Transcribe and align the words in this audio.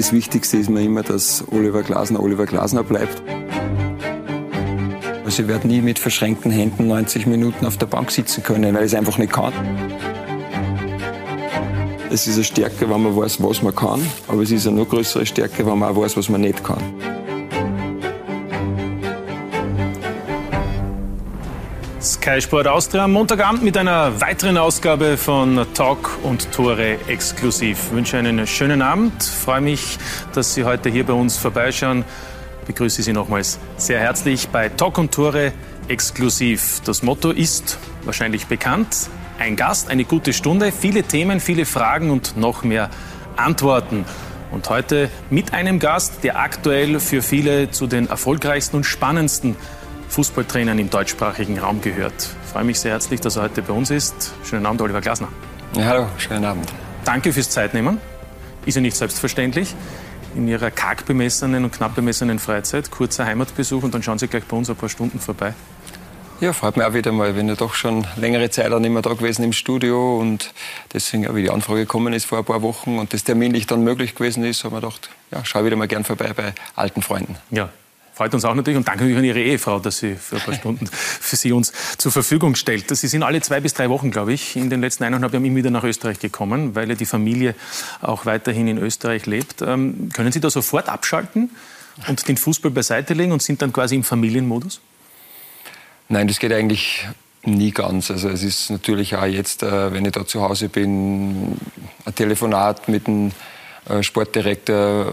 das 0.00 0.14
Wichtigste 0.14 0.56
ist 0.56 0.70
mir 0.70 0.82
immer, 0.82 1.02
dass 1.02 1.44
Oliver 1.50 1.82
Glasner 1.82 2.22
Oliver 2.22 2.46
Glasner 2.46 2.82
bleibt. 2.82 3.22
Also 5.26 5.42
ich 5.42 5.48
werde 5.48 5.68
nie 5.68 5.82
mit 5.82 5.98
verschränkten 5.98 6.50
Händen 6.50 6.86
90 6.88 7.26
Minuten 7.26 7.66
auf 7.66 7.76
der 7.76 7.84
Bank 7.84 8.10
sitzen 8.10 8.42
können, 8.42 8.74
weil 8.74 8.86
ich 8.86 8.92
es 8.92 8.98
einfach 8.98 9.18
nicht 9.18 9.30
kann. 9.30 9.52
Es 12.10 12.26
ist 12.26 12.36
eine 12.36 12.44
Stärke, 12.44 12.88
wenn 12.88 13.02
man 13.02 13.14
weiß, 13.14 13.42
was 13.42 13.60
man 13.62 13.76
kann, 13.76 14.00
aber 14.26 14.42
es 14.42 14.50
ist 14.50 14.66
eine 14.66 14.76
noch 14.76 14.88
größere 14.88 15.26
Stärke, 15.26 15.66
wenn 15.66 15.78
man 15.78 15.90
auch 15.94 16.00
weiß, 16.00 16.16
was 16.16 16.30
man 16.30 16.40
nicht 16.40 16.64
kann. 16.64 16.82
Sky 22.22 22.38
Sport 22.42 22.66
Austria 22.66 23.04
am 23.04 23.12
Montagabend 23.12 23.62
mit 23.62 23.78
einer 23.78 24.20
weiteren 24.20 24.58
Ausgabe 24.58 25.16
von 25.16 25.66
Talk 25.72 26.18
und 26.22 26.52
Tore 26.52 26.98
exklusiv. 27.08 27.86
Ich 27.86 27.96
wünsche 27.96 28.18
einen 28.18 28.46
schönen 28.46 28.82
Abend. 28.82 29.22
Freue 29.22 29.62
mich, 29.62 29.96
dass 30.34 30.52
Sie 30.52 30.64
heute 30.64 30.90
hier 30.90 31.06
bei 31.06 31.14
uns 31.14 31.38
vorbeischauen. 31.38 32.04
Ich 32.60 32.66
begrüße 32.66 33.02
Sie 33.02 33.14
nochmals 33.14 33.58
sehr 33.78 34.00
herzlich 34.00 34.48
bei 34.48 34.68
Talk 34.68 34.98
und 34.98 35.14
Tore 35.14 35.54
exklusiv. 35.88 36.82
Das 36.84 37.02
Motto 37.02 37.30
ist 37.30 37.78
wahrscheinlich 38.04 38.48
bekannt. 38.48 39.08
Ein 39.38 39.56
Gast, 39.56 39.88
eine 39.88 40.04
gute 40.04 40.34
Stunde, 40.34 40.72
viele 40.72 41.04
Themen, 41.04 41.40
viele 41.40 41.64
Fragen 41.64 42.10
und 42.10 42.36
noch 42.36 42.64
mehr 42.64 42.90
Antworten. 43.36 44.04
Und 44.50 44.68
heute 44.68 45.08
mit 45.30 45.54
einem 45.54 45.78
Gast, 45.78 46.22
der 46.22 46.38
aktuell 46.38 47.00
für 47.00 47.22
viele 47.22 47.70
zu 47.70 47.86
den 47.86 48.10
erfolgreichsten 48.10 48.76
und 48.76 48.84
spannendsten 48.84 49.56
Fußballtrainern 50.10 50.78
im 50.78 50.90
deutschsprachigen 50.90 51.58
Raum 51.58 51.80
gehört. 51.80 52.14
Ich 52.44 52.52
freue 52.52 52.64
mich 52.64 52.80
sehr 52.80 52.92
herzlich, 52.92 53.20
dass 53.20 53.36
er 53.36 53.44
heute 53.44 53.62
bei 53.62 53.72
uns 53.72 53.90
ist. 53.90 54.32
Schönen 54.44 54.66
Abend, 54.66 54.82
Oliver 54.82 55.00
Glasner. 55.00 55.28
Ja, 55.76 55.84
hallo, 55.84 56.06
schönen 56.18 56.44
Abend. 56.44 56.72
Danke 57.04 57.32
fürs 57.32 57.48
Zeitnehmen. 57.48 58.00
Ist 58.66 58.74
ja 58.74 58.80
nicht 58.80 58.96
selbstverständlich. 58.96 59.74
In 60.34 60.48
Ihrer 60.48 60.70
karg 60.70 61.06
bemessenen 61.06 61.64
und 61.64 61.72
knapp 61.72 61.94
bemessenen 61.94 62.38
Freizeit, 62.38 62.90
kurzer 62.90 63.24
Heimatbesuch 63.24 63.82
und 63.82 63.94
dann 63.94 64.02
schauen 64.02 64.18
Sie 64.18 64.26
gleich 64.26 64.44
bei 64.44 64.56
uns 64.56 64.68
ein 64.68 64.76
paar 64.76 64.88
Stunden 64.88 65.20
vorbei. 65.20 65.54
Ja, 66.40 66.54
freut 66.54 66.76
mich 66.76 66.86
auch 66.86 66.94
wieder 66.94 67.12
mal. 67.12 67.30
Ich 67.30 67.36
bin 67.36 67.48
ja 67.48 67.54
doch 67.54 67.74
schon 67.74 68.06
längere 68.16 68.50
Zeit 68.50 68.72
auch 68.72 68.78
nicht 68.80 68.90
mehr 68.90 69.02
da 69.02 69.12
gewesen 69.12 69.44
im 69.44 69.52
Studio 69.52 70.18
und 70.18 70.54
deswegen, 70.92 71.32
wie 71.36 71.42
die 71.42 71.50
Anfrage 71.50 71.80
gekommen 71.80 72.14
ist 72.14 72.24
vor 72.24 72.38
ein 72.38 72.44
paar 72.44 72.62
Wochen 72.62 72.98
und 72.98 73.12
das 73.12 73.24
terminlich 73.24 73.66
dann 73.66 73.84
möglich 73.84 74.14
gewesen 74.14 74.44
ist, 74.44 74.64
habe 74.64 74.76
ich 74.76 74.80
gedacht, 74.80 75.10
ja, 75.30 75.44
schau 75.44 75.64
wieder 75.64 75.76
mal 75.76 75.86
gern 75.86 76.02
vorbei 76.02 76.32
bei 76.34 76.54
alten 76.74 77.02
Freunden. 77.02 77.36
Ja, 77.50 77.68
freut 78.20 78.34
uns 78.34 78.44
auch 78.44 78.54
natürlich 78.54 78.76
und 78.76 78.86
danke 78.86 79.04
natürlich 79.04 79.16
an 79.16 79.24
Ihre 79.24 79.40
Ehefrau, 79.40 79.78
dass 79.78 79.96
sie 79.96 80.14
für 80.14 80.36
ein 80.36 80.42
paar 80.42 80.52
Stunden 80.60 80.86
für 80.88 81.36
Sie 81.36 81.52
uns 81.52 81.72
zur 81.96 82.12
Verfügung 82.12 82.54
stellt. 82.54 82.94
Sie 82.94 83.08
sind 83.08 83.22
alle 83.22 83.40
zwei 83.40 83.60
bis 83.60 83.72
drei 83.72 83.88
Wochen, 83.88 84.10
glaube 84.10 84.34
ich, 84.34 84.56
in 84.56 84.68
den 84.68 84.82
letzten 84.82 85.04
eineinhalb 85.04 85.32
Jahren 85.32 85.46
immer 85.46 85.56
wieder 85.56 85.70
nach 85.70 85.84
Österreich 85.84 86.18
gekommen, 86.18 86.74
weil 86.74 86.90
ja 86.90 86.96
die 86.96 87.06
Familie 87.06 87.54
auch 88.02 88.26
weiterhin 88.26 88.68
in 88.68 88.76
Österreich 88.76 89.24
lebt. 89.24 89.62
Ähm, 89.62 90.10
können 90.12 90.32
Sie 90.32 90.40
da 90.40 90.50
sofort 90.50 90.90
abschalten 90.90 91.48
und 92.08 92.28
den 92.28 92.36
Fußball 92.36 92.70
beiseite 92.70 93.14
legen 93.14 93.32
und 93.32 93.40
sind 93.40 93.62
dann 93.62 93.72
quasi 93.72 93.94
im 93.94 94.04
Familienmodus? 94.04 94.82
Nein, 96.10 96.28
das 96.28 96.40
geht 96.40 96.52
eigentlich 96.52 97.08
nie 97.42 97.70
ganz. 97.70 98.10
Also 98.10 98.28
es 98.28 98.42
ist 98.42 98.68
natürlich 98.68 99.16
auch 99.16 99.24
jetzt, 99.24 99.62
äh, 99.62 99.94
wenn 99.94 100.04
ich 100.04 100.12
da 100.12 100.26
zu 100.26 100.42
Hause 100.42 100.68
bin, 100.68 101.56
ein 102.04 102.14
Telefonat 102.14 102.86
mit 102.86 103.08
einem 103.08 103.32
Sportdirektor 104.02 105.06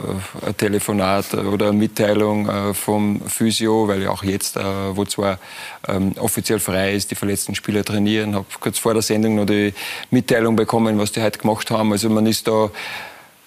äh, 0.43 0.47
ein 0.47 0.57
Telefonat 0.57 1.33
oder 1.33 1.69
eine 1.69 1.77
Mitteilung 1.77 2.47
äh, 2.47 2.73
vom 2.73 3.21
Physio, 3.27 3.87
weil 3.87 4.03
ja 4.03 4.09
auch 4.09 4.23
jetzt, 4.23 4.57
wo 4.57 5.05
zwar 5.05 5.39
ähm, 5.87 6.13
offiziell 6.19 6.59
frei 6.59 6.93
ist, 6.93 7.11
die 7.11 7.15
verletzten 7.15 7.55
Spieler 7.55 7.83
trainieren, 7.83 8.35
habe 8.35 8.45
kurz 8.59 8.79
vor 8.79 8.93
der 8.93 9.01
Sendung 9.01 9.35
noch 9.35 9.45
die 9.45 9.73
Mitteilung 10.11 10.55
bekommen, 10.55 10.97
was 10.97 11.11
die 11.11 11.21
heute 11.21 11.39
gemacht 11.39 11.71
haben. 11.71 11.91
Also 11.91 12.09
man 12.09 12.25
ist 12.25 12.47
da 12.47 12.69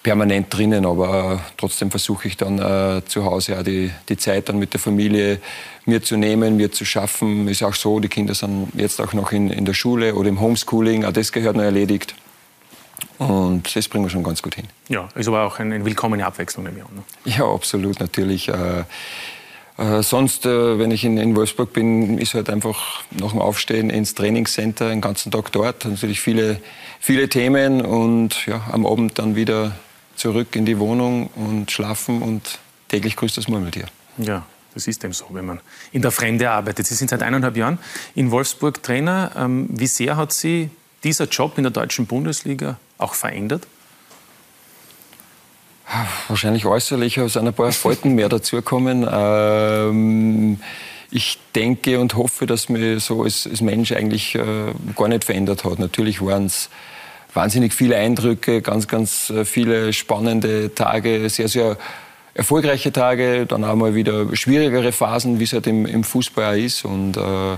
permanent 0.03 0.53
drinnen, 0.53 0.87
aber 0.87 1.41
trotzdem 1.57 1.91
versuche 1.91 2.29
ich 2.29 2.37
dann 2.37 2.59
äh, 2.59 3.03
zu 3.07 3.25
Hause 3.25 3.59
auch 3.59 3.63
die, 3.63 3.91
die 4.09 4.17
Zeit 4.17 4.49
dann 4.49 4.59
mit 4.59 4.73
der 4.73 4.81
Familie 4.81 5.41
mir 5.85 6.03
zu 6.03 6.17
nehmen, 6.17 6.57
mir 6.57 6.73
zu 6.73 6.85
schaffen. 6.85 7.49
Ist 7.49 7.63
auch 7.63 7.75
so, 7.75 8.01
die 8.01 8.09
Kinder 8.09 8.35
sind 8.35 8.69
jetzt 8.75 9.01
auch 9.01 9.13
noch 9.13 9.33
in, 9.33 9.51
in 9.51 9.65
der 9.65 9.75
Schule 9.75 10.15
oder 10.15 10.29
im 10.29 10.41
Homeschooling, 10.41 11.05
auch 11.05 11.13
das 11.13 11.33
gehört 11.33 11.57
noch 11.57 11.65
erledigt. 11.65 12.15
Und 13.19 13.75
das 13.75 13.89
bringen 13.89 14.05
wir 14.05 14.11
schon 14.11 14.23
ganz 14.23 14.43
gut 14.43 14.55
hin. 14.55 14.67
Ja, 14.89 15.09
ist 15.15 15.29
aber 15.29 15.43
auch 15.43 15.59
eine 15.59 15.85
willkommene 15.85 16.27
Abwechslung 16.27 16.67
im 16.67 16.79
Jahr. 16.79 16.89
Ne? 16.95 17.03
Ja, 17.25 17.47
absolut, 17.47 18.01
natürlich. 18.01 18.49
Äh, 18.49 18.85
äh, 19.81 20.03
sonst, 20.03 20.45
äh, 20.45 20.79
wenn 20.79 20.91
ich 20.91 21.05
in, 21.05 21.17
in, 21.17 21.35
Wolfsburg 21.35 21.73
bin, 21.73 22.19
ist 22.19 22.35
halt 22.35 22.51
einfach 22.51 23.03
nach 23.19 23.31
dem 23.31 23.41
Aufstehen 23.41 23.89
ins 23.89 24.15
Trainingscenter, 24.15 24.91
den 24.91 25.01
ganzen 25.01 25.33
Tag 25.33 25.53
dort. 25.53 25.87
Natürlich 25.87 26.21
viele, 26.21 26.61
viele 27.01 27.29
Themen 27.31 27.81
und 27.81 28.47
ja, 28.47 28.63
am 28.73 28.85
Abend 28.85 29.19
dann 29.19 29.37
wieder 29.37 29.73
zurück 30.17 30.55
in 30.55 30.67
die 30.67 30.79
Wohnung 30.79 31.29
und 31.29 31.71
schlafen 31.71 32.21
und 32.21 32.59
täglich 32.89 33.17
grüßt 33.17 33.39
das 33.39 33.49
Murmeltier. 33.49 33.87
Ja, 34.19 34.45
das 34.75 34.87
ist 34.87 35.03
eben 35.03 35.15
so, 35.15 35.25
wenn 35.31 35.47
man 35.47 35.61
in 35.93 36.03
der 36.03 36.11
Fremde 36.11 36.51
arbeitet. 36.51 36.87
Sie 36.87 36.95
sind 36.95 37.09
seit 37.09 37.23
eineinhalb 37.23 37.57
Jahren 37.57 37.79
in 38.15 38.31
Wolfsburg 38.31 38.83
Trainer. 38.83 39.33
Ähm, 39.35 39.69
wie 39.71 39.87
sehr 39.87 40.19
hat 40.19 40.33
Sie 40.33 40.69
dieser 41.05 41.25
Job 41.25 41.57
in 41.57 41.65
der 41.65 41.73
deutschen 41.73 42.07
Bundesliga 42.07 42.79
auch 43.01 43.15
verändert? 43.15 43.67
Wahrscheinlich 46.29 46.67
äußerlich, 46.67 47.17
es 47.19 47.33
sind 47.33 47.49
ein 47.49 47.55
paar 47.55 47.73
Falten 47.73 48.15
mehr 48.15 48.29
dazukommen. 48.29 49.07
Ähm, 49.11 50.61
ich 51.11 51.39
denke 51.57 51.99
und 51.99 52.15
hoffe, 52.15 52.47
dass 52.47 52.69
mir 52.69 53.01
so 53.01 53.25
als, 53.25 53.49
als 53.49 53.61
Mensch 53.61 53.91
eigentlich 53.91 54.37
äh, 54.37 54.73
gar 54.97 55.09
nicht 55.09 55.25
verändert 55.25 55.65
hat. 55.65 55.81
Natürlich 55.81 56.25
waren 56.25 56.47
es 56.47 56.71
wahnsinnig 57.35 57.75
viele 57.75 57.97
Eindrücke, 57.97 58.63
ganz, 58.63 58.87
ganz 58.87 59.31
äh, 59.31 59.45
viele 59.45 59.93
spannende 59.93 60.73
Tage, 60.75 61.29
sehr, 61.29 61.49
sehr 61.49 61.77
erfolgreiche 62.35 62.93
Tage, 62.93 63.47
dann 63.47 63.65
auch 63.65 63.75
mal 63.75 63.97
wieder 63.97 64.35
schwierigere 64.37 64.93
Phasen, 64.93 65.41
wie 65.41 65.45
es 65.45 65.53
halt 65.53 65.67
im, 65.67 65.87
im 65.87 66.05
Fußball 66.05 66.59
ist. 66.59 66.85
Und 66.85 67.17
äh, 67.17 67.57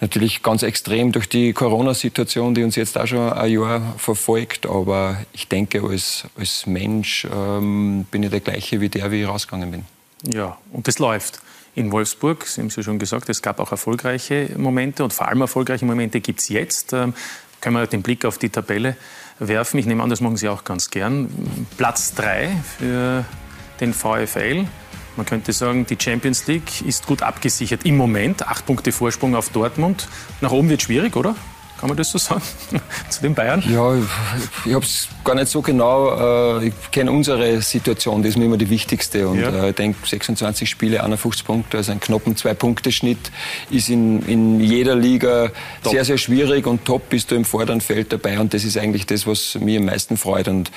natürlich 0.00 0.42
ganz 0.42 0.62
extrem 0.62 1.12
durch 1.12 1.28
die 1.28 1.52
Corona-Situation, 1.52 2.54
die 2.54 2.62
uns 2.62 2.76
jetzt 2.76 2.96
auch 2.98 3.06
schon 3.06 3.32
ein 3.32 3.50
Jahr 3.50 3.94
verfolgt. 3.96 4.66
Aber 4.66 5.18
ich 5.32 5.48
denke, 5.48 5.82
als, 5.82 6.24
als 6.36 6.66
Mensch 6.66 7.26
ähm, 7.32 8.06
bin 8.10 8.22
ich 8.22 8.30
der 8.30 8.40
gleiche 8.40 8.80
wie 8.80 8.88
der, 8.88 9.10
wie 9.10 9.22
ich 9.22 9.28
rausgegangen 9.28 9.70
bin. 9.70 9.84
Ja, 10.24 10.58
und 10.72 10.88
das 10.88 10.98
läuft. 10.98 11.40
In 11.74 11.92
Wolfsburg, 11.92 12.44
Sie 12.46 12.60
haben 12.60 12.68
es 12.68 12.76
ja 12.76 12.82
schon 12.82 12.98
gesagt, 12.98 13.28
es 13.28 13.40
gab 13.40 13.60
auch 13.60 13.70
erfolgreiche 13.70 14.50
Momente 14.56 15.04
und 15.04 15.12
vor 15.12 15.28
allem 15.28 15.42
erfolgreiche 15.42 15.84
Momente 15.84 16.20
gibt 16.20 16.40
es 16.40 16.48
jetzt. 16.48 16.92
Ähm, 16.92 17.14
können 17.60 17.76
wir 17.76 17.86
den 17.86 18.02
Blick 18.02 18.24
auf 18.24 18.38
die 18.38 18.48
Tabelle 18.48 18.96
werfen. 19.38 19.78
Ich 19.78 19.86
nehme 19.86 20.02
an, 20.02 20.10
das 20.10 20.20
machen 20.20 20.36
Sie 20.36 20.48
auch 20.48 20.64
ganz 20.64 20.90
gern. 20.90 21.28
Platz 21.76 22.14
3 22.14 22.50
für 22.78 23.24
den 23.80 23.92
VfL. 23.94 24.66
Man 25.18 25.26
könnte 25.26 25.52
sagen, 25.52 25.84
die 25.84 25.96
Champions 26.00 26.46
League 26.46 26.80
ist 26.82 27.08
gut 27.08 27.22
abgesichert 27.22 27.84
im 27.84 27.96
Moment. 27.96 28.46
Acht 28.46 28.64
Punkte 28.66 28.92
Vorsprung 28.92 29.34
auf 29.34 29.48
Dortmund. 29.48 30.06
Nach 30.40 30.52
oben 30.52 30.68
wird 30.70 30.80
schwierig, 30.80 31.16
oder? 31.16 31.34
Kann 31.78 31.88
man 31.88 31.96
das 31.96 32.10
so 32.10 32.18
sagen? 32.18 32.42
Zu 33.08 33.22
den 33.22 33.34
Bayern? 33.34 33.62
Ja, 33.68 33.94
ich 34.64 34.74
habe 34.74 34.84
es 34.84 35.08
gar 35.22 35.36
nicht 35.36 35.48
so 35.48 35.62
genau. 35.62 36.58
Äh, 36.58 36.68
ich 36.68 36.74
kenne 36.90 37.12
unsere 37.12 37.62
Situation, 37.62 38.22
das 38.22 38.30
ist 38.30 38.36
mir 38.36 38.46
immer 38.46 38.56
die 38.56 38.68
wichtigste. 38.68 39.28
Und 39.28 39.40
ja. 39.40 39.50
Äh, 39.50 39.70
ich 39.70 39.76
denke, 39.76 40.06
26 40.06 40.68
Spiele, 40.68 41.04
51 41.04 41.44
Punkte, 41.44 41.76
also 41.76 41.92
ein 41.92 42.00
knappen 42.00 42.36
Zwei-Punkte-Schnitt 42.36 43.30
ist 43.70 43.90
in, 43.90 44.22
in 44.22 44.60
jeder 44.60 44.96
Liga 44.96 45.50
top. 45.84 45.92
sehr, 45.92 46.04
sehr 46.04 46.18
schwierig. 46.18 46.66
Und 46.66 46.84
top 46.84 47.10
bist 47.10 47.30
du 47.30 47.36
im 47.36 47.44
vorderen 47.44 47.80
Feld 47.80 48.12
dabei. 48.12 48.40
Und 48.40 48.54
das 48.54 48.64
ist 48.64 48.76
eigentlich 48.76 49.06
das, 49.06 49.26
was 49.26 49.56
mir 49.60 49.78
am 49.78 49.86
meisten 49.86 50.16
freut. 50.16 50.48
Und 50.48 50.72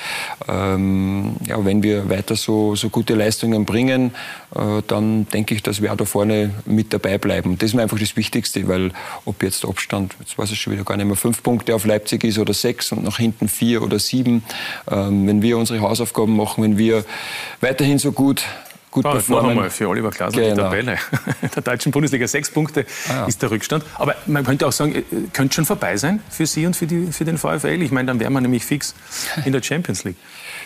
ähm, 0.48 1.36
ja, 1.48 1.66
wenn 1.66 1.82
wir 1.82 2.10
weiter 2.10 2.36
so, 2.36 2.76
so 2.76 2.90
gute 2.90 3.16
Leistungen 3.16 3.66
bringen, 3.66 4.14
äh, 4.56 4.84
dann 4.88 5.28
denke 5.30 5.56
ich, 5.56 5.64
dass 5.64 5.82
wir 5.82 5.92
auch 5.92 5.98
da 5.98 6.06
vorne 6.06 6.52
mit 6.66 6.94
dabei 6.94 7.18
bleiben. 7.18 7.58
Das 7.58 7.72
ist 7.72 7.74
mir 7.74 7.82
einfach 7.82 7.98
das 7.98 8.16
Wichtigste, 8.16 8.68
weil 8.68 8.92
ob 9.26 9.42
jetzt 9.42 9.66
Abstand, 9.66 10.16
jetzt 10.20 10.38
weiß 10.38 10.52
ich 10.52 10.62
schon 10.62 10.74
wieder 10.74 10.84
gar 10.92 10.98
nicht 10.98 11.06
mehr, 11.06 11.16
fünf 11.16 11.42
Punkte 11.42 11.74
auf 11.74 11.86
Leipzig 11.86 12.26
ist 12.26 12.38
oder 12.38 12.54
sechs 12.54 12.92
und 12.92 13.06
nach 13.06 13.18
hinten 13.18 13.48
vier 13.48 13.82
oder 13.82 13.98
sieben, 13.98 14.44
ähm, 14.92 15.26
wenn 15.26 15.42
wir 15.42 15.58
unsere 15.58 15.80
Hausaufgaben 15.80 16.36
machen, 16.36 16.64
wenn 16.64 16.78
wir 16.78 17.06
weiterhin 17.62 17.98
so 17.98 18.12
gut 18.12 18.44
gut 18.92 19.06
ah, 19.06 19.14
performen. 19.14 19.56
Noch 19.56 19.72
für 19.72 19.88
Oliver 19.88 20.10
Glasner 20.10 20.42
genau. 20.42 20.56
die 20.56 20.62
Tabelle. 20.62 20.98
Der 21.56 21.64
deutschen 21.64 21.94
Bundesliga 21.94 22.28
sechs 22.28 22.52
Punkte 22.52 22.86
ah, 23.08 23.14
ja. 23.14 23.26
ist 23.26 23.42
der 23.42 23.50
Rückstand. 23.50 23.86
Aber 23.96 24.16
man 24.26 24.44
könnte 24.44 24.68
auch 24.68 24.74
sagen, 24.74 24.94
äh, 24.96 25.04
könnte 25.32 25.56
schon 25.56 25.66
vorbei 25.66 25.96
sein 25.96 26.20
für 26.30 26.46
Sie 26.46 26.66
und 26.66 26.76
für, 26.76 26.88
die, 26.88 27.14
für 27.14 27.24
den 27.24 27.38
VfL. 27.38 27.82
Ich 27.82 27.92
meine, 27.92 28.08
dann 28.08 28.20
wären 28.20 28.34
wir 28.34 28.42
nämlich 28.42 28.66
fix 28.66 28.94
in 29.46 29.54
der 29.54 29.64
Champions 29.64 30.04
League. 30.04 30.18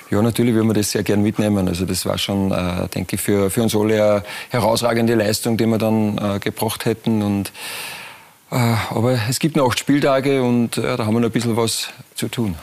Ja, 0.10 0.24
natürlich 0.24 0.56
würden 0.56 0.68
wir 0.68 0.74
das 0.74 0.90
sehr 0.90 1.04
gern 1.04 1.22
mitnehmen. 1.22 1.68
Also 1.68 1.86
das 1.86 2.04
war 2.08 2.18
schon, 2.18 2.52
äh, 2.52 2.88
denke 2.88 3.16
ich, 3.16 3.22
für, 3.22 3.52
für 3.52 3.62
uns 3.62 3.76
alle 3.76 3.94
eine 3.94 4.24
herausragende 4.50 5.14
Leistung, 5.14 5.56
die 5.56 5.68
wir 5.68 5.78
dann 5.78 6.18
äh, 6.18 6.40
gebracht 6.40 6.86
hätten. 6.86 7.22
Und, 7.22 7.52
aber 8.50 9.20
es 9.30 9.40
gibt 9.40 9.56
noch 9.56 9.70
acht 9.70 9.80
Spieltage 9.80 10.42
und 10.42 10.78
äh, 10.78 10.98
da 10.98 11.06
haben 11.06 11.14
wir 11.14 11.20
noch 11.20 11.30
ein 11.30 11.32
bisschen 11.32 11.58
was 11.58 11.90
zu 12.16 12.28
tun. 12.28 12.56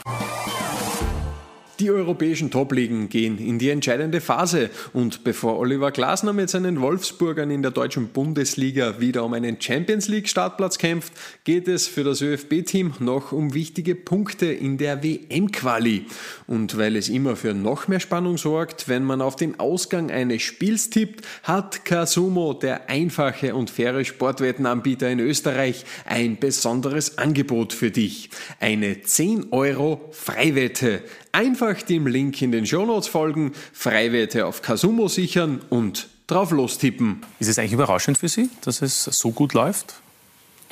Die 1.79 1.89
europäischen 1.89 2.51
Top-Ligen 2.51 3.09
gehen 3.09 3.39
in 3.39 3.57
die 3.57 3.71
entscheidende 3.71 4.21
Phase 4.21 4.69
und 4.93 5.23
bevor 5.23 5.57
Oliver 5.57 5.89
Glasner 5.89 6.31
mit 6.31 6.51
seinen 6.51 6.81
Wolfsburgern 6.81 7.49
in 7.49 7.63
der 7.63 7.71
deutschen 7.71 8.09
Bundesliga 8.09 8.99
wieder 8.99 9.23
um 9.23 9.33
einen 9.33 9.59
Champions 9.59 10.07
League 10.07 10.29
Startplatz 10.29 10.77
kämpft, 10.77 11.13
geht 11.45 11.67
es 11.67 11.87
für 11.87 12.03
das 12.03 12.21
ÖFB-Team 12.21 12.93
noch 12.99 13.31
um 13.31 13.55
wichtige 13.55 13.95
Punkte 13.95 14.45
in 14.45 14.77
der 14.77 15.03
WM-Quali. 15.03 16.05
Und 16.45 16.77
weil 16.77 16.95
es 16.95 17.09
immer 17.09 17.35
für 17.35 17.55
noch 17.55 17.87
mehr 17.87 17.99
Spannung 17.99 18.37
sorgt, 18.37 18.87
wenn 18.87 19.03
man 19.03 19.21
auf 19.21 19.35
den 19.35 19.59
Ausgang 19.59 20.11
eines 20.11 20.43
Spiels 20.43 20.91
tippt, 20.91 21.25
hat 21.41 21.85
Casumo, 21.85 22.53
der 22.53 22.87
einfache 22.87 23.55
und 23.55 23.71
faire 23.71 24.05
Sportwettenanbieter 24.05 25.09
in 25.09 25.19
Österreich, 25.19 25.85
ein 26.05 26.37
besonderes 26.37 27.17
Angebot 27.17 27.73
für 27.73 27.89
dich. 27.89 28.29
Eine 28.59 29.01
10 29.01 29.47
Euro 29.51 30.09
Freiwette. 30.11 31.01
Einfach 31.33 31.81
dem 31.81 32.05
Link 32.05 32.39
in 32.43 32.51
den 32.51 32.67
Shownotes 32.67 33.07
folgen, 33.07 33.53
Freiwerte 33.73 34.45
auf 34.45 34.61
Kasumo 34.61 35.07
sichern 35.07 35.61
und 35.71 36.07
drauf 36.27 36.51
lostippen. 36.51 37.25
Ist 37.39 37.47
es 37.47 37.57
eigentlich 37.57 37.73
überraschend 37.73 38.19
für 38.19 38.29
Sie, 38.29 38.51
dass 38.61 38.83
es 38.83 39.05
so 39.05 39.31
gut 39.31 39.53
läuft 39.53 39.95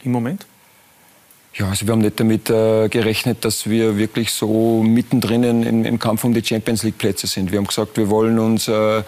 im 0.04 0.12
Moment? 0.12 0.46
Ja, 1.56 1.68
also 1.68 1.88
wir 1.88 1.94
haben 1.94 2.02
nicht 2.02 2.20
damit 2.20 2.52
äh, 2.52 2.90
gerechnet, 2.90 3.44
dass 3.44 3.68
wir 3.68 3.98
wirklich 3.98 4.32
so 4.34 4.84
mittendrin 4.84 5.44
im, 5.44 5.84
im, 5.84 5.98
Kampf 5.98 6.24
um 6.26 6.34
die 6.34 6.46
Champions 6.46 6.84
League 6.84 7.00
Plätze 7.00 7.26
sind. 7.26 7.52
Wir 7.52 7.58
haben 7.58 7.66
gesagt, 7.66 7.98
wir 7.98 8.12
wollen 8.12 8.38
uns 8.38 8.68
äh, 8.68 9.02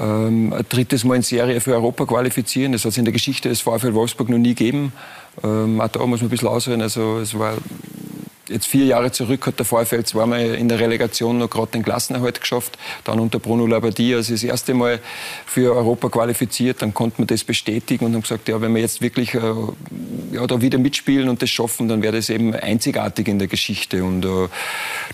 ähm, 0.00 0.52
ein 0.54 0.64
drittes 0.68 1.04
Mal 1.04 1.16
in 1.16 1.22
Serie 1.22 1.60
für 1.60 1.74
Europa 1.74 2.06
qualifizieren. 2.06 2.72
Das 2.72 2.86
hat 2.86 2.92
es 2.92 2.98
in 2.98 3.04
der 3.04 3.12
Geschichte 3.12 3.50
des 3.50 3.60
VfL 3.60 3.92
Wolfsburg 3.92 4.30
noch 4.30 4.38
nie 4.38 4.54
gegeben. 4.54 4.94
Ähm, 5.42 5.82
auch 5.82 5.88
da 5.88 6.04
muss 6.06 6.20
man 6.20 6.28
ein 6.28 6.30
bisschen 6.30 6.48
ausreden. 6.48 6.80
Also 6.80 7.18
es 7.18 7.38
war 7.38 7.54
Jetzt 8.48 8.66
vier 8.66 8.84
Jahre 8.84 9.10
zurück 9.10 9.46
hat 9.46 9.58
der 9.58 9.64
VfL 9.64 10.04
zweimal 10.04 10.40
in 10.40 10.68
der 10.68 10.78
Relegation 10.78 11.38
noch 11.38 11.48
gerade 11.48 11.72
den 11.72 11.82
Klassenerhalt 11.82 12.40
geschafft, 12.40 12.76
dann 13.04 13.18
unter 13.18 13.38
Bruno 13.38 13.66
Labbadia, 13.66 14.18
also 14.18 14.34
das 14.34 14.42
erste 14.42 14.74
Mal 14.74 15.00
für 15.46 15.74
Europa 15.74 16.10
qualifiziert, 16.10 16.82
dann 16.82 16.92
konnte 16.92 17.22
man 17.22 17.26
das 17.26 17.42
bestätigen 17.42 18.04
und 18.04 18.14
haben 18.14 18.22
gesagt, 18.22 18.48
ja, 18.48 18.60
wenn 18.60 18.74
wir 18.74 18.82
jetzt 18.82 19.00
wirklich 19.00 19.34
äh, 19.34 19.40
ja, 20.32 20.46
da 20.46 20.60
wieder 20.60 20.78
mitspielen 20.78 21.30
und 21.30 21.40
das 21.40 21.48
schaffen, 21.48 21.88
dann 21.88 22.02
wäre 22.02 22.16
das 22.16 22.28
eben 22.28 22.54
einzigartig 22.54 23.28
in 23.28 23.38
der 23.38 23.48
Geschichte 23.48 24.04
und 24.04 24.26
äh, 24.26 24.48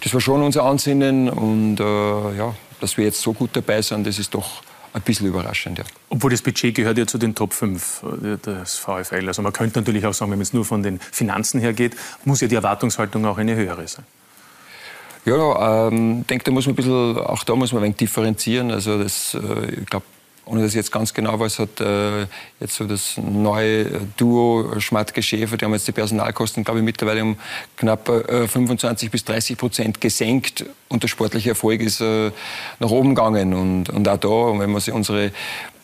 das 0.03 0.13
war 0.13 0.21
schon 0.21 0.43
unser 0.43 0.65
Ansinnen 0.65 1.29
und 1.29 1.79
äh, 1.79 2.37
ja, 2.37 2.55
dass 2.81 2.97
wir 2.97 3.05
jetzt 3.05 3.21
so 3.21 3.33
gut 3.33 3.51
dabei 3.53 3.81
sind, 3.83 4.09
das 4.09 4.19
ist 4.19 4.35
doch 4.35 4.63
ein 4.93 5.03
bisschen 5.03 5.27
überraschend. 5.27 5.79
Ja. 5.79 5.85
Obwohl 6.09 6.31
das 6.31 6.43
Budget 6.43 6.75
gehört 6.75 6.99
ja 6.99 7.07
zu 7.07 7.19
den 7.19 7.35
Top 7.35 7.53
5 7.53 8.03
äh, 8.03 8.37
des 8.37 8.77
VfL. 8.77 9.27
Also 9.27 9.43
man 9.43 9.53
könnte 9.53 9.79
natürlich 9.79 10.05
auch 10.07 10.15
sagen, 10.15 10.33
wenn 10.33 10.41
es 10.41 10.53
nur 10.53 10.65
von 10.65 10.83
den 10.83 10.99
Finanzen 10.99 11.61
her 11.61 11.73
geht, 11.73 11.97
muss 12.25 12.41
ja 12.41 12.49
die 12.49 12.57
Erwartungshaltung 12.57 13.25
auch 13.27 13.39
eine 13.39 13.55
höhere 13.55 13.87
sein. 13.87 14.05
Ja, 15.25 15.89
ähm, 15.89 16.21
ich 16.23 16.27
denke, 16.27 16.45
da 16.45 16.51
muss 16.51 16.67
man 16.67 16.73
ein 16.73 16.77
bisschen, 16.77 17.19
auch 17.19 17.45
da 17.45 17.55
muss 17.55 17.73
man 17.73 17.83
ein 17.83 17.85
wenig 17.85 17.97
differenzieren. 17.97 18.71
Also 18.71 19.03
das, 19.03 19.35
äh, 19.35 19.75
ich 19.81 19.87
glaube, 19.87 20.07
ohne 20.51 20.67
ich 20.67 20.75
jetzt 20.75 20.91
ganz 20.91 21.15
genau 21.15 21.39
weiß, 21.39 21.61
hat 21.61 21.81
äh, 21.81 22.23
jetzt 22.59 22.75
so 22.75 22.85
das 22.85 23.17
neue 23.17 23.87
Duo 24.17 24.81
Schmatke-Schäfer, 24.81 25.57
die 25.57 25.65
haben 25.65 25.73
jetzt 25.73 25.87
die 25.87 25.93
Personalkosten, 25.93 26.65
glaube 26.65 26.81
ich, 26.81 26.85
mittlerweile 26.85 27.23
um 27.23 27.37
knapp 27.77 28.09
äh, 28.09 28.49
25 28.49 29.11
bis 29.11 29.25
30 29.25 29.57
Prozent 29.57 30.01
gesenkt 30.01 30.65
und 30.89 31.03
der 31.03 31.09
sportliche 31.09 31.51
Erfolg 31.51 31.81
ist 31.81 32.01
äh, 32.01 32.33
nach 32.81 32.91
oben 32.91 33.15
gegangen. 33.15 33.55
Und, 33.55 33.91
und 33.91 34.09
auch 34.09 34.19
da, 34.19 34.59
wenn 34.59 34.71
man 34.71 34.81
sich 34.81 34.93
unsere 34.93 35.31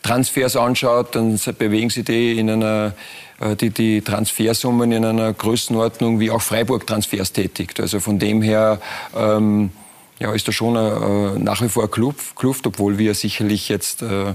Transfers 0.03 0.57
anschaut, 0.57 1.15
dann 1.15 1.39
bewegen 1.59 1.91
sich 1.91 2.05
die 2.05 2.39
in 2.39 2.51
einer 2.51 2.95
äh, 3.41 3.55
die, 3.55 3.71
die 3.71 4.01
Transfersummen 4.03 4.91
in 4.91 5.05
einer 5.05 5.33
Größenordnung 5.33 6.19
wie 6.19 6.31
auch 6.31 6.43
Freiburg 6.43 6.87
Transfers 6.87 7.33
tätigt. 7.33 7.79
Also 7.81 8.01
von 8.01 8.19
dem 8.19 8.43
her 8.43 8.81
ähm, 9.17 9.71
ja, 10.19 10.33
ist 10.33 10.49
da 10.49 10.53
schon 10.53 10.77
äh, 10.77 11.39
nach 11.39 11.63
wie 11.63 11.69
vor 11.69 11.85
eine 11.85 12.15
Kluft, 12.35 12.67
obwohl 12.67 12.99
wir 12.99 13.15
sicherlich 13.15 13.69
jetzt 13.69 14.03
äh, 14.03 14.31
äh, 14.31 14.35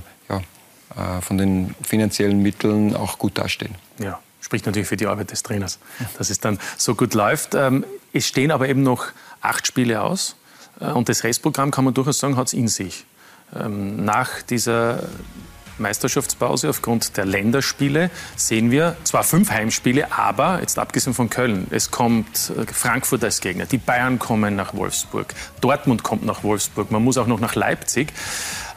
von 1.21 1.37
den 1.37 1.75
finanziellen 1.81 2.41
Mitteln 2.41 2.95
auch 2.95 3.17
gut 3.17 3.37
dastehen. 3.37 3.75
Ja, 3.99 4.19
spricht 4.41 4.65
natürlich 4.65 4.87
für 4.87 4.97
die 4.97 5.07
Arbeit 5.07 5.31
des 5.31 5.43
Trainers, 5.43 5.79
dass 6.17 6.29
es 6.29 6.39
dann 6.39 6.59
so 6.77 6.95
gut 6.95 7.13
läuft. 7.13 7.55
Ähm, 7.55 7.85
es 8.13 8.27
stehen 8.27 8.51
aber 8.51 8.67
eben 8.67 8.83
noch 8.83 9.05
acht 9.41 9.67
Spiele 9.67 10.01
aus 10.01 10.35
äh, 10.79 10.85
und 10.91 11.09
das 11.09 11.23
Restprogramm, 11.23 11.71
kann 11.71 11.85
man 11.85 11.93
durchaus 11.93 12.19
sagen, 12.19 12.35
hat 12.37 12.47
es 12.47 12.53
in 12.53 12.67
sich. 12.67 13.05
Ähm, 13.55 14.03
nach 14.03 14.41
dieser 14.41 15.03
Meisterschaftspause 15.77 16.69
aufgrund 16.69 17.17
der 17.17 17.25
Länderspiele 17.25 18.11
sehen 18.35 18.71
wir 18.71 18.95
zwar 19.03 19.23
fünf 19.23 19.49
Heimspiele, 19.49 20.11
aber 20.11 20.59
jetzt 20.61 20.77
abgesehen 20.77 21.13
von 21.13 21.29
Köln, 21.29 21.67
es 21.71 21.91
kommt 21.91 22.51
äh, 22.57 22.65
Frankfurt 22.71 23.23
als 23.23 23.41
Gegner, 23.41 23.65
die 23.65 23.77
Bayern 23.77 24.19
kommen 24.19 24.55
nach 24.55 24.73
Wolfsburg, 24.73 25.33
Dortmund 25.59 26.03
kommt 26.03 26.25
nach 26.25 26.43
Wolfsburg, 26.43 26.91
man 26.91 27.03
muss 27.03 27.17
auch 27.17 27.27
noch 27.27 27.39
nach 27.39 27.55
Leipzig. 27.55 28.13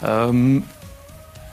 Ähm, 0.02 0.64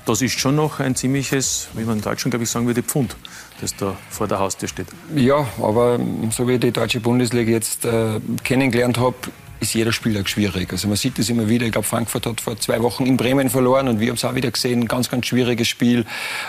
das 0.05 0.21
ist 0.21 0.39
schon 0.39 0.55
noch 0.55 0.79
ein 0.79 0.95
ziemliches, 0.95 1.67
wie 1.73 1.83
man 1.83 1.97
in 1.97 2.03
Deutschland, 2.03 2.31
glaube 2.31 2.43
ich, 2.43 2.49
sagen 2.49 2.67
würde, 2.67 2.83
Pfund, 2.83 3.15
das 3.59 3.75
da 3.75 3.95
vor 4.09 4.27
der 4.27 4.39
Haustür 4.39 4.67
steht. 4.67 4.87
Ja, 5.15 5.47
aber 5.61 5.99
so 6.31 6.47
wie 6.47 6.53
ich 6.53 6.59
die 6.59 6.71
deutsche 6.71 6.99
Bundesliga 6.99 7.51
jetzt 7.51 7.85
äh, 7.85 8.19
kennengelernt 8.43 8.97
habe, 8.97 9.15
ist 9.61 9.75
jeder 9.75 9.91
Spieltag 9.91 10.27
schwierig. 10.27 10.71
Also 10.71 10.87
man 10.87 10.97
sieht 10.97 11.19
das 11.19 11.29
immer 11.29 11.47
wieder. 11.47 11.67
Ich 11.67 11.71
glaube, 11.71 11.87
Frankfurt 11.87 12.25
hat 12.25 12.41
vor 12.41 12.59
zwei 12.59 12.81
Wochen 12.81 13.05
in 13.05 13.15
Bremen 13.15 13.49
verloren 13.49 13.87
und 13.87 13.99
wir 13.99 14.07
haben 14.07 14.15
es 14.15 14.25
auch 14.25 14.33
wieder 14.33 14.49
gesehen. 14.49 14.87
Ganz, 14.87 15.09
ganz 15.09 15.27
schwieriges 15.27 15.67
Spiel. 15.67 16.05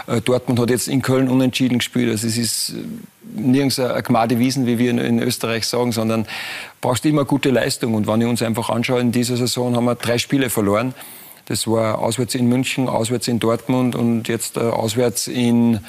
Äh, 0.06 0.22
Dortmund 0.22 0.58
hat 0.58 0.70
jetzt 0.70 0.88
in 0.88 1.02
Köln 1.02 1.28
unentschieden 1.28 1.78
gespielt. 1.78 2.10
Also 2.10 2.26
es 2.26 2.38
ist 2.38 2.70
äh, 2.70 3.38
nirgends 3.38 3.78
eine 3.78 4.02
Gmade 4.02 4.38
Wiesen, 4.38 4.66
wie 4.66 4.78
wir 4.78 4.90
in 4.90 5.19
Österreich 5.19 5.66
sagen, 5.66 5.93
sondern 5.93 6.26
brauchst 6.81 7.04
immer 7.04 7.26
gute 7.26 7.50
Leistung. 7.50 7.94
Und 7.94 8.06
wenn 8.06 8.22
ich 8.22 8.26
uns 8.26 8.43
einfach 8.43 8.70
anschaue, 8.70 9.00
in 9.00 9.12
dieser 9.12 9.37
Saison 9.37 9.76
haben 9.76 9.84
wir 9.84 9.94
drei 9.94 10.16
Spiele 10.16 10.49
verloren. 10.49 10.94
Das 11.46 11.66
war 11.66 11.98
auswärts 11.98 12.34
in 12.34 12.48
München, 12.48 12.88
auswärts 12.88 13.28
in 13.28 13.38
Dortmund 13.38 13.94
und 13.94 14.28
jetzt 14.28 14.56
äh, 14.56 14.60
auswärts 14.60 15.26
in 15.26 15.80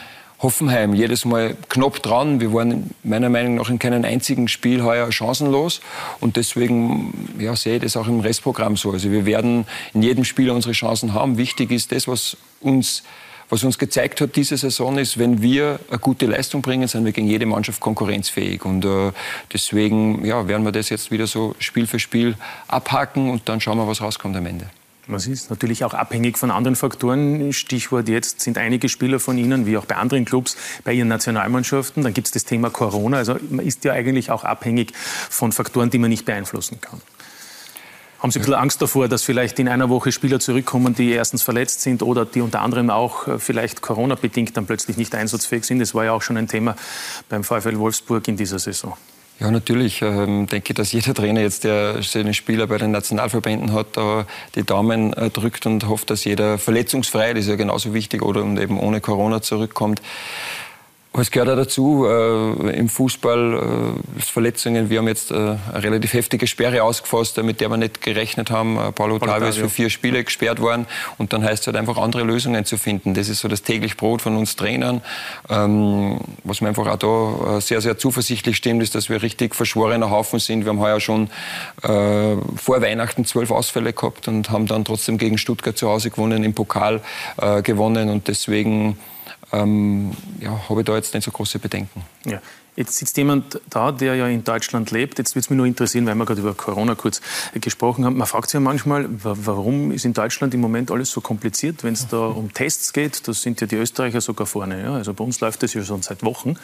Hoffenheim 0.44 0.94
jedes 0.94 1.24
Mal 1.24 1.56
knapp 1.70 2.04
dran. 2.04 2.42
Wir 2.42 2.54
waren 2.54 2.92
meiner 3.04 3.30
Meinung 3.30 3.56
nach 3.56 3.70
in 3.70 3.80
keinem 3.80 4.04
einzigen 4.04 4.50
Spiel 4.50 4.84
heuer 4.84 5.10
chancenlos. 5.12 5.80
Und 6.20 6.36
deswegen 6.36 7.34
ja, 7.40 7.56
sehe 7.56 7.78
ich 7.78 7.82
das 7.82 7.96
auch 7.96 8.08
im 8.08 8.20
Restprogramm 8.20 8.76
so. 8.76 8.92
Also 8.92 9.10
wir 9.10 9.26
werden 9.26 9.66
in 9.94 10.04
jedem 10.04 10.26
Spiel 10.26 10.50
unsere 10.50 10.74
Chancen 10.74 11.14
haben. 11.14 11.38
Wichtig 11.38 11.72
ist 11.72 11.94
das, 11.94 12.08
was 12.08 12.36
uns 12.60 13.04
was 13.50 13.64
uns 13.64 13.78
gezeigt 13.78 14.20
hat 14.20 14.36
diese 14.36 14.58
Saison 14.58 14.98
ist, 14.98 15.20
wenn 15.20 15.44
wir 15.44 15.80
eine 15.90 16.00
gute 16.00 16.26
Leistung 16.26 16.64
bringen, 16.64 16.88
sind 16.88 17.06
wir 17.06 17.12
gegen 17.12 17.28
jede 17.28 17.46
Mannschaft 17.46 17.82
konkurrenzfähig. 17.82 18.66
Und 18.66 18.84
äh, 18.84 19.12
deswegen 19.52 20.26
ja, 20.26 20.48
werden 20.48 20.64
wir 20.64 20.72
das 20.72 20.90
jetzt 20.90 21.12
wieder 21.12 21.28
so 21.28 21.54
Spiel 21.60 21.86
für 21.86 22.00
Spiel 22.00 22.36
abhaken 22.68 23.30
und 23.30 23.48
dann 23.50 23.62
schauen 23.62 23.78
wir, 23.78 23.88
was 23.88 24.02
rauskommt 24.02 24.36
am 24.36 24.48
Ende. 24.48 24.66
Man 25.06 25.20
ist 25.20 25.50
natürlich 25.50 25.84
auch 25.84 25.94
abhängig 25.94 26.38
von 26.38 26.50
anderen 26.50 26.78
Faktoren. 26.78 27.52
Stichwort 27.52 28.08
jetzt 28.08 28.40
sind 28.40 28.58
einige 28.58 28.88
Spieler 28.88 29.20
von 29.20 29.38
Ihnen, 29.38 29.66
wie 29.66 29.78
auch 29.78 29.86
bei 29.86 29.98
anderen 29.98 30.24
Clubs, 30.24 30.56
bei 30.86 30.94
Ihren 30.94 31.10
Nationalmannschaften. 31.10 32.04
Dann 32.04 32.14
gibt 32.14 32.28
es 32.28 32.32
das 32.32 32.46
Thema 32.46 32.70
Corona. 32.70 33.18
Also 33.18 33.36
man 33.50 33.66
ist 33.66 33.84
ja 33.84 33.92
eigentlich 33.92 34.32
auch 34.32 34.46
abhängig 34.46 34.94
von 34.96 35.52
Faktoren, 35.52 35.90
die 35.90 35.98
man 35.98 36.10
nicht 36.10 36.24
beeinflussen 36.24 36.80
kann. 36.80 37.02
Haben 38.20 38.32
Sie 38.32 38.40
ein 38.40 38.44
bisschen 38.44 38.54
Angst 38.54 38.82
davor, 38.82 39.10
dass 39.10 39.24
vielleicht 39.24 39.60
in 39.60 39.68
einer 39.68 39.90
Woche 39.90 40.14
Spieler 40.14 40.40
zurückkommen, 40.40 40.96
die 40.96 41.12
erstens 41.12 41.44
verletzt 41.44 41.82
sind 41.82 42.02
oder 42.02 42.24
die 42.24 42.40
unter 42.40 42.62
anderem 42.62 42.90
auch 42.90 43.28
äh, 43.28 43.40
vielleicht 43.40 43.82
Corona-bedingt 43.82 44.56
dann 44.56 44.66
plötzlich 44.66 44.96
nicht 44.96 45.14
einsatzfähig 45.14 45.66
sind? 45.66 45.80
Das 45.80 45.94
war 45.94 46.06
ja 46.06 46.14
auch 46.14 46.22
schon 46.22 46.38
ein 46.38 46.48
Thema 46.48 46.78
beim 47.28 47.44
VfL 47.44 47.78
Wolfsburg 47.78 48.26
in 48.30 48.38
dieser 48.38 48.60
Saison. 48.60 48.96
Ja, 49.44 49.52
natürlich 49.52 50.02
ähm, 50.02 50.48
denke 50.48 50.72
ich, 50.72 50.76
dass 50.76 50.94
jeder 50.94 51.14
Trainer 51.14 51.42
jetzt, 51.42 51.66
der 51.66 52.02
seine 52.02 52.34
Spieler 52.34 52.66
bei 52.66 52.78
den 52.78 52.92
Nationalverbänden 52.92 53.74
hat, 53.74 53.88
da 53.98 54.26
die 54.56 54.64
Daumen 54.64 55.12
äh, 55.12 55.30
drückt 55.30 55.66
und 55.66 55.86
hofft, 55.86 56.12
dass 56.12 56.24
jeder 56.24 56.58
verletzungsfrei, 56.58 57.34
das 57.34 57.44
ist 57.44 57.50
ja 57.50 57.58
genauso 57.58 57.94
wichtig, 57.94 58.22
oder 58.22 58.42
und 58.42 58.58
eben 58.58 58.80
ohne 58.80 59.02
Corona 59.02 59.42
zurückkommt. 59.42 60.02
Es 61.16 61.30
gehört 61.30 61.50
auch 61.50 61.56
dazu, 61.56 62.08
äh, 62.08 62.76
im 62.76 62.90
Fußball 62.90 63.98
äh, 64.18 64.20
Verletzungen. 64.20 64.90
Wir 64.90 64.98
haben 64.98 65.08
jetzt 65.08 65.30
äh, 65.30 65.36
eine 65.36 65.60
relativ 65.76 66.14
heftige 66.14 66.48
Sperre 66.48 66.82
ausgefasst, 66.82 67.38
mit 67.44 67.62
der 67.62 67.70
wir 67.70 67.78
nicht 67.78 68.02
gerechnet 68.02 68.50
haben. 68.50 68.80
Äh, 68.80 68.92
Paulo 68.92 69.18
Ottavio 69.18 69.48
ist 69.48 69.60
für 69.60 69.70
vier 69.70 69.92
Spiele 69.92 70.24
gesperrt 70.24 70.60
worden. 70.60 70.88
Und 71.20 71.32
dann 71.32 71.44
heißt 71.44 71.62
es 71.62 71.68
halt 71.68 71.78
einfach, 71.78 71.98
andere 71.98 72.24
Lösungen 72.24 72.66
zu 72.66 72.78
finden. 72.78 73.14
Das 73.14 73.30
ist 73.30 73.42
so 73.42 73.48
das 73.48 73.62
täglich 73.62 73.96
Brot 73.96 74.24
von 74.24 74.36
uns 74.38 74.56
Trainern. 74.56 75.04
Ähm, 75.50 76.20
was 76.44 76.62
mir 76.62 76.70
einfach 76.70 76.88
auch 76.88 76.98
da 76.98 77.58
äh, 77.58 77.62
sehr, 77.62 77.82
sehr 77.82 77.96
zuversichtlich 78.00 78.58
stimmt, 78.58 78.82
ist, 78.82 78.96
dass 78.96 79.08
wir 79.08 79.22
richtig 79.22 79.54
verschworener 79.54 80.10
Haufen 80.10 80.40
sind. 80.40 80.66
Wir 80.66 80.70
haben 80.70 80.80
heuer 80.80 81.00
schon 81.00 81.30
äh, 81.84 82.36
vor 82.56 82.82
Weihnachten 82.82 83.24
zwölf 83.26 83.52
Ausfälle 83.52 83.94
gehabt 83.94 84.28
und 84.28 84.50
haben 84.50 84.66
dann 84.66 84.84
trotzdem 84.84 85.20
gegen 85.20 85.38
Stuttgart 85.38 85.78
zu 85.78 85.90
Hause 85.90 86.10
gewonnen, 86.10 86.44
im 86.44 86.56
Pokal 86.56 87.02
äh, 87.38 87.62
gewonnen. 87.62 88.10
Und 88.10 88.28
deswegen 88.28 88.98
ähm, 89.54 90.12
ja, 90.40 90.68
habe 90.68 90.82
ich 90.82 90.86
da 90.86 90.96
jetzt 90.96 91.14
nicht 91.14 91.24
so 91.24 91.32
große 91.32 91.60
Bedenken. 91.60 92.02
Ja. 92.26 92.42
Jetzt 92.76 92.96
sitzt 92.96 93.18
jemand 93.18 93.62
da, 93.70 93.92
der 93.92 94.16
ja 94.16 94.28
in 94.28 94.44
Deutschland 94.44 94.90
lebt. 94.90 95.20
Jetzt 95.20 95.36
würde 95.36 95.42
es 95.42 95.50
mich 95.52 95.58
nur 95.58 95.68
interessieren, 95.68 96.08
weil 96.08 96.16
wir 96.16 96.26
gerade 96.26 96.42
über 96.42 96.56
Corona 96.56 96.96
kurz 96.96 97.22
gesprochen 97.54 98.04
haben. 98.04 98.18
Man 98.18 98.26
fragt 98.26 98.50
sich 98.50 98.56
ja 98.56 98.60
manchmal, 98.62 99.08
warum 99.12 99.92
ist 99.92 100.06
in 100.06 100.14
Deutschland 100.14 100.56
im 100.56 100.62
Moment 100.62 100.90
alles 100.90 101.12
so 101.12 101.22
kompliziert, 101.22 101.84
wenn 101.84 101.94
es 101.94 102.08
da 102.08 102.26
um 102.26 102.52
Tests 102.52 102.92
geht? 102.92 103.28
Da 103.28 103.34
sind 103.34 103.62
ja 103.62 103.68
die 103.68 103.76
Österreicher 103.76 104.22
sogar 104.22 104.48
vorne. 104.48 104.82
Ja? 104.82 104.96
Also 104.96 105.14
bei 105.14 105.24
uns 105.24 105.40
läuft 105.40 105.62
das 105.62 105.76
ja 105.76 105.84
schon 105.84 106.02
seit 106.02 106.24
Wochen. 106.24 106.56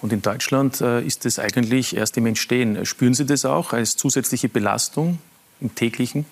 Und 0.00 0.12
in 0.12 0.22
Deutschland 0.22 0.80
äh, 0.80 1.02
ist 1.02 1.24
das 1.24 1.40
eigentlich 1.40 1.96
erst 1.96 2.16
im 2.16 2.26
Entstehen. 2.26 2.86
Spüren 2.86 3.14
Sie 3.14 3.26
das 3.26 3.44
auch 3.44 3.72
als 3.72 3.96
zusätzliche 3.96 4.48
Belastung 4.48 5.18
im 5.60 5.74
täglichen 5.74 6.26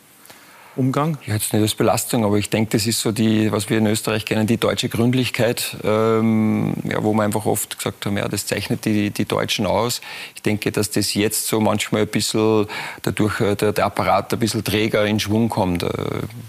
Umgang? 0.76 1.18
Jetzt 1.26 1.52
nicht 1.52 1.62
als 1.62 1.74
Belastung, 1.74 2.24
aber 2.24 2.36
ich 2.36 2.50
denke, 2.50 2.72
das 2.72 2.86
ist 2.86 3.00
so 3.00 3.12
die, 3.12 3.52
was 3.52 3.70
wir 3.70 3.78
in 3.78 3.86
Österreich 3.86 4.24
kennen, 4.24 4.46
die 4.46 4.56
deutsche 4.56 4.88
Gründlichkeit, 4.88 5.76
ähm, 5.84 6.74
ja, 6.84 7.02
wo 7.04 7.12
wir 7.12 7.22
einfach 7.22 7.46
oft 7.46 7.76
gesagt 7.76 8.06
haben, 8.06 8.16
ja, 8.16 8.26
das 8.26 8.46
zeichnet 8.46 8.84
die, 8.84 9.10
die 9.10 9.24
Deutschen 9.24 9.66
aus. 9.66 10.00
Ich 10.34 10.42
denke, 10.42 10.72
dass 10.72 10.90
das 10.90 11.14
jetzt 11.14 11.46
so 11.46 11.60
manchmal 11.60 12.02
ein 12.02 12.08
bisschen 12.08 12.66
dadurch 13.02 13.40
äh, 13.40 13.54
der, 13.54 13.72
der 13.72 13.86
Apparat 13.86 14.32
ein 14.32 14.38
bisschen 14.40 14.64
träger 14.64 15.06
in 15.06 15.20
Schwung 15.20 15.48
kommt. 15.48 15.84
Äh, 15.84 15.88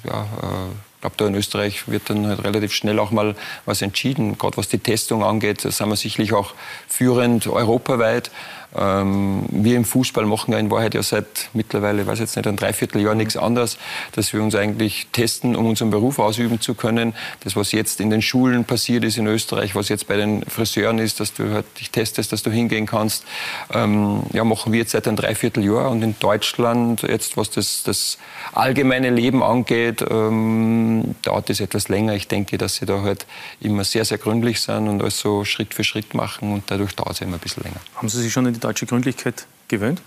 ja, 0.05 0.21
äh, 0.21 0.71
ich 0.95 1.01
glaube, 1.01 1.15
da 1.17 1.27
in 1.27 1.35
Österreich 1.35 1.87
wird 1.87 2.09
dann 2.09 2.25
halt 2.25 2.43
relativ 2.43 2.73
schnell 2.73 2.97
auch 2.97 3.11
mal 3.11 3.35
was 3.65 3.83
entschieden. 3.83 4.39
Gerade 4.39 4.57
was 4.57 4.69
die 4.69 4.79
Testung 4.79 5.23
angeht, 5.23 5.63
da 5.63 5.69
sind 5.69 5.87
wir 5.87 5.95
sicherlich 5.95 6.33
auch 6.33 6.55
führend 6.87 7.45
europaweit. 7.45 8.31
Ähm, 8.77 9.43
wir 9.49 9.77
im 9.77 9.85
Fußball 9.85 10.25
machen 10.25 10.51
ja 10.51 10.59
in 10.59 10.69
Wahrheit 10.69 10.93
ja 10.93 11.03
seit 11.03 11.49
mittlerweile, 11.53 12.05
weiß 12.05 12.19
jetzt 12.19 12.35
nicht, 12.35 12.47
ein 12.47 12.55
Dreivierteljahr 12.55 13.15
nichts 13.15 13.37
anderes, 13.37 13.77
dass 14.13 14.33
wir 14.33 14.41
uns 14.43 14.55
eigentlich 14.55 15.07
testen, 15.11 15.55
um 15.55 15.67
unseren 15.67 15.89
Beruf 15.89 16.19
ausüben 16.19 16.59
zu 16.61 16.75
können. 16.75 17.13
Das, 17.41 17.55
was 17.55 17.71
jetzt 17.71 18.01
in 18.01 18.09
den 18.09 18.21
Schulen 18.21 18.65
passiert 18.65 19.03
ist 19.03 19.17
in 19.17 19.27
Österreich, 19.27 19.75
was 19.75 19.89
jetzt 19.89 20.07
bei 20.07 20.17
den 20.17 20.43
Friseuren 20.43 20.99
ist, 20.99 21.19
dass 21.19 21.33
du 21.33 21.51
halt 21.53 21.65
dich 21.79 21.91
testest, 21.91 22.31
dass 22.31 22.43
du 22.43 22.51
hingehen 22.51 22.85
kannst, 22.85 23.25
ähm, 23.73 24.23
ja, 24.33 24.43
machen 24.43 24.73
wir 24.73 24.79
jetzt 24.79 24.91
seit 24.91 25.07
ein 25.07 25.15
Dreivierteljahr. 25.15 25.89
Und 25.89 26.01
in 26.01 26.15
Deutschland, 26.19 27.03
jetzt 27.03 27.37
was 27.37 27.49
das, 27.49 27.83
das 27.83 28.17
allgemeine 28.53 29.09
Leben 29.09 29.43
angeht, 29.43 30.03
ähm, 30.09 31.15
dauert 31.21 31.49
es 31.49 31.59
etwas 31.59 31.89
länger. 31.89 32.13
Ich 32.13 32.27
denke, 32.27 32.57
dass 32.57 32.75
sie 32.75 32.85
da 32.85 33.01
halt 33.01 33.25
immer 33.61 33.83
sehr, 33.83 34.05
sehr 34.05 34.17
gründlich 34.17 34.59
sind 34.59 34.87
und 34.87 35.01
alles 35.01 35.19
so 35.19 35.45
Schritt 35.45 35.73
für 35.73 35.83
Schritt 35.83 36.13
machen 36.13 36.51
und 36.51 36.63
dadurch 36.67 36.95
dauert 36.95 37.13
es 37.13 37.21
immer 37.21 37.37
ein 37.37 37.39
bisschen 37.39 37.63
länger. 37.63 37.79
Haben 37.95 38.09
Sie 38.09 38.21
sich 38.21 38.33
schon 38.33 38.45
in 38.45 38.53
die 38.53 38.59
deutsche 38.65 38.85
Gründlichkeit 38.85 39.47
gewöhnt? 39.67 40.01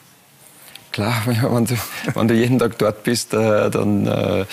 Klar, 0.93 1.23
wenn 1.27 1.65
du, 1.65 1.77
wenn 2.15 2.29
du 2.29 2.35
jeden 2.35 2.59
Tag 2.59 2.79
dort 2.79 3.03
bist, 3.05 3.35
äh, 3.35 3.71
dann, 3.71 4.07
äh, 4.07 4.45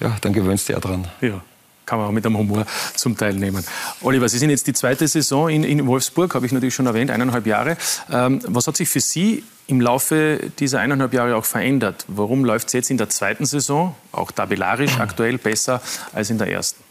ja, 0.00 0.16
dann 0.20 0.32
gewöhnst 0.32 0.68
du 0.68 0.74
ja 0.74 0.80
dran. 0.80 1.08
Ja 1.20 1.40
kann 1.88 1.98
man 1.98 2.08
auch 2.08 2.12
mit 2.12 2.26
einem 2.26 2.36
Humor 2.36 2.66
zum 2.94 3.16
Teil 3.16 3.32
nehmen. 3.34 3.64
Oliver, 4.02 4.28
Sie 4.28 4.36
sind 4.36 4.50
jetzt 4.50 4.66
die 4.66 4.74
zweite 4.74 5.08
Saison 5.08 5.48
in, 5.48 5.64
in 5.64 5.86
Wolfsburg, 5.86 6.34
habe 6.34 6.44
ich 6.44 6.52
natürlich 6.52 6.74
schon 6.74 6.84
erwähnt, 6.84 7.10
eineinhalb 7.10 7.46
Jahre. 7.46 7.78
Ähm, 8.12 8.40
was 8.46 8.66
hat 8.66 8.76
sich 8.76 8.90
für 8.90 9.00
Sie 9.00 9.42
im 9.68 9.80
Laufe 9.80 10.50
dieser 10.58 10.80
eineinhalb 10.80 11.14
Jahre 11.14 11.34
auch 11.34 11.46
verändert? 11.46 12.04
Warum 12.06 12.44
läuft 12.44 12.66
es 12.66 12.74
jetzt 12.74 12.90
in 12.90 12.98
der 12.98 13.08
zweiten 13.08 13.46
Saison, 13.46 13.94
auch 14.12 14.30
tabellarisch 14.30 14.98
aktuell, 14.98 15.38
besser 15.38 15.80
als 16.12 16.28
in 16.28 16.36
der 16.36 16.52
ersten? 16.52 16.87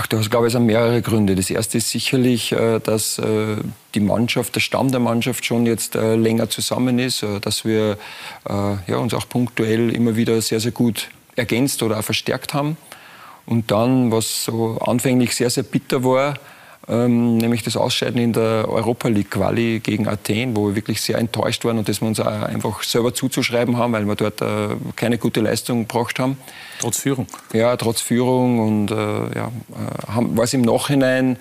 Ach, 0.00 0.06
da 0.06 0.20
glaube 0.20 0.46
ich, 0.46 0.52
sind 0.52 0.66
mehrere 0.66 1.02
Gründe. 1.02 1.34
Das 1.34 1.50
erste 1.50 1.78
ist 1.78 1.90
sicherlich, 1.90 2.52
äh, 2.52 2.78
dass 2.78 3.18
äh, 3.18 3.56
die 3.96 4.00
Mannschaft, 4.00 4.54
der 4.54 4.60
Stamm 4.60 4.92
der 4.92 5.00
Mannschaft 5.00 5.44
schon 5.44 5.66
jetzt 5.66 5.96
äh, 5.96 6.14
länger 6.14 6.48
zusammen 6.48 7.00
ist, 7.00 7.26
dass 7.40 7.64
wir 7.64 7.98
ja, 8.44 8.96
uns 8.96 9.12
auch 9.12 9.28
punktuell 9.28 9.92
immer 9.92 10.14
wieder 10.14 10.40
sehr, 10.40 10.60
sehr 10.60 10.70
gut 10.70 11.08
ergänzt 11.34 11.82
oder 11.82 11.98
auch 11.98 12.04
verstärkt 12.04 12.54
haben. 12.54 12.76
Und 13.44 13.72
dann, 13.72 14.12
was 14.12 14.44
so 14.44 14.78
anfänglich 14.78 15.34
sehr, 15.34 15.50
sehr 15.50 15.64
bitter 15.64 16.04
war, 16.04 16.34
ähm, 16.88 17.36
nämlich 17.36 17.62
das 17.62 17.76
Ausscheiden 17.76 18.20
in 18.20 18.32
der 18.32 18.66
Europa 18.68 19.08
League 19.08 19.30
Quali 19.30 19.80
gegen 19.80 20.08
Athen, 20.08 20.56
wo 20.56 20.68
wir 20.68 20.74
wirklich 20.74 21.02
sehr 21.02 21.18
enttäuscht 21.18 21.64
waren 21.64 21.78
und 21.78 21.88
das 21.88 22.00
wir 22.00 22.08
uns 22.08 22.18
auch 22.18 22.26
einfach 22.26 22.82
selber 22.82 23.12
zuzuschreiben 23.12 23.76
haben, 23.76 23.92
weil 23.92 24.06
wir 24.06 24.14
dort 24.14 24.40
äh, 24.40 24.76
keine 24.96 25.18
gute 25.18 25.40
Leistung 25.40 25.86
gebracht 25.86 26.18
haben. 26.18 26.38
Trotz 26.80 26.98
Führung? 26.98 27.26
Ja, 27.52 27.76
trotz 27.76 28.00
Führung 28.00 28.60
und 28.60 28.90
äh, 28.90 28.94
ja, 28.94 29.48
äh, 29.48 30.36
war 30.36 30.44
es 30.44 30.54
im 30.54 30.62
Nachhinein, 30.62 31.36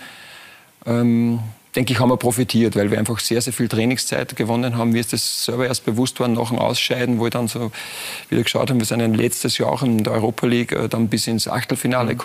ähm, 0.85 1.39
denke 1.75 1.93
ich, 1.93 1.99
haben 1.99 2.09
wir 2.09 2.17
profitiert, 2.17 2.75
weil 2.75 2.91
wir 2.91 2.99
einfach 2.99 3.19
sehr, 3.19 3.41
sehr 3.41 3.53
viel 3.53 3.69
Trainingszeit 3.69 4.35
gewonnen 4.35 4.77
haben. 4.77 4.91
Mir 4.91 4.99
ist 4.99 5.13
das 5.13 5.45
selber 5.45 5.67
erst 5.67 5.85
bewusst 5.85 6.19
worden 6.19 6.33
nach 6.33 6.49
dem 6.49 6.59
Ausscheiden, 6.59 7.19
wo 7.19 7.25
wir 7.25 7.29
dann 7.29 7.47
so 7.47 7.71
wieder 8.29 8.43
geschaut 8.43 8.69
haben, 8.69 8.79
wir 8.79 8.85
sind 8.85 9.15
letztes 9.15 9.57
Jahr 9.57 9.71
auch 9.71 9.83
in 9.83 10.03
der 10.03 10.11
Europa 10.11 10.45
League 10.45 10.73
äh, 10.73 10.89
dann 10.89 11.07
bis 11.07 11.27
ins 11.27 11.47
Achtelfinale 11.47 12.15
mhm. 12.15 12.17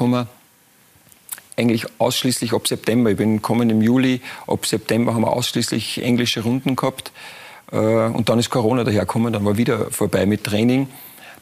Eigentlich 1.57 1.87
ausschließlich 1.99 2.53
ab 2.53 2.67
September. 2.67 3.11
Ich 3.11 3.17
bin 3.17 3.37
gekommen 3.37 3.71
im 3.71 3.83
Juli, 3.83 4.21
ab 4.47 4.67
September 4.67 5.15
haben 5.15 5.23
wir 5.23 5.33
ausschließlich 5.33 6.03
englische 6.03 6.43
Runden 6.43 6.77
gehabt. 6.77 7.13
Äh, 7.71 7.77
und 7.77 8.29
dann 8.29 8.39
ist 8.39 8.51
Corona 8.51 8.85
dahergekommen, 8.85 9.33
dann 9.33 9.45
war 9.45 9.57
wieder 9.57 9.91
vorbei 9.91 10.27
mit 10.27 10.45
Training. 10.45 10.89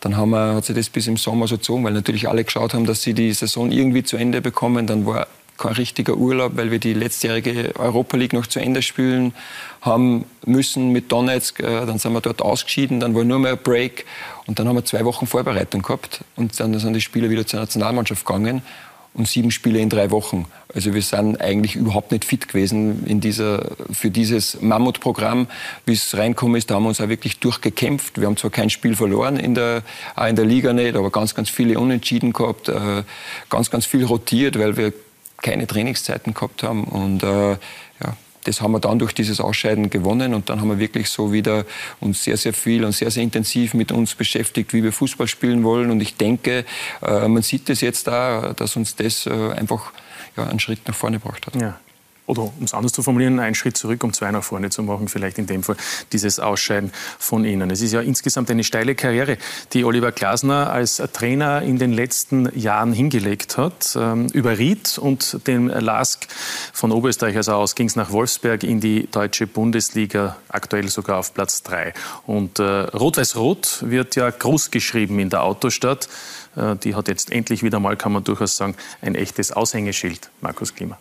Dann 0.00 0.16
haben 0.16 0.30
wir, 0.30 0.54
hat 0.54 0.64
sich 0.64 0.74
das 0.74 0.88
bis 0.88 1.06
im 1.06 1.16
Sommer 1.16 1.46
so 1.46 1.56
gezogen, 1.56 1.84
weil 1.84 1.92
natürlich 1.92 2.28
alle 2.28 2.44
geschaut 2.44 2.72
haben, 2.72 2.86
dass 2.86 3.02
sie 3.02 3.12
die 3.12 3.32
Saison 3.32 3.70
irgendwie 3.70 4.02
zu 4.02 4.16
Ende 4.16 4.40
bekommen. 4.40 4.86
Dann 4.86 5.04
war 5.04 5.26
kein 5.58 5.72
richtiger 5.72 6.16
Urlaub, 6.16 6.52
weil 6.56 6.70
wir 6.70 6.78
die 6.78 6.94
letztjährige 6.94 7.74
Europa 7.78 8.16
League 8.16 8.32
noch 8.32 8.46
zu 8.46 8.60
Ende 8.60 8.80
spielen 8.80 9.34
haben 9.82 10.24
müssen 10.46 10.90
mit 10.90 11.12
Donetsk. 11.12 11.60
Äh, 11.60 11.86
dann 11.86 11.98
sind 11.98 12.12
wir 12.14 12.22
dort 12.22 12.40
ausgeschieden, 12.40 12.98
dann 12.98 13.14
war 13.14 13.24
nur 13.24 13.38
mehr 13.38 13.52
ein 13.52 13.58
Break. 13.58 14.06
Und 14.46 14.58
dann 14.58 14.66
haben 14.66 14.76
wir 14.76 14.84
zwei 14.84 15.04
Wochen 15.04 15.26
Vorbereitung 15.26 15.82
gehabt. 15.82 16.24
Und 16.34 16.58
dann 16.58 16.76
sind 16.78 16.94
die 16.94 17.00
Spieler 17.00 17.28
wieder 17.28 17.46
zur 17.46 17.60
Nationalmannschaft 17.60 18.24
gegangen 18.24 18.62
und 19.14 19.28
sieben 19.28 19.50
Spiele 19.50 19.80
in 19.80 19.88
drei 19.88 20.10
Wochen. 20.10 20.46
Also 20.72 20.94
wir 20.94 21.02
sind 21.02 21.40
eigentlich 21.40 21.74
überhaupt 21.74 22.12
nicht 22.12 22.24
fit 22.24 22.48
gewesen 22.48 23.04
in 23.06 23.20
dieser, 23.20 23.72
für 23.92 24.10
dieses 24.10 24.60
Mammutprogramm. 24.60 25.48
Wie 25.84 25.94
es 25.94 26.16
reinkommen 26.16 26.56
ist, 26.56 26.70
da 26.70 26.76
haben 26.76 26.84
wir 26.84 26.90
uns 26.90 27.00
auch 27.00 27.08
wirklich 27.08 27.38
durchgekämpft. 27.40 28.20
Wir 28.20 28.26
haben 28.26 28.36
zwar 28.36 28.50
kein 28.50 28.70
Spiel 28.70 28.94
verloren, 28.94 29.36
in 29.36 29.54
der, 29.54 29.82
auch 30.14 30.26
in 30.26 30.36
der 30.36 30.44
Liga 30.44 30.72
nicht, 30.72 30.94
aber 30.94 31.10
ganz, 31.10 31.34
ganz 31.34 31.50
viele 31.50 31.78
Unentschieden 31.78 32.32
gehabt, 32.32 32.68
äh, 32.68 33.02
ganz, 33.48 33.70
ganz 33.70 33.84
viel 33.84 34.04
rotiert, 34.04 34.58
weil 34.58 34.76
wir 34.76 34.92
keine 35.42 35.66
Trainingszeiten 35.66 36.34
gehabt 36.34 36.62
haben. 36.62 36.84
Und 36.84 37.22
äh, 37.22 37.56
das 38.50 38.60
haben 38.60 38.72
wir 38.72 38.80
dann 38.80 38.98
durch 38.98 39.12
dieses 39.12 39.40
Ausscheiden 39.40 39.90
gewonnen 39.90 40.34
und 40.34 40.50
dann 40.50 40.60
haben 40.60 40.68
wir 40.70 40.80
wirklich 40.80 41.08
so 41.08 41.32
wieder 41.32 41.64
uns 42.00 42.24
sehr, 42.24 42.36
sehr 42.36 42.52
viel 42.52 42.84
und 42.84 42.90
sehr, 42.90 43.10
sehr 43.12 43.22
intensiv 43.22 43.74
mit 43.74 43.92
uns 43.92 44.16
beschäftigt, 44.16 44.74
wie 44.74 44.82
wir 44.82 44.92
Fußball 44.92 45.28
spielen 45.28 45.62
wollen. 45.62 45.90
Und 45.90 46.00
ich 46.00 46.16
denke, 46.16 46.64
äh, 47.00 47.28
man 47.28 47.42
sieht 47.42 47.70
es 47.70 47.80
jetzt 47.80 48.08
da, 48.08 48.52
dass 48.54 48.74
uns 48.74 48.96
das 48.96 49.26
äh, 49.26 49.52
einfach 49.52 49.92
einen 50.34 50.58
Schritt 50.58 50.80
nach 50.88 50.94
vorne 50.94 51.20
gebracht 51.20 51.46
hat. 51.46 51.54
Ja 51.60 51.78
oder 52.30 52.42
um 52.42 52.64
es 52.64 52.74
anders 52.74 52.92
zu 52.92 53.02
formulieren, 53.02 53.40
einen 53.40 53.56
Schritt 53.56 53.76
zurück, 53.76 54.04
um 54.04 54.12
zwei 54.12 54.30
nach 54.30 54.44
vorne 54.44 54.70
zu 54.70 54.82
machen, 54.82 55.08
vielleicht 55.08 55.38
in 55.38 55.46
dem 55.46 55.64
Fall 55.64 55.76
dieses 56.12 56.38
Ausscheiden 56.38 56.92
von 57.18 57.44
Ihnen. 57.44 57.70
Es 57.70 57.82
ist 57.82 57.92
ja 57.92 58.00
insgesamt 58.00 58.50
eine 58.50 58.62
steile 58.62 58.94
Karriere, 58.94 59.36
die 59.72 59.84
Oliver 59.84 60.12
Glasner 60.12 60.72
als 60.72 61.02
Trainer 61.12 61.62
in 61.62 61.78
den 61.78 61.92
letzten 61.92 62.56
Jahren 62.58 62.92
hingelegt 62.92 63.58
hat. 63.58 63.96
Ähm, 63.96 64.28
über 64.28 64.58
Ried 64.58 64.96
und 64.98 65.46
den 65.46 65.66
Lask 65.66 66.26
von 66.72 66.92
Oberösterreich 66.92 67.36
also 67.36 67.54
aus 67.54 67.74
ging 67.74 67.88
es 67.88 67.96
nach 67.96 68.12
Wolfsberg 68.12 68.62
in 68.62 68.80
die 68.80 69.08
deutsche 69.10 69.48
Bundesliga, 69.48 70.36
aktuell 70.48 70.88
sogar 70.88 71.18
auf 71.18 71.34
Platz 71.34 71.64
drei. 71.64 71.92
Und 72.26 72.60
äh, 72.60 72.62
Rot-Weiß-Rot 72.62 73.84
wird 73.86 74.14
ja 74.14 74.30
groß 74.30 74.70
geschrieben 74.70 75.18
in 75.18 75.30
der 75.30 75.42
Autostadt. 75.42 76.08
Äh, 76.54 76.76
die 76.76 76.94
hat 76.94 77.08
jetzt 77.08 77.32
endlich 77.32 77.64
wieder 77.64 77.80
mal, 77.80 77.96
kann 77.96 78.12
man 78.12 78.22
durchaus 78.22 78.56
sagen, 78.56 78.76
ein 79.02 79.16
echtes 79.16 79.50
Aushängeschild. 79.50 80.30
Markus 80.40 80.74
Klima 80.74 80.96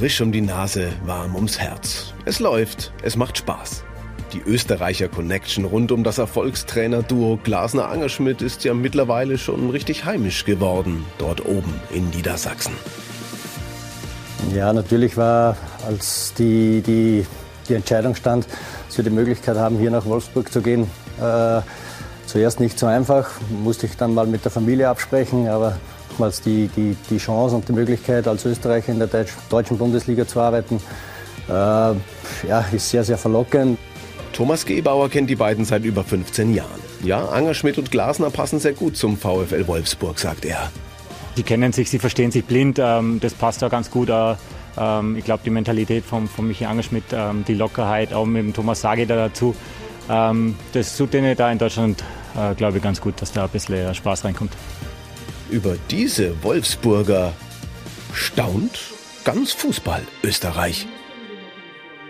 frisch 0.00 0.22
um 0.22 0.32
die 0.32 0.40
Nase, 0.40 0.88
warm 1.04 1.34
ums 1.34 1.58
Herz. 1.58 2.14
Es 2.24 2.40
läuft, 2.40 2.90
es 3.02 3.16
macht 3.16 3.36
Spaß. 3.36 3.84
Die 4.32 4.40
Österreicher 4.40 5.08
Connection 5.08 5.66
rund 5.66 5.92
um 5.92 6.04
das 6.04 6.16
Erfolgstrainer-Duo 6.16 7.38
Glasner-Angerschmidt 7.44 8.40
ist 8.40 8.64
ja 8.64 8.72
mittlerweile 8.72 9.36
schon 9.36 9.68
richtig 9.68 10.06
heimisch 10.06 10.46
geworden, 10.46 11.04
dort 11.18 11.44
oben 11.44 11.78
in 11.90 12.08
Niedersachsen. 12.08 12.72
Ja, 14.54 14.72
natürlich 14.72 15.18
war, 15.18 15.58
als 15.86 16.32
die, 16.32 16.80
die, 16.80 17.26
die 17.68 17.74
Entscheidung 17.74 18.14
stand, 18.14 18.46
dass 18.86 18.96
wir 18.96 19.04
die 19.04 19.10
Möglichkeit 19.10 19.58
haben, 19.58 19.76
hier 19.76 19.90
nach 19.90 20.06
Wolfsburg 20.06 20.50
zu 20.50 20.62
gehen, 20.62 20.84
äh, 21.20 21.60
zuerst 22.24 22.58
nicht 22.58 22.78
so 22.78 22.86
einfach. 22.86 23.28
Musste 23.62 23.84
ich 23.84 23.98
dann 23.98 24.14
mal 24.14 24.26
mit 24.26 24.46
der 24.46 24.50
Familie 24.50 24.88
absprechen, 24.88 25.46
aber 25.46 25.76
oftmals 26.10 26.42
die, 26.42 26.68
die, 26.76 26.96
die 27.08 27.18
Chance 27.18 27.56
und 27.56 27.68
die 27.68 27.72
Möglichkeit, 27.72 28.26
als 28.26 28.44
Österreicher 28.44 28.92
in 28.92 28.98
der 28.98 29.08
Deutsch, 29.08 29.32
deutschen 29.48 29.78
Bundesliga 29.78 30.26
zu 30.26 30.40
arbeiten, 30.40 30.80
äh, 31.48 31.52
ja, 31.52 32.64
ist 32.72 32.90
sehr, 32.90 33.04
sehr 33.04 33.18
verlockend. 33.18 33.78
Thomas 34.32 34.64
Gebauer 34.64 35.08
kennt 35.08 35.30
die 35.30 35.36
beiden 35.36 35.64
seit 35.64 35.84
über 35.84 36.04
15 36.04 36.54
Jahren. 36.54 36.80
Ja, 37.02 37.26
Angerschmidt 37.26 37.78
und 37.78 37.90
Glasner 37.90 38.30
passen 38.30 38.58
sehr 38.60 38.72
gut 38.72 38.96
zum 38.96 39.16
VfL 39.16 39.66
Wolfsburg, 39.66 40.18
sagt 40.18 40.44
er. 40.44 40.70
Sie 41.36 41.42
kennen 41.42 41.72
sich, 41.72 41.90
sie 41.90 41.98
verstehen 41.98 42.30
sich 42.30 42.44
blind, 42.44 42.78
ähm, 42.80 43.18
das 43.20 43.34
passt 43.34 43.62
da 43.62 43.68
ganz 43.68 43.90
gut. 43.90 44.10
Ähm, 44.10 45.16
ich 45.16 45.24
glaube, 45.24 45.42
die 45.44 45.50
Mentalität 45.50 46.04
von, 46.04 46.28
von 46.28 46.46
Michi 46.46 46.64
Angerschmidt, 46.64 47.04
ähm, 47.12 47.44
die 47.46 47.54
Lockerheit, 47.54 48.12
auch 48.12 48.26
mit 48.26 48.42
dem 48.42 48.52
Thomas 48.52 48.80
Sage 48.80 49.06
da 49.06 49.16
dazu, 49.16 49.54
das 50.72 50.96
tut 50.96 51.14
denen 51.14 51.36
da 51.36 51.52
in 51.52 51.58
Deutschland, 51.58 52.02
äh, 52.36 52.52
glaube 52.56 52.78
ich, 52.78 52.82
ganz 52.82 53.00
gut, 53.00 53.22
dass 53.22 53.30
da 53.30 53.44
ein 53.44 53.50
bisschen 53.50 53.94
Spaß 53.94 54.24
reinkommt. 54.24 54.52
Über 55.50 55.76
diese 55.90 56.44
Wolfsburger 56.44 57.32
staunt 58.12 58.78
ganz 59.24 59.52
Fußball 59.52 60.02
Österreich. 60.22 60.86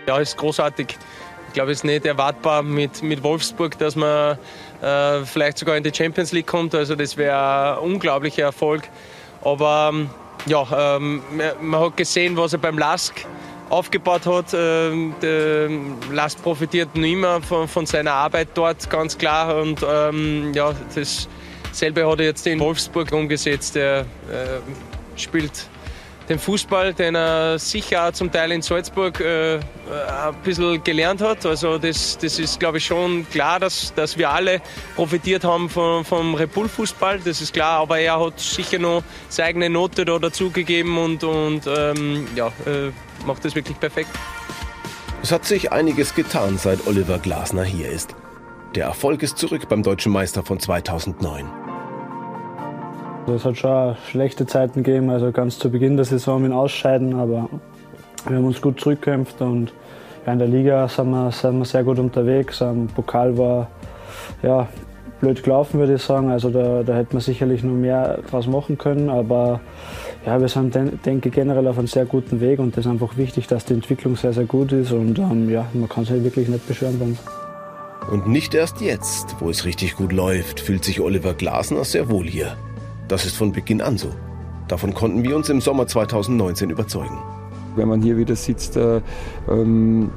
Ja, 0.07 0.19
ist 0.19 0.37
großartig. 0.37 0.97
Ich 1.47 1.53
glaube, 1.53 1.71
es 1.71 1.79
ist 1.79 1.83
nicht 1.83 2.05
erwartbar 2.05 2.61
mit, 2.61 3.01
mit 3.01 3.23
Wolfsburg, 3.23 3.77
dass 3.79 3.95
man 3.95 4.37
äh, 4.81 5.25
vielleicht 5.25 5.57
sogar 5.57 5.75
in 5.75 5.83
die 5.83 5.91
Champions 5.93 6.31
League 6.31 6.45
kommt. 6.45 6.75
Also 6.75 6.95
das 6.95 7.17
wäre 7.17 7.77
ein 7.77 7.79
unglaublicher 7.79 8.43
Erfolg. 8.43 8.83
Aber 9.43 9.89
ähm, 9.91 10.09
ja, 10.45 10.95
ähm, 10.99 11.23
man 11.61 11.81
hat 11.81 11.97
gesehen, 11.97 12.37
was 12.37 12.53
er 12.53 12.59
beim 12.59 12.77
Lask 12.77 13.25
aufgebaut 13.69 14.27
hat. 14.27 14.53
Ähm, 14.53 15.15
Lars 16.11 16.35
profitiert 16.35 16.95
noch 16.95 17.03
immer 17.03 17.41
von, 17.41 17.67
von, 17.67 17.85
seiner 17.87 18.13
Arbeit 18.13 18.49
dort, 18.53 18.87
ganz 18.89 19.17
klar. 19.17 19.61
Und 19.61 19.83
ähm, 19.87 20.53
ja, 20.53 20.73
dasselbe 21.71 22.07
hat 22.07 22.19
er 22.19 22.25
jetzt 22.25 22.45
in 22.45 22.59
Wolfsburg 22.59 23.11
umgesetzt. 23.11 23.75
Er 23.75 24.01
äh, 24.01 24.05
spielt 25.15 25.67
den 26.29 26.39
Fußball, 26.39 26.93
den 26.93 27.15
er 27.15 27.59
sicher 27.59 28.07
auch 28.07 28.13
zum 28.13 28.31
Teil 28.31 28.51
in 28.51 28.61
Salzburg 28.61 29.19
äh, 29.19 29.55
ein 29.55 29.61
bisschen 30.43 30.83
gelernt 30.83 31.21
hat. 31.21 31.45
Also 31.45 31.77
das, 31.77 32.17
das 32.17 32.39
ist, 32.39 32.59
glaube 32.59 32.77
ich, 32.77 32.85
schon 32.85 33.27
klar, 33.29 33.59
dass, 33.59 33.93
dass 33.95 34.17
wir 34.17 34.29
alle 34.29 34.61
profitiert 34.95 35.43
haben 35.43 35.69
vom, 35.69 36.05
vom 36.05 36.35
Repul-Fußball. 36.35 37.19
Das 37.19 37.41
ist 37.41 37.53
klar, 37.53 37.81
aber 37.81 37.99
er 37.99 38.19
hat 38.19 38.39
sicher 38.39 38.79
noch 38.79 39.03
seine 39.27 39.49
eigene 39.49 39.69
Note 39.69 40.05
da 40.05 40.19
dazugegeben 40.19 40.97
und, 40.97 41.23
und 41.23 41.63
ähm, 41.67 42.27
ja, 42.35 42.47
äh, 42.65 42.91
macht 43.25 43.43
das 43.43 43.55
wirklich 43.55 43.79
perfekt. 43.79 44.09
Es 45.23 45.31
hat 45.31 45.45
sich 45.45 45.71
einiges 45.71 46.15
getan, 46.15 46.57
seit 46.57 46.87
Oliver 46.87 47.19
Glasner 47.19 47.63
hier 47.63 47.89
ist. 47.89 48.15
Der 48.75 48.85
Erfolg 48.85 49.21
ist 49.21 49.37
zurück 49.37 49.67
beim 49.67 49.83
deutschen 49.83 50.13
Meister 50.13 50.43
von 50.43 50.57
2009. 50.57 51.45
Es 53.27 53.43
hat 53.43 53.57
schon 53.57 53.97
schlechte 54.09 54.45
Zeiten 54.45 54.83
gegeben, 54.83 55.09
also 55.09 55.33
ganz 55.33 55.59
zu 55.59 55.69
Beginn 55.69 55.97
der 55.97 56.05
Saison 56.05 56.41
mit 56.41 56.53
Ausscheiden, 56.53 57.13
aber 57.13 57.49
wir 58.27 58.37
haben 58.37 58.45
uns 58.45 58.61
gut 58.61 58.79
zurückgekämpft 58.79 59.41
und 59.41 59.73
in 60.25 60.39
der 60.39 60.47
Liga 60.47 60.87
sind 60.87 61.09
wir, 61.09 61.31
sind 61.31 61.57
wir 61.57 61.65
sehr 61.65 61.83
gut 61.83 61.99
unterwegs. 61.99 62.61
Am 62.61 62.87
Pokal 62.87 63.37
war 63.37 63.67
ja, 64.41 64.69
blöd 65.19 65.43
gelaufen, 65.43 65.79
würde 65.79 65.95
ich 65.95 66.01
sagen. 66.01 66.29
Also 66.29 66.49
da, 66.49 66.83
da 66.83 66.95
hätte 66.95 67.13
man 67.13 67.21
sicherlich 67.21 67.63
noch 67.63 67.73
mehr 67.73 68.19
draus 68.29 68.47
machen 68.47 68.77
können, 68.77 69.09
aber 69.09 69.59
ja, 70.25 70.39
wir 70.39 70.47
sind, 70.47 70.73
denke 71.05 71.27
ich, 71.27 71.35
generell 71.35 71.67
auf 71.67 71.77
einem 71.77 71.87
sehr 71.87 72.05
guten 72.05 72.39
Weg 72.39 72.59
und 72.59 72.77
es 72.77 72.85
ist 72.85 72.91
einfach 72.91 73.17
wichtig, 73.17 73.47
dass 73.47 73.65
die 73.65 73.73
Entwicklung 73.73 74.15
sehr, 74.15 74.31
sehr 74.31 74.45
gut 74.45 74.71
ist 74.71 74.93
und 74.93 75.19
ähm, 75.19 75.49
ja, 75.49 75.65
man 75.73 75.89
kann 75.89 76.05
sich 76.05 76.23
wirklich 76.23 76.47
nicht 76.47 76.65
beschweren 76.67 76.97
bei 76.97 77.05
uns. 77.05 77.19
Und 78.09 78.27
nicht 78.27 78.53
erst 78.53 78.81
jetzt, 78.81 79.35
wo 79.39 79.49
es 79.49 79.65
richtig 79.65 79.95
gut 79.95 80.11
läuft, 80.11 80.59
fühlt 80.59 80.83
sich 80.83 80.99
Oliver 80.99 81.33
Glasner 81.33 81.83
sehr 81.83 82.09
wohl 82.09 82.27
hier. 82.27 82.57
Das 83.07 83.25
ist 83.25 83.35
von 83.35 83.51
Beginn 83.51 83.81
an 83.81 83.97
so. 83.97 84.09
Davon 84.67 84.93
konnten 84.93 85.23
wir 85.23 85.35
uns 85.35 85.49
im 85.49 85.61
Sommer 85.61 85.87
2019 85.87 86.69
überzeugen. 86.69 87.17
Wenn 87.75 87.87
man 87.87 88.01
hier 88.01 88.17
wieder 88.17 88.35
sitzt, 88.35 88.75
äh, 88.75 89.01
ähm, 89.49 90.11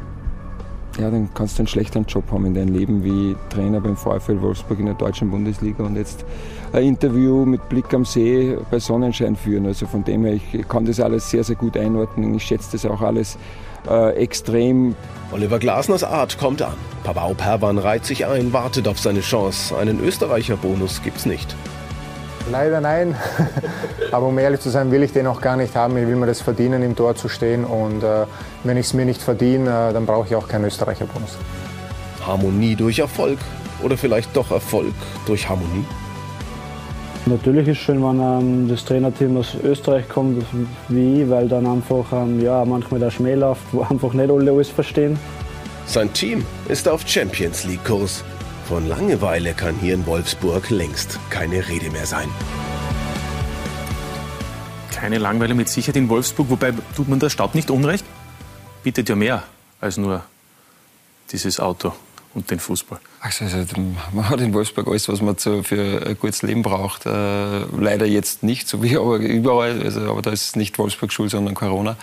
ja, 0.99 1.11
dann 1.11 1.29
kannst 1.35 1.59
du 1.59 1.63
einen 1.63 1.67
schlechteren 1.67 2.05
Job 2.07 2.25
haben 2.31 2.47
in 2.47 2.55
deinem 2.55 2.73
Leben 2.73 3.03
wie 3.03 3.37
Trainer 3.51 3.81
beim 3.81 3.97
VfL 3.97 4.41
Wolfsburg 4.41 4.79
in 4.79 4.87
der 4.87 4.95
deutschen 4.95 5.31
Bundesliga 5.31 5.83
und 5.85 5.97
jetzt 5.97 6.25
ein 6.73 6.85
Interview 6.85 7.45
mit 7.45 7.69
Blick 7.69 7.93
am 7.93 8.05
See 8.05 8.57
bei 8.71 8.79
Sonnenschein 8.79 9.37
führen. 9.37 9.67
Also 9.67 9.87
von 9.87 10.05
dem 10.05 10.25
her, 10.25 10.35
ich 10.35 10.69
kann 10.69 10.85
das 10.85 11.01
alles 11.01 11.31
sehr, 11.31 11.43
sehr 11.43 11.57
gut 11.57 11.77
einordnen. 11.77 12.35
Ich 12.35 12.45
schätze 12.45 12.73
das 12.73 12.87
auch 12.87 13.01
alles 13.01 13.37
äh, 13.89 14.15
extrem. 14.17 14.95
Oliver 15.33 15.59
Glasners 15.59 16.05
Art 16.05 16.39
kommt 16.39 16.63
an. 16.63 16.75
Pavao 17.03 17.35
Perwan 17.35 17.79
reiht 17.79 18.05
sich 18.05 18.27
ein, 18.27 18.53
wartet 18.53 18.87
auf 18.87 18.99
seine 18.99 19.21
Chance. 19.21 19.77
Einen 19.77 20.01
Österreicher 20.01 20.57
Bonus 20.57 21.03
gibt's 21.03 21.27
nicht. 21.27 21.55
Leider 22.51 22.81
nein. 22.81 23.17
Aber 24.13 24.27
um 24.27 24.39
ehrlich 24.39 24.61
zu 24.61 24.71
sein, 24.71 24.91
will 24.91 25.03
ich 25.03 25.13
den 25.13 25.27
auch 25.27 25.41
gar 25.41 25.57
nicht 25.57 25.75
haben. 25.75 25.97
Ich 25.97 26.07
will 26.07 26.17
mir 26.17 26.27
das 26.27 26.41
verdienen, 26.41 26.83
im 26.83 26.95
Tor 26.95 27.15
zu 27.17 27.29
stehen. 27.29 27.65
Und 27.65 28.03
äh, 28.03 28.27
wenn 28.65 28.77
ich 28.77 28.87
es 28.87 28.95
mir 28.95 29.05
nicht 29.05 29.23
verdiene, 29.23 29.89
äh, 29.91 29.93
dann 29.93 30.07
brauche 30.07 30.29
ich 30.29 30.35
auch 30.37 30.47
keinen 30.47 30.67
Österreicher-Bonus. 30.67 31.39
Harmonie 32.27 32.75
durch 32.75 32.99
Erfolg 32.99 33.39
oder 33.83 33.97
vielleicht 33.97 34.35
doch 34.37 34.51
Erfolg 34.51 34.95
durch 35.27 35.49
Harmonie? 35.49 35.85
Natürlich 37.27 37.69
ist 37.69 37.79
es 37.79 37.85
schön, 37.85 38.03
wenn 38.03 38.21
ähm, 38.21 38.69
das 38.69 38.85
Trainerteam 38.85 39.39
aus 39.39 39.57
Österreich 39.63 40.07
kommt, 40.09 40.45
wie 40.89 41.23
ich, 41.23 41.31
weil 41.31 41.49
dann 41.49 41.67
einfach 41.67 42.05
ähm, 42.13 42.41
ja, 42.41 42.65
manchmal 42.67 43.01
der 43.01 43.11
Schmäh 43.11 43.35
läuft, 43.35 43.63
wo 43.73 43.81
einfach 43.91 44.13
nicht 44.13 44.31
alle 44.31 44.51
alles 44.51 44.69
verstehen. 44.69 45.19
Sein 45.87 46.13
Team 46.13 46.45
ist 46.69 46.89
auf 46.89 47.07
Champions 47.07 47.65
League-Kurs. 47.65 48.25
Von 48.69 48.89
Langeweile 48.89 49.53
kann 49.53 49.77
hier 49.77 49.93
in 49.93 50.07
Wolfsburg 50.07 50.71
längst 50.71 51.19
keine 51.29 51.69
Rede 51.69 51.91
mehr 51.91 52.07
sein. 52.07 52.31
Keine 54.91 55.19
Langeweile 55.19 55.55
mit 55.55 55.69
Sicherheit 55.69 55.97
in 55.97 56.09
Wolfsburg, 56.09 56.49
wobei 56.49 56.73
tut 56.97 57.07
man 57.07 57.21
der 57.21 57.29
Stadt 57.29 57.55
nicht 57.55 57.71
unrecht? 57.71 58.07
Bietet 58.83 59.11
ja 59.11 59.17
mehr 59.17 59.43
als 59.83 59.99
nur 59.99 60.25
dieses 61.31 61.61
Auto 61.61 61.93
und 62.33 62.51
den 62.51 62.59
Fußball. 62.59 63.01
Also, 63.21 63.45
man 64.13 64.31
hat 64.31 64.41
in 64.41 64.55
Wolfsburg 64.55 64.89
alles, 64.89 65.11
was 65.11 65.21
man 65.21 65.37
für 65.37 66.07
ein 66.07 66.19
gutes 66.19 66.41
Leben 66.41 66.63
braucht. 66.63 67.05
Äh, 67.05 67.65
leider 67.79 68.07
jetzt 68.07 68.43
nicht, 68.43 68.67
so 68.67 68.83
wie 68.83 68.97
aber 68.97 69.19
überall. 69.19 69.83
Also, 69.83 70.11
aber 70.11 70.23
da 70.23 70.31
ist 70.31 70.57
nicht 70.57 70.79
Wolfsburg 70.79 71.13
schuld, 71.13 71.31
sondern 71.31 71.55
Corona. 71.55 71.97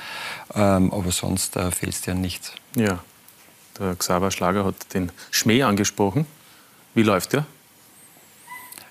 Ähm, 0.54 0.94
aber 0.94 1.12
sonst 1.12 1.56
äh, 1.56 1.72
fehlt 1.72 1.94
es 1.94 2.02
dir 2.02 2.12
an 2.12 2.22
nichts. 2.22 2.54
Ja, 2.76 3.00
der 3.80 3.96
Xaver 3.96 4.30
Schlager 4.30 4.64
hat 4.64 4.76
den 4.94 5.12
Schmäh 5.32 5.64
angesprochen. 5.64 6.28
Wie 6.94 7.04
läuft 7.04 7.34
der? 7.34 7.46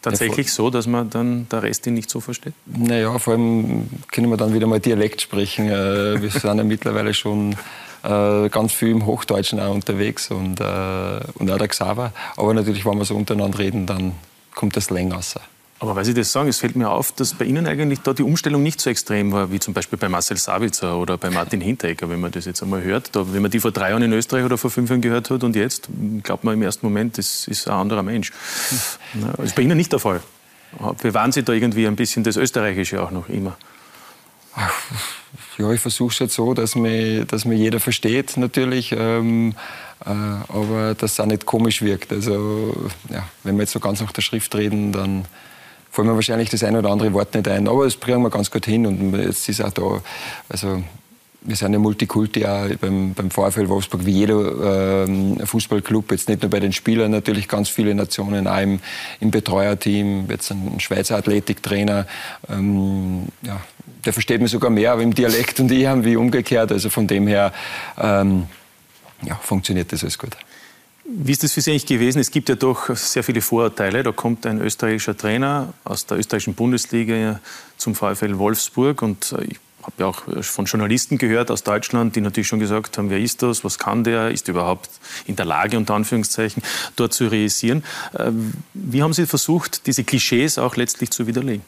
Tatsächlich 0.02 0.50
so, 0.52 0.70
dass 0.70 0.86
man 0.86 1.10
dann 1.10 1.46
der 1.50 1.62
Rest 1.62 1.86
ihn 1.86 1.94
nicht 1.94 2.08
so 2.08 2.20
versteht? 2.20 2.54
Naja, 2.64 3.18
vor 3.18 3.34
allem 3.34 3.88
können 4.10 4.30
wir 4.30 4.38
dann 4.38 4.54
wieder 4.54 4.66
mal 4.66 4.80
Dialekt 4.80 5.20
sprechen. 5.20 5.68
Wir 5.68 6.30
sind 6.30 6.44
ja 6.44 6.54
mittlerweile 6.64 7.12
schon 7.12 7.54
äh, 8.02 8.48
ganz 8.48 8.72
viel 8.72 8.88
im 8.88 9.04
Hochdeutschen 9.04 9.60
auch 9.60 9.74
unterwegs 9.74 10.30
und, 10.30 10.60
äh, 10.60 11.20
und 11.34 11.50
auch 11.50 11.58
der 11.58 11.68
Xaver. 11.68 12.12
Aber 12.36 12.54
natürlich, 12.54 12.86
wenn 12.86 12.96
wir 12.96 13.04
so 13.04 13.14
untereinander 13.14 13.58
reden, 13.58 13.84
dann 13.84 14.12
kommt 14.54 14.76
das 14.76 14.88
länger 14.88 15.16
raus. 15.16 15.34
Aber 15.80 15.96
weil 15.96 16.04
Sie 16.04 16.12
das 16.12 16.30
sagen, 16.30 16.50
es 16.50 16.58
fällt 16.58 16.76
mir 16.76 16.90
auf, 16.90 17.12
dass 17.12 17.32
bei 17.32 17.46
Ihnen 17.46 17.66
eigentlich 17.66 18.00
da 18.00 18.12
die 18.12 18.22
Umstellung 18.22 18.62
nicht 18.62 18.82
so 18.82 18.90
extrem 18.90 19.32
war, 19.32 19.50
wie 19.50 19.58
zum 19.58 19.72
Beispiel 19.72 19.98
bei 19.98 20.10
Marcel 20.10 20.36
Sabitzer 20.36 20.98
oder 20.98 21.16
bei 21.16 21.30
Martin 21.30 21.62
Hinteregger, 21.62 22.10
wenn 22.10 22.20
man 22.20 22.30
das 22.30 22.44
jetzt 22.44 22.62
einmal 22.62 22.82
hört. 22.82 23.16
Da, 23.16 23.32
wenn 23.32 23.40
man 23.40 23.50
die 23.50 23.60
vor 23.60 23.72
drei 23.72 23.90
Jahren 23.90 24.02
in 24.02 24.12
Österreich 24.12 24.44
oder 24.44 24.58
vor 24.58 24.70
fünf 24.70 24.90
Jahren 24.90 25.00
gehört 25.00 25.30
hat 25.30 25.42
und 25.42 25.56
jetzt, 25.56 25.88
glaubt 26.22 26.44
man 26.44 26.52
im 26.52 26.62
ersten 26.62 26.84
Moment, 26.84 27.16
das 27.16 27.48
ist 27.48 27.66
ein 27.66 27.72
anderer 27.72 28.02
Mensch. 28.02 28.30
Das 29.36 29.46
ist 29.46 29.56
bei 29.56 29.62
Ihnen 29.62 29.78
nicht 29.78 29.90
der 29.90 30.00
Fall. 30.00 30.20
Bewahren 31.02 31.32
Sie 31.32 31.42
da 31.42 31.54
irgendwie 31.54 31.86
ein 31.86 31.96
bisschen 31.96 32.24
das 32.24 32.36
Österreichische 32.36 33.02
auch 33.02 33.10
noch 33.10 33.30
immer? 33.30 33.56
Ja, 35.56 35.72
ich 35.72 35.80
versuche 35.80 36.12
es 36.12 36.18
jetzt 36.18 36.34
so, 36.34 36.52
dass 36.52 36.74
mir, 36.74 37.24
dass 37.24 37.46
mir 37.46 37.56
jeder 37.56 37.80
versteht, 37.80 38.36
natürlich. 38.36 38.92
Ähm, 38.96 39.54
äh, 40.04 40.10
aber 40.10 40.94
dass 40.94 41.12
es 41.12 41.20
auch 41.20 41.26
nicht 41.26 41.46
komisch 41.46 41.82
wirkt. 41.82 42.12
Also, 42.12 42.90
ja, 43.08 43.26
wenn 43.44 43.56
wir 43.56 43.62
jetzt 43.62 43.72
so 43.72 43.80
ganz 43.80 44.00
nach 44.00 44.12
der 44.12 44.22
Schrift 44.22 44.54
reden, 44.54 44.92
dann 44.92 45.24
fallen 45.90 46.08
mir 46.08 46.14
wahrscheinlich 46.14 46.50
das 46.50 46.62
eine 46.62 46.78
oder 46.78 46.90
andere 46.90 47.12
Wort 47.12 47.34
nicht 47.34 47.48
ein. 47.48 47.68
Aber 47.68 47.84
das 47.84 47.96
bringen 47.96 48.22
wir 48.22 48.30
ganz 48.30 48.50
gut 48.50 48.66
hin 48.66 48.86
und 48.86 49.18
jetzt 49.18 49.48
ist 49.48 49.62
auch 49.62 49.72
da, 49.72 50.02
also 50.48 50.82
wir 51.42 51.56
sind 51.56 51.72
ja 51.72 51.78
Multikulti 51.78 52.44
auch 52.44 52.68
beim, 52.80 53.14
beim 53.14 53.30
VfL 53.30 53.68
Wolfsburg, 53.68 54.04
wie 54.04 54.12
jeder 54.12 55.04
ähm, 55.04 55.38
Fußballclub, 55.42 56.12
jetzt 56.12 56.28
nicht 56.28 56.42
nur 56.42 56.50
bei 56.50 56.60
den 56.60 56.72
Spielern, 56.72 57.10
natürlich 57.10 57.48
ganz 57.48 57.68
viele 57.68 57.94
Nationen, 57.94 58.46
auch 58.46 58.60
im, 58.60 58.80
im 59.20 59.30
Betreuerteam, 59.30 60.26
jetzt 60.28 60.50
ein 60.50 60.80
Schweizer 60.80 61.16
Athletiktrainer, 61.16 62.06
ähm, 62.50 63.28
ja, 63.42 63.60
der 64.04 64.12
versteht 64.12 64.40
mich 64.40 64.50
sogar 64.50 64.70
mehr 64.70 64.98
im 64.98 65.14
Dialekt 65.14 65.60
und 65.60 65.70
ich 65.72 65.86
haben 65.86 66.04
wie 66.04 66.16
umgekehrt, 66.16 66.72
also 66.72 66.90
von 66.90 67.06
dem 67.06 67.26
her 67.26 67.52
ähm, 67.98 68.46
ja, 69.22 69.34
funktioniert 69.36 69.92
das 69.92 70.02
alles 70.02 70.18
gut. 70.18 70.36
Wie 71.12 71.32
ist 71.32 71.42
das 71.42 71.52
für 71.52 71.60
Sie 71.60 71.72
eigentlich 71.72 71.86
gewesen? 71.86 72.20
Es 72.20 72.30
gibt 72.30 72.48
ja 72.48 72.54
doch 72.54 72.94
sehr 72.94 73.24
viele 73.24 73.40
Vorurteile. 73.40 74.04
Da 74.04 74.12
kommt 74.12 74.46
ein 74.46 74.60
österreichischer 74.60 75.16
Trainer 75.16 75.72
aus 75.82 76.06
der 76.06 76.18
österreichischen 76.18 76.54
Bundesliga 76.54 77.40
zum 77.76 77.96
VfL 77.96 78.38
Wolfsburg 78.38 79.02
und 79.02 79.32
äh, 79.32 79.44
ich 79.44 79.58
habe 79.82 79.94
ja 79.98 80.06
auch 80.06 80.22
von 80.42 80.66
Journalisten 80.66 81.18
gehört 81.18 81.50
aus 81.50 81.64
Deutschland, 81.64 82.14
die 82.14 82.20
natürlich 82.20 82.46
schon 82.46 82.60
gesagt 82.60 82.98
haben, 82.98 83.10
wer 83.10 83.18
ist 83.18 83.42
das, 83.42 83.64
was 83.64 83.78
kann 83.78 84.04
der, 84.04 84.30
ist 84.30 84.46
überhaupt 84.48 84.90
in 85.26 85.36
der 85.36 85.46
Lage, 85.46 85.78
unter 85.78 85.94
Anführungszeichen, 85.94 86.62
dort 86.96 87.12
zu 87.12 87.26
realisieren. 87.26 87.82
Äh, 88.12 88.30
wie 88.74 89.02
haben 89.02 89.12
Sie 89.12 89.26
versucht, 89.26 89.86
diese 89.86 90.04
Klischees 90.04 90.58
auch 90.58 90.76
letztlich 90.76 91.10
zu 91.10 91.26
widerlegen? 91.26 91.64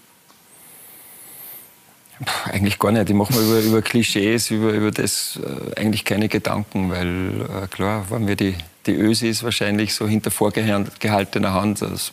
Eigentlich 2.45 2.79
gar 2.79 2.93
nicht. 2.93 3.11
Ich 3.11 3.17
mache 3.17 3.33
mir 3.33 3.41
über, 3.41 3.61
über 3.61 3.83
Klischees, 3.83 4.53
über, 4.53 4.71
über 4.73 4.93
das 4.93 5.41
äh, 5.43 5.81
eigentlich 5.81 6.05
keine 6.05 6.29
Gedanken, 6.29 6.91
weil 6.91 7.65
äh, 7.65 7.67
klar, 7.67 8.07
wenn 8.11 8.29
wir 8.29 8.37
die, 8.37 8.55
die 8.87 8.95
Ösis 8.95 9.43
wahrscheinlich 9.43 9.95
so 9.95 10.07
hinter 10.07 10.31
vorgehaltener 10.31 11.55
Hand, 11.55 11.83
das, 11.83 12.13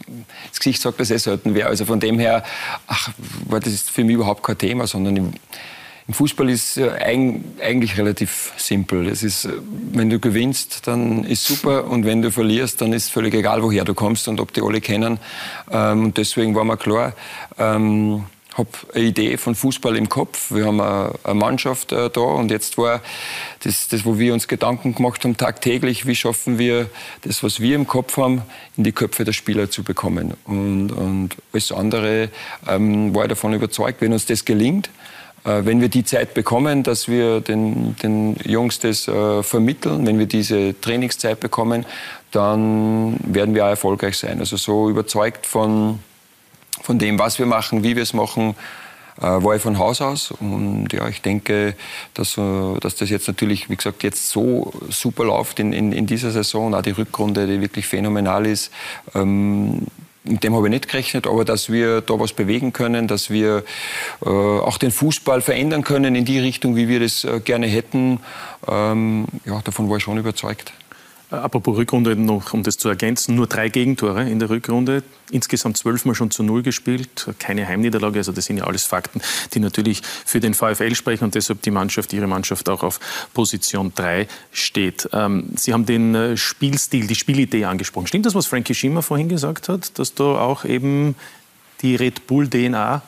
das 0.49 0.59
Gesicht 0.59 0.81
sagt 0.81 0.99
das 0.99 1.11
eh 1.11 1.17
selten 1.17 1.55
wer. 1.55 1.67
Also 1.67 1.85
von 1.85 1.99
dem 1.99 2.19
her, 2.19 2.43
ach, 2.87 3.09
war 3.47 3.59
das 3.59 3.81
für 3.81 4.03
mich 4.03 4.15
überhaupt 4.15 4.43
kein 4.43 4.57
Thema, 4.57 4.87
sondern 4.87 5.17
im, 5.17 5.33
im 6.07 6.13
Fußball 6.13 6.49
ist 6.49 6.77
äh, 6.77 6.89
eigentlich 7.61 7.97
relativ 7.97 8.53
simpel. 8.57 9.07
Es 9.07 9.23
ist, 9.23 9.45
äh, 9.45 9.51
wenn 9.91 10.09
du 10.09 10.19
gewinnst, 10.19 10.87
dann 10.87 11.23
ist 11.23 11.45
super 11.45 11.85
und 11.85 12.05
wenn 12.05 12.21
du 12.21 12.31
verlierst, 12.31 12.81
dann 12.81 12.93
ist 12.93 13.11
völlig 13.11 13.33
egal, 13.33 13.63
woher 13.63 13.85
du 13.85 13.93
kommst 13.93 14.27
und 14.27 14.39
ob 14.39 14.53
die 14.53 14.61
alle 14.61 14.81
kennen. 14.81 15.19
Ähm, 15.71 16.05
und 16.05 16.17
deswegen 16.17 16.55
war 16.55 16.63
mir 16.63 16.77
klar, 16.77 17.13
ähm, 17.57 18.25
habe 18.59 18.69
eine 18.93 19.05
Idee 19.05 19.37
von 19.37 19.55
Fußball 19.55 19.95
im 19.95 20.09
Kopf. 20.09 20.51
Wir 20.51 20.65
haben 20.65 20.79
eine, 20.79 21.33
Mannschaft 21.33 21.91
äh, 21.91 22.09
da 22.09 22.21
und 22.21 22.51
jetzt 22.51 22.77
war 22.77 23.01
das, 23.63 23.87
das, 23.87 24.05
wo 24.05 24.19
wir 24.19 24.33
uns 24.33 24.47
Gedanken 24.47 24.93
gemacht 24.93 25.23
haben, 25.23 25.37
tagtäglich, 25.37 26.05
wie 26.05 26.15
schaffen 26.15 26.59
wir 26.59 26.89
das, 27.21 27.41
was 27.41 27.59
wir 27.59 27.75
im 27.75 27.87
Kopf 27.87 28.17
haben, 28.17 28.43
in 28.77 28.83
die 28.83 28.91
Köpfe 28.91 29.23
der 29.23 29.33
Spieler 29.33 29.71
zu 29.71 29.83
bekommen. 29.83 30.35
Und, 30.45 30.91
und 30.91 31.29
alles 31.53 31.71
andere 31.71 32.29
ähm, 32.67 33.15
war 33.15 33.23
ich 33.23 33.29
davon 33.29 33.53
überzeugt, 33.53 34.01
wenn 34.01 34.13
uns 34.13 34.25
das 34.27 34.45
gelingt, 34.45 34.89
äh, 35.45 35.61
wenn 35.63 35.81
wir 35.81 35.89
die 35.89 36.03
Zeit 36.03 36.33
bekommen, 36.33 36.83
dass 36.83 37.07
wir 37.07 37.41
den, 37.41 37.95
den 38.03 38.35
Jungs 38.43 38.79
das 38.79 39.07
äh, 39.07 39.41
vermitteln, 39.41 40.05
wenn 40.05 40.19
wir 40.19 40.25
diese 40.25 40.79
Trainingszeit 40.79 41.39
bekommen, 41.39 41.85
dann 42.31 43.17
werden 43.23 43.55
wir 43.55 43.65
auch 43.65 43.69
erfolgreich 43.69 44.17
sein. 44.17 44.39
Also 44.39 44.57
so 44.57 44.89
überzeugt 44.89 45.45
von, 45.45 45.99
von 46.81 46.99
dem, 46.99 47.19
was 47.19 47.39
wir 47.39 47.45
machen, 47.45 47.83
wie 47.83 47.95
wir 47.95 48.03
es 48.03 48.13
machen, 48.13 48.55
äh, 49.19 49.21
war 49.21 49.55
ich 49.55 49.61
von 49.61 49.77
Haus 49.77 50.01
aus. 50.01 50.31
Und 50.31 50.93
ja, 50.93 51.07
ich 51.09 51.21
denke, 51.21 51.75
dass, 52.13 52.37
äh, 52.37 52.79
dass 52.79 52.95
das 52.95 53.09
jetzt 53.09 53.27
natürlich, 53.27 53.69
wie 53.69 53.75
gesagt, 53.75 54.03
jetzt 54.03 54.29
so 54.29 54.71
super 54.89 55.25
läuft 55.25 55.59
in, 55.59 55.73
in, 55.73 55.91
in 55.91 56.05
dieser 56.05 56.31
Saison, 56.31 56.73
auch 56.73 56.81
die 56.81 56.91
Rückrunde, 56.91 57.47
die 57.47 57.61
wirklich 57.61 57.85
phänomenal 57.87 58.45
ist. 58.45 58.71
Ähm, 59.15 59.87
mit 60.23 60.43
dem 60.43 60.55
habe 60.55 60.67
ich 60.67 60.71
nicht 60.71 60.87
gerechnet, 60.87 61.27
aber 61.27 61.43
dass 61.45 61.71
wir 61.71 62.01
da 62.01 62.19
was 62.19 62.33
bewegen 62.33 62.71
können, 62.73 63.07
dass 63.07 63.29
wir 63.29 63.63
äh, 64.25 64.29
auch 64.29 64.77
den 64.77 64.91
Fußball 64.91 65.41
verändern 65.41 65.83
können 65.83 66.15
in 66.15 66.25
die 66.25 66.39
Richtung, 66.39 66.75
wie 66.75 66.87
wir 66.87 66.99
das 66.99 67.23
äh, 67.23 67.39
gerne 67.39 67.67
hätten, 67.67 68.19
ähm, 68.67 69.25
ja, 69.45 69.59
davon 69.61 69.89
war 69.89 69.97
ich 69.97 70.03
schon 70.03 70.17
überzeugt. 70.17 70.73
Äh, 71.31 71.35
apropos 71.35 71.77
Rückrunde 71.77 72.15
noch, 72.15 72.53
um 72.53 72.63
das 72.63 72.77
zu 72.77 72.89
ergänzen, 72.89 73.35
nur 73.35 73.47
drei 73.47 73.69
Gegentore 73.69 74.29
in 74.29 74.39
der 74.39 74.49
Rückrunde, 74.49 75.03
insgesamt 75.31 75.77
zwölfmal 75.77 76.15
schon 76.15 76.31
zu 76.31 76.43
Null 76.43 76.63
gespielt, 76.63 77.27
keine 77.39 77.67
Heimniederlage, 77.67 78.19
also 78.19 78.31
das 78.31 78.45
sind 78.45 78.57
ja 78.57 78.63
alles 78.63 78.85
Fakten, 78.85 79.21
die 79.53 79.59
natürlich 79.59 80.01
für 80.25 80.39
den 80.39 80.53
VfL 80.53 80.95
sprechen 80.95 81.25
und 81.25 81.35
deshalb 81.35 81.61
die 81.61 81.71
Mannschaft, 81.71 82.13
Ihre 82.13 82.27
Mannschaft 82.27 82.69
auch 82.69 82.83
auf 82.83 82.99
Position 83.33 83.91
3 83.93 84.27
steht. 84.51 85.09
Ähm, 85.13 85.49
Sie 85.55 85.73
haben 85.73 85.85
den 85.85 86.15
äh, 86.15 86.37
Spielstil, 86.37 87.07
die 87.07 87.15
Spielidee 87.15 87.65
angesprochen. 87.65 88.07
Stimmt 88.07 88.25
das, 88.25 88.35
was 88.35 88.47
Frankie 88.47 88.73
Schimmer 88.73 89.03
vorhin 89.03 89.29
gesagt 89.29 89.69
hat, 89.69 89.97
dass 89.99 90.15
da 90.15 90.23
auch 90.23 90.65
eben 90.65 91.15
die 91.81 91.95
Red 91.95 92.27
Bull-DNA 92.27 93.01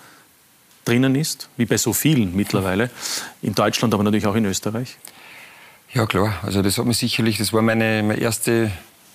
drinnen 0.85 1.15
ist, 1.15 1.49
wie 1.57 1.65
bei 1.65 1.77
so 1.77 1.93
vielen 1.93 2.35
mittlerweile, 2.35 2.89
in 3.41 3.53
Deutschland, 3.53 3.93
aber 3.93 4.03
natürlich 4.03 4.25
auch 4.25 4.35
in 4.35 4.45
Österreich? 4.45 4.97
Ja, 5.93 6.05
klar. 6.05 6.39
Also 6.43 6.61
das 6.61 6.77
hat 6.77 6.85
mir 6.85 6.93
sicherlich, 6.93 7.37
das 7.37 7.51
war 7.51 7.61
meine, 7.61 8.01
meine 8.03 8.19
erste 8.19 8.71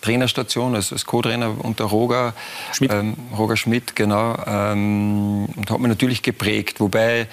Trainerstation 0.07 0.77
als, 0.77 0.93
als 0.93 1.05
Co-Trainer 1.05 1.53
unter 1.63 1.85
Roger 1.85 2.33
Schmidt. 2.73 2.93
Ähm, 2.93 3.15
Roger 3.37 3.57
Schmidt, 3.57 3.97
genau. 3.97 4.37
Ähm, 4.47 5.47
und 5.57 5.71
hat 5.71 5.81
mich 5.81 5.89
natürlich 5.89 6.23
geprägt. 6.23 6.79
Wobei 6.79 7.27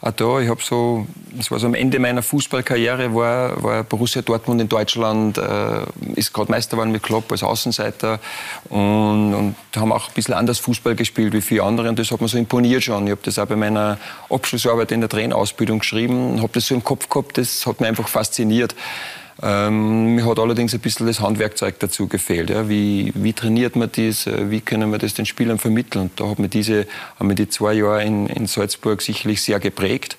auch 0.00 0.12
da, 0.12 0.40
ich 0.40 0.48
habe 0.48 0.62
so, 0.62 1.06
das 1.32 1.50
war 1.50 1.58
so 1.58 1.66
am 1.66 1.74
Ende 1.74 1.98
meiner 1.98 2.22
Fußballkarriere, 2.22 3.14
war, 3.14 3.62
war 3.62 3.84
Borussia 3.84 4.22
Dortmund 4.22 4.60
in 4.60 4.68
Deutschland, 4.68 5.36
äh, 5.38 5.80
ist 6.14 6.32
gerade 6.32 6.50
Meister 6.50 6.76
geworden 6.76 6.92
mit 6.92 7.02
Klopp 7.02 7.30
als 7.30 7.42
Außenseiter 7.42 8.20
und, 8.68 9.34
und 9.34 9.56
haben 9.76 9.92
auch 9.92 10.08
ein 10.08 10.14
bisschen 10.14 10.34
anders 10.34 10.58
Fußball 10.58 10.94
gespielt 10.94 11.32
wie 11.32 11.40
viele 11.40 11.62
andere 11.62 11.88
und 11.88 11.98
das 11.98 12.10
hat 12.10 12.20
mir 12.20 12.28
so 12.28 12.38
imponiert 12.38 12.84
schon. 12.84 13.06
Ich 13.06 13.12
habe 13.12 13.22
das 13.22 13.38
auch 13.38 13.46
bei 13.46 13.56
meiner 13.56 13.98
Abschlussarbeit 14.30 14.92
in 14.92 15.00
der 15.00 15.08
Trainerausbildung 15.08 15.78
geschrieben, 15.78 16.40
habe 16.40 16.52
das 16.52 16.66
so 16.66 16.74
im 16.74 16.84
Kopf 16.84 17.08
gehabt, 17.08 17.38
das 17.38 17.66
hat 17.66 17.80
mich 17.80 17.88
einfach 17.88 18.08
fasziniert. 18.08 18.74
Ähm, 19.42 20.14
mir 20.14 20.26
hat 20.26 20.38
allerdings 20.38 20.74
ein 20.74 20.80
bisschen 20.80 21.06
das 21.06 21.20
Handwerkzeug 21.20 21.78
dazu 21.80 22.06
gefehlt. 22.06 22.50
Ja. 22.50 22.68
Wie, 22.68 23.12
wie 23.16 23.32
trainiert 23.32 23.74
man 23.74 23.90
das? 23.90 24.26
Äh, 24.26 24.50
wie 24.50 24.60
können 24.60 24.90
wir 24.92 24.98
das 24.98 25.14
den 25.14 25.26
Spielern 25.26 25.58
vermitteln? 25.58 26.10
Da 26.16 26.28
hat 26.28 26.38
mir 26.38 26.48
diese, 26.48 26.86
haben 27.18 27.26
mir 27.26 27.34
die 27.34 27.48
zwei 27.48 27.74
Jahre 27.74 28.04
in, 28.04 28.26
in 28.28 28.46
Salzburg 28.46 29.02
sicherlich 29.02 29.42
sehr 29.42 29.58
geprägt. 29.58 30.16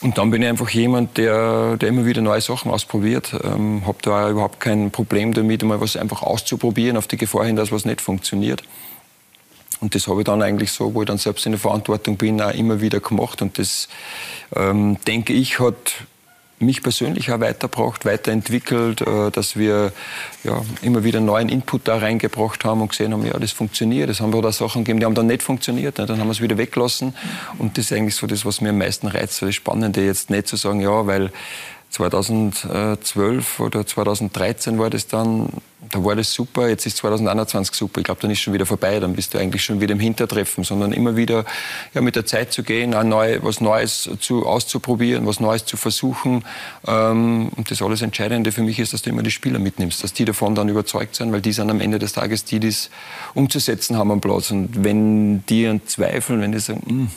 Und 0.00 0.18
dann 0.18 0.30
bin 0.30 0.42
ich 0.42 0.48
einfach 0.48 0.68
jemand, 0.68 1.16
der, 1.16 1.76
der 1.76 1.88
immer 1.88 2.04
wieder 2.04 2.20
neue 2.20 2.40
Sachen 2.40 2.70
ausprobiert. 2.70 3.34
Ähm, 3.42 3.86
habe 3.86 3.98
da 4.02 4.30
überhaupt 4.30 4.60
kein 4.60 4.90
Problem 4.90 5.32
damit, 5.32 5.62
mal 5.62 5.80
was 5.80 5.96
einfach 5.96 6.22
auszuprobieren, 6.22 6.96
auf 6.96 7.06
die 7.06 7.16
Gefahr 7.16 7.46
hin, 7.46 7.56
dass 7.56 7.72
was 7.72 7.84
nicht 7.84 8.00
funktioniert. 8.00 8.62
Und 9.80 9.94
das 9.94 10.06
habe 10.08 10.20
ich 10.20 10.24
dann 10.24 10.42
eigentlich 10.42 10.72
so, 10.72 10.94
wo 10.94 11.02
ich 11.02 11.06
dann 11.06 11.18
selbst 11.18 11.44
in 11.46 11.52
der 11.52 11.58
Verantwortung 11.58 12.16
bin, 12.16 12.40
auch 12.40 12.54
immer 12.54 12.80
wieder 12.80 13.00
gemacht. 13.00 13.42
Und 13.42 13.58
das, 13.58 13.88
ähm, 14.56 14.96
denke 15.06 15.32
ich, 15.32 15.58
hat 15.58 16.06
mich 16.64 16.82
persönlich 16.82 17.30
auch 17.32 17.40
weitergebracht, 17.40 18.04
weiterentwickelt, 18.04 19.00
äh, 19.00 19.30
dass 19.30 19.56
wir 19.56 19.92
ja, 20.42 20.62
immer 20.82 21.04
wieder 21.04 21.20
neuen 21.20 21.48
Input 21.48 21.88
da 21.88 21.98
reingebracht 21.98 22.64
haben 22.64 22.80
und 22.80 22.88
gesehen 22.88 23.12
haben, 23.12 23.24
ja, 23.26 23.38
das 23.38 23.52
funktioniert. 23.52 24.08
Das 24.08 24.20
haben 24.20 24.32
wir 24.32 24.42
da 24.42 24.52
Sachen 24.52 24.84
gegeben, 24.84 25.00
die 25.00 25.06
haben 25.06 25.14
dann 25.14 25.26
nicht 25.26 25.42
funktioniert. 25.42 25.98
Dann 25.98 26.08
haben 26.08 26.26
wir 26.26 26.32
es 26.32 26.40
wieder 26.40 26.58
weggelassen. 26.58 27.14
Und 27.58 27.78
das 27.78 27.86
ist 27.86 27.92
eigentlich 27.92 28.16
so 28.16 28.26
das, 28.26 28.44
was 28.44 28.60
mir 28.60 28.70
am 28.70 28.78
meisten 28.78 29.06
reizt. 29.06 29.42
Das 29.42 29.54
Spannende 29.54 30.04
jetzt 30.04 30.30
nicht 30.30 30.48
zu 30.48 30.56
sagen, 30.56 30.80
ja, 30.80 31.06
weil 31.06 31.30
2012 31.94 33.60
oder 33.60 33.86
2013 33.86 34.80
war 34.80 34.90
das 34.90 35.06
dann, 35.06 35.48
da 35.92 36.04
war 36.04 36.16
das 36.16 36.32
super, 36.32 36.68
jetzt 36.68 36.86
ist 36.86 36.96
2021 36.96 37.72
super. 37.72 38.00
Ich 38.00 38.04
glaube, 38.04 38.20
dann 38.20 38.32
ist 38.32 38.40
schon 38.40 38.52
wieder 38.52 38.66
vorbei, 38.66 38.98
dann 38.98 39.14
bist 39.14 39.32
du 39.32 39.38
eigentlich 39.38 39.62
schon 39.62 39.80
wieder 39.80 39.92
im 39.92 40.00
Hintertreffen, 40.00 40.64
sondern 40.64 40.92
immer 40.92 41.14
wieder 41.14 41.44
ja, 41.94 42.00
mit 42.00 42.16
der 42.16 42.26
Zeit 42.26 42.52
zu 42.52 42.64
gehen, 42.64 42.94
auch 42.94 43.04
neu, 43.04 43.38
was 43.42 43.60
Neues 43.60 44.10
zu, 44.18 44.44
auszuprobieren, 44.44 45.24
was 45.24 45.38
Neues 45.38 45.66
zu 45.66 45.76
versuchen. 45.76 46.44
Ähm, 46.84 47.50
und 47.54 47.70
das 47.70 47.80
alles 47.80 48.02
Entscheidende 48.02 48.50
für 48.50 48.62
mich 48.62 48.80
ist, 48.80 48.92
dass 48.92 49.02
du 49.02 49.10
immer 49.10 49.22
die 49.22 49.30
Spieler 49.30 49.60
mitnimmst, 49.60 50.02
dass 50.02 50.12
die 50.12 50.24
davon 50.24 50.56
dann 50.56 50.68
überzeugt 50.68 51.14
sind, 51.14 51.30
weil 51.30 51.42
die 51.42 51.52
sind 51.52 51.70
am 51.70 51.80
Ende 51.80 52.00
des 52.00 52.12
Tages 52.12 52.44
die, 52.44 52.58
die 52.58 52.68
es 52.68 52.90
umzusetzen 53.34 53.96
haben 53.96 54.10
am 54.10 54.20
Platz. 54.20 54.50
Und 54.50 54.82
wenn 54.82 55.46
die 55.46 55.68
an 55.68 55.80
zweifeln, 55.86 56.40
wenn 56.40 56.50
die 56.50 56.58
sagen, 56.58 56.82
hm, 56.84 57.10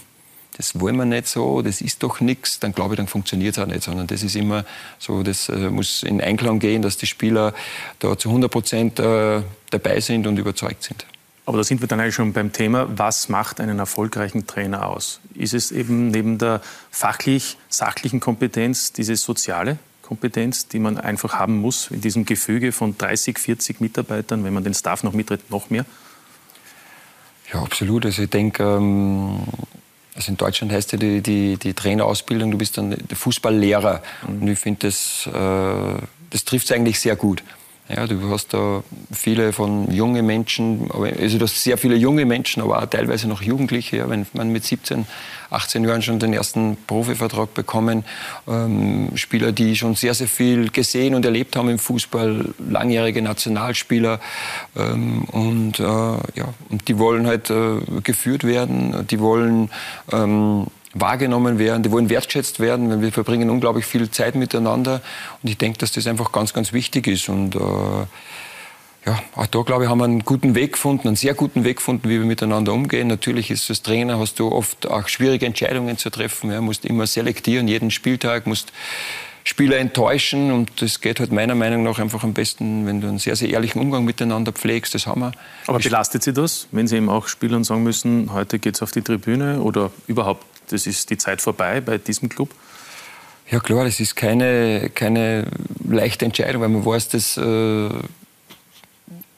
das 0.57 0.79
wollen 0.79 0.95
wir 0.95 1.05
nicht 1.05 1.27
so, 1.27 1.61
das 1.61 1.81
ist 1.81 2.01
doch 2.01 2.19
nichts, 2.19 2.59
dann 2.59 2.73
glaube 2.73 2.95
ich, 2.95 2.97
dann 2.97 3.07
funktioniert 3.07 3.55
es 3.55 3.63
auch 3.63 3.67
nicht, 3.67 3.83
sondern 3.83 4.07
das 4.07 4.23
ist 4.23 4.35
immer 4.35 4.65
so, 4.97 5.21
das 5.21 5.49
äh, 5.49 5.69
muss 5.69 6.03
in 6.03 6.19
Einklang 6.19 6.59
gehen, 6.59 6.81
dass 6.81 6.97
die 6.97 7.05
Spieler 7.05 7.53
da 7.99 8.17
zu 8.17 8.29
100 8.29 8.51
Prozent 8.51 8.99
äh, 8.99 9.41
dabei 9.69 9.99
sind 9.99 10.25
und 10.25 10.37
überzeugt 10.37 10.83
sind. 10.83 11.05
Aber 11.45 11.57
da 11.57 11.63
sind 11.63 11.79
wir 11.79 11.87
dann 11.87 12.01
eigentlich 12.01 12.15
schon 12.15 12.33
beim 12.33 12.51
Thema, 12.51 12.87
was 12.89 13.29
macht 13.29 13.61
einen 13.61 13.79
erfolgreichen 13.79 14.47
Trainer 14.47 14.87
aus? 14.87 15.21
Ist 15.33 15.53
es 15.53 15.71
eben 15.71 16.09
neben 16.09 16.37
der 16.39 16.61
fachlich-sachlichen 16.91 18.19
Kompetenz 18.19 18.91
diese 18.91 19.15
soziale 19.15 19.77
Kompetenz, 20.01 20.67
die 20.67 20.79
man 20.79 20.97
einfach 20.97 21.35
haben 21.35 21.61
muss 21.61 21.91
in 21.91 22.01
diesem 22.01 22.25
Gefüge 22.25 22.71
von 22.71 22.97
30, 22.97 23.37
40 23.37 23.79
Mitarbeitern, 23.79 24.43
wenn 24.43 24.53
man 24.53 24.63
den 24.63 24.73
Staff 24.73 25.03
noch 25.03 25.13
mitritt, 25.13 25.49
noch 25.51 25.69
mehr? 25.69 25.85
Ja, 27.53 27.61
absolut. 27.61 28.05
Also 28.05 28.23
ich 28.23 28.29
denke, 28.29 28.63
ähm, 28.63 29.39
also 30.17 30.31
in 30.31 30.37
Deutschland 30.37 30.73
heißt 30.73 30.91
ja 30.93 30.97
die, 30.97 31.21
die, 31.21 31.57
die 31.57 31.73
Trainerausbildung, 31.73 32.51
du 32.51 32.57
bist 32.57 32.77
dann 32.77 32.89
der 32.89 33.15
Fußballlehrer. 33.15 34.01
Mhm. 34.27 34.41
Und 34.41 34.47
ich 34.47 34.59
finde, 34.59 34.87
das, 34.87 35.27
äh, 35.27 36.01
das 36.31 36.43
trifft 36.43 36.65
es 36.65 36.71
eigentlich 36.71 36.99
sehr 36.99 37.15
gut. 37.15 37.43
Ja, 37.89 38.05
du 38.05 38.29
hast 38.29 38.53
da 38.53 38.83
viele 39.13 39.53
von 39.53 39.89
junge 39.89 40.21
Menschen, 40.21 40.91
also 40.91 41.37
du 41.37 41.45
hast 41.45 41.63
sehr 41.63 41.77
viele 41.77 41.95
junge 41.95 42.25
Menschen, 42.25 42.61
aber 42.61 42.83
auch 42.83 42.85
teilweise 42.85 43.29
noch 43.29 43.41
Jugendliche. 43.41 43.97
Ja, 43.97 44.09
wenn 44.09 44.25
man 44.33 44.51
mit 44.51 44.65
17, 44.65 45.07
18 45.51 45.85
Jahren 45.85 46.01
schon 46.01 46.19
den 46.19 46.33
ersten 46.33 46.75
Profivertrag 46.85 47.53
bekommen, 47.53 48.03
ähm, 48.45 49.11
Spieler, 49.15 49.53
die 49.53 49.77
schon 49.77 49.95
sehr, 49.95 50.13
sehr 50.13 50.27
viel 50.27 50.69
gesehen 50.69 51.15
und 51.15 51.23
erlebt 51.23 51.55
haben 51.55 51.69
im 51.69 51.79
Fußball, 51.79 52.53
langjährige 52.59 53.21
Nationalspieler 53.21 54.19
ähm, 54.75 55.23
und, 55.23 55.79
äh, 55.79 55.83
ja, 55.83 56.53
und 56.69 56.89
die 56.89 56.99
wollen 56.99 57.25
halt 57.25 57.49
äh, 57.49 57.79
geführt 58.03 58.43
werden, 58.43 59.07
die 59.09 59.21
wollen 59.21 59.69
ähm, 60.11 60.67
wahrgenommen 60.99 61.59
werden, 61.59 61.83
die 61.83 61.91
wollen 61.91 62.09
wertschätzt 62.09 62.59
werden, 62.59 62.89
weil 62.89 63.01
wir 63.01 63.11
verbringen 63.11 63.49
unglaublich 63.49 63.85
viel 63.85 64.09
Zeit 64.11 64.35
miteinander. 64.35 65.01
Und 65.41 65.49
ich 65.49 65.57
denke, 65.57 65.79
dass 65.79 65.91
das 65.91 66.07
einfach 66.07 66.31
ganz, 66.31 66.53
ganz 66.53 66.73
wichtig 66.73 67.07
ist. 67.07 67.29
Und 67.29 67.55
äh, 67.55 67.59
ja, 69.07 69.19
auch 69.35 69.47
da, 69.47 69.61
glaube 69.61 69.85
ich, 69.85 69.89
haben 69.89 69.99
wir 69.99 70.05
einen 70.05 70.25
guten 70.25 70.53
Weg 70.53 70.73
gefunden, 70.73 71.07
einen 71.07 71.15
sehr 71.15 71.33
guten 71.33 71.63
Weg 71.63 71.77
gefunden, 71.77 72.09
wie 72.09 72.19
wir 72.19 72.25
miteinander 72.25 72.73
umgehen. 72.73 73.07
Natürlich 73.07 73.49
ist 73.49 73.69
als 73.69 73.81
Trainer, 73.81 74.19
hast 74.19 74.39
du 74.39 74.51
oft 74.51 74.89
auch 74.89 75.07
schwierige 75.07 75.45
Entscheidungen 75.45 75.97
zu 75.97 76.09
treffen. 76.09 76.51
Ja, 76.51 76.59
musst 76.59 76.83
immer 76.83 77.07
selektieren, 77.07 77.69
jeden 77.69 77.89
Spieltag, 77.89 78.47
musst 78.47 78.73
Spieler 79.45 79.77
enttäuschen. 79.77 80.51
Und 80.51 80.81
das 80.81 80.99
geht 80.99 81.21
halt 81.21 81.31
meiner 81.31 81.55
Meinung 81.55 81.83
nach 81.83 81.99
einfach 81.99 82.23
am 82.23 82.33
besten, 82.33 82.85
wenn 82.85 82.99
du 82.99 83.07
einen 83.07 83.19
sehr, 83.19 83.37
sehr 83.37 83.49
ehrlichen 83.49 83.79
Umgang 83.79 84.03
miteinander 84.03 84.51
pflegst. 84.51 84.93
Das 84.93 85.07
haben 85.07 85.21
wir. 85.21 85.31
Aber 85.67 85.79
belastet 85.79 86.23
Sie 86.23 86.33
das, 86.33 86.67
wenn 86.73 86.87
Sie 86.87 86.97
eben 86.97 87.09
auch 87.09 87.29
Spielern 87.29 87.63
sagen 87.63 87.83
müssen, 87.83 88.33
heute 88.33 88.59
geht 88.59 88.75
es 88.75 88.81
auf 88.81 88.91
die 88.91 89.01
Tribüne 89.01 89.61
oder 89.61 89.91
überhaupt 90.07 90.45
das 90.69 90.87
ist 90.87 91.09
die 91.09 91.17
Zeit 91.17 91.41
vorbei 91.41 91.81
bei 91.81 91.97
diesem 91.97 92.29
Club? 92.29 92.49
Ja 93.49 93.59
klar, 93.59 93.85
das 93.85 93.99
ist 93.99 94.15
keine, 94.15 94.89
keine 94.93 95.47
leichte 95.87 96.25
Entscheidung, 96.25 96.61
weil 96.61 96.69
man 96.69 96.85
weiß, 96.85 97.09
dass 97.09 97.37
äh, 97.37 97.89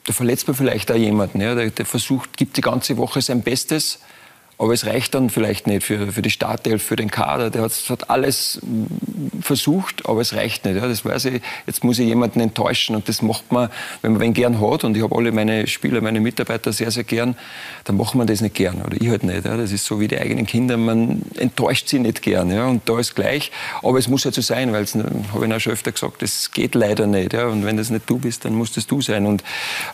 da 0.04 0.12
verletzt 0.12 0.48
man 0.48 0.56
vielleicht 0.56 0.90
auch 0.90 0.96
jemanden. 0.96 1.40
Ja, 1.40 1.54
der, 1.54 1.70
der 1.70 1.86
versucht, 1.86 2.36
gibt 2.36 2.56
die 2.56 2.60
ganze 2.60 2.96
Woche 2.96 3.22
sein 3.22 3.42
Bestes 3.42 4.00
aber 4.60 4.74
es 4.74 4.84
reicht 4.84 5.14
dann 5.14 5.30
vielleicht 5.30 5.66
nicht 5.66 5.84
für, 5.84 6.12
für 6.12 6.20
die 6.20 6.28
Startelf, 6.28 6.82
für 6.82 6.94
den 6.94 7.10
Kader. 7.10 7.48
Der 7.48 7.62
hat, 7.62 7.72
hat 7.88 8.10
alles 8.10 8.60
versucht, 9.40 10.06
aber 10.06 10.20
es 10.20 10.34
reicht 10.34 10.66
nicht. 10.66 10.76
Ja. 10.76 10.86
Das 10.86 11.02
weiß 11.02 11.24
ich. 11.24 11.40
Jetzt 11.66 11.82
muss 11.82 11.98
ich 11.98 12.06
jemanden 12.06 12.40
enttäuschen 12.40 12.94
und 12.94 13.08
das 13.08 13.22
macht 13.22 13.50
man, 13.52 13.70
wenn 14.02 14.12
man 14.12 14.20
wen 14.20 14.34
gern 14.34 14.60
hat 14.60 14.84
und 14.84 14.98
ich 14.98 15.02
habe 15.02 15.16
alle 15.16 15.32
meine 15.32 15.66
Spieler, 15.66 16.02
meine 16.02 16.20
Mitarbeiter 16.20 16.74
sehr, 16.74 16.90
sehr 16.90 17.04
gern, 17.04 17.36
dann 17.84 17.96
macht 17.96 18.14
man 18.14 18.26
das 18.26 18.42
nicht 18.42 18.54
gern 18.54 18.82
oder 18.82 19.00
ich 19.00 19.08
halt 19.08 19.24
nicht. 19.24 19.46
Ja. 19.46 19.56
Das 19.56 19.72
ist 19.72 19.86
so 19.86 19.98
wie 19.98 20.08
die 20.08 20.18
eigenen 20.18 20.44
Kinder, 20.44 20.76
man 20.76 21.22
enttäuscht 21.38 21.88
sie 21.88 21.98
nicht 21.98 22.20
gern. 22.20 22.50
Ja. 22.50 22.66
Und 22.66 22.86
da 22.86 22.98
ist 22.98 23.14
gleich, 23.14 23.50
aber 23.82 23.98
es 23.98 24.08
muss 24.08 24.26
halt 24.26 24.34
so 24.34 24.42
sein, 24.42 24.74
weil 24.74 24.82
es, 24.82 24.94
habe 24.94 25.46
ich 25.46 25.54
auch 25.54 25.60
schon 25.60 25.72
öfter 25.72 25.92
gesagt, 25.92 26.20
das 26.20 26.50
geht 26.50 26.74
leider 26.74 27.06
nicht. 27.06 27.32
Ja. 27.32 27.46
Und 27.46 27.64
wenn 27.64 27.78
das 27.78 27.88
nicht 27.88 28.10
du 28.10 28.18
bist, 28.18 28.44
dann 28.44 28.54
muss 28.56 28.72
das 28.72 28.86
du 28.86 29.00
sein. 29.00 29.24
Und, 29.24 29.42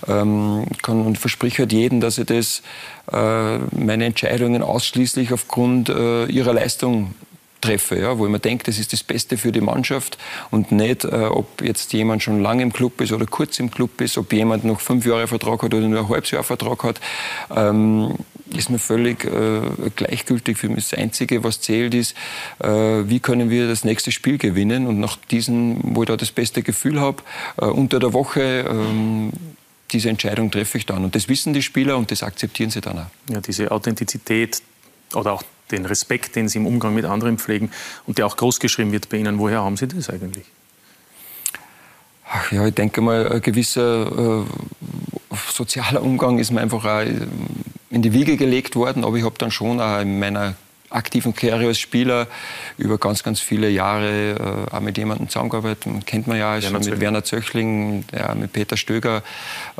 ähm, 0.08 0.64
kann, 0.82 1.06
und 1.06 1.18
versprich 1.18 1.60
halt 1.60 1.72
jedem, 1.72 2.00
dass 2.00 2.18
ich 2.18 2.26
das, 2.26 2.62
meine 3.12 4.04
Entscheidungen 4.04 4.62
ausschließlich 4.62 5.32
aufgrund 5.32 5.88
äh, 5.88 6.26
ihrer 6.26 6.52
Leistung 6.52 7.14
treffe, 7.60 7.98
ja, 7.98 8.18
wo 8.18 8.26
ich 8.26 8.32
mir 8.32 8.38
denke, 8.38 8.64
das 8.64 8.78
ist 8.78 8.92
das 8.92 9.02
Beste 9.02 9.36
für 9.36 9.50
die 9.50 9.60
Mannschaft 9.60 10.18
und 10.50 10.72
nicht, 10.72 11.04
äh, 11.04 11.26
ob 11.30 11.62
jetzt 11.62 11.92
jemand 11.92 12.22
schon 12.22 12.40
lange 12.40 12.62
im 12.62 12.72
Club 12.72 13.00
ist 13.00 13.12
oder 13.12 13.26
kurz 13.26 13.58
im 13.58 13.70
Club 13.70 14.00
ist, 14.00 14.18
ob 14.18 14.32
jemand 14.32 14.64
noch 14.64 14.80
fünf 14.80 15.06
Jahre 15.06 15.26
Vertrag 15.26 15.62
hat 15.62 15.74
oder 15.74 15.86
nur 15.88 16.00
ein 16.00 16.08
halbes 16.08 16.30
Jahr 16.30 16.42
Vertrag 16.42 16.84
hat. 16.84 17.00
Ähm, 17.54 18.14
ist 18.54 18.70
mir 18.70 18.78
völlig 18.78 19.24
äh, 19.24 19.60
gleichgültig. 19.96 20.56
Für 20.56 20.68
mich 20.68 20.88
das 20.90 20.98
Einzige, 20.98 21.42
was 21.42 21.60
zählt, 21.60 21.94
ist, 21.94 22.14
äh, 22.60 22.68
wie 22.68 23.18
können 23.18 23.50
wir 23.50 23.66
das 23.66 23.84
nächste 23.84 24.12
Spiel 24.12 24.38
gewinnen. 24.38 24.86
Und 24.86 25.00
nach 25.00 25.16
diesem, 25.30 25.80
wo 25.82 26.02
ich 26.02 26.06
da 26.06 26.16
das 26.16 26.30
beste 26.30 26.62
Gefühl 26.62 27.00
habe, 27.00 27.22
äh, 27.60 27.64
unter 27.64 27.98
der 27.98 28.12
Woche, 28.12 28.64
ähm, 28.68 29.32
diese 29.92 30.10
Entscheidung 30.10 30.50
treffe 30.50 30.78
ich 30.78 30.86
dann. 30.86 31.04
Und 31.04 31.14
das 31.14 31.28
wissen 31.28 31.52
die 31.52 31.62
Spieler 31.62 31.96
und 31.96 32.10
das 32.10 32.22
akzeptieren 32.22 32.70
sie 32.70 32.80
dann 32.80 32.98
auch. 32.98 33.06
Ja, 33.30 33.40
diese 33.40 33.70
Authentizität 33.70 34.62
oder 35.14 35.32
auch 35.32 35.42
den 35.70 35.84
Respekt, 35.84 36.36
den 36.36 36.48
Sie 36.48 36.58
im 36.58 36.66
Umgang 36.66 36.94
mit 36.94 37.04
anderen 37.04 37.38
pflegen 37.38 37.70
und 38.06 38.18
der 38.18 38.26
auch 38.26 38.36
großgeschrieben 38.36 38.92
wird 38.92 39.08
bei 39.08 39.16
Ihnen, 39.16 39.38
woher 39.38 39.62
haben 39.62 39.76
Sie 39.76 39.88
das 39.88 40.10
eigentlich? 40.10 40.46
Ach 42.28 42.52
ja, 42.52 42.66
ich 42.66 42.74
denke 42.74 43.00
mal, 43.00 43.32
ein 43.32 43.42
gewisser 43.42 44.42
äh, 44.42 45.36
sozialer 45.52 46.02
Umgang 46.02 46.38
ist 46.38 46.50
mir 46.50 46.60
einfach 46.60 46.84
auch 46.84 47.04
in 47.90 48.02
die 48.02 48.12
Wiege 48.12 48.36
gelegt 48.36 48.76
worden, 48.76 49.04
aber 49.04 49.16
ich 49.16 49.24
habe 49.24 49.36
dann 49.38 49.50
schon 49.50 49.80
auch 49.80 50.00
in 50.00 50.18
meiner 50.18 50.54
aktiven 50.96 51.34
Karriere 51.34 51.66
als 51.68 51.78
Spieler 51.78 52.26
über 52.78 52.98
ganz, 52.98 53.22
ganz 53.22 53.40
viele 53.40 53.68
Jahre 53.68 54.66
äh, 54.70 54.74
auch 54.74 54.80
mit 54.80 54.98
jemandem 54.98 55.28
zusammengearbeitet. 55.28 55.86
Kennt 56.06 56.26
man 56.26 56.38
ja 56.38 56.52
also 56.52 56.72
Werner 56.72 56.90
mit 56.90 57.00
Werner 57.00 57.24
Zöchling, 57.24 58.04
der 58.12 58.34
mit 58.34 58.52
Peter 58.52 58.76
Stöger 58.76 59.22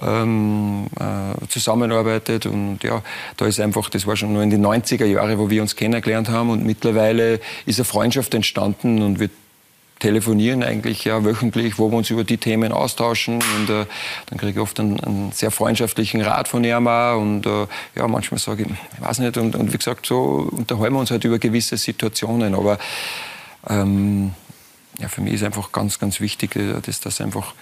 ähm, 0.01 0.87
äh, 0.99 1.47
zusammenarbeitet. 1.49 2.47
Und 2.47 2.83
ja, 2.83 3.03
da 3.37 3.47
ist 3.47 3.61
einfach, 3.61 3.89
das 3.89 4.07
war 4.07 4.17
schon 4.17 4.33
nur 4.33 4.43
in 4.43 4.51
den 4.51 4.65
90er 4.65 5.07
Jahren, 5.07 5.39
wo 5.39 5.51
wir 5.51 5.63
uns 5.63 5.77
kennengelernt 5.77 6.29
haben. 6.29 6.51
Und 6.51 6.65
mittlerweile 6.65 7.41
ist 7.65 7.79
eine 7.79 7.85
Freundschaft 7.85 8.35
entstanden 8.35 9.03
und 9.03 9.19
wird 9.19 9.33
telefonieren 9.99 10.63
eigentlich 10.63 11.05
ja 11.05 11.25
wöchentlich, 11.25 11.79
wo 11.79 11.91
wir 11.91 11.97
uns 11.97 12.11
über 12.11 12.25
die 12.25 12.37
Themen 12.37 12.73
austauschen. 12.73 13.37
Und 13.37 13.71
äh, 13.71 13.87
dann 14.27 14.39
kriege 14.39 14.53
ich 14.53 14.59
oft 14.59 14.79
einen, 14.79 15.01
einen, 15.01 15.33
sehr 15.33 15.51
freundschaftlichen 15.51 16.21
Rat 16.21 16.49
von 16.49 16.65
auch. 16.65 17.17
Und 17.17 17.47
äh, 17.47 17.67
ja, 17.95 18.07
manchmal 18.07 18.39
sage 18.39 18.65
ich, 18.65 18.71
ich 18.71 19.01
weiß 19.01 19.21
nicht. 19.21 19.37
Und, 19.37 19.57
und 19.57 19.73
wie 19.73 19.79
gesagt, 19.79 20.07
so 20.07 20.49
unterhalten 20.51 20.95
wir 20.95 21.01
uns 21.01 21.11
halt 21.11 21.25
über 21.25 21.39
gewisse 21.39 21.77
Situationen, 21.77 22.55
aber 22.55 22.79
ähm, 23.69 24.33
ja, 24.99 25.09
für 25.09 25.21
mich 25.21 25.35
ist 25.35 25.43
einfach 25.43 25.73
ganz, 25.73 25.99
ganz 25.99 26.21
wichtig, 26.21 26.57
äh, 26.57 26.81
dass 26.81 27.01
das 27.01 27.21
einfach 27.21 27.55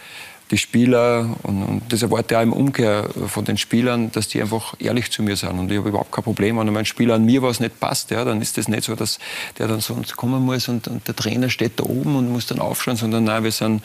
die 0.51 0.59
Spieler 0.59 1.37
und, 1.43 1.63
und 1.63 1.83
das 1.93 2.03
erwarte 2.03 2.35
ich 2.35 2.39
auch 2.39 2.43
im 2.43 2.53
Umkehr 2.53 3.09
von 3.27 3.45
den 3.45 3.57
Spielern, 3.57 4.13
dass 4.13 4.29
die 4.29 4.43
einfach 4.43 4.75
ehrlich 4.79 5.11
zu 5.11 5.23
mir 5.23 5.37
sind. 5.37 5.59
Und 5.59 5.71
ich 5.71 5.79
habe 5.79 5.89
überhaupt 5.89 6.13
kein 6.13 6.25
Problem, 6.25 6.59
wenn 6.59 6.77
ein 6.77 6.85
Spieler 6.85 7.15
an 7.15 7.25
mir 7.25 7.43
was 7.43 7.61
nicht 7.61 7.81
passt, 7.81 8.11
ja, 8.11 8.25
dann 8.25 8.43
ist 8.43 8.59
das 8.59 8.69
nicht 8.69 8.85
so, 8.85 8.95
dass 8.95 9.19
der 9.59 9.69
dann 9.69 9.81
sonst 9.81 10.17
kommen 10.17 10.43
muss 10.43 10.69
und, 10.69 10.87
und 10.89 11.07
der 11.09 11.17
Trainer 11.17 11.49
steht 11.49 11.81
da 11.81 11.85
oben 11.85 12.17
und 12.17 12.31
muss 12.31 12.47
dann 12.47 12.59
aufschauen, 12.59 12.97
sondern 12.97 13.25
nein, 13.25 13.45
wir 13.45 13.53
sind 13.53 13.83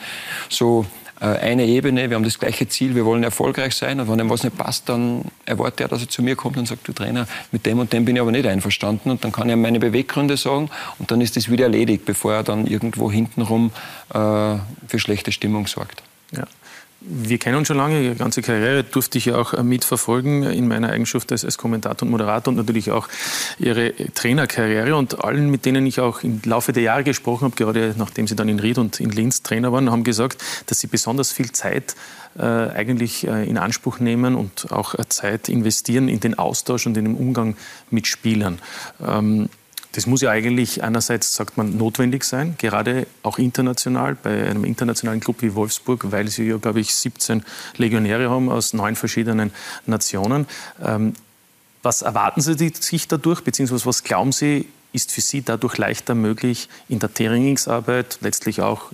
so 0.48 0.84
äh, 1.20 1.26
eine 1.26 1.64
Ebene, 1.66 2.10
wir 2.10 2.16
haben 2.16 2.24
das 2.24 2.38
gleiche 2.38 2.68
Ziel, 2.68 2.94
wir 2.94 3.04
wollen 3.04 3.22
erfolgreich 3.22 3.74
sein 3.74 4.00
und 4.00 4.10
wenn 4.10 4.18
ihm 4.18 4.28
was 4.28 4.44
nicht 4.44 4.56
passt, 4.56 4.88
dann 4.88 5.24
erwartet 5.46 5.80
er, 5.80 5.88
dass 5.88 6.02
er 6.02 6.08
zu 6.08 6.22
mir 6.22 6.36
kommt 6.36 6.58
und 6.58 6.66
sagt, 6.66 6.86
du 6.86 6.92
Trainer, 6.92 7.26
mit 7.52 7.64
dem 7.66 7.78
und 7.78 7.92
dem 7.92 8.04
bin 8.04 8.16
ich 8.16 8.22
aber 8.22 8.32
nicht 8.32 8.46
einverstanden 8.46 9.10
und 9.10 9.24
dann 9.24 9.32
kann 9.32 9.48
er 9.48 9.56
meine 9.56 9.80
Beweggründe 9.80 10.36
sagen 10.36 10.70
und 10.98 11.10
dann 11.10 11.20
ist 11.20 11.36
das 11.36 11.50
wieder 11.50 11.64
erledigt, 11.64 12.04
bevor 12.04 12.34
er 12.34 12.42
dann 12.42 12.66
irgendwo 12.66 13.10
hintenrum 13.10 13.70
äh, 14.10 14.14
für 14.88 14.98
schlechte 14.98 15.32
Stimmung 15.32 15.66
sorgt. 15.66 16.02
Ja. 16.32 16.44
Wir 17.02 17.38
kennen 17.38 17.56
uns 17.56 17.68
schon 17.68 17.78
lange, 17.78 18.02
Ihre 18.02 18.14
ganze 18.14 18.42
Karriere 18.42 18.84
durfte 18.84 19.16
ich 19.16 19.24
ja 19.24 19.36
auch 19.36 19.54
äh, 19.54 19.62
mitverfolgen 19.62 20.42
in 20.42 20.68
meiner 20.68 20.90
Eigenschaft 20.90 21.32
als, 21.32 21.46
als 21.46 21.56
Kommentator 21.56 22.06
und 22.06 22.10
Moderator 22.10 22.52
und 22.52 22.58
natürlich 22.58 22.90
auch 22.90 23.08
Ihre 23.58 23.94
Trainerkarriere. 24.14 24.94
Und 24.94 25.24
allen, 25.24 25.50
mit 25.50 25.64
denen 25.64 25.86
ich 25.86 26.00
auch 26.00 26.22
im 26.22 26.42
Laufe 26.44 26.74
der 26.74 26.82
Jahre 26.82 27.02
gesprochen 27.02 27.44
habe, 27.44 27.56
gerade 27.56 27.94
nachdem 27.96 28.26
Sie 28.26 28.36
dann 28.36 28.50
in 28.50 28.60
Ried 28.60 28.76
und 28.76 29.00
in 29.00 29.08
Linz 29.08 29.42
Trainer 29.42 29.72
waren, 29.72 29.90
haben 29.90 30.04
gesagt, 30.04 30.44
dass 30.66 30.80
Sie 30.80 30.88
besonders 30.88 31.32
viel 31.32 31.52
Zeit 31.52 31.96
äh, 32.38 32.42
eigentlich 32.42 33.26
äh, 33.26 33.48
in 33.48 33.56
Anspruch 33.56 33.98
nehmen 33.98 34.34
und 34.34 34.70
auch 34.70 34.94
äh, 34.94 35.08
Zeit 35.08 35.48
investieren 35.48 36.08
in 36.08 36.20
den 36.20 36.38
Austausch 36.38 36.86
und 36.86 36.98
in 36.98 37.06
den 37.06 37.14
Umgang 37.14 37.56
mit 37.90 38.08
Spielern. 38.08 38.58
Ähm, 39.04 39.48
das 39.92 40.06
muss 40.06 40.20
ja 40.20 40.30
eigentlich 40.30 40.84
einerseits, 40.84 41.34
sagt 41.34 41.56
man, 41.56 41.76
notwendig 41.76 42.24
sein, 42.24 42.54
gerade 42.58 43.06
auch 43.22 43.38
international, 43.38 44.14
bei 44.14 44.48
einem 44.48 44.64
internationalen 44.64 45.20
Club 45.20 45.42
wie 45.42 45.54
Wolfsburg, 45.54 46.12
weil 46.12 46.28
sie 46.28 46.44
ja, 46.44 46.58
glaube 46.58 46.80
ich, 46.80 46.94
17 46.94 47.42
Legionäre 47.76 48.30
haben 48.30 48.48
aus 48.48 48.72
neun 48.72 48.94
verschiedenen 48.94 49.52
Nationen. 49.86 50.46
Ähm, 50.82 51.14
was 51.82 52.02
erwarten 52.02 52.40
Sie 52.40 52.72
sich 52.78 53.08
dadurch, 53.08 53.40
beziehungsweise 53.40 53.86
was 53.86 54.04
glauben 54.04 54.32
Sie, 54.32 54.68
ist 54.92 55.12
für 55.12 55.22
Sie 55.22 55.42
dadurch 55.42 55.78
leichter 55.78 56.14
möglich 56.14 56.68
in 56.88 56.98
der 56.98 57.12
Trainingsarbeit, 57.12 58.18
letztlich 58.20 58.60
auch 58.60 58.92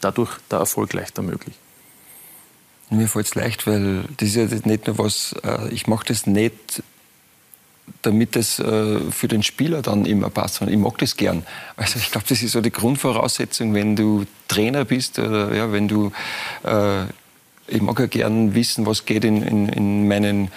dadurch 0.00 0.30
der 0.50 0.60
Erfolg 0.60 0.92
leichter 0.92 1.22
möglich? 1.22 1.56
Mir 2.90 3.08
fällt 3.08 3.26
es 3.26 3.34
leicht, 3.34 3.66
weil 3.66 4.04
das 4.18 4.28
ist 4.28 4.36
ja 4.36 4.44
nicht 4.64 4.86
nur 4.86 4.98
was, 4.98 5.34
äh, 5.42 5.68
ich 5.70 5.86
mache 5.86 6.06
das 6.06 6.26
nicht 6.26 6.82
damit 8.02 8.36
es 8.36 8.58
äh, 8.58 9.00
für 9.10 9.28
den 9.28 9.42
Spieler 9.42 9.82
dann 9.82 10.04
immer 10.06 10.30
passt. 10.30 10.62
Und 10.62 10.70
ich 10.70 10.76
mag 10.76 10.98
das 10.98 11.16
gern. 11.16 11.44
Also 11.76 11.98
ich 11.98 12.10
glaube, 12.10 12.26
das 12.28 12.42
ist 12.42 12.52
so 12.52 12.60
die 12.60 12.70
Grundvoraussetzung, 12.70 13.74
wenn 13.74 13.96
du 13.96 14.24
Trainer 14.48 14.84
bist 14.84 15.18
oder 15.18 15.54
ja, 15.54 15.72
wenn 15.72 15.88
du, 15.88 16.12
äh, 16.64 17.04
ich 17.66 17.80
mag 17.80 17.98
ja 17.98 18.06
gern 18.06 18.54
wissen, 18.54 18.86
was 18.86 19.06
geht 19.06 19.24
in, 19.24 19.42
in, 19.42 19.68
in 19.68 20.08
meinen 20.08 20.50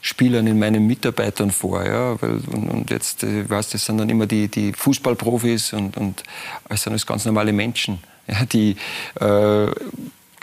Spielern, 0.00 0.46
in 0.46 0.58
meinen 0.58 0.86
Mitarbeitern 0.86 1.50
vor. 1.50 1.84
Ja? 1.84 2.20
Weil, 2.20 2.40
und, 2.52 2.68
und 2.68 2.90
jetzt, 2.90 3.22
äh, 3.22 3.42
ich 3.42 3.50
weiß, 3.50 3.70
das 3.70 3.84
sind 3.84 3.98
dann 3.98 4.10
immer 4.10 4.26
die, 4.26 4.48
die 4.48 4.72
Fußballprofis 4.72 5.72
und, 5.72 5.96
und 5.96 6.22
es 6.68 6.82
sind 6.82 6.92
das 6.92 7.06
ganz 7.06 7.24
normale 7.24 7.52
Menschen, 7.52 7.98
ja, 8.26 8.44
die 8.44 8.76
äh, 9.20 9.66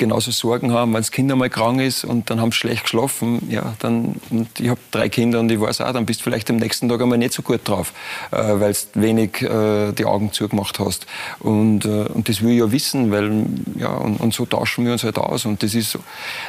genauso 0.02 0.32
Sorgen 0.32 0.74
haben, 0.74 0.94
wenn 0.94 1.02
das 1.02 1.12
Kind 1.12 1.32
einmal 1.32 1.52
krank 1.52 1.80
ist 1.80 2.04
und 2.04 2.32
dann 2.32 2.42
haben 2.42 2.52
sie 2.52 2.58
schlecht 2.58 2.86
geschlafen, 2.86 3.48
ja, 3.52 3.76
dann, 3.78 4.16
und 4.32 4.60
ich 4.60 4.68
habe 4.68 4.80
drei 4.90 5.10
Kinder 5.10 5.40
und 5.40 5.52
ich 5.52 5.62
weiß 5.62 5.80
auch, 5.82 5.94
dann 5.94 6.08
bist 6.08 6.22
du 6.22 6.24
vielleicht 6.24 6.50
am 6.50 6.56
nächsten 6.56 6.90
Tag 6.90 7.00
einmal 7.02 7.20
nicht 7.20 7.34
so 7.34 7.44
gut 7.44 7.62
drauf, 7.64 7.94
äh, 8.32 8.38
weil 8.38 8.74
du 8.74 9.02
wenig 9.02 9.44
äh, 9.44 9.92
die 9.92 10.06
Augen 10.06 10.32
zugemacht 10.32 10.80
hast. 10.80 11.06
Und, 11.38 11.86
äh, 11.86 12.06
und 12.08 12.28
das 12.28 12.42
will 12.42 12.54
ich 12.54 12.60
ja 12.60 12.72
wissen, 12.72 13.12
weil, 13.12 13.46
ja, 13.78 13.90
und, 13.90 14.20
und, 14.20 14.34
so 14.34 14.48
tauschen 14.48 14.86
wir 14.86 14.94
uns 14.94 15.04
halt 15.04 15.20
aus 15.20 15.46
und 15.46 15.62
das 15.62 15.76
ist 15.76 16.00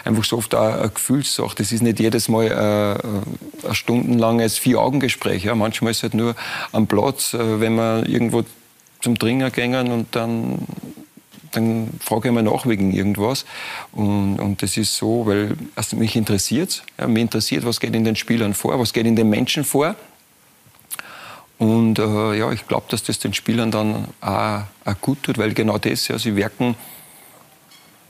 einfach 0.02 0.24
so 0.24 0.38
oft 0.38 0.54
auch 0.54 0.72
eine 0.72 0.88
Gefühlssache. 0.88 1.54
Das 1.56 1.72
ist 1.72 1.82
nicht 1.82 2.00
jedes 2.00 2.30
Mal 2.30 2.46
äh, 2.46 3.68
ein 3.68 3.74
stundenlanges 3.74 4.56
Vier-Augen-Gespräch. 4.56 5.44
Ja. 5.44 5.54
Manchmal 5.54 5.90
ist 5.90 5.98
es 5.98 6.02
halt 6.04 6.14
nur 6.14 6.34
am 6.72 6.86
Platz, 6.86 7.34
äh, 7.34 7.60
wenn 7.60 7.74
wir 7.74 8.08
irgendwo 8.08 8.44
zum 9.02 9.18
Dringer 9.18 9.50
gängen 9.50 9.92
und 9.92 10.16
dann 10.16 10.66
dann 11.52 11.90
frage 12.00 12.28
ich 12.28 12.34
mal 12.34 12.42
nach 12.42 12.66
wegen 12.66 12.92
irgendwas. 12.92 13.44
Und, 13.92 14.40
und 14.40 14.62
das 14.62 14.76
ist 14.76 14.96
so, 14.96 15.26
weil 15.26 15.56
also 15.76 15.96
mich 15.96 16.16
interessiert 16.16 16.82
ja, 16.98 17.06
Mich 17.06 17.22
interessiert, 17.22 17.64
was 17.64 17.80
geht 17.80 17.94
in 17.94 18.04
den 18.04 18.16
Spielern 18.16 18.54
vor, 18.54 18.78
was 18.78 18.92
geht 18.92 19.06
in 19.06 19.16
den 19.16 19.30
Menschen 19.30 19.64
vor. 19.64 19.94
Und 21.58 21.98
äh, 21.98 22.38
ja, 22.38 22.50
ich 22.50 22.66
glaube, 22.66 22.86
dass 22.88 23.04
das 23.04 23.18
den 23.18 23.34
Spielern 23.34 23.70
dann 23.70 24.08
auch, 24.20 24.62
auch, 24.84 25.00
gut 25.00 25.22
tut, 25.22 25.38
weil 25.38 25.54
genau 25.54 25.78
das, 25.78 26.08
ja, 26.08 26.18
sie 26.18 26.34
wirken, 26.34 26.74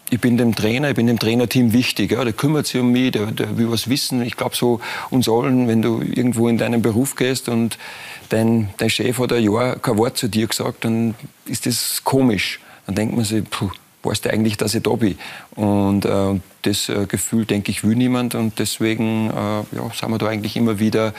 ich 0.09 0.21
bin 0.21 0.37
dem 0.37 0.55
Trainer, 0.55 0.91
ich 0.91 0.95
bin 0.95 1.07
dem 1.07 1.19
Trainerteam 1.19 1.73
wichtig. 1.73 2.13
Ja, 2.13 2.25
der 2.25 2.33
kümmert 2.33 2.67
sich 2.67 2.81
um 2.81 2.93
mich, 2.93 3.13
der, 3.13 3.27
der 3.27 3.57
will 3.57 3.71
was 3.71 3.89
wissen. 3.89 4.23
Ich 4.23 4.37
glaube, 4.37 4.55
so 4.57 4.81
uns 5.11 5.29
allen, 5.29 5.69
wenn 5.69 5.83
du 5.83 6.03
irgendwo 6.03 6.49
in 6.49 6.59
deinen 6.59 6.83
Beruf 6.83 7.17
gehst 7.17 7.49
und 7.49 7.79
dein, 8.29 8.71
dein 8.77 8.91
Chef 8.91 9.19
hat 9.19 9.33
ein 9.33 9.43
Jahr 9.43 9.77
kein 9.77 9.97
Wort 9.99 10.19
zu 10.19 10.29
dir 10.29 10.47
gesagt, 10.47 10.85
dann 10.85 11.15
ist 11.47 11.67
das 11.67 12.05
komisch 12.05 12.61
dann 12.87 12.95
denkt 12.95 13.15
man 13.15 13.25
sich, 13.25 13.49
puh, 13.49 13.71
weißt 14.03 14.25
du 14.25 14.31
eigentlich, 14.31 14.57
dass 14.57 14.75
ich 14.75 14.83
da 14.83 14.91
bin? 14.91 15.19
Und 15.55 16.05
äh, 16.05 16.41
das 16.63 16.89
äh, 16.89 17.07
Gefühl, 17.07 17.45
denke 17.45 17.71
ich, 17.71 17.85
will 17.85 17.97
niemand 17.97 18.35
und 18.35 18.59
deswegen 18.59 19.31
äh, 19.31 19.33
ja, 19.33 19.91
sind 19.95 20.11
wir 20.11 20.19
da 20.19 20.27
eigentlich 20.27 20.57
immer 20.57 20.79
wieder 20.79 21.15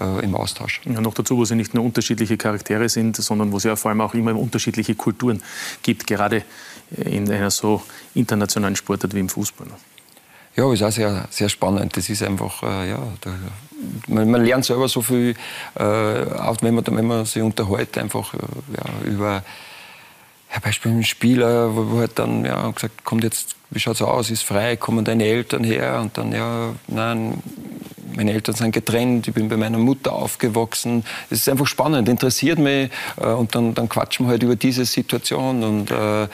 äh, 0.00 0.24
im 0.24 0.34
Austausch. 0.34 0.80
Ja, 0.84 1.00
noch 1.00 1.14
dazu, 1.14 1.36
wo 1.36 1.44
sie 1.44 1.56
nicht 1.56 1.74
nur 1.74 1.84
unterschiedliche 1.84 2.36
Charaktere 2.36 2.88
sind, 2.88 3.16
sondern 3.16 3.52
wo 3.52 3.56
es 3.56 3.64
ja 3.64 3.76
vor 3.76 3.90
allem 3.90 4.00
auch 4.00 4.14
immer 4.14 4.36
unterschiedliche 4.36 4.94
Kulturen 4.94 5.42
gibt, 5.82 6.06
gerade 6.06 6.44
in 6.96 7.30
einer 7.30 7.50
so 7.50 7.82
internationalen 8.14 8.76
Sportart 8.76 9.14
wie 9.14 9.20
im 9.20 9.28
Fußball. 9.28 9.66
Ja, 10.56 10.72
ist 10.72 10.82
auch 10.82 10.90
sehr, 10.90 11.28
sehr 11.30 11.48
spannend. 11.48 11.96
Das 11.96 12.08
ist 12.08 12.22
einfach, 12.22 12.62
äh, 12.62 12.90
ja, 12.90 12.98
da, 13.20 13.30
man, 14.08 14.30
man, 14.30 14.44
lernt 14.44 14.64
selber 14.64 14.88
so 14.88 15.02
viel, 15.02 15.36
äh, 15.78 15.82
auch 15.82 16.56
wenn 16.62 16.74
man, 16.74 16.84
wenn 16.86 17.06
man 17.06 17.24
sich 17.26 17.42
unterhält, 17.42 17.96
einfach 17.96 18.34
ja, 18.34 19.08
über 19.08 19.44
ja, 20.52 20.60
Beispiel 20.60 20.92
ein 20.92 21.04
Spieler, 21.04 21.74
wo, 21.74 21.90
wo 21.90 21.98
halt 22.00 22.18
dann 22.18 22.44
ja, 22.44 22.70
gesagt, 22.70 23.04
kommt 23.04 23.24
jetzt, 23.24 23.54
wie 23.70 23.80
schaut's 23.80 24.02
aus, 24.02 24.30
ist 24.30 24.44
frei, 24.44 24.76
kommen 24.76 25.04
deine 25.04 25.24
Eltern 25.24 25.64
her? 25.64 26.00
Und 26.00 26.16
dann 26.16 26.32
ja, 26.32 26.74
nein, 26.86 27.42
meine 28.14 28.32
Eltern 28.32 28.54
sind 28.54 28.72
getrennt, 28.72 29.28
ich 29.28 29.34
bin 29.34 29.48
bei 29.48 29.56
meiner 29.56 29.78
Mutter 29.78 30.12
aufgewachsen. 30.12 31.04
Es 31.30 31.40
ist 31.40 31.48
einfach 31.48 31.66
spannend, 31.66 32.08
interessiert 32.08 32.58
mich 32.58 32.90
äh, 33.16 33.26
und 33.26 33.54
dann, 33.54 33.74
dann 33.74 33.88
quatschen 33.88 34.26
wir 34.26 34.30
halt 34.30 34.42
über 34.42 34.56
diese 34.56 34.84
Situation. 34.84 35.62
Und 35.62 35.90
äh, 35.90 36.28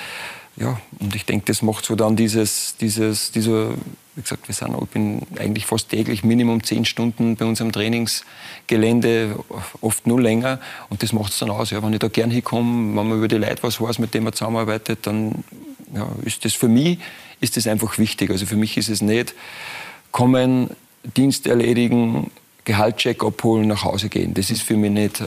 ja, 0.57 0.81
und 1.01 1.15
ich 1.15 1.27
denke, 1.27 1.47
das 1.47 1.63
macht 1.63 1.85
so 1.85 1.97
dann 1.97 2.15
dieses, 2.15 2.77
dieses, 2.77 3.33
dieser 3.33 3.71
wie 4.17 4.23
gesagt, 4.23 4.49
wir 4.49 4.55
sind, 4.55 4.77
ich 4.81 4.89
bin 4.91 5.23
eigentlich 5.39 5.67
fast 5.67 5.89
täglich 5.89 6.23
Minimum 6.25 6.63
zehn 6.63 6.85
Stunden 6.85 7.37
bei 7.37 7.45
unserem 7.45 7.73
Trainingsgelände, 7.73 9.39
oft 9.81 10.07
nur 10.07 10.21
länger. 10.21 10.61
Und 10.89 11.03
das 11.03 11.13
macht 11.13 11.33
es 11.33 11.39
dann 11.39 11.51
aus. 11.51 11.71
Ja, 11.71 11.83
wenn 11.83 11.93
ich 11.93 11.99
da 11.99 12.09
gern 12.09 12.31
hinkomme, 12.31 12.97
wenn 12.97 13.09
man 13.09 13.19
über 13.19 13.29
die 13.29 13.37
Leute 13.37 13.63
was 13.63 13.81
weiß, 13.81 13.99
mit 13.99 14.15
denen 14.15 14.25
man 14.25 14.33
zusammenarbeitet, 14.33 15.01
dann 15.07 15.45
ja, 15.95 16.09
ist 16.25 16.45
das 16.45 16.55
für 16.55 16.69
mich 16.69 16.99
ist 17.41 17.57
das 17.57 17.67
einfach 17.67 17.99
wichtig. 17.99 18.31
Also 18.31 18.47
für 18.47 18.57
mich 18.57 18.77
ist 18.77 18.89
es 18.89 19.03
nicht 19.03 19.35
kommen, 20.11 20.71
Dienst 21.17 21.47
erledigen, 21.47 22.31
Gehaltscheck 22.65 23.23
abholen, 23.23 23.69
nach 23.69 23.85
Hause 23.85 24.09
gehen. 24.09 24.33
Das 24.33 24.51
ist 24.51 24.63
für 24.63 24.77
mich 24.77 24.91
nicht 24.91 25.21
äh, 25.21 25.27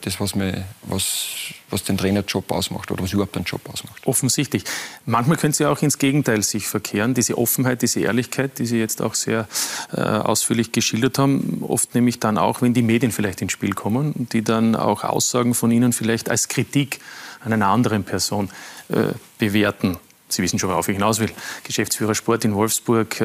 das, 0.00 0.18
was, 0.18 0.34
mir, 0.34 0.64
was, 0.82 1.26
was 1.68 1.84
den 1.84 1.98
Trainerjob 1.98 2.50
ausmacht 2.50 2.90
oder 2.90 3.02
was 3.02 3.12
überhaupt 3.12 3.36
einen 3.36 3.44
Job 3.44 3.60
ausmacht. 3.70 4.06
Offensichtlich. 4.06 4.64
Manchmal 5.04 5.36
können 5.36 5.52
Sie 5.52 5.66
auch 5.66 5.82
ins 5.82 5.98
Gegenteil 5.98 6.42
sich 6.42 6.66
verkehren. 6.66 7.12
Diese 7.12 7.36
Offenheit, 7.36 7.82
diese 7.82 8.00
Ehrlichkeit, 8.00 8.58
die 8.58 8.64
Sie 8.64 8.78
jetzt 8.78 9.02
auch 9.02 9.14
sehr 9.14 9.46
äh, 9.92 10.00
ausführlich 10.00 10.72
geschildert 10.72 11.18
haben, 11.18 11.62
oft 11.68 11.94
nämlich 11.94 12.18
dann 12.18 12.38
auch, 12.38 12.62
wenn 12.62 12.72
die 12.72 12.82
Medien 12.82 13.12
vielleicht 13.12 13.42
ins 13.42 13.52
Spiel 13.52 13.74
kommen, 13.74 14.26
die 14.32 14.42
dann 14.42 14.74
auch 14.74 15.04
Aussagen 15.04 15.52
von 15.52 15.70
Ihnen 15.70 15.92
vielleicht 15.92 16.30
als 16.30 16.48
Kritik 16.48 17.00
an 17.44 17.52
einer 17.52 17.66
anderen 17.66 18.04
Person 18.04 18.48
äh, 18.88 19.12
bewerten. 19.36 19.98
Sie 20.28 20.42
wissen 20.42 20.58
schon, 20.58 20.70
worauf 20.70 20.88
ich 20.88 20.94
hinaus 20.94 21.20
will. 21.20 21.30
Geschäftsführer 21.64 22.14
Sport 22.14 22.46
in 22.46 22.54
Wolfsburg. 22.54 23.20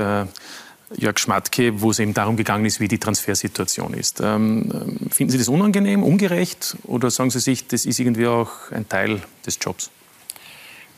Jörg 0.95 1.19
Schmatke, 1.19 1.82
wo 1.82 1.91
es 1.91 1.99
eben 1.99 2.13
darum 2.13 2.36
gegangen 2.36 2.65
ist, 2.65 2.80
wie 2.80 2.88
die 2.88 2.97
Transfersituation 2.97 3.93
ist. 3.93 4.21
Ähm, 4.21 4.71
ähm, 4.73 5.10
finden 5.12 5.32
Sie 5.32 5.38
das 5.38 5.47
unangenehm, 5.47 6.04
ungerecht 6.04 6.78
oder 6.84 7.12
sagen 7.12 7.30
Sie 7.30 7.39
sich, 7.39 7.67
das 7.67 7.86
ist 7.86 7.99
irgendwie 7.99 8.28
auch 8.28 8.71
ein 8.71 8.89
Teil 8.89 9.21
des 9.45 9.60
Jobs? 9.62 9.91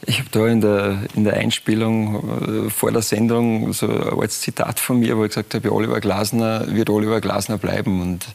Ich 0.06 0.20
habe 0.20 0.30
da 0.32 0.48
in 0.48 0.62
der, 0.62 0.98
in 1.14 1.26
der 1.26 1.36
Einspielung 1.36 2.66
äh, 2.68 2.70
vor 2.70 2.92
der 2.92 3.04
Sendung 3.04 3.72
so 3.74 3.88
ein 3.88 4.20
altes 4.20 4.42
Zitat 4.42 4.80
von 4.80 5.00
mir, 5.00 5.18
wo 5.18 5.24
ich 5.24 5.30
gesagt 5.30 5.54
habe, 5.54 5.72
Oliver 5.72 6.00
Glasner 6.00 6.66
wird 6.74 6.90
Oliver 6.90 7.22
Glasner 7.22 7.58
bleiben. 7.58 8.02
Und, 8.02 8.26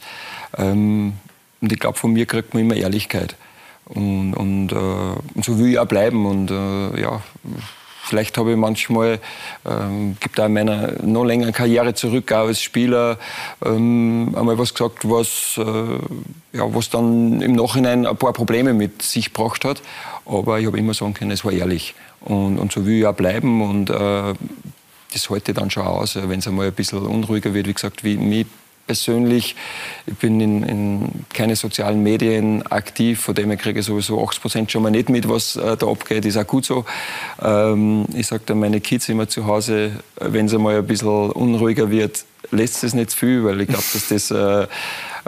ähm, 0.58 1.14
und 1.60 1.72
ich 1.72 1.80
glaube, 1.80 1.98
von 1.98 2.12
mir 2.12 2.26
kriegt 2.26 2.54
man 2.54 2.62
immer 2.62 2.76
Ehrlichkeit. 2.76 3.34
Und, 3.86 4.34
und, 4.34 4.72
äh, 4.72 4.76
und 4.76 5.44
so 5.44 5.58
will 5.58 5.72
ich 5.72 5.78
auch 5.78 5.86
bleiben. 5.86 6.24
Und 6.26 6.50
äh, 6.52 7.00
ja, 7.00 7.20
Vielleicht 8.08 8.38
habe 8.38 8.52
ich 8.52 8.56
manchmal, 8.56 9.18
ähm, 9.68 10.16
gibt 10.20 10.38
auch 10.38 10.46
in 10.46 10.52
meiner 10.52 10.92
noch 11.02 11.24
längeren 11.24 11.52
Karriere 11.52 11.92
zurück, 11.92 12.30
auch 12.30 12.46
als 12.46 12.62
Spieler, 12.62 13.18
ähm, 13.64 14.32
einmal 14.36 14.56
was 14.58 14.74
gesagt, 14.74 15.10
was, 15.10 15.58
äh, 15.58 16.56
ja, 16.56 16.72
was 16.72 16.88
dann 16.88 17.42
im 17.42 17.54
Nachhinein 17.54 18.06
ein 18.06 18.16
paar 18.16 18.32
Probleme 18.32 18.74
mit 18.74 19.02
sich 19.02 19.32
gebracht 19.32 19.64
hat. 19.64 19.82
Aber 20.24 20.60
ich 20.60 20.66
habe 20.66 20.78
immer 20.78 20.94
sagen 20.94 21.14
können, 21.14 21.32
es 21.32 21.44
war 21.44 21.50
ehrlich. 21.50 21.94
Und, 22.20 22.58
und 22.58 22.70
so 22.70 22.86
will 22.86 23.00
ich 23.00 23.06
auch 23.06 23.14
bleiben. 23.14 23.60
Und 23.60 23.90
äh, 23.90 24.34
das 25.12 25.28
halte 25.28 25.50
ich 25.50 25.58
dann 25.58 25.70
schon 25.70 25.84
aus, 25.84 26.14
wenn 26.14 26.38
es 26.38 26.46
einmal 26.46 26.68
ein 26.68 26.74
bisschen 26.74 27.00
unruhiger 27.00 27.54
wird. 27.54 27.66
Wie 27.66 27.74
gesagt, 27.74 28.04
wie 28.04 28.16
mich 28.16 28.46
persönlich. 28.87 29.57
Ich 30.07 30.14
bin 30.14 30.40
in, 30.40 30.62
in 30.62 31.09
keine 31.33 31.57
sozialen 31.57 32.03
Medien 32.03 32.66
aktiv, 32.66 33.20
von 33.20 33.35
dem 33.35 33.49
her 33.49 33.57
kriege 33.57 33.81
ich 33.81 33.87
sowieso 33.87 34.22
80 34.22 34.42
Prozent 34.42 34.72
schon 34.72 34.83
mal 34.83 34.90
nicht 34.90 35.09
mit, 35.09 35.29
was 35.29 35.57
äh, 35.57 35.77
da 35.77 35.87
abgeht. 35.87 36.25
Ist 36.25 36.37
auch 36.37 36.46
gut 36.46 36.64
so. 36.64 36.85
Ähm, 37.42 38.07
ich 38.14 38.27
sage 38.27 38.42
dann 38.46 38.59
meine 38.59 38.81
Kids 38.81 39.09
immer 39.09 39.29
zu 39.29 39.46
Hause, 39.46 39.92
wenn 40.20 40.46
es 40.46 40.55
einmal 40.55 40.79
ein 40.79 40.87
bisschen 40.87 41.31
unruhiger 41.33 41.90
wird, 41.90 42.25
lässt 42.51 42.85
es 42.85 42.94
nicht 42.94 43.12
viel, 43.12 43.44
weil 43.44 43.61
ich 43.61 43.68
glaube, 43.68 43.85
dass 43.92 44.09
das 44.09 44.31
äh, 44.31 44.66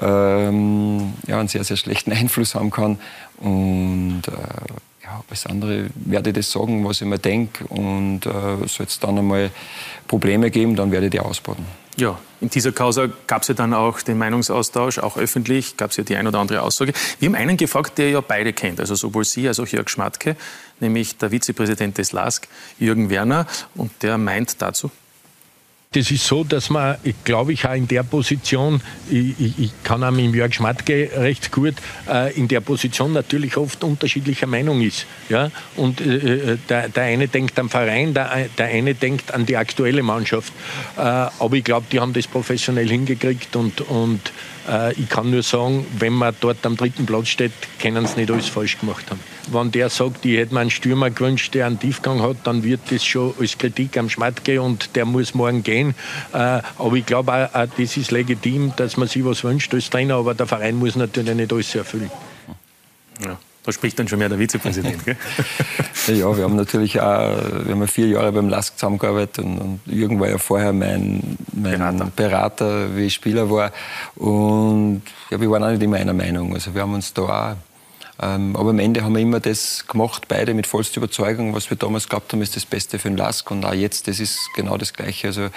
ähm, 0.00 1.14
ja, 1.26 1.40
einen 1.40 1.48
sehr, 1.48 1.64
sehr 1.64 1.76
schlechten 1.76 2.12
Einfluss 2.12 2.54
haben 2.54 2.70
kann. 2.70 2.98
Und 3.38 4.22
äh, 4.26 5.04
ja, 5.04 5.22
alles 5.28 5.46
andere 5.46 5.86
werde 5.94 6.30
ich 6.30 6.36
das 6.36 6.52
sagen, 6.52 6.84
was 6.84 7.00
ich 7.00 7.06
mir 7.06 7.18
denke. 7.18 7.64
Und 7.66 8.26
äh, 8.26 8.66
soll 8.66 8.86
es 8.86 9.00
dann 9.00 9.18
einmal 9.18 9.50
Probleme 10.06 10.50
geben, 10.50 10.76
dann 10.76 10.92
werde 10.92 11.06
ich 11.06 11.12
die 11.12 11.20
ausbaden. 11.20 11.64
Ja, 11.98 12.16
in 12.40 12.48
dieser 12.48 12.70
Causa 12.70 13.08
gab 13.26 13.42
es 13.42 13.48
ja 13.48 13.54
dann 13.54 13.74
auch 13.74 14.00
den 14.02 14.18
Meinungsaustausch, 14.18 15.00
auch 15.00 15.16
öffentlich 15.16 15.76
gab 15.76 15.90
es 15.90 15.96
ja 15.96 16.04
die 16.04 16.14
ein 16.14 16.28
oder 16.28 16.38
andere 16.38 16.62
Aussage. 16.62 16.92
Wir 17.18 17.28
haben 17.28 17.34
einen 17.34 17.56
gefragt, 17.56 17.98
der 17.98 18.10
ja 18.10 18.20
beide 18.20 18.52
kennt, 18.52 18.78
also 18.78 18.94
sowohl 18.94 19.24
Sie 19.24 19.48
als 19.48 19.58
auch 19.58 19.66
Jörg 19.66 19.88
Schmatke, 19.88 20.36
nämlich 20.78 21.18
der 21.18 21.32
Vizepräsident 21.32 21.98
des 21.98 22.12
LASK, 22.12 22.46
Jürgen 22.78 23.10
Werner, 23.10 23.48
und 23.74 23.90
der 24.04 24.16
meint 24.16 24.62
dazu. 24.62 24.92
Das 25.92 26.10
ist 26.10 26.26
so, 26.26 26.44
dass 26.44 26.68
man, 26.68 26.96
glaube 27.24 27.54
ich, 27.54 27.64
auch 27.66 27.72
in 27.72 27.88
der 27.88 28.02
Position, 28.02 28.82
ich, 29.08 29.58
ich, 29.58 29.70
kann 29.82 30.04
auch 30.04 30.10
mit 30.10 30.34
Jörg 30.34 30.52
Schmatke 30.52 31.10
recht 31.16 31.50
gut, 31.50 31.76
äh, 32.06 32.36
in 32.36 32.46
der 32.46 32.60
Position 32.60 33.14
natürlich 33.14 33.56
oft 33.56 33.82
unterschiedlicher 33.82 34.46
Meinung 34.46 34.82
ist. 34.82 35.06
Ja? 35.30 35.50
Und 35.76 36.02
äh, 36.02 36.52
äh, 36.52 36.58
der, 36.68 36.90
der 36.90 37.04
eine 37.04 37.26
denkt 37.26 37.58
am 37.58 37.70
Verein, 37.70 38.12
der, 38.12 38.50
der 38.58 38.66
eine 38.66 38.94
denkt 38.94 39.32
an 39.32 39.46
die 39.46 39.56
aktuelle 39.56 40.02
Mannschaft. 40.02 40.52
Äh, 40.98 41.00
aber 41.00 41.54
ich 41.54 41.64
glaube, 41.64 41.86
die 41.90 42.00
haben 42.00 42.12
das 42.12 42.26
professionell 42.26 42.88
hingekriegt 42.88 43.56
und, 43.56 43.80
und 43.80 44.30
ich 44.96 45.08
kann 45.08 45.30
nur 45.30 45.42
sagen, 45.42 45.86
wenn 45.98 46.12
man 46.12 46.34
dort 46.40 46.64
am 46.66 46.76
dritten 46.76 47.06
Platz 47.06 47.28
steht, 47.28 47.52
können 47.80 48.06
sie 48.06 48.20
nicht 48.20 48.30
alles 48.30 48.48
falsch 48.48 48.78
gemacht 48.78 49.10
haben. 49.10 49.20
Wenn 49.50 49.70
der 49.70 49.88
sagt, 49.88 50.26
ich 50.26 50.36
hätte 50.36 50.52
mir 50.52 50.60
einen 50.60 50.70
Stürmer 50.70 51.10
gewünscht, 51.10 51.54
der 51.54 51.66
einen 51.66 51.80
Tiefgang 51.80 52.20
hat, 52.20 52.36
dann 52.44 52.62
wird 52.62 52.80
das 52.90 53.04
schon 53.04 53.32
als 53.40 53.56
Kritik 53.56 53.96
am 53.96 54.10
Schmatke 54.10 54.60
und 54.60 54.94
der 54.94 55.06
muss 55.06 55.34
morgen 55.34 55.62
gehen. 55.62 55.94
Äh, 56.32 56.36
aber 56.36 56.94
ich 56.94 57.06
glaube 57.06 57.32
auch, 57.32 57.54
auch, 57.54 57.66
das 57.78 57.96
ist 57.96 58.10
legitim, 58.10 58.72
dass 58.76 58.96
man 58.96 59.08
sich 59.08 59.24
was 59.24 59.42
wünscht 59.42 59.72
als 59.72 59.88
Trainer, 59.88 60.16
aber 60.16 60.34
der 60.34 60.46
Verein 60.46 60.76
muss 60.76 60.96
natürlich 60.96 61.34
nicht 61.34 61.52
alles 61.52 61.74
erfüllen. 61.74 62.10
Ja. 63.24 63.38
Da 63.68 63.72
spricht 63.72 63.98
dann 63.98 64.08
schon 64.08 64.18
mehr 64.18 64.30
der 64.30 64.38
Vizepräsident, 64.38 65.04
gell? 65.04 65.16
ja, 66.16 66.34
wir 66.34 66.44
haben 66.44 66.56
natürlich 66.56 67.02
auch, 67.02 67.36
wir 67.66 67.74
haben 67.74 67.86
vier 67.86 68.06
Jahre 68.06 68.32
beim 68.32 68.48
LASK 68.48 68.78
zusammengearbeitet 68.78 69.44
und, 69.44 69.58
und 69.58 69.80
Jürgen 69.84 70.18
war 70.18 70.26
ja 70.26 70.38
vorher 70.38 70.72
mein, 70.72 71.36
mein 71.52 71.78
Berater. 71.78 72.10
Berater. 72.16 72.96
wie 72.96 73.04
ich 73.04 73.12
Spieler 73.12 73.50
war. 73.50 73.70
Und 74.14 75.02
ja, 75.28 75.38
wir 75.38 75.50
waren 75.50 75.64
auch 75.64 75.70
nicht 75.70 75.82
immer 75.82 75.98
einer 75.98 76.14
Meinung. 76.14 76.54
Also 76.54 76.74
wir 76.74 76.80
haben 76.80 76.94
uns 76.94 77.12
da 77.12 77.22
auch 77.22 77.56
aber 78.18 78.70
am 78.70 78.80
Ende 78.80 79.04
haben 79.04 79.14
wir 79.14 79.22
immer 79.22 79.38
das 79.38 79.86
gemacht, 79.86 80.26
beide 80.26 80.52
mit 80.52 80.66
vollster 80.66 80.96
Überzeugung. 80.96 81.54
Was 81.54 81.70
wir 81.70 81.76
damals 81.76 82.08
gehabt 82.08 82.32
haben, 82.32 82.42
ist 82.42 82.56
das 82.56 82.66
Beste 82.66 82.98
für 82.98 83.08
den 83.08 83.16
Lask. 83.16 83.48
Und 83.48 83.64
auch 83.64 83.72
jetzt, 83.72 84.08
das 84.08 84.18
ist 84.18 84.36
genau 84.56 84.76
das 84.76 84.92
Gleiche. 84.92 85.28
Also 85.28 85.50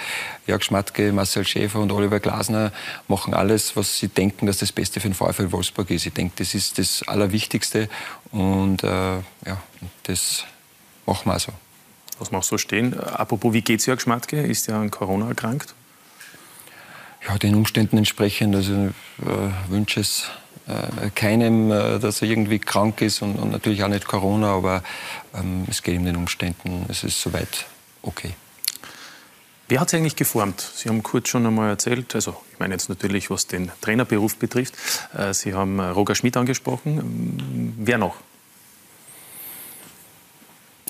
Jörg 0.46 0.62
Schmatke, 0.62 1.12
Marcel 1.12 1.44
Schäfer 1.44 1.80
und 1.80 1.90
Oliver 1.90 2.20
Glasner 2.20 2.70
machen 3.08 3.34
alles, 3.34 3.74
was 3.74 3.98
sie 3.98 4.06
denken, 4.06 4.46
dass 4.46 4.58
das 4.58 4.70
Beste 4.70 5.00
für 5.00 5.08
den 5.08 5.14
VfL 5.14 5.50
Wolfsburg 5.50 5.90
ist. 5.90 6.06
Ich 6.06 6.12
denke, 6.12 6.34
das 6.36 6.54
ist 6.54 6.78
das 6.78 7.02
Allerwichtigste. 7.08 7.88
Und 8.30 8.84
äh, 8.84 9.16
ja, 9.16 9.60
das 10.04 10.44
machen 11.04 11.26
wir 11.26 11.40
so. 11.40 11.52
Was 12.20 12.30
machst 12.30 12.48
so 12.48 12.58
stehen? 12.58 12.96
Apropos, 12.96 13.52
wie 13.52 13.62
geht's 13.62 13.86
Jörg 13.86 14.00
Schmatke? 14.00 14.40
Ist 14.40 14.68
er 14.68 14.76
an 14.76 14.92
Corona 14.92 15.26
erkrankt? 15.26 15.74
Ja, 17.26 17.36
den 17.38 17.56
Umständen 17.56 17.98
entsprechend. 17.98 18.54
Also 18.54 18.72
äh, 18.72 18.90
wünsche 19.68 19.98
es 19.98 20.30
äh, 20.66 21.10
keinem, 21.14 21.70
äh, 21.70 21.98
dass 21.98 22.22
er 22.22 22.28
irgendwie 22.28 22.58
krank 22.58 23.00
ist 23.00 23.22
und, 23.22 23.36
und 23.36 23.50
natürlich 23.50 23.82
auch 23.82 23.88
nicht 23.88 24.06
Corona, 24.06 24.52
aber 24.52 24.82
ähm, 25.34 25.66
es 25.68 25.82
geht 25.82 25.94
ihm 25.94 26.04
den 26.04 26.16
Umständen, 26.16 26.86
es 26.88 27.04
ist 27.04 27.20
soweit 27.20 27.66
okay. 28.02 28.34
Wer 29.68 29.80
hat 29.80 29.90
Sie 29.90 29.96
eigentlich 29.96 30.16
geformt? 30.16 30.60
Sie 30.60 30.88
haben 30.88 31.02
kurz 31.02 31.28
schon 31.28 31.46
einmal 31.46 31.70
erzählt, 31.70 32.14
also 32.14 32.36
ich 32.52 32.58
meine 32.58 32.74
jetzt 32.74 32.88
natürlich, 32.88 33.30
was 33.30 33.46
den 33.46 33.70
Trainerberuf 33.80 34.36
betrifft. 34.36 34.74
Äh, 35.16 35.32
Sie 35.34 35.54
haben 35.54 35.80
Roger 35.80 36.14
Schmidt 36.14 36.36
angesprochen. 36.36 37.74
Wer 37.78 37.98
noch? 37.98 38.16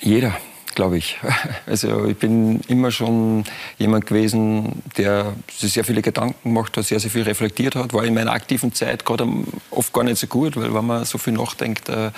Jeder 0.01 0.37
glaube 0.75 0.99
ich. 0.99 1.19
Also 1.67 2.07
ich 2.07 2.17
bin 2.17 2.61
immer 2.69 2.91
schon 2.91 3.45
jemand 3.79 4.07
gewesen, 4.07 4.83
der 4.97 5.33
sehr 5.49 5.85
viele 5.85 6.03
Gedanken 6.03 6.51
gemacht 6.51 6.77
hat, 6.77 6.85
sehr, 6.85 7.01
sehr 7.01 7.11
viel 7.11 7.23
reflektiert 7.23 7.77
hat. 7.77 7.93
War 7.95 8.05
in 8.05 8.15
meiner 8.15 8.33
aktiven 8.33 8.73
Zeit 8.75 9.05
gerade 9.05 9.27
oft 9.71 9.93
gar 9.93 10.05
nicht 10.05 10.19
so 10.19 10.27
gut, 10.27 10.57
weil 10.57 10.75
wenn 10.75 10.87
man 10.87 11.05
so 11.05 11.19
viel 11.19 11.33
nachdenkt, 11.33 11.89
äh, 11.89 12.11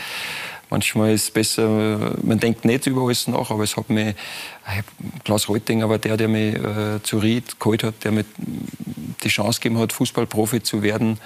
manchmal 0.71 1.13
ist 1.13 1.25
es 1.25 1.31
besser, 1.31 2.17
man 2.23 2.39
denkt 2.41 2.65
nicht 2.65 2.87
über 2.87 3.03
alles 3.03 3.29
nach, 3.29 3.51
aber 3.51 3.63
es 3.63 3.77
hat 3.77 3.91
mich, 3.91 4.15
Klaus 5.25 5.49
Reutinger 5.49 5.89
war 5.89 5.99
der, 5.99 6.17
der 6.17 6.29
mich 6.29 6.55
äh, 6.55 7.03
zu 7.03 7.19
Ried 7.19 7.61
geholt 7.61 7.85
hat, 7.85 8.03
der 8.03 8.13
mir 8.13 8.25
die 9.23 9.29
Chance 9.29 9.61
gegeben 9.61 9.81
hat, 9.81 9.93
Fußballprofi 9.93 10.63
zu 10.63 10.83
werden, 10.83 11.19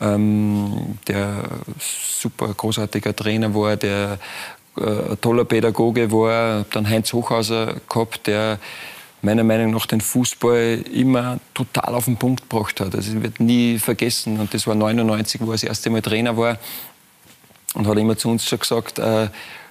ähm, 0.00 0.98
der 1.06 1.44
super 1.78 2.52
großartiger 2.52 3.14
Trainer 3.14 3.54
war, 3.54 3.76
der 3.76 4.18
ein 4.76 5.20
toller 5.20 5.44
Pädagoge 5.44 6.10
war. 6.12 6.64
Dann 6.70 6.88
Heinz 6.88 7.12
Hochhauser 7.12 7.76
gehabt, 7.88 8.26
der 8.26 8.58
meiner 9.22 9.44
Meinung 9.44 9.72
nach 9.72 9.86
den 9.86 10.00
Fußball 10.00 10.84
immer 10.92 11.38
total 11.54 11.94
auf 11.94 12.04
den 12.04 12.16
Punkt 12.16 12.48
gebracht 12.48 12.80
hat. 12.80 12.94
Also 12.94 13.22
werde 13.22 13.42
nie 13.42 13.78
vergessen. 13.78 14.38
Und 14.38 14.54
das 14.54 14.66
war 14.66 14.74
99, 14.74 15.40
wo 15.40 15.46
er 15.46 15.52
das 15.52 15.64
erste 15.64 15.90
Mal 15.90 16.02
Trainer 16.02 16.36
war. 16.36 16.58
Und 17.74 17.86
hat 17.86 17.98
immer 17.98 18.16
zu 18.16 18.30
uns 18.30 18.46
schon 18.46 18.60
gesagt, 18.60 18.98
äh, 18.98 19.28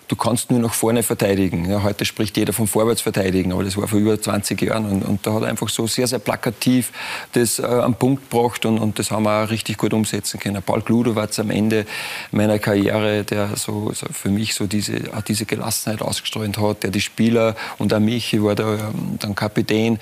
du 0.08 0.16
kannst 0.16 0.52
nur 0.52 0.60
nach 0.60 0.74
vorne 0.74 1.04
verteidigen. 1.04 1.70
Ja, 1.70 1.84
heute 1.84 2.06
spricht 2.06 2.38
jeder 2.38 2.54
vom 2.54 2.68
Vorwärtsverteidigen, 2.68 3.52
aber 3.52 3.64
das 3.64 3.78
war 3.78 3.88
vor 3.88 4.00
über 4.00 4.20
20 4.20 4.62
Jahren. 4.62 4.86
Und, 4.86 5.04
und 5.04 5.26
da 5.26 5.34
hat 5.34 5.44
er 5.44 5.50
einfach 5.50 5.70
so 5.70 5.88
sehr, 5.88 6.08
sehr 6.08 6.20
plakativ 6.20 6.92
das 7.34 7.60
äh, 7.60 7.66
am 7.66 7.96
Punkt 7.96 8.30
gebracht 8.30 8.66
und, 8.66 8.78
und 8.78 9.00
das 9.00 9.12
haben 9.12 9.24
wir 9.24 9.44
auch 9.44 9.50
richtig 9.50 9.78
gut 9.78 9.94
umsetzen 9.94 10.40
können. 10.40 10.62
Paul 10.62 10.82
Gludowatz 10.82 11.40
am 11.40 11.50
Ende 11.50 11.86
meiner 12.32 12.60
Karriere, 12.60 13.24
der 13.24 13.56
so, 13.56 13.92
so 13.94 14.08
für 14.12 14.30
mich 14.30 14.54
so 14.54 14.68
diese, 14.68 15.02
diese 15.28 15.46
Gelassenheit 15.46 16.02
ausgestrahlt 16.02 16.58
hat, 16.58 16.84
der 16.84 16.92
die 16.92 17.02
Spieler 17.02 17.56
und 17.78 17.94
auch 17.94 18.00
mich, 18.00 18.34
ich 18.34 18.44
war 18.44 18.56
da 18.56 18.74
ähm, 18.74 19.18
dann 19.20 19.36
Kapitän, 19.36 20.00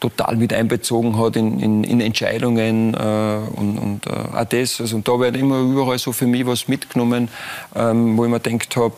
total 0.00 0.36
mit 0.36 0.52
einbezogen 0.52 1.18
hat 1.18 1.36
in, 1.36 1.58
in, 1.58 1.84
in 1.84 2.00
Entscheidungen 2.00 2.94
äh, 2.94 2.96
und, 3.56 3.78
und 3.78 4.06
äh, 4.06 4.10
auch 4.10 4.44
das. 4.44 4.80
Also, 4.80 4.96
und 4.96 5.08
da 5.08 5.18
wird 5.18 5.36
immer 5.36 5.60
überall 5.60 5.98
so 5.98 6.12
für 6.12 6.26
mich 6.26 6.46
was 6.46 6.68
mitgenommen, 6.68 7.28
ähm, 7.74 8.16
wo 8.16 8.24
ich 8.24 8.30
mir 8.30 8.40
gedacht 8.40 8.76
habe, 8.76 8.96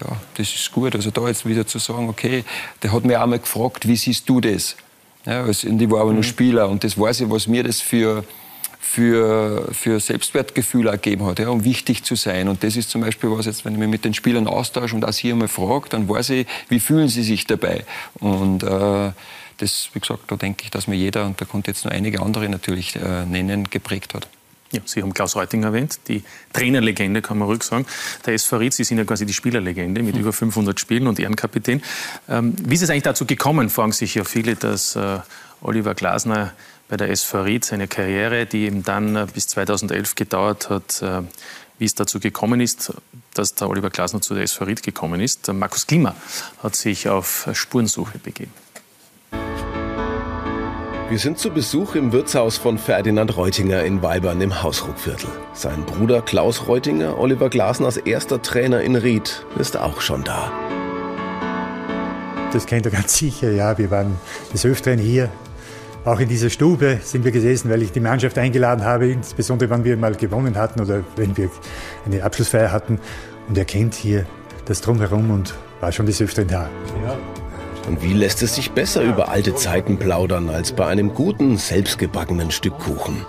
ja, 0.00 0.16
das 0.34 0.54
ist 0.54 0.72
gut. 0.72 0.94
Also 0.94 1.10
da 1.10 1.26
jetzt 1.28 1.46
wieder 1.46 1.66
zu 1.66 1.78
sagen, 1.78 2.08
okay, 2.08 2.44
der 2.82 2.92
hat 2.92 3.04
mich 3.04 3.16
auch 3.16 3.26
mal 3.26 3.38
gefragt, 3.38 3.86
wie 3.86 3.96
siehst 3.96 4.28
du 4.28 4.40
das? 4.40 4.76
Ja, 5.26 5.44
also, 5.44 5.68
und 5.68 5.80
ich 5.80 5.90
war 5.90 6.00
aber 6.00 6.10
mhm. 6.10 6.16
nur 6.16 6.24
Spieler 6.24 6.68
und 6.68 6.82
das 6.84 6.98
weiß 6.98 7.20
ich, 7.20 7.30
was 7.30 7.46
mir 7.46 7.62
das 7.62 7.80
für, 7.80 8.24
für, 8.78 9.68
für 9.72 10.00
Selbstwertgefühl 10.00 10.86
ergeben 10.86 11.26
hat, 11.26 11.38
ja, 11.38 11.48
um 11.48 11.64
wichtig 11.64 12.04
zu 12.04 12.16
sein. 12.16 12.48
Und 12.48 12.62
das 12.62 12.76
ist 12.76 12.90
zum 12.90 13.02
Beispiel 13.02 13.30
was, 13.30 13.46
jetzt, 13.46 13.64
wenn 13.64 13.74
ich 13.74 13.78
mich 13.78 13.88
mit 13.88 14.04
den 14.04 14.14
Spielern 14.14 14.46
austausche 14.46 14.94
und 14.94 15.02
das 15.02 15.18
hier 15.18 15.34
einmal 15.34 15.48
frage, 15.48 15.88
dann 15.90 16.08
weiß 16.08 16.30
ich, 16.30 16.46
wie 16.68 16.80
fühlen 16.80 17.08
sie 17.08 17.22
sich 17.22 17.46
dabei. 17.46 17.84
Und 18.14 18.62
äh, 18.62 19.12
das, 19.58 19.90
wie 19.92 20.00
gesagt, 20.00 20.22
da 20.28 20.36
denke 20.36 20.64
ich, 20.64 20.70
dass 20.70 20.86
mir 20.86 20.96
jeder, 20.96 21.26
und 21.26 21.40
da 21.40 21.44
konnte 21.44 21.70
jetzt 21.70 21.84
nur 21.84 21.92
einige 21.92 22.22
andere 22.22 22.48
natürlich 22.48 22.96
äh, 22.96 23.26
nennen, 23.26 23.68
geprägt 23.68 24.14
hat. 24.14 24.26
Ja, 24.72 24.80
Sie 24.84 25.02
haben 25.02 25.12
Klaus 25.12 25.34
Reuting 25.34 25.64
erwähnt, 25.64 25.98
die 26.06 26.22
Trainerlegende, 26.52 27.22
kann 27.22 27.38
man 27.38 27.48
ruhig 27.48 27.64
sagen. 27.64 27.86
Der 28.24 28.34
SV 28.34 28.58
Ried, 28.58 28.74
Sie 28.74 28.84
sind 28.84 28.98
ja 28.98 29.04
quasi 29.04 29.26
die 29.26 29.32
Spielerlegende 29.32 30.02
mit 30.02 30.14
mhm. 30.14 30.20
über 30.20 30.32
500 30.32 30.78
Spielen 30.78 31.08
und 31.08 31.18
Ehrenkapitän. 31.18 31.82
Ähm, 32.28 32.54
wie 32.62 32.74
ist 32.74 32.82
es 32.82 32.90
eigentlich 32.90 33.02
dazu 33.02 33.26
gekommen, 33.26 33.68
fragen 33.68 33.92
sich 33.92 34.14
ja 34.14 34.22
viele, 34.22 34.54
dass 34.54 34.94
äh, 34.94 35.18
Oliver 35.60 35.94
Glasner 35.94 36.52
bei 36.88 36.96
der 36.96 37.10
SV 37.10 37.42
Ried 37.42 37.64
seine 37.64 37.88
Karriere, 37.88 38.46
die 38.46 38.66
eben 38.66 38.84
dann 38.84 39.16
äh, 39.16 39.26
bis 39.32 39.48
2011 39.48 40.14
gedauert 40.14 40.70
hat, 40.70 41.02
äh, 41.02 41.22
wie 41.78 41.84
es 41.84 41.96
dazu 41.96 42.20
gekommen 42.20 42.60
ist, 42.60 42.92
dass 43.34 43.54
der 43.54 43.68
Oliver 43.68 43.90
Glasner 43.90 44.20
zu 44.20 44.34
der 44.34 44.44
SV 44.44 44.66
Ried 44.66 44.82
gekommen 44.84 45.20
ist. 45.20 45.52
Markus 45.52 45.86
Klima 45.86 46.14
hat 46.62 46.76
sich 46.76 47.08
auf 47.08 47.48
Spurensuche 47.54 48.18
begeben. 48.18 48.52
Wir 51.10 51.18
sind 51.18 51.40
zu 51.40 51.50
Besuch 51.50 51.96
im 51.96 52.12
Wirtshaus 52.12 52.56
von 52.56 52.78
Ferdinand 52.78 53.36
Reutinger 53.36 53.82
in 53.82 54.00
Weibern 54.00 54.40
im 54.40 54.62
Hausruckviertel. 54.62 55.28
Sein 55.54 55.84
Bruder 55.84 56.22
Klaus 56.22 56.68
Reutinger, 56.68 57.18
Oliver 57.18 57.50
Glasners 57.50 57.96
erster 57.96 58.40
Trainer 58.40 58.80
in 58.82 58.94
Ried, 58.94 59.44
ist 59.58 59.76
auch 59.76 60.00
schon 60.02 60.22
da. 60.22 60.52
Das 62.52 62.64
kennt 62.64 62.86
er 62.86 62.92
ganz 62.92 63.16
sicher, 63.16 63.50
ja. 63.50 63.76
Wir 63.76 63.90
waren 63.90 64.20
des 64.54 64.64
Öfteren 64.64 65.00
hier. 65.00 65.30
Auch 66.04 66.20
in 66.20 66.28
dieser 66.28 66.48
Stube 66.48 67.00
sind 67.02 67.24
wir 67.24 67.32
gesessen, 67.32 67.72
weil 67.72 67.82
ich 67.82 67.90
die 67.90 67.98
Mannschaft 67.98 68.38
eingeladen 68.38 68.84
habe, 68.84 69.10
insbesondere 69.10 69.68
wenn 69.68 69.82
wir 69.82 69.96
mal 69.96 70.14
gewonnen 70.14 70.56
hatten 70.56 70.80
oder 70.80 71.02
wenn 71.16 71.36
wir 71.36 71.50
eine 72.06 72.22
Abschlussfeier 72.22 72.70
hatten. 72.70 73.00
Und 73.48 73.58
er 73.58 73.64
kennt 73.64 73.94
hier 73.94 74.26
das 74.66 74.80
Drumherum 74.80 75.32
und 75.32 75.54
war 75.80 75.90
schon 75.90 76.06
des 76.06 76.22
Öfteren 76.22 76.46
da. 76.46 76.70
Ja. 77.04 77.39
Und 77.90 78.04
wie 78.04 78.12
lässt 78.12 78.40
es 78.40 78.54
sich 78.54 78.70
besser 78.70 79.02
über 79.02 79.30
alte 79.30 79.56
Zeiten 79.56 79.98
plaudern 79.98 80.48
als 80.48 80.70
bei 80.70 80.86
einem 80.86 81.12
guten, 81.12 81.56
selbstgebackenen 81.56 82.52
Stück 82.52 82.78
Kuchen? 82.78 83.26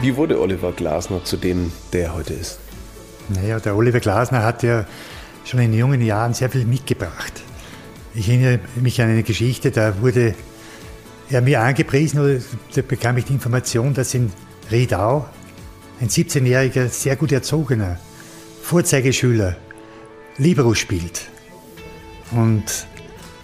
Wie 0.00 0.14
wurde 0.14 0.40
Oliver 0.40 0.70
Glasner 0.70 1.24
zu 1.24 1.36
dem, 1.36 1.72
der 1.92 2.02
er 2.04 2.14
heute 2.14 2.34
ist? 2.34 2.60
Naja, 3.28 3.58
der 3.58 3.74
Oliver 3.74 3.98
Glasner 3.98 4.44
hat 4.44 4.62
ja 4.62 4.86
schon 5.44 5.58
in 5.58 5.72
jungen 5.72 6.02
Jahren 6.02 6.34
sehr 6.34 6.50
viel 6.50 6.64
mitgebracht. 6.66 7.32
Ich 8.14 8.28
erinnere 8.28 8.60
mich 8.76 9.02
an 9.02 9.08
eine 9.08 9.24
Geschichte, 9.24 9.72
da 9.72 10.00
wurde 10.00 10.36
er 11.28 11.42
mir 11.42 11.60
angepriesen 11.62 12.20
oder 12.20 12.38
da 12.76 12.82
bekam 12.82 13.16
ich 13.16 13.24
die 13.24 13.32
Information, 13.32 13.92
dass 13.92 14.14
in 14.14 14.30
Riedau 14.70 15.26
ein 16.00 16.10
17-jähriger, 16.10 16.90
sehr 16.90 17.16
gut 17.16 17.32
erzogener 17.32 17.98
Vorzeigeschüler 18.62 19.56
Libero 20.38 20.74
spielt. 20.74 21.22
Und 22.30 22.86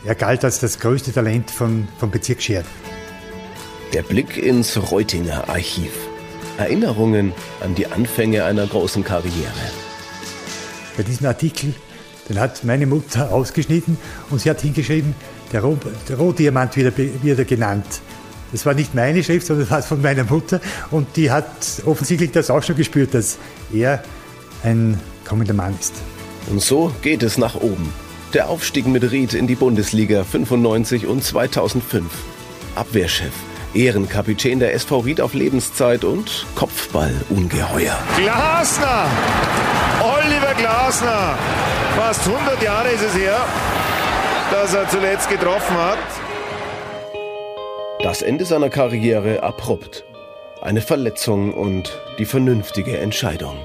er 0.05 0.15
galt 0.15 0.45
als 0.45 0.61
das 0.61 0.79
größte 0.81 1.13
Talent 1.13 1.51
von, 1.51 1.89
vom 1.99 2.11
Bezirk 2.11 2.43
Schert. 2.43 2.67
Der 3.93 4.03
Blick 4.03 4.37
ins 4.37 4.91
Reutinger 4.91 5.49
Archiv. 5.49 5.93
Erinnerungen 6.59 7.33
an 7.61 7.75
die 7.75 7.87
Anfänge 7.87 8.45
einer 8.45 8.67
großen 8.67 9.05
Karriere. 9.05 9.33
Bei 10.97 11.03
diesem 11.03 11.27
Artikel, 11.27 11.75
den 12.29 12.39
hat 12.39 12.65
meine 12.65 12.87
Mutter 12.87 13.33
ausgeschnitten 13.33 13.97
und 14.31 14.41
sie 14.41 14.51
hat 14.51 14.61
hingeschrieben, 14.61 15.15
der, 15.53 15.63
Roh, 15.63 15.79
der 16.09 16.17
Rohdiamant 16.17 16.77
wird 16.77 17.39
er 17.39 17.45
genannt. 17.45 18.01
Das 18.53 18.67
war 18.67 18.75
nicht 18.75 18.95
meine 18.95 19.25
Schrift, 19.25 19.47
sondern 19.47 19.67
das 19.67 19.71
war 19.71 19.83
von 19.83 20.03
meiner 20.03 20.25
Mutter 20.25 20.61
und 20.91 21.17
die 21.17 21.31
hat 21.31 21.47
offensichtlich 21.87 22.33
das 22.33 22.51
auch 22.51 22.63
schon 22.63 22.77
gespürt, 22.77 23.15
dass 23.15 23.39
er 23.73 24.03
ein 24.63 25.01
kommender 25.25 25.55
Mann 25.55 25.77
ist. 25.79 25.95
Und 26.51 26.61
so 26.61 26.93
geht 27.03 27.23
es 27.23 27.39
nach 27.39 27.55
oben. 27.55 27.93
Der 28.35 28.49
Aufstieg 28.49 28.87
mit 28.87 29.11
Ried 29.11 29.35
in 29.35 29.47
die 29.47 29.55
Bundesliga 29.55 30.25
95 30.25 31.07
und 31.07 31.23
2005. 31.23 32.11
Abwehrchef, 32.75 33.33
Ehrenkapitän 33.75 34.59
der 34.59 34.73
SV 34.73 35.01
Ried 35.01 35.21
auf 35.21 35.35
Lebenszeit 35.35 36.03
und 36.03 36.47
Kopfballungeheuer. 36.55 37.99
Glasner! 38.17 39.05
Oliver 40.01 40.55
Glasner! 40.55 41.37
Fast 41.95 42.27
100 42.27 42.63
Jahre 42.63 42.89
ist 42.89 43.03
es 43.03 43.15
her, 43.15 43.37
dass 44.51 44.73
er 44.73 44.89
zuletzt 44.89 45.29
getroffen 45.29 45.77
hat. 45.77 45.99
Das 48.03 48.23
Ende 48.23 48.47
seiner 48.47 48.71
Karriere 48.71 49.43
abrupt. 49.43 50.05
Eine 50.63 50.81
Verletzung 50.81 51.53
und 51.53 52.01
die 52.19 52.25
vernünftige 52.25 52.97
Entscheidung. 52.97 53.59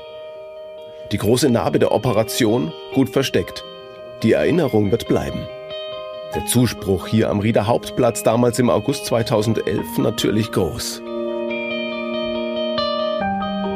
Die 1.13 1.17
große 1.17 1.49
Narbe 1.49 1.79
der 1.79 1.93
Operation 1.93 2.73
gut 2.93 3.09
versteckt. 3.09 3.63
Die 4.23 4.31
Erinnerung 4.31 4.89
wird 4.89 5.07
bleiben. 5.07 5.47
Der 6.33 6.43
Zuspruch 6.47 7.05
hier 7.05 7.29
am 7.29 7.39
Rieder 7.39 7.67
Hauptplatz 7.67 8.23
damals 8.23 8.57
im 8.57 8.71
August 8.71 9.05
2011 9.05 9.99
natürlich 9.99 10.51
groß. 10.51 11.03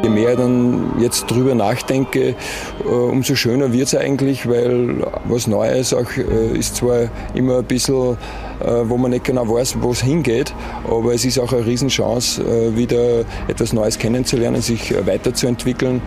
Je 0.04 0.10
mehr 0.10 0.32
ich 0.32 0.38
dann 0.38 1.00
jetzt 1.00 1.30
drüber 1.30 1.54
nachdenke, 1.54 2.36
äh, 2.84 2.88
umso 2.88 3.36
schöner 3.36 3.72
wird 3.72 3.84
es 3.84 3.96
eigentlich, 3.96 4.50
weil 4.50 5.06
was 5.26 5.46
Neues 5.46 5.94
auch 5.94 6.10
äh, 6.18 6.58
ist 6.58 6.78
zwar 6.78 7.10
immer 7.36 7.60
ein 7.60 7.66
bisschen, 7.66 8.18
äh, 8.62 8.66
wo 8.86 8.98
man 8.98 9.12
nicht 9.12 9.26
genau 9.26 9.48
weiß, 9.48 9.78
wo 9.82 9.92
es 9.92 10.02
hingeht, 10.02 10.56
aber 10.89 11.14
es 11.14 11.24
ist 11.24 11.38
auch 11.38 11.54
eine 11.54 11.68
Riesenchance, 11.68 12.76
wieder 12.76 13.26
etwas 13.48 13.74
Neues 13.74 14.00
kennenzulernen, 14.00 14.64
sich 14.64 14.92
weiterzuentwickeln. 15.06 16.02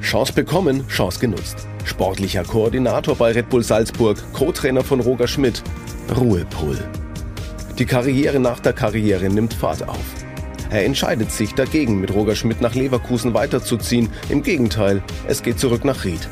Chance 0.00 0.32
bekommen, 0.32 0.88
Chance 0.88 1.20
genutzt. 1.20 1.68
Sportlicher 1.84 2.44
Koordinator 2.44 3.16
bei 3.16 3.32
Red 3.32 3.48
Bull 3.48 3.62
Salzburg, 3.62 4.16
Co-Trainer 4.32 4.82
von 4.82 5.00
Roger 5.00 5.28
Schmidt, 5.28 5.62
Ruhepol. 6.16 6.78
Die 7.78 7.86
Karriere 7.86 8.38
nach 8.38 8.60
der 8.60 8.72
Karriere 8.72 9.28
nimmt 9.28 9.54
Fahrt 9.54 9.88
auf. 9.88 10.04
Er 10.70 10.84
entscheidet 10.84 11.30
sich 11.30 11.54
dagegen, 11.54 12.00
mit 12.00 12.14
Roger 12.14 12.34
Schmidt 12.34 12.60
nach 12.60 12.74
Leverkusen 12.74 13.34
weiterzuziehen. 13.34 14.08
Im 14.28 14.42
Gegenteil, 14.42 15.02
es 15.28 15.42
geht 15.42 15.58
zurück 15.58 15.84
nach 15.84 16.04
Ried. 16.04 16.28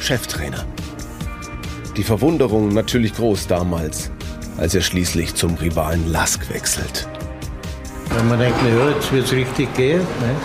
Cheftrainer. 0.00 0.64
Die 1.96 2.02
Verwunderung 2.02 2.72
natürlich 2.72 3.14
groß 3.14 3.46
damals, 3.46 4.10
als 4.56 4.74
er 4.74 4.80
schließlich 4.80 5.34
zum 5.34 5.54
Rivalen 5.54 6.10
Lask 6.10 6.48
wechselt. 6.52 7.06
Wenn 8.16 8.28
man 8.28 8.38
denkt, 8.38 8.58
na 8.62 8.68
ja, 8.68 8.90
jetzt 8.90 9.12
wird 9.12 9.26
es 9.26 9.32
richtig 9.32 9.74
gehen. 9.74 10.00
Ne? 10.00 10.36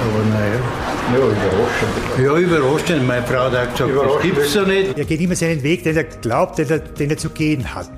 Aber 0.00 0.24
naja. 0.30 0.87
Ja, 1.12 1.16
überraschend. 1.16 2.22
Ja, 2.22 2.36
überraschend. 2.36 3.06
Meine 3.06 3.26
Frau 3.26 3.50
hat 3.50 3.72
gesagt, 3.72 3.80
das 3.80 4.22
gibt's 4.22 4.52
so 4.52 4.62
nicht. 4.62 4.98
Er 4.98 5.04
geht 5.06 5.20
immer 5.20 5.36
seinen 5.36 5.62
Weg, 5.62 5.82
den 5.82 5.96
er 5.96 6.04
glaubt, 6.04 6.58
den 6.58 6.68
er, 6.68 6.80
den 6.80 7.10
er 7.10 7.16
zu 7.16 7.30
gehen 7.30 7.74
hat. 7.74 7.88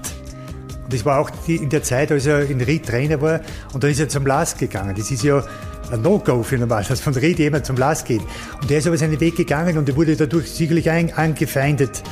Und 0.84 0.92
das 0.92 1.04
war 1.04 1.18
auch 1.18 1.30
die, 1.46 1.56
in 1.56 1.68
der 1.70 1.82
Zeit, 1.82 2.12
als 2.12 2.26
er 2.26 2.48
in 2.48 2.60
Ried 2.60 2.86
Trainer 2.86 3.20
war. 3.20 3.40
Und 3.72 3.82
dann 3.82 3.90
ist 3.90 3.98
er 3.98 4.08
zum 4.08 4.26
LASK 4.26 4.58
gegangen. 4.58 4.94
Das 4.96 5.10
ist 5.10 5.24
ja 5.24 5.42
ein 5.90 6.02
No-Go 6.02 6.44
für 6.44 6.56
normal, 6.56 6.84
dass 6.88 7.00
von 7.00 7.12
Ried 7.14 7.40
jemand 7.40 7.66
zum 7.66 7.76
LASK 7.76 8.06
geht. 8.06 8.22
Und 8.62 8.70
er 8.70 8.78
ist 8.78 8.86
aber 8.86 8.96
seinen 8.96 9.18
Weg 9.18 9.36
gegangen 9.36 9.76
und 9.76 9.88
er 9.88 9.96
wurde 9.96 10.14
dadurch 10.14 10.48
sicherlich 10.48 10.88
ein, 10.88 11.12
angefeindet. 11.12 12.04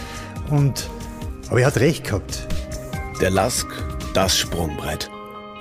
Und, 0.50 0.90
aber 1.48 1.60
er 1.60 1.68
hat 1.68 1.78
recht 1.78 2.04
gehabt. 2.04 2.48
Der 3.20 3.30
LASK, 3.30 3.68
das 4.14 4.36
Sprungbrett. 4.36 5.10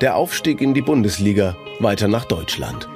Der 0.02 0.16
Aufstieg 0.16 0.62
in 0.62 0.74
die 0.74 0.82
Bundesliga, 0.82 1.56
weiter 1.80 2.08
nach 2.08 2.26
Deutschland. 2.26 2.88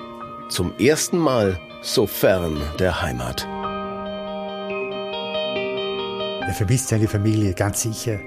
Zum 0.50 0.74
ersten 0.80 1.18
Mal 1.18 1.60
so 1.82 2.06
fern 2.06 2.62
der 2.80 3.02
Heimat. 3.02 3.48
Er 6.48 6.54
vermisst 6.54 6.90
seine 6.90 7.08
Familie, 7.08 7.54
ganz 7.54 7.82
sicher. 7.82 8.20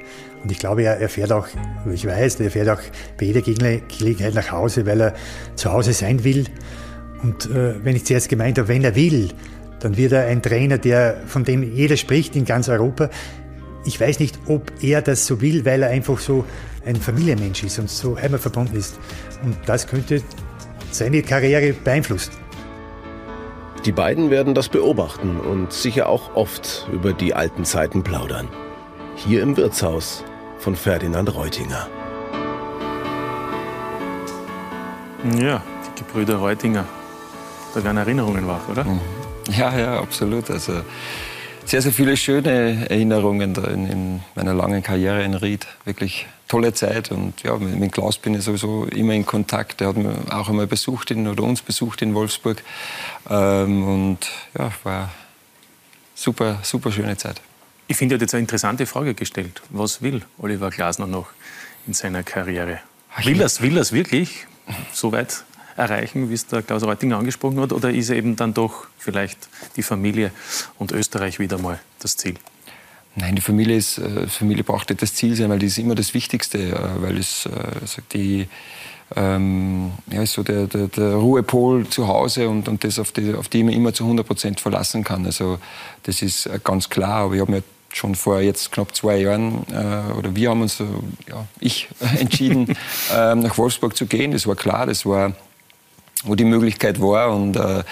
Und 0.42 0.50
ich 0.50 0.58
glaube, 0.58 0.82
er, 0.82 1.08
fährt 1.08 1.30
auch, 1.30 1.46
ich 1.92 2.06
weiß, 2.06 2.40
er 2.40 2.50
fährt 2.50 2.68
auch 2.68 2.80
bei 3.18 3.26
jeder 3.26 3.42
Gelegenheit 3.42 4.34
nach 4.34 4.50
Hause, 4.50 4.86
weil 4.86 5.00
er 5.00 5.14
zu 5.54 5.72
Hause 5.72 5.92
sein 5.92 6.24
will. 6.24 6.46
Und 7.22 7.46
äh, 7.46 7.82
wenn 7.84 7.96
ich 7.96 8.04
zuerst 8.04 8.28
gemeint 8.28 8.58
habe, 8.58 8.68
wenn 8.68 8.82
er 8.82 8.96
will, 8.96 9.30
dann 9.80 9.96
wird 9.96 10.12
er 10.12 10.26
ein 10.26 10.42
Trainer, 10.42 10.78
der, 10.78 11.22
von 11.26 11.44
dem 11.44 11.62
jeder 11.62 11.96
spricht 11.96 12.36
in 12.36 12.44
ganz 12.44 12.68
Europa. 12.68 13.08
Ich 13.84 14.00
weiß 14.00 14.18
nicht, 14.18 14.38
ob 14.46 14.72
er 14.82 15.00
das 15.00 15.26
so 15.26 15.40
will, 15.40 15.64
weil 15.64 15.82
er 15.82 15.90
einfach 15.90 16.18
so 16.18 16.44
ein 16.84 16.96
Familienmensch 16.96 17.62
ist 17.62 17.78
und 17.78 17.88
so 17.88 18.16
einmal 18.16 18.40
verbunden 18.40 18.76
ist. 18.76 18.98
Und 19.42 19.56
das 19.66 19.86
könnte 19.86 20.22
seine 20.90 21.22
Karriere 21.22 21.72
beeinflussen. 21.72 22.43
Die 23.84 23.92
beiden 23.92 24.30
werden 24.30 24.54
das 24.54 24.70
beobachten 24.70 25.38
und 25.38 25.72
sicher 25.74 26.08
auch 26.08 26.34
oft 26.34 26.88
über 26.90 27.12
die 27.12 27.34
alten 27.34 27.66
Zeiten 27.66 28.02
plaudern. 28.02 28.48
Hier 29.14 29.42
im 29.42 29.58
Wirtshaus 29.58 30.24
von 30.58 30.74
Ferdinand 30.74 31.34
Reutinger. 31.34 31.86
Ja, 35.38 35.62
die 35.86 35.98
Gebrüder 35.98 36.36
Reutinger. 36.36 36.86
Da 37.74 37.84
werden 37.84 37.98
Erinnerungen 37.98 38.46
wach, 38.48 38.68
oder? 38.70 38.84
Mhm. 38.84 39.00
Ja, 39.50 39.78
ja, 39.78 40.00
absolut. 40.00 40.50
Also 40.50 40.80
sehr, 41.66 41.82
sehr 41.82 41.92
viele 41.92 42.16
schöne 42.16 42.88
Erinnerungen 42.88 43.54
in, 43.54 43.86
in, 43.86 44.20
meiner 44.34 44.54
langen 44.54 44.82
Karriere 44.82 45.22
in 45.22 45.34
Ried. 45.34 45.66
Wirklich 45.84 46.26
tolle 46.54 46.72
Zeit. 46.72 47.10
Und 47.10 47.42
ja, 47.42 47.56
mit, 47.56 47.92
Klaus 47.92 48.16
bin 48.18 48.34
ich 48.34 48.44
sowieso 48.44 48.84
immer 48.84 49.12
in 49.12 49.26
Kontakt. 49.26 49.80
Er 49.80 49.88
hat 49.88 49.96
mich 49.96 50.06
auch 50.30 50.48
einmal 50.48 50.68
besucht 50.68 51.10
in, 51.10 51.26
oder 51.26 51.42
uns 51.42 51.62
besucht 51.62 52.00
in 52.02 52.14
Wolfsburg. 52.14 52.62
Ähm, 53.28 53.82
und 53.82 54.18
ja, 54.56 54.70
war 54.84 55.10
super, 56.14 56.60
super 56.62 56.92
schöne 56.92 57.16
Zeit. 57.16 57.40
Ich 57.88 57.96
finde, 57.96 58.14
er 58.14 58.16
hat 58.16 58.22
jetzt 58.22 58.34
eine 58.34 58.42
interessante 58.42 58.86
Frage 58.86 59.14
gestellt. 59.14 59.62
Was 59.70 60.00
will 60.00 60.22
Oliver 60.38 60.70
Glasner 60.70 61.08
noch 61.08 61.26
in 61.88 61.92
seiner 61.92 62.22
Karriere? 62.22 62.80
Will 63.24 63.40
er 63.40 63.46
es 63.46 63.60
will 63.60 63.74
wirklich 63.74 64.46
so 64.92 65.10
weit 65.10 65.44
erreichen, 65.76 66.30
wie 66.30 66.34
es 66.34 66.46
der 66.46 66.62
Klaus 66.62 66.84
Reutinger 66.84 67.18
angesprochen 67.18 67.60
hat? 67.60 67.72
Oder 67.72 67.90
ist 67.90 68.10
eben 68.10 68.36
dann 68.36 68.54
doch 68.54 68.86
vielleicht 68.96 69.48
die 69.76 69.82
Familie 69.82 70.30
und 70.78 70.92
Österreich 70.92 71.40
wieder 71.40 71.58
mal 71.58 71.80
das 71.98 72.16
Ziel? 72.16 72.36
Nein, 73.16 73.36
die 73.36 73.42
Familie, 73.42 73.76
ist, 73.76 73.98
äh, 73.98 74.26
Familie 74.26 74.64
braucht 74.64 74.90
nicht 74.90 75.02
das 75.02 75.14
Ziel 75.14 75.36
sein, 75.36 75.50
weil 75.50 75.58
das 75.58 75.68
ist 75.68 75.78
immer 75.78 75.94
das 75.94 76.14
Wichtigste, 76.14 76.58
äh, 76.58 77.02
weil 77.02 77.18
es 77.18 77.48
also 77.80 78.02
die 78.12 78.48
ähm, 79.16 79.92
ja, 80.10 80.24
so 80.26 80.42
der, 80.42 80.66
der, 80.66 80.88
der, 80.88 81.14
Ruhepol 81.14 81.86
zu 81.88 82.08
Hause 82.08 82.48
und, 82.48 82.68
und 82.68 82.82
das, 82.82 82.98
auf 82.98 83.12
die, 83.12 83.34
auf 83.34 83.48
die 83.48 83.58
ich 83.58 83.64
mich 83.64 83.76
immer 83.76 83.92
zu 83.92 84.04
100 84.04 84.26
Prozent 84.26 84.60
verlassen 84.60 85.04
kann. 85.04 85.26
Also 85.26 85.58
das 86.04 86.22
ist 86.22 86.48
ganz 86.64 86.88
klar, 86.88 87.24
aber 87.24 87.34
ich 87.34 87.40
habe 87.40 87.52
mir 87.52 87.62
schon 87.92 88.14
vor 88.14 88.40
jetzt 88.40 88.72
knapp 88.72 88.94
zwei 88.96 89.18
Jahren, 89.18 89.64
äh, 89.70 90.12
oder 90.14 90.34
wir 90.34 90.50
haben 90.50 90.62
uns, 90.62 90.80
äh, 90.80 90.84
ja, 91.28 91.46
ich 91.60 91.88
entschieden, 92.18 92.76
äh, 93.14 93.34
nach 93.34 93.56
Wolfsburg 93.58 93.96
zu 93.96 94.06
gehen. 94.06 94.32
Das 94.32 94.46
war 94.46 94.56
klar, 94.56 94.86
das 94.86 95.06
war 95.06 95.34
wo 96.24 96.34
die 96.34 96.44
Möglichkeit 96.44 97.00
war. 97.00 97.34
Und 97.34 97.56
äh, 97.56 97.84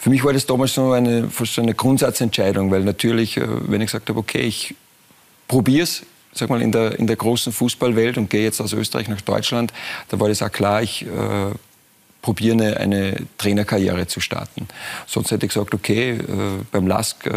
für 0.00 0.08
mich 0.08 0.24
war 0.24 0.32
das 0.32 0.46
damals 0.46 0.72
so 0.72 0.92
eine, 0.92 1.28
fast 1.28 1.58
eine 1.58 1.74
Grundsatzentscheidung, 1.74 2.70
weil 2.70 2.84
natürlich, 2.84 3.36
äh, 3.36 3.46
wenn 3.46 3.82
ich 3.82 3.88
gesagt 3.88 4.08
habe, 4.08 4.18
okay, 4.18 4.40
ich 4.40 4.74
probiere 5.46 5.82
es, 5.82 6.04
sag 6.32 6.48
mal, 6.48 6.62
in 6.62 6.72
der, 6.72 6.98
in 6.98 7.06
der 7.06 7.16
großen 7.16 7.52
Fußballwelt 7.52 8.16
und 8.16 8.30
gehe 8.30 8.42
jetzt 8.42 8.62
aus 8.62 8.72
Österreich 8.72 9.08
nach 9.08 9.20
Deutschland, 9.20 9.74
da 10.08 10.18
war 10.18 10.28
das 10.28 10.40
auch 10.40 10.50
klar, 10.50 10.82
ich 10.82 11.02
äh, 11.02 11.06
probiere 12.22 12.54
eine, 12.54 12.76
eine, 12.78 13.16
Trainerkarriere 13.36 14.06
zu 14.06 14.20
starten. 14.20 14.68
Sonst 15.06 15.32
hätte 15.32 15.44
ich 15.44 15.52
gesagt, 15.52 15.74
okay, 15.74 16.12
äh, 16.12 16.22
beim 16.72 16.86
LASK 16.86 17.26
äh, 17.26 17.32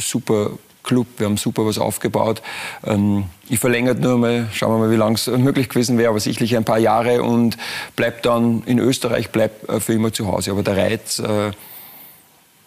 super 0.00 0.50
Club, 0.82 1.06
wir 1.18 1.26
haben 1.26 1.36
super 1.36 1.64
was 1.64 1.78
aufgebaut. 1.78 2.42
Ähm, 2.84 3.26
ich 3.48 3.60
verlängere 3.60 3.94
nur 3.94 4.18
mal, 4.18 4.48
schauen 4.52 4.72
wir 4.72 4.78
mal, 4.78 4.90
wie 4.90 4.96
lange 4.96 5.14
es 5.14 5.28
möglich 5.28 5.68
gewesen 5.68 5.96
wäre, 5.96 6.08
aber 6.08 6.18
sicherlich 6.18 6.56
ein 6.56 6.64
paar 6.64 6.80
Jahre 6.80 7.22
und 7.22 7.56
bleib 7.94 8.24
dann 8.24 8.64
in 8.66 8.80
Österreich, 8.80 9.30
bleib 9.30 9.68
äh, 9.68 9.78
für 9.78 9.92
immer 9.92 10.12
zu 10.12 10.26
Hause. 10.26 10.50
Aber 10.50 10.64
der 10.64 10.76
Reiz, 10.76 11.20
äh, 11.20 11.52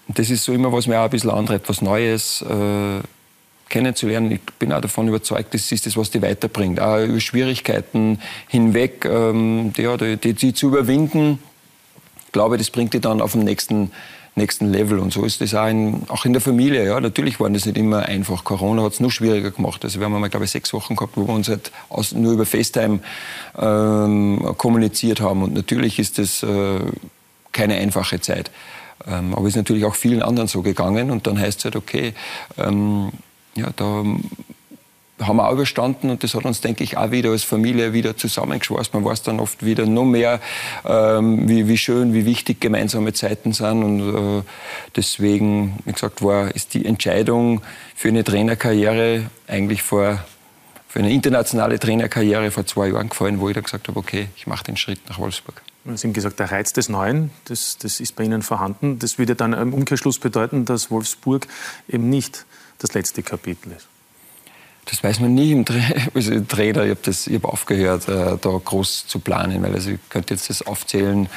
das 0.07 0.29
ist 0.29 0.43
so 0.43 0.53
immer, 0.53 0.71
was 0.71 0.87
mir 0.87 0.99
auch 0.99 1.05
ein 1.05 1.09
bisschen 1.09 1.29
antreibt, 1.29 1.69
was 1.69 1.81
Neues 1.81 2.41
äh, 2.41 3.01
kennenzulernen. 3.69 4.31
Ich 4.31 4.41
bin 4.59 4.73
auch 4.73 4.81
davon 4.81 5.07
überzeugt, 5.07 5.53
das 5.53 5.71
ist 5.71 5.85
das, 5.85 5.97
was 5.97 6.11
die 6.11 6.21
weiterbringt. 6.21 6.79
Auch 6.79 6.99
über 6.99 7.19
Schwierigkeiten 7.19 8.19
hinweg, 8.47 9.05
ähm, 9.05 9.73
die, 9.75 10.17
die, 10.17 10.33
die 10.33 10.53
zu 10.53 10.67
überwinden, 10.67 11.39
glaube, 12.31 12.57
das 12.57 12.69
bringt 12.69 12.93
die 12.93 12.99
dann 12.99 13.21
auf 13.21 13.31
den 13.31 13.43
nächsten 13.43 13.91
nächsten 14.35 14.71
Level. 14.71 14.99
Und 14.99 15.13
so 15.13 15.23
ist 15.23 15.41
das 15.41 15.53
auch 15.53 15.67
in, 15.67 16.03
auch 16.07 16.25
in 16.25 16.33
der 16.33 16.41
Familie. 16.41 16.85
Ja, 16.85 16.99
natürlich 16.99 17.39
war 17.39 17.49
das 17.49 17.65
nicht 17.65 17.77
immer 17.77 17.99
einfach. 18.03 18.43
Corona 18.43 18.83
hat 18.83 18.93
es 18.93 18.99
nur 18.99 19.11
schwieriger 19.11 19.51
gemacht. 19.51 19.83
Also 19.83 19.99
wir 19.99 20.09
haben 20.09 20.29
glaube 20.29 20.45
ich, 20.45 20.51
sechs 20.51 20.73
Wochen 20.73 20.95
gehabt, 20.95 21.15
wo 21.15 21.27
wir 21.27 21.33
uns 21.33 21.49
halt 21.49 21.71
aus, 21.89 22.13
nur 22.13 22.33
über 22.33 22.45
FaceTime 22.45 22.99
ähm, 23.57 24.53
kommuniziert 24.57 25.21
haben. 25.21 25.43
Und 25.43 25.53
natürlich 25.53 25.99
ist 25.99 26.17
das 26.17 26.43
äh, 26.43 26.79
keine 27.51 27.75
einfache 27.75 28.19
Zeit. 28.21 28.49
Ähm, 29.07 29.33
aber 29.33 29.43
es 29.43 29.49
ist 29.49 29.57
natürlich 29.57 29.85
auch 29.85 29.95
vielen 29.95 30.21
anderen 30.21 30.47
so 30.47 30.61
gegangen. 30.61 31.11
Und 31.11 31.27
dann 31.27 31.39
heißt 31.39 31.59
es 31.59 31.65
halt, 31.65 31.75
okay, 31.75 32.13
ähm, 32.57 33.11
ja, 33.55 33.69
da 33.75 34.03
haben 35.21 35.37
wir 35.37 35.47
auch 35.47 35.53
überstanden 35.53 36.09
und 36.09 36.23
das 36.23 36.33
hat 36.33 36.45
uns, 36.45 36.61
denke 36.61 36.83
ich, 36.83 36.97
auch 36.97 37.11
wieder 37.11 37.29
als 37.29 37.43
Familie 37.43 37.93
wieder 37.93 38.17
zusammengeschweißt. 38.17 38.93
Man 38.93 39.05
weiß 39.05 39.23
dann 39.23 39.39
oft 39.39 39.63
wieder 39.63 39.85
noch 39.85 40.05
mehr, 40.05 40.39
ähm, 40.85 41.47
wie, 41.47 41.67
wie 41.67 41.77
schön, 41.77 42.13
wie 42.13 42.25
wichtig 42.25 42.59
gemeinsame 42.59 43.13
Zeiten 43.13 43.53
sind 43.53 43.83
und 43.83 44.39
äh, 44.39 44.43
deswegen, 44.95 45.79
wie 45.85 45.93
gesagt, 45.93 46.23
war, 46.23 46.53
ist 46.53 46.73
die 46.73 46.85
Entscheidung 46.85 47.61
für 47.95 48.09
eine 48.09 48.23
Trainerkarriere 48.23 49.29
eigentlich 49.47 49.83
vor 49.83 50.23
für 50.87 50.99
eine 50.99 51.11
internationale 51.11 51.79
Trainerkarriere 51.79 52.51
vor 52.51 52.67
zwei 52.67 52.89
Jahren 52.89 53.09
gefallen, 53.09 53.39
wo 53.39 53.49
ich 53.49 53.55
dann 53.55 53.63
gesagt 53.63 53.87
habe, 53.87 53.97
okay, 53.97 54.27
ich 54.35 54.45
mache 54.45 54.65
den 54.65 54.77
Schritt 54.77 54.99
nach 55.09 55.17
Wolfsburg. 55.17 55.63
Sie 55.85 56.07
haben 56.07 56.13
gesagt, 56.13 56.39
der 56.39 56.51
Reiz 56.51 56.71
des 56.71 56.87
Neuen, 56.87 57.31
das, 57.45 57.77
das 57.77 57.99
ist 57.99 58.15
bei 58.15 58.23
Ihnen 58.23 58.41
vorhanden. 58.41 58.99
Das 58.99 59.17
würde 59.17 59.35
dann 59.35 59.51
im 59.53 59.73
Umkehrschluss 59.73 60.17
bedeuten, 60.17 60.63
dass 60.63 60.89
Wolfsburg 60.91 61.47
eben 61.89 62.09
nicht 62.09 62.45
das 62.79 62.93
letzte 62.93 63.21
Kapitel 63.21 63.73
ist. 63.73 63.87
Das 64.85 65.03
weiß 65.03 65.21
man 65.21 65.33
nie 65.33 65.51
im 65.51 65.65
also 66.13 66.39
Trainer. 66.41 66.83
Ich 66.85 66.97
habe 66.97 67.11
hab 67.11 67.45
aufgehört, 67.45 68.07
äh, 68.07 68.37
da 68.39 68.61
groß 68.63 69.07
zu 69.07 69.19
planen, 69.19 69.63
weil 69.63 69.73
also 69.73 69.91
ich 69.91 69.99
könnte 70.09 70.33
jetzt 70.33 70.49
das 70.49 70.65
aufzählen. 70.65 71.29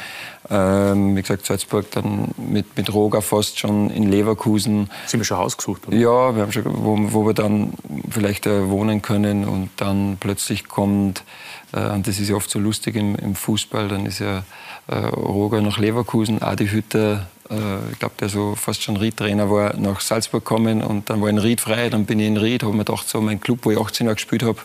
Ähm, 0.49 1.17
wie 1.17 1.23
gesagt, 1.23 1.47
Salzburg 1.47 1.91
dann 1.91 2.29
mit, 2.37 2.77
mit 2.77 2.93
Roger 2.93 3.23
fast 3.23 3.59
schon 3.59 3.91
in 3.91 4.09
Leverkusen. 4.11 4.91
Sie 5.07 5.17
haben 5.17 5.25
schon 5.25 5.39
Haus 5.39 5.57
gesucht, 5.57 5.89
oder? 5.89 5.97
Ja, 5.97 6.35
wir 6.35 6.43
haben 6.43 6.53
schon, 6.53 6.65
wo, 6.67 6.97
wo 7.13 7.27
wir 7.27 7.35
dann 7.35 7.73
vielleicht 8.11 8.47
äh, 8.47 8.69
wohnen 8.69 9.03
können 9.03 9.45
und 9.45 9.71
dann 9.77 10.19
plötzlich 10.21 10.69
kommt, 10.69 11.25
und 11.73 12.07
das 12.07 12.19
ist 12.19 12.29
ja 12.29 12.37
oft 12.37 12.51
so 12.51 12.59
lustig 12.59 12.97
im, 12.97 13.17
im 13.17 13.35
Fußball, 13.35 13.89
dann 13.89 14.07
ist 14.07 14.21
ja 14.21 14.45
äh, 14.87 14.97
Roger 14.97 15.61
nach 15.61 15.79
Leverkusen, 15.79 16.43
Adi 16.43 16.69
Hütter 16.69 17.27
äh, 17.51 17.93
ich 17.93 17.99
glaube, 17.99 18.15
der 18.21 18.29
so 18.29 18.55
fast 18.55 18.83
schon 18.83 18.97
Riedtrainer 18.97 19.51
war, 19.51 19.77
nach 19.77 20.01
Salzburg 20.01 20.45
gekommen 20.45 20.83
und 20.83 21.11
dann 21.11 21.21
war 21.21 21.29
in 21.29 21.39
Ried 21.39 21.61
frei, 21.61 21.89
dann 21.91 22.07
bin 22.07 22.21
ich 22.21 22.27
in 22.27 22.37
Ried, 22.37 22.63
habe 22.63 22.73
mir 22.73 22.85
gedacht, 22.85 23.09
so 23.09 23.21
mein 23.21 23.41
Club, 23.41 23.61
wo 23.63 23.71
ich 23.71 23.79
18 23.79 24.07
Jahre 24.07 24.17
gespielt 24.17 24.43
habe, 24.43 24.59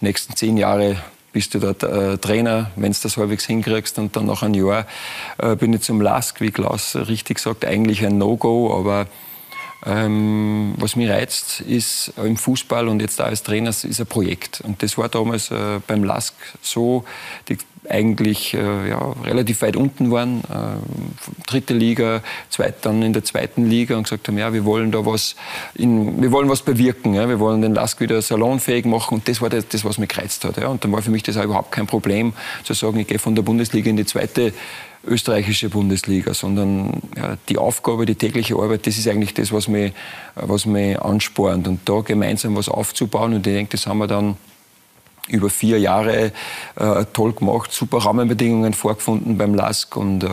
nächsten 0.00 0.36
zehn 0.36 0.56
Jahre 0.56 0.96
bist 1.32 1.54
du 1.54 1.60
dort 1.60 1.82
äh, 1.82 2.18
Trainer, 2.18 2.70
wenn 2.76 2.92
du 2.92 2.98
das 3.02 3.16
halbwegs 3.16 3.46
hinkriegst 3.46 3.98
und 3.98 4.16
dann 4.16 4.26
nach 4.26 4.42
einem 4.42 4.54
Jahr 4.54 4.86
äh, 5.38 5.56
bin 5.56 5.72
ich 5.72 5.82
zum 5.82 6.00
LASK, 6.00 6.40
wie 6.40 6.50
Klaus 6.50 6.94
richtig 6.94 7.38
sagt, 7.38 7.64
eigentlich 7.64 8.04
ein 8.04 8.18
No-Go, 8.18 8.76
aber 8.78 9.06
ähm, 9.84 10.74
was 10.76 10.96
mich 10.96 11.10
reizt, 11.10 11.60
ist 11.60 12.12
im 12.16 12.36
Fußball 12.36 12.88
und 12.88 13.00
jetzt 13.00 13.18
da 13.20 13.24
als 13.24 13.42
Trainer, 13.42 13.70
ist 13.70 13.84
ein 13.84 14.06
Projekt. 14.06 14.60
Und 14.62 14.82
das 14.82 14.96
war 14.96 15.08
damals 15.08 15.50
äh, 15.50 15.80
beim 15.86 16.04
LASK 16.04 16.34
so. 16.60 17.04
Die 17.48 17.58
eigentlich 17.88 18.54
äh, 18.54 18.88
ja, 18.88 19.14
relativ 19.24 19.62
weit 19.62 19.76
unten 19.76 20.10
waren, 20.10 20.40
äh, 20.42 21.46
dritte 21.46 21.74
Liga, 21.74 22.22
zweit, 22.48 22.84
dann 22.84 23.02
in 23.02 23.12
der 23.12 23.24
zweiten 23.24 23.68
Liga 23.68 23.96
und 23.96 24.04
gesagt 24.04 24.28
haben, 24.28 24.38
ja, 24.38 24.52
wir 24.52 24.64
wollen 24.64 24.92
da 24.92 25.04
was, 25.04 25.34
in, 25.74 26.22
wir 26.22 26.30
wollen 26.30 26.48
was 26.48 26.62
bewirken, 26.62 27.14
ja, 27.14 27.28
wir 27.28 27.40
wollen 27.40 27.60
den 27.60 27.74
Lask 27.74 28.00
wieder 28.00 28.22
salonfähig 28.22 28.84
machen 28.84 29.14
und 29.14 29.28
das 29.28 29.40
war 29.40 29.50
das, 29.50 29.66
das 29.68 29.84
was 29.84 29.98
mich 29.98 30.08
gereizt 30.08 30.44
hat. 30.44 30.58
Ja. 30.58 30.68
Und 30.68 30.84
dann 30.84 30.92
war 30.92 31.02
für 31.02 31.10
mich 31.10 31.24
das 31.24 31.36
auch 31.36 31.44
überhaupt 31.44 31.72
kein 31.72 31.86
Problem, 31.86 32.34
zu 32.62 32.72
sagen, 32.72 33.00
ich 33.00 33.08
gehe 33.08 33.18
von 33.18 33.34
der 33.34 33.42
Bundesliga 33.42 33.90
in 33.90 33.96
die 33.96 34.06
zweite 34.06 34.52
österreichische 35.04 35.68
Bundesliga, 35.68 36.34
sondern 36.34 37.02
ja, 37.16 37.36
die 37.48 37.58
Aufgabe, 37.58 38.06
die 38.06 38.14
tägliche 38.14 38.54
Arbeit, 38.56 38.86
das 38.86 38.98
ist 38.98 39.08
eigentlich 39.08 39.34
das, 39.34 39.52
was 39.52 39.68
mich, 39.68 39.92
was 40.34 40.66
mich 40.66 41.00
anspornt. 41.00 41.66
Und 41.68 41.80
da 41.88 42.00
gemeinsam 42.00 42.56
was 42.56 42.68
aufzubauen 42.68 43.34
und 43.34 43.46
ich 43.46 43.54
denke, 43.54 43.72
das 43.72 43.86
haben 43.86 43.98
wir 43.98 44.06
dann 44.06 44.36
über 45.28 45.50
vier 45.50 45.78
Jahre 45.78 46.32
äh, 46.76 47.04
toll 47.12 47.32
gemacht, 47.32 47.72
super 47.72 47.98
Rahmenbedingungen 47.98 48.74
vorgefunden 48.74 49.38
beim 49.38 49.54
LASK 49.54 49.96
und 49.96 50.24
äh, 50.24 50.28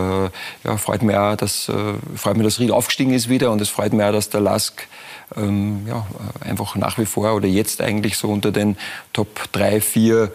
ja, 0.64 0.78
freut 0.78 1.04
mich 1.04 1.16
auch, 1.16 1.36
dass, 1.36 1.70
äh, 1.70 1.94
freut 2.16 2.38
mich, 2.38 2.46
dass 2.46 2.60
Ried 2.60 2.72
aufgestiegen 2.72 3.14
ist 3.14 3.30
wieder 3.30 3.52
und 3.52 3.62
es 3.62 3.70
freut 3.70 3.94
mich 3.94 4.04
auch, 4.04 4.12
dass 4.12 4.30
der 4.30 4.42
LASK 4.42 4.88
ähm, 5.38 5.86
ja, 5.88 6.08
einfach 6.42 6.76
nach 6.76 6.98
wie 6.98 7.06
vor 7.06 7.36
oder 7.36 7.48
jetzt 7.48 7.82
eigentlich 7.82 8.18
so 8.18 8.30
unter 8.30 8.52
den 8.52 8.78
Top 9.14 9.52
3, 9.52 9.80
4 9.80 10.32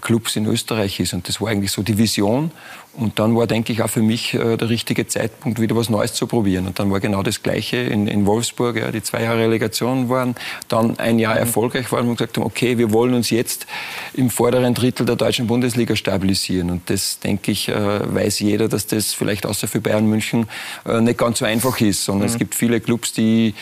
Clubs 0.00 0.36
in 0.36 0.46
Österreich 0.46 1.00
ist. 1.00 1.12
Und 1.12 1.28
das 1.28 1.40
war 1.40 1.48
eigentlich 1.48 1.72
so 1.72 1.82
die 1.82 1.98
Vision. 1.98 2.50
Und 2.96 3.18
dann 3.18 3.36
war, 3.36 3.46
denke 3.46 3.72
ich, 3.74 3.82
auch 3.82 3.90
für 3.90 4.00
mich 4.00 4.32
äh, 4.32 4.56
der 4.56 4.70
richtige 4.70 5.06
Zeitpunkt, 5.06 5.60
wieder 5.60 5.76
was 5.76 5.90
Neues 5.90 6.14
zu 6.14 6.26
probieren. 6.26 6.66
Und 6.66 6.78
dann 6.78 6.90
war 6.90 6.98
genau 6.98 7.22
das 7.22 7.42
Gleiche 7.42 7.76
in, 7.76 8.06
in 8.06 8.24
Wolfsburg, 8.24 8.76
ja, 8.76 8.90
die 8.90 9.02
zwei 9.02 9.22
Jahre 9.22 9.40
Relegation 9.40 10.08
waren, 10.08 10.34
dann 10.68 10.98
ein 10.98 11.18
Jahr 11.18 11.36
erfolgreich 11.36 11.92
waren 11.92 12.08
und 12.08 12.16
gesagt 12.16 12.38
haben, 12.38 12.44
okay, 12.44 12.78
wir 12.78 12.92
wollen 12.92 13.12
uns 13.12 13.28
jetzt 13.28 13.66
im 14.14 14.30
vorderen 14.30 14.72
Drittel 14.72 15.04
der 15.04 15.16
deutschen 15.16 15.46
Bundesliga 15.46 15.94
stabilisieren. 15.94 16.70
Und 16.70 16.88
das, 16.88 17.18
denke 17.20 17.52
ich, 17.52 17.68
äh, 17.68 18.14
weiß 18.14 18.40
jeder, 18.40 18.68
dass 18.68 18.86
das 18.86 19.12
vielleicht 19.12 19.44
außer 19.44 19.68
für 19.68 19.82
Bayern 19.82 20.06
München 20.06 20.48
äh, 20.86 21.00
nicht 21.02 21.18
ganz 21.18 21.40
so 21.40 21.44
einfach 21.44 21.78
ist, 21.82 22.04
sondern 22.04 22.28
mhm. 22.28 22.32
es 22.32 22.38
gibt 22.38 22.54
viele 22.54 22.80
Clubs, 22.80 23.12
die 23.12 23.54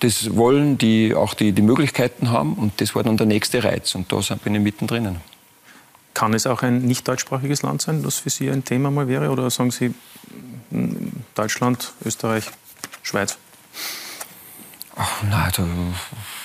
das 0.00 0.34
wollen, 0.34 0.76
die 0.76 1.14
auch 1.14 1.34
die, 1.34 1.52
die 1.52 1.62
Möglichkeiten 1.62 2.30
haben. 2.30 2.54
Und 2.54 2.80
das 2.80 2.96
war 2.96 3.04
dann 3.04 3.16
der 3.16 3.26
nächste 3.26 3.62
Reiz. 3.62 3.94
Und 3.94 4.10
da 4.10 4.20
bin 4.42 4.56
ich 4.56 4.60
mittendrin. 4.60 5.18
Kann 6.14 6.34
es 6.34 6.46
auch 6.46 6.62
ein 6.62 6.82
nicht 6.82 7.08
deutschsprachiges 7.08 7.62
Land 7.62 7.82
sein, 7.82 8.02
das 8.02 8.18
für 8.18 8.30
Sie 8.30 8.50
ein 8.50 8.64
Thema 8.64 8.90
mal 8.90 9.08
wäre? 9.08 9.30
Oder 9.30 9.50
sagen 9.50 9.70
Sie 9.70 9.94
Deutschland, 11.34 11.92
Österreich, 12.04 12.50
Schweiz? 13.02 13.38
Ach, 14.94 15.22
nein, 15.22 15.50
da, 15.56 15.66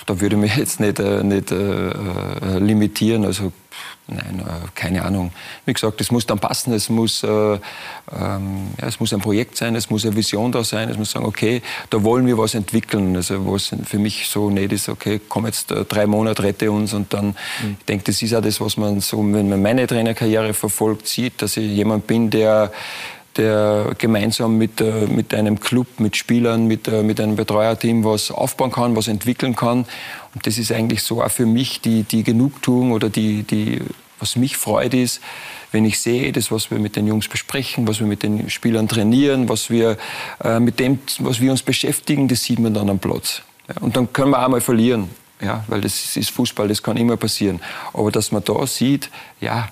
da 0.06 0.20
würde 0.20 0.36
ich 0.36 0.40
mich 0.40 0.56
jetzt 0.56 0.80
nicht, 0.80 0.98
äh, 1.00 1.22
nicht 1.22 1.50
äh, 1.50 1.90
äh 1.90 2.58
limitieren. 2.58 3.24
Also 3.24 3.52
Nein, 4.10 4.40
äh, 4.40 4.68
keine 4.74 5.04
Ahnung. 5.04 5.32
Wie 5.66 5.72
gesagt, 5.74 6.00
es 6.00 6.10
muss 6.10 6.24
dann 6.24 6.38
passen, 6.38 6.72
es 6.72 6.88
muss, 6.88 7.22
äh, 7.22 7.28
ähm, 7.28 7.60
ja, 8.80 8.86
es 8.86 9.00
muss 9.00 9.12
ein 9.12 9.20
Projekt 9.20 9.58
sein, 9.58 9.76
es 9.76 9.90
muss 9.90 10.06
eine 10.06 10.16
Vision 10.16 10.50
da 10.50 10.64
sein, 10.64 10.88
es 10.88 10.96
muss 10.96 11.10
sagen, 11.10 11.26
okay, 11.26 11.60
da 11.90 12.02
wollen 12.02 12.26
wir 12.26 12.38
was 12.38 12.54
entwickeln. 12.54 13.14
Also 13.16 13.52
was 13.52 13.74
für 13.84 13.98
mich 13.98 14.28
so 14.28 14.48
nicht 14.48 14.72
ist, 14.72 14.88
okay, 14.88 15.20
komm 15.28 15.44
jetzt 15.44 15.70
äh, 15.72 15.84
drei 15.84 16.06
Monate, 16.06 16.42
rette 16.42 16.72
uns 16.72 16.94
und 16.94 17.12
dann, 17.12 17.26
mhm. 17.62 17.76
ich 17.78 17.84
denke, 17.84 18.04
das 18.04 18.22
ist 18.22 18.34
auch 18.34 18.40
das, 18.40 18.60
was 18.62 18.78
man 18.78 19.00
so, 19.00 19.18
wenn 19.18 19.50
man 19.50 19.60
meine 19.60 19.86
Trainerkarriere 19.86 20.54
verfolgt, 20.54 21.06
sieht, 21.06 21.42
dass 21.42 21.58
ich 21.58 21.70
jemand 21.70 22.06
bin, 22.06 22.30
der 22.30 22.72
der 23.38 23.94
gemeinsam 23.96 24.58
mit, 24.58 24.80
äh, 24.80 25.06
mit 25.06 25.32
einem 25.32 25.60
Club, 25.60 25.86
mit 25.98 26.16
Spielern, 26.16 26.66
mit, 26.66 26.88
äh, 26.88 27.02
mit 27.02 27.20
einem 27.20 27.36
Betreuerteam 27.36 28.04
was 28.04 28.30
aufbauen 28.30 28.72
kann, 28.72 28.96
was 28.96 29.08
entwickeln 29.08 29.54
kann. 29.54 29.86
Das 30.42 30.58
ist 30.58 30.72
eigentlich 30.72 31.02
so 31.02 31.22
auch 31.22 31.30
für 31.30 31.46
mich 31.46 31.80
die, 31.80 32.02
die 32.02 32.22
Genugtuung 32.22 32.92
oder 32.92 33.08
die, 33.08 33.42
die, 33.42 33.80
was 34.18 34.36
mich 34.36 34.56
freut 34.56 34.94
ist, 34.94 35.20
wenn 35.72 35.84
ich 35.84 36.00
sehe, 36.00 36.32
das, 36.32 36.50
was 36.50 36.70
wir 36.70 36.78
mit 36.78 36.96
den 36.96 37.06
Jungs 37.06 37.28
besprechen, 37.28 37.86
was 37.86 38.00
wir 38.00 38.06
mit 38.06 38.22
den 38.22 38.48
Spielern 38.50 38.88
trainieren, 38.88 39.48
was 39.48 39.70
wir 39.70 39.98
äh, 40.42 40.60
mit 40.60 40.80
dem, 40.80 40.98
was 41.18 41.40
wir 41.40 41.50
uns 41.50 41.62
beschäftigen, 41.62 42.28
das 42.28 42.42
sieht 42.42 42.58
man 42.58 42.74
dann 42.74 42.88
am 42.88 42.98
Platz. 42.98 43.42
Ja, 43.68 43.82
und 43.82 43.96
dann 43.96 44.12
können 44.12 44.30
wir 44.30 44.44
auch 44.44 44.48
mal 44.48 44.60
verlieren. 44.60 45.10
Ja, 45.40 45.64
weil 45.68 45.82
das 45.82 46.16
ist 46.16 46.30
Fußball, 46.30 46.66
das 46.66 46.82
kann 46.82 46.96
immer 46.96 47.16
passieren. 47.16 47.60
Aber 47.92 48.10
dass 48.10 48.32
man 48.32 48.42
da 48.42 48.66
sieht, 48.66 49.08
ja, 49.40 49.68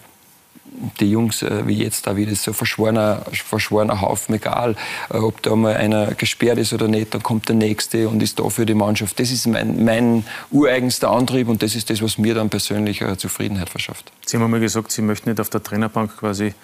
die 1.00 1.10
Jungs 1.10 1.42
äh, 1.42 1.66
wie 1.66 1.82
jetzt 1.82 2.06
da 2.06 2.16
wieder 2.16 2.34
so 2.34 2.52
verschworener, 2.52 3.22
verschworener 3.32 4.00
Haufen, 4.00 4.34
egal 4.34 4.76
äh, 5.10 5.18
ob 5.18 5.42
da 5.42 5.56
mal 5.56 5.76
einer 5.76 6.14
gesperrt 6.14 6.58
ist 6.58 6.72
oder 6.72 6.88
nicht, 6.88 7.14
dann 7.14 7.22
kommt 7.22 7.48
der 7.48 7.56
Nächste 7.56 8.08
und 8.08 8.22
ist 8.22 8.38
da 8.38 8.48
für 8.48 8.66
die 8.66 8.74
Mannschaft. 8.74 9.18
Das 9.18 9.30
ist 9.30 9.46
mein, 9.46 9.84
mein 9.84 10.24
ureigenster 10.50 11.10
Antrieb 11.10 11.48
und 11.48 11.62
das 11.62 11.74
ist 11.74 11.90
das, 11.90 12.02
was 12.02 12.18
mir 12.18 12.34
dann 12.34 12.50
persönlich 12.50 13.00
äh, 13.00 13.16
Zufriedenheit 13.16 13.68
verschafft. 13.68 14.12
Sie 14.24 14.36
haben 14.36 14.50
mal 14.50 14.60
gesagt, 14.60 14.92
Sie 14.92 15.02
möchten 15.02 15.30
nicht 15.30 15.40
auf 15.40 15.50
der 15.50 15.62
Trainerbank 15.62 16.16
quasi 16.16 16.54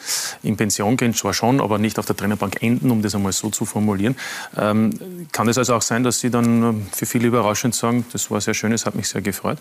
in 0.43 0.57
Pension 0.57 0.97
gehen, 0.97 1.15
zwar 1.15 1.35
schon, 1.35 1.61
aber 1.61 1.79
nicht 1.79 1.99
auf 1.99 2.07
der 2.07 2.17
Trainerbank 2.17 2.63
enden, 2.63 2.91
um 2.91 3.03
das 3.03 3.15
einmal 3.15 3.33
so 3.33 3.51
zu 3.51 3.65
formulieren. 3.65 4.17
Ähm, 4.57 4.91
kann 5.33 5.49
es 5.49 5.59
also 5.59 5.75
auch 5.75 5.83
sein, 5.83 6.03
dass 6.03 6.21
Sie 6.21 6.31
dann 6.31 6.87
für 6.93 7.07
viele 7.07 7.29
überraschend 7.29 7.75
sagen, 7.75 8.05
das 8.13 8.31
war 8.31 8.41
sehr 8.41 8.55
schön, 8.55 8.73
es 8.73 8.87
hat 8.87 8.95
mich 8.95 9.09
sehr 9.09 9.23
gefreut? 9.23 9.59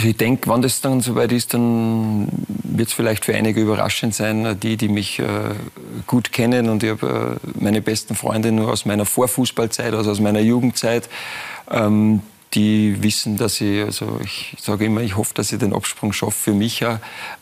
Also 0.00 0.08
ich 0.08 0.16
denke, 0.16 0.48
wenn 0.48 0.62
das 0.62 0.80
dann 0.80 1.02
soweit 1.02 1.30
ist, 1.30 1.52
dann 1.52 2.26
wird 2.48 2.88
es 2.88 2.94
vielleicht 2.94 3.26
für 3.26 3.34
einige 3.34 3.60
überraschend 3.60 4.14
sein, 4.14 4.58
die, 4.58 4.78
die 4.78 4.88
mich 4.88 5.18
äh, 5.18 5.26
gut 6.06 6.32
kennen. 6.32 6.70
Und 6.70 6.82
ich 6.82 6.88
habe 6.88 7.38
äh, 7.44 7.48
meine 7.60 7.82
besten 7.82 8.14
Freunde 8.14 8.50
nur 8.50 8.72
aus 8.72 8.86
meiner 8.86 9.04
Vorfußballzeit, 9.04 9.92
also 9.92 10.10
aus 10.10 10.18
meiner 10.18 10.40
Jugendzeit. 10.40 11.10
Ähm, 11.70 12.22
die 12.54 13.02
wissen, 13.02 13.36
dass 13.36 13.60
ich, 13.60 13.82
also 13.82 14.18
ich 14.24 14.56
sage 14.58 14.86
immer, 14.86 15.02
ich 15.02 15.18
hoffe, 15.18 15.34
dass 15.34 15.52
ich 15.52 15.58
den 15.58 15.74
Absprung 15.74 16.14
schaffe 16.14 16.44
für 16.44 16.54
mich, 16.54 16.82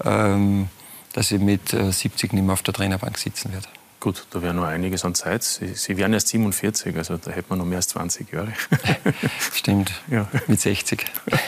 ähm, 0.05 0.67
dass 1.13 1.31
ich 1.31 1.41
mit 1.41 1.73
äh, 1.73 1.93
70 1.93 2.33
nicht 2.33 2.43
mehr 2.43 2.55
auf 2.55 2.63
der 2.63 2.75
Trainerbank 2.75 3.19
sitzen 3.19 3.53
werde. 3.53 3.69
Gut, 4.01 4.27
da 4.31 4.41
wäre 4.41 4.55
noch 4.55 4.65
einiges 4.65 5.05
an 5.05 5.17
Zeit. 5.17 5.43
Sie, 5.43 5.75
Sie 5.75 5.97
wären 5.97 6.13
erst 6.13 6.29
47, 6.29 6.97
also 6.97 7.17
da 7.17 7.33
hätte 7.33 7.47
man 7.49 7.59
noch 7.59 7.65
mehr 7.65 7.79
als 7.79 7.89
20 7.89 8.33
Jahre. 8.33 8.53
Stimmt, 9.53 9.93
ja. 10.09 10.29
mit 10.47 10.61
60. 10.61 11.05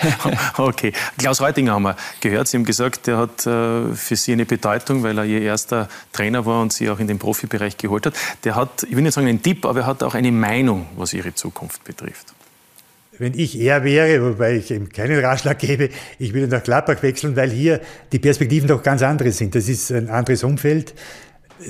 okay. 0.56 0.92
Klaus 1.16 1.40
Reutinger 1.40 1.74
haben 1.74 1.84
wir 1.84 1.96
gehört. 2.20 2.48
Sie 2.48 2.56
haben 2.56 2.64
gesagt, 2.64 3.06
der 3.06 3.18
hat 3.18 3.46
äh, 3.46 3.94
für 3.94 4.16
Sie 4.16 4.32
eine 4.32 4.46
Bedeutung, 4.46 5.04
weil 5.04 5.16
er 5.18 5.24
Ihr 5.24 5.42
erster 5.42 5.88
Trainer 6.12 6.44
war 6.44 6.60
und 6.60 6.72
Sie 6.72 6.90
auch 6.90 6.98
in 6.98 7.06
den 7.06 7.20
Profibereich 7.20 7.76
geholt 7.76 8.06
hat. 8.06 8.14
Der 8.42 8.56
hat, 8.56 8.82
ich 8.82 8.96
will 8.96 9.04
nicht 9.04 9.14
sagen 9.14 9.28
einen 9.28 9.42
Tipp, 9.42 9.64
aber 9.64 9.80
er 9.80 9.86
hat 9.86 10.02
auch 10.02 10.14
eine 10.14 10.32
Meinung, 10.32 10.86
was 10.96 11.12
Ihre 11.12 11.32
Zukunft 11.32 11.84
betrifft. 11.84 12.34
Wenn 13.16 13.38
ich 13.38 13.60
er 13.60 13.84
wäre, 13.84 14.24
wobei 14.24 14.56
ich 14.56 14.70
ihm 14.70 14.88
keinen 14.88 15.22
Ratschlag 15.22 15.58
gebe, 15.58 15.90
ich 16.18 16.32
würde 16.32 16.48
nach 16.48 16.64
Gladbach 16.64 17.02
wechseln, 17.02 17.36
weil 17.36 17.50
hier 17.50 17.80
die 18.10 18.18
Perspektiven 18.18 18.66
doch 18.66 18.82
ganz 18.82 19.02
andere 19.02 19.30
sind. 19.30 19.54
Das 19.54 19.68
ist 19.68 19.92
ein 19.92 20.08
anderes 20.08 20.42
Umfeld 20.42 20.94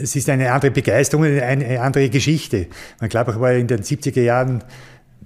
es 0.01 0.17
ist 0.17 0.29
eine 0.29 0.53
andere 0.53 0.71
Begeisterung, 0.71 1.25
eine 1.25 1.81
andere 1.81 2.09
Geschichte. 2.09 2.67
Man 3.01 3.09
glaube, 3.11 3.33
ich 3.33 3.41
war 3.41 3.53
in 3.53 3.67
den 3.67 3.83
70er 3.83 4.21
Jahren 4.21 4.63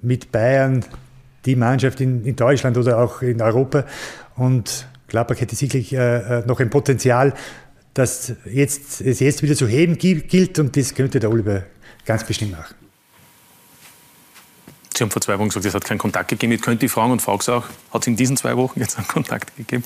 mit 0.01 0.31
Bayern 0.31 0.83
die 1.45 1.55
Mannschaft 1.55 2.01
in, 2.01 2.25
in 2.25 2.35
Deutschland 2.35 2.77
oder 2.77 2.99
auch 2.99 3.21
in 3.21 3.41
Europa 3.41 3.85
und 4.35 4.87
Gladbach 5.07 5.39
hätte 5.39 5.55
sicherlich 5.55 5.93
äh, 5.93 6.39
äh, 6.39 6.45
noch 6.45 6.59
ein 6.59 6.69
Potenzial, 6.69 7.33
das 7.93 8.33
jetzt, 8.45 9.01
es 9.01 9.19
jetzt 9.19 9.43
wieder 9.43 9.55
zu 9.55 9.67
heben 9.67 9.97
gilt 9.97 10.59
und 10.59 10.75
das 10.75 10.93
könnte 10.95 11.19
der 11.19 11.29
Oliver 11.31 11.63
ganz 12.05 12.23
bestimmt 12.23 12.51
machen. 12.51 12.75
Sie 14.95 15.03
haben 15.03 15.11
vor 15.11 15.21
zwei 15.21 15.37
Wochen 15.37 15.49
gesagt, 15.49 15.65
es 15.65 15.73
hat 15.73 15.83
keinen 15.83 15.97
Kontakt 15.97 16.29
gegeben. 16.29 16.53
Ich 16.53 16.61
könnte 16.61 16.79
die 16.79 16.87
fragen 16.87 17.11
und 17.11 17.21
frage 17.21 17.39
es 17.41 17.49
auch, 17.49 17.65
hat 17.91 18.01
es 18.01 18.07
in 18.07 18.15
diesen 18.15 18.37
zwei 18.37 18.55
Wochen 18.55 18.79
jetzt 18.79 18.97
einen 18.97 19.07
Kontakt 19.07 19.55
gegeben? 19.55 19.83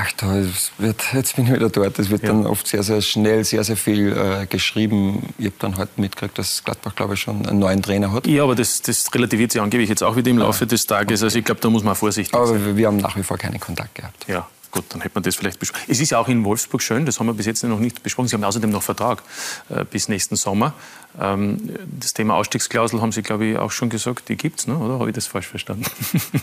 Ach 0.00 0.12
da, 0.12 0.44
wird, 0.78 1.02
jetzt 1.12 1.34
bin 1.34 1.46
ich 1.46 1.52
wieder 1.52 1.70
dort. 1.70 1.98
Es 1.98 2.08
wird 2.08 2.22
ja. 2.22 2.28
dann 2.28 2.46
oft 2.46 2.68
sehr, 2.68 2.84
sehr 2.84 3.02
schnell, 3.02 3.42
sehr, 3.42 3.64
sehr 3.64 3.76
viel 3.76 4.12
äh, 4.12 4.46
geschrieben. 4.46 5.34
Ich 5.38 5.46
habe 5.46 5.56
dann 5.58 5.76
heute 5.76 6.00
mitgekriegt, 6.00 6.38
dass 6.38 6.62
Gladbach, 6.62 6.94
glaube 6.94 7.14
ich, 7.14 7.20
schon 7.20 7.44
einen 7.44 7.58
neuen 7.58 7.82
Trainer 7.82 8.12
hat. 8.12 8.24
Ja, 8.28 8.44
aber 8.44 8.54
das, 8.54 8.80
das 8.80 9.12
relativiert 9.12 9.50
sich 9.50 9.60
angeblich 9.60 9.88
jetzt 9.88 10.04
auch 10.04 10.14
wieder 10.14 10.30
im 10.30 10.38
Laufe 10.38 10.64
ja. 10.64 10.68
des 10.68 10.86
Tages. 10.86 11.24
Also 11.24 11.36
ich 11.36 11.44
glaube, 11.44 11.60
da 11.60 11.68
muss 11.68 11.82
man 11.82 11.96
vorsichtig 11.96 12.32
aber 12.32 12.46
sein. 12.46 12.62
Aber 12.62 12.76
wir 12.76 12.86
haben 12.86 12.98
nach 12.98 13.16
wie 13.16 13.24
vor 13.24 13.38
keinen 13.38 13.58
Kontakt 13.58 13.96
gehabt. 13.96 14.24
Ja. 14.28 14.46
Gut, 14.70 14.84
dann 14.90 15.00
hätte 15.00 15.14
man 15.14 15.24
das 15.24 15.34
vielleicht 15.34 15.58
besprochen. 15.58 15.84
Es 15.88 15.98
ist 15.98 16.10
ja 16.10 16.18
auch 16.18 16.28
in 16.28 16.44
Wolfsburg 16.44 16.82
schön, 16.82 17.06
das 17.06 17.18
haben 17.18 17.26
wir 17.26 17.34
bis 17.34 17.46
jetzt 17.46 17.64
noch 17.64 17.80
nicht 17.80 18.02
besprochen. 18.02 18.28
Sie 18.28 18.36
haben 18.36 18.44
außerdem 18.44 18.70
noch 18.70 18.82
Vertrag 18.82 19.22
äh, 19.70 19.84
bis 19.84 20.08
nächsten 20.08 20.36
Sommer. 20.36 20.74
Ähm, 21.20 21.58
das 21.98 22.14
Thema 22.14 22.34
Ausstiegsklausel 22.34 23.00
haben 23.00 23.12
Sie, 23.12 23.22
glaube 23.22 23.46
ich, 23.46 23.58
auch 23.58 23.70
schon 23.70 23.88
gesagt, 23.88 24.28
die 24.28 24.36
gibt 24.36 24.60
es, 24.60 24.66
ne? 24.66 24.76
oder 24.76 24.98
habe 24.98 25.10
ich 25.10 25.14
das 25.14 25.26
falsch 25.26 25.46
verstanden? 25.46 25.84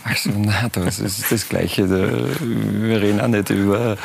Also, 0.04 0.30
nein, 0.30 0.70
das 0.72 0.98
ist 0.98 1.30
das 1.32 1.48
Gleiche. 1.48 1.88
Wir 1.90 3.00
reden 3.00 3.20
auch 3.20 3.28
nicht 3.28 3.50
über, 3.50 3.96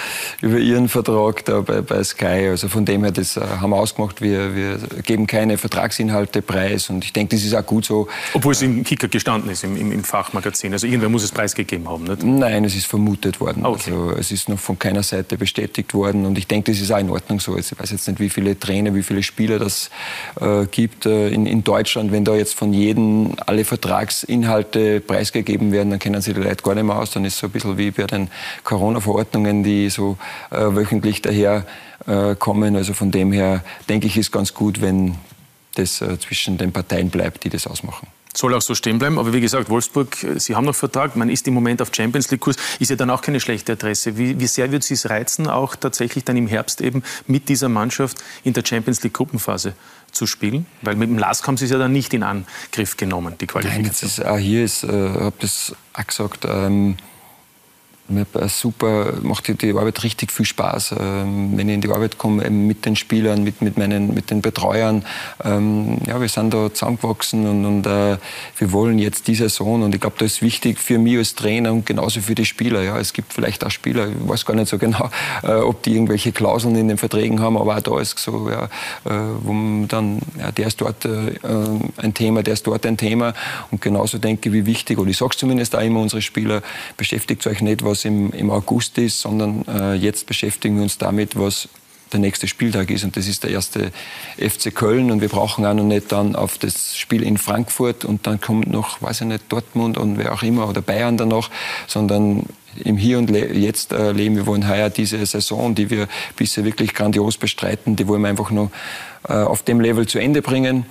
über 0.41 0.57
Ihren 0.57 0.89
Vertrag 0.89 1.45
da 1.45 1.61
bei, 1.61 1.81
bei 1.81 2.03
Sky. 2.03 2.47
Also 2.49 2.69
von 2.69 2.85
dem 2.85 3.03
her, 3.03 3.11
das 3.11 3.37
äh, 3.37 3.41
haben 3.41 3.71
wir 3.71 3.77
ausgemacht. 3.77 4.21
Wir, 4.21 4.55
wir 4.55 4.79
geben 5.03 5.27
keine 5.27 5.57
Vertragsinhalte 5.57 6.41
preis 6.41 6.89
und 6.89 7.03
ich 7.03 7.13
denke, 7.13 7.35
das 7.35 7.45
ist 7.45 7.53
auch 7.53 7.65
gut 7.65 7.85
so. 7.85 8.07
Obwohl 8.33 8.53
es 8.53 8.61
im 8.61 8.83
Kicker 8.83 9.07
gestanden 9.07 9.51
ist, 9.51 9.63
im, 9.63 9.75
im, 9.77 10.03
Fachmagazin. 10.03 10.73
Also 10.73 10.87
irgendwer 10.87 11.09
muss 11.09 11.23
es 11.23 11.31
preisgegeben 11.31 11.87
haben, 11.87 12.05
nicht? 12.05 12.23
Nein, 12.23 12.65
es 12.65 12.75
ist 12.75 12.87
vermutet 12.87 13.39
worden. 13.39 13.65
Okay. 13.65 13.91
Also 13.91 14.11
es 14.11 14.31
ist 14.31 14.49
noch 14.49 14.59
von 14.59 14.79
keiner 14.79 15.03
Seite 15.03 15.37
bestätigt 15.37 15.93
worden 15.93 16.25
und 16.25 16.37
ich 16.37 16.47
denke, 16.47 16.71
das 16.71 16.81
ist 16.81 16.91
auch 16.91 16.99
in 16.99 17.09
Ordnung 17.09 17.39
so. 17.39 17.57
Ich 17.57 17.77
weiß 17.77 17.91
jetzt 17.91 18.07
nicht, 18.07 18.19
wie 18.19 18.29
viele 18.29 18.59
Trainer, 18.59 18.95
wie 18.95 19.03
viele 19.03 19.23
Spieler 19.23 19.59
das 19.59 19.89
äh, 20.39 20.60
gibt 20.65 21.05
äh, 21.05 21.29
in, 21.29 21.45
in, 21.45 21.63
Deutschland, 21.63 22.11
wenn 22.11 22.25
da 22.25 22.35
jetzt 22.35 22.55
von 22.55 22.73
jedem 22.73 23.33
alle 23.45 23.65
Vertragsinhalte 23.65 24.99
preisgegeben 24.99 25.71
werden, 25.71 25.89
dann 25.89 25.99
kennen 25.99 26.21
sie 26.21 26.33
die 26.33 26.41
Leute 26.41 26.63
gar 26.63 26.75
nicht 26.75 26.83
mehr 26.83 26.97
aus. 26.97 27.11
Dann 27.11 27.25
ist 27.25 27.35
es 27.35 27.39
so 27.39 27.47
ein 27.47 27.51
bisschen 27.51 27.77
wie 27.77 27.91
bei 27.91 28.03
den 28.03 28.29
Corona-Verordnungen, 28.63 29.63
die 29.63 29.89
so 29.89 30.17
äh, 30.49 30.57
wöchentlich 30.57 31.21
daher 31.21 31.65
äh, 32.07 32.35
kommen. 32.35 32.75
Also 32.75 32.93
von 32.93 33.11
dem 33.11 33.31
her 33.31 33.63
denke 33.89 34.07
ich, 34.07 34.17
ist 34.17 34.31
ganz 34.31 34.53
gut, 34.53 34.81
wenn 34.81 35.15
das 35.75 36.01
äh, 36.01 36.19
zwischen 36.19 36.57
den 36.57 36.71
Parteien 36.71 37.09
bleibt, 37.09 37.43
die 37.43 37.49
das 37.49 37.67
ausmachen. 37.67 38.07
Soll 38.33 38.53
auch 38.53 38.61
so 38.61 38.75
stehen 38.75 38.97
bleiben. 38.97 39.19
Aber 39.19 39.33
wie 39.33 39.41
gesagt, 39.41 39.69
Wolfsburg, 39.69 40.23
äh, 40.23 40.39
Sie 40.39 40.55
haben 40.55 40.65
noch 40.65 40.75
Vertrag. 40.75 41.15
Man 41.15 41.29
ist 41.29 41.47
im 41.47 41.53
Moment 41.53 41.81
auf 41.81 41.89
Champions 41.93 42.31
League-Kurs. 42.31 42.55
Ist 42.79 42.89
ja 42.89 42.95
dann 42.95 43.09
auch 43.09 43.21
keine 43.21 43.39
schlechte 43.39 43.73
Adresse. 43.73 44.17
Wie, 44.17 44.39
wie 44.39 44.47
sehr 44.47 44.71
wird 44.71 44.83
Sie 44.83 44.93
es 44.93 45.09
reizen, 45.09 45.47
auch 45.47 45.75
tatsächlich 45.75 46.23
dann 46.23 46.37
im 46.37 46.47
Herbst 46.47 46.81
eben 46.81 47.03
mit 47.27 47.49
dieser 47.49 47.69
Mannschaft 47.69 48.17
in 48.43 48.53
der 48.53 48.63
Champions 48.65 49.03
League-Gruppenphase 49.03 49.73
zu 50.11 50.27
spielen? 50.27 50.65
Weil 50.81 50.95
mit 50.95 51.09
dem 51.09 51.17
LASK 51.17 51.47
haben 51.47 51.57
Sie 51.57 51.65
es 51.65 51.71
ja 51.71 51.77
dann 51.77 51.91
nicht 51.91 52.13
in 52.13 52.23
Angriff 52.23 52.97
genommen, 52.97 53.35
die 53.39 53.47
Qualifikation. 53.47 54.09
Nein, 54.17 54.25
ist, 54.25 54.25
auch 54.25 54.37
hier 54.37 54.63
ist, 54.63 54.83
äh, 54.83 54.87
habe 54.87 55.35
das 55.39 55.75
auch 55.93 56.07
gesagt, 56.07 56.45
ähm, 56.47 56.97
mir 58.11 58.25
super, 58.47 59.13
macht 59.21 59.47
die 59.61 59.71
Arbeit 59.71 60.03
richtig 60.03 60.31
viel 60.31 60.45
Spaß. 60.45 60.95
Ähm, 60.99 61.53
wenn 61.55 61.69
ich 61.69 61.75
in 61.75 61.81
die 61.81 61.89
Arbeit 61.89 62.17
komme, 62.17 62.49
mit 62.49 62.85
den 62.85 62.95
Spielern, 62.95 63.43
mit, 63.43 63.61
mit, 63.61 63.77
meinen, 63.77 64.13
mit 64.13 64.29
den 64.31 64.41
Betreuern. 64.41 65.05
Ähm, 65.43 65.97
ja, 66.05 66.19
wir 66.19 66.29
sind 66.29 66.53
da 66.53 66.73
zusammengewachsen 66.73 67.47
und, 67.47 67.65
und 67.65 67.87
äh, 67.87 68.17
wir 68.57 68.71
wollen 68.71 68.99
jetzt 68.99 69.27
die 69.27 69.35
Saison. 69.35 69.83
Und 69.83 69.95
ich 69.95 70.01
glaube, 70.01 70.17
das 70.19 70.33
ist 70.33 70.41
wichtig 70.41 70.79
für 70.79 70.99
mich 70.99 71.17
als 71.17 71.35
Trainer 71.35 71.71
und 71.71 71.85
genauso 71.85 72.21
für 72.21 72.35
die 72.35 72.45
Spieler. 72.45 72.83
Ja, 72.83 72.97
es 72.99 73.13
gibt 73.13 73.33
vielleicht 73.33 73.65
auch 73.65 73.71
Spieler, 73.71 74.07
ich 74.07 74.29
weiß 74.29 74.45
gar 74.45 74.55
nicht 74.55 74.67
so 74.67 74.77
genau, 74.77 75.09
äh, 75.43 75.53
ob 75.53 75.83
die 75.83 75.93
irgendwelche 75.93 76.31
Klauseln 76.31 76.75
in 76.75 76.87
den 76.87 76.97
Verträgen 76.97 77.39
haben, 77.39 77.57
aber 77.57 77.77
auch 77.77 77.81
da 77.81 77.99
ist 77.99 78.17
so, 78.19 78.49
ja, 78.49 78.65
äh, 79.05 79.19
wo 79.41 79.53
man 79.53 79.87
dann, 79.87 80.19
ja, 80.39 80.51
der 80.51 80.67
ist 80.67 80.81
dort 80.81 81.05
äh, 81.05 81.37
ein 81.97 82.13
Thema, 82.13 82.43
der 82.43 82.53
ist 82.53 82.67
dort 82.67 82.85
ein 82.85 82.97
Thema. 82.97 83.33
Und 83.71 83.81
genauso 83.81 84.17
denke 84.17 84.49
ich, 84.49 84.53
wie 84.53 84.65
wichtig, 84.65 84.97
und 84.97 85.07
ich 85.07 85.17
sage 85.17 85.31
es 85.33 85.37
zumindest 85.37 85.75
auch 85.75 85.81
immer 85.81 86.01
unsere 86.01 86.21
Spieler, 86.21 86.61
beschäftigt 86.97 87.45
euch 87.47 87.61
nicht, 87.61 87.83
was 87.83 88.00
im, 88.05 88.31
im 88.31 88.49
August 88.49 88.97
ist, 88.97 89.21
sondern 89.21 89.65
äh, 89.67 89.93
jetzt 89.93 90.25
beschäftigen 90.25 90.75
wir 90.75 90.83
uns 90.83 90.97
damit, 90.97 91.37
was 91.37 91.69
der 92.11 92.19
nächste 92.19 92.47
Spieltag 92.47 92.91
ist. 92.91 93.03
Und 93.03 93.15
das 93.15 93.27
ist 93.27 93.43
der 93.43 93.51
erste 93.51 93.91
FC 94.37 94.73
Köln. 94.73 95.11
Und 95.11 95.21
wir 95.21 95.29
brauchen 95.29 95.65
auch 95.65 95.73
noch 95.73 95.83
nicht 95.83 96.11
dann 96.11 96.35
auf 96.35 96.57
das 96.57 96.97
Spiel 96.97 97.23
in 97.23 97.37
Frankfurt 97.37 98.05
und 98.05 98.27
dann 98.27 98.41
kommt 98.41 98.69
noch, 98.69 99.01
weiß 99.01 99.21
ich 99.21 99.27
nicht, 99.27 99.43
Dortmund 99.49 99.97
und 99.97 100.17
wer 100.17 100.33
auch 100.33 100.43
immer 100.43 100.67
oder 100.67 100.81
Bayern 100.81 101.17
dann 101.17 101.29
noch, 101.29 101.49
sondern 101.87 102.45
im 102.83 102.97
Hier 102.97 103.17
und 103.17 103.29
Jetzt 103.29 103.91
äh, 103.91 104.11
leben. 104.11 104.35
Wir 104.35 104.45
wollen 104.45 104.67
heuer 104.67 104.89
diese 104.89 105.25
Saison, 105.25 105.75
die 105.75 105.89
wir 105.89 106.07
bisher 106.35 106.63
wirklich 106.63 106.93
grandios 106.93 107.37
bestreiten, 107.37 107.95
die 107.95 108.07
wollen 108.07 108.21
wir 108.21 108.29
einfach 108.29 108.51
noch 108.51 108.71
äh, 109.27 109.33
auf 109.33 109.63
dem 109.63 109.79
Level 109.81 110.07
zu 110.07 110.19
Ende 110.19 110.41
bringen 110.41 110.85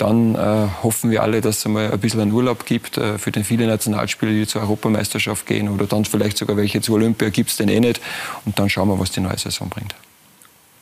dann 0.00 0.34
äh, 0.34 0.68
hoffen 0.82 1.10
wir 1.10 1.22
alle, 1.22 1.40
dass 1.40 1.58
es 1.58 1.66
einmal 1.66 1.92
ein 1.92 1.98
bisschen 1.98 2.20
einen 2.20 2.32
Urlaub 2.32 2.64
gibt 2.64 2.96
äh, 2.96 3.18
für 3.18 3.30
den 3.30 3.44
viele 3.44 3.66
Nationalspieler, 3.66 4.32
die 4.32 4.46
zur 4.46 4.62
Europameisterschaft 4.62 5.46
gehen 5.46 5.68
oder 5.68 5.86
dann 5.86 6.04
vielleicht 6.04 6.38
sogar 6.38 6.56
welche 6.56 6.80
zur 6.80 6.96
Olympia 6.96 7.28
gibt 7.28 7.50
es 7.50 7.56
den 7.56 7.68
eh 7.68 7.80
nicht. 7.80 8.00
Und 8.46 8.58
dann 8.58 8.70
schauen 8.70 8.88
wir, 8.88 8.98
was 8.98 9.10
die 9.10 9.20
neue 9.20 9.36
Saison 9.38 9.68
bringt. 9.68 9.94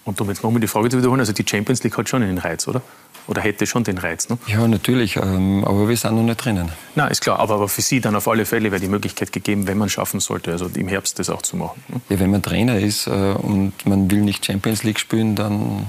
Und 0.05 0.21
um 0.21 0.29
jetzt 0.29 0.43
nochmal 0.43 0.61
die 0.61 0.69
Frage 0.69 0.89
zu 0.89 0.99
wiederholen, 0.99 1.21
also 1.21 1.33
die 1.33 1.45
Champions 1.47 1.83
League 1.83 1.97
hat 1.99 2.09
schon 2.09 2.23
einen 2.23 2.39
Reiz, 2.39 2.66
oder? 2.66 2.81
Oder 3.27 3.43
hätte 3.43 3.66
schon 3.66 3.85
den 3.85 3.99
Reiz, 3.99 4.31
ne? 4.31 4.39
Ja, 4.47 4.66
natürlich, 4.66 5.16
ähm, 5.16 5.62
aber 5.66 5.87
wir 5.87 5.97
sind 5.99 6.14
noch 6.14 6.23
nicht 6.23 6.43
drinnen. 6.43 6.71
Na, 6.95 7.09
ist 7.09 7.21
klar, 7.21 7.39
aber, 7.41 7.57
aber 7.57 7.69
für 7.69 7.83
Sie 7.83 8.01
dann 8.01 8.16
auf 8.16 8.27
alle 8.27 8.47
Fälle 8.47 8.71
wäre 8.71 8.81
die 8.81 8.89
Möglichkeit 8.89 9.33
gegeben, 9.33 9.66
wenn 9.66 9.77
man 9.77 9.91
schaffen 9.91 10.21
sollte, 10.21 10.53
also 10.53 10.71
im 10.75 10.89
Herbst 10.89 11.19
das 11.19 11.29
auch 11.29 11.43
zu 11.43 11.57
machen. 11.57 11.83
Ne? 11.89 12.01
Ja, 12.09 12.21
wenn 12.21 12.31
man 12.31 12.41
Trainer 12.41 12.79
ist 12.79 13.07
äh, 13.07 13.11
und 13.11 13.75
man 13.85 14.11
will 14.11 14.23
nicht 14.23 14.47
Champions 14.47 14.83
League 14.83 14.99
spielen, 14.99 15.35
dann 15.35 15.87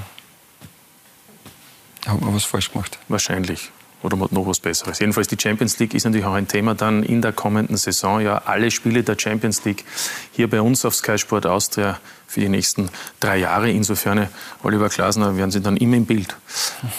hat 2.06 2.22
man 2.22 2.34
was 2.34 2.46
falsch 2.46 2.72
gemacht. 2.72 2.98
Wahrscheinlich. 3.08 3.72
Oder 4.02 4.16
man 4.16 4.26
hat 4.26 4.32
noch 4.32 4.48
was 4.48 4.60
Besseres. 4.60 5.00
Jedenfalls 5.00 5.28
die 5.28 5.38
Champions 5.40 5.78
League 5.80 5.94
ist 5.94 6.06
natürlich 6.06 6.26
auch 6.26 6.34
ein 6.34 6.48
Thema 6.48 6.74
dann 6.74 7.04
in 7.04 7.22
der 7.22 7.34
kommenden 7.34 7.76
Saison. 7.76 8.22
Ja, 8.22 8.44
alle 8.46 8.72
Spiele 8.72 9.04
der 9.04 9.18
Champions 9.20 9.66
League 9.66 9.84
hier 10.32 10.50
bei 10.50 10.62
uns 10.62 10.86
auf 10.86 10.96
Sky 10.96 11.18
Sport 11.18 11.46
Austria 11.46 12.00
für 12.26 12.40
die 12.40 12.50
nächsten 12.50 12.90
drei 13.20 13.38
Jahre. 13.38 13.70
Insofern, 13.70 14.30
Oliver 14.64 14.88
Glasner, 14.88 15.36
werden 15.36 15.52
Sie 15.52 15.62
dann 15.62 15.76
immer 15.76 15.98
im 15.98 16.06
Bild 16.06 16.36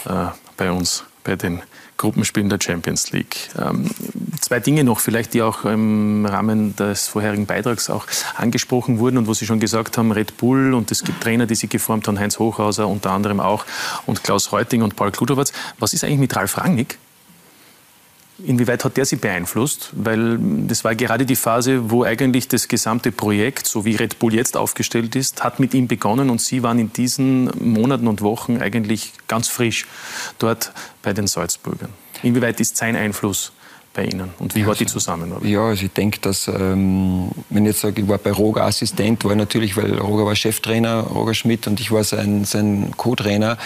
äh, 0.05 0.27
bei 0.57 0.71
uns, 0.71 1.03
bei 1.23 1.35
den 1.35 1.63
Gruppenspielen 2.01 2.49
der 2.49 2.59
Champions 2.59 3.11
League. 3.11 3.49
Ähm, 3.57 3.89
zwei 4.41 4.59
Dinge 4.59 4.83
noch, 4.83 4.99
vielleicht 4.99 5.33
die 5.35 5.41
auch 5.43 5.65
im 5.65 6.25
Rahmen 6.25 6.75
des 6.75 7.07
vorherigen 7.07 7.45
Beitrags 7.45 7.89
auch 7.89 8.07
angesprochen 8.35 8.97
wurden 8.97 9.17
und 9.17 9.27
wo 9.27 9.33
Sie 9.33 9.45
schon 9.45 9.59
gesagt 9.59 9.97
haben, 9.97 10.11
Red 10.11 10.37
Bull 10.37 10.73
und 10.73 10.91
es 10.91 11.03
gibt 11.03 11.21
Trainer, 11.21 11.45
die 11.45 11.55
sich 11.55 11.69
geformt 11.69 12.07
haben, 12.07 12.19
Heinz 12.19 12.39
Hochhauser 12.39 12.87
unter 12.87 13.11
anderem 13.11 13.39
auch 13.39 13.65
und 14.07 14.23
Klaus 14.23 14.51
Reuting 14.51 14.81
und 14.81 14.95
Paul 14.95 15.11
Kludowatz. 15.11 15.53
Was 15.77 15.93
ist 15.93 16.03
eigentlich 16.03 16.19
mit 16.19 16.35
Ralf 16.35 16.57
Rangnick? 16.57 16.97
Inwieweit 18.45 18.83
hat 18.83 18.97
der 18.97 19.05
Sie 19.05 19.15
beeinflusst? 19.15 19.89
Weil 19.93 20.37
das 20.67 20.83
war 20.83 20.95
gerade 20.95 21.25
die 21.25 21.35
Phase, 21.35 21.89
wo 21.91 22.03
eigentlich 22.03 22.47
das 22.47 22.67
gesamte 22.67 23.11
Projekt, 23.11 23.67
so 23.67 23.85
wie 23.85 23.95
Red 23.95 24.19
Bull 24.19 24.33
jetzt 24.33 24.57
aufgestellt 24.57 25.15
ist, 25.15 25.43
hat 25.43 25.59
mit 25.59 25.73
ihm 25.73 25.87
begonnen 25.87 26.29
und 26.29 26.41
Sie 26.41 26.63
waren 26.63 26.79
in 26.79 26.93
diesen 26.93 27.51
Monaten 27.59 28.07
und 28.07 28.21
Wochen 28.21 28.57
eigentlich 28.57 29.13
ganz 29.27 29.47
frisch 29.47 29.85
dort 30.39 30.71
bei 31.01 31.13
den 31.13 31.27
Salzburgern. 31.27 31.89
Inwieweit 32.23 32.59
ist 32.59 32.77
sein 32.77 32.95
Einfluss 32.95 33.51
bei 33.93 34.05
Ihnen 34.05 34.29
und 34.39 34.55
wie 34.55 34.65
war 34.65 34.75
die 34.75 34.85
Zusammenarbeit? 34.85 35.49
Ja, 35.49 35.65
also 35.65 35.85
ich 35.85 35.91
denke, 35.91 36.19
dass, 36.19 36.47
ähm, 36.47 37.29
wenn 37.49 37.65
ich 37.65 37.71
jetzt 37.71 37.81
sage, 37.81 38.01
ich 38.01 38.07
war 38.07 38.17
bei 38.17 38.31
Roger 38.31 38.63
Assistent, 38.63 39.25
war 39.25 39.35
natürlich, 39.35 39.75
weil 39.75 39.97
Roger 39.97 40.25
war 40.25 40.35
Cheftrainer, 40.35 41.01
Roger 41.01 41.33
Schmidt, 41.33 41.67
und 41.67 41.79
ich 41.79 41.91
war 41.91 42.03
sein, 42.03 42.45
sein 42.45 42.91
Co-Trainer, 42.95 43.57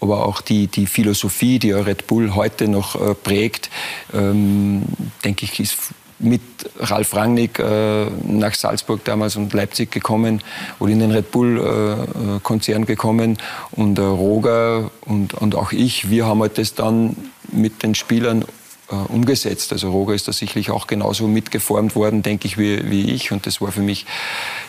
aber 0.00 0.26
auch 0.26 0.40
die, 0.40 0.68
die 0.68 0.86
Philosophie, 0.86 1.58
die 1.58 1.72
Red 1.72 2.06
Bull 2.06 2.34
heute 2.34 2.68
noch 2.68 2.94
äh, 2.94 3.14
prägt, 3.14 3.68
ähm, 4.14 4.84
denke 5.22 5.44
ich, 5.44 5.60
ist 5.60 5.76
mit 6.18 6.40
Ralf 6.78 7.14
Rangnick 7.14 7.58
äh, 7.58 8.06
nach 8.26 8.54
Salzburg 8.54 9.04
damals 9.04 9.36
und 9.36 9.52
Leipzig 9.52 9.90
gekommen 9.90 10.42
oder 10.78 10.92
in 10.92 11.00
den 11.00 11.10
Red 11.10 11.30
Bull-Konzern 11.30 12.82
äh, 12.84 12.86
gekommen. 12.86 13.36
Und 13.72 13.98
äh, 13.98 14.02
Roger 14.02 14.90
und, 15.02 15.34
und 15.34 15.54
auch 15.54 15.72
ich, 15.72 16.10
wir 16.10 16.26
haben 16.26 16.40
halt 16.40 16.56
das 16.56 16.74
dann 16.74 17.16
mit 17.52 17.82
den 17.82 17.94
Spielern 17.94 18.42
äh, 18.42 18.44
umgesetzt. 18.88 19.72
Also 19.72 19.90
Roger 19.90 20.14
ist 20.14 20.28
da 20.28 20.32
sicherlich 20.32 20.70
auch 20.70 20.86
genauso 20.86 21.26
mitgeformt 21.26 21.94
worden, 21.96 22.22
denke 22.22 22.46
ich, 22.46 22.58
wie, 22.58 22.90
wie 22.90 23.12
ich. 23.12 23.32
Und 23.32 23.46
das 23.46 23.60
war 23.60 23.72
für 23.72 23.80
mich 23.80 24.06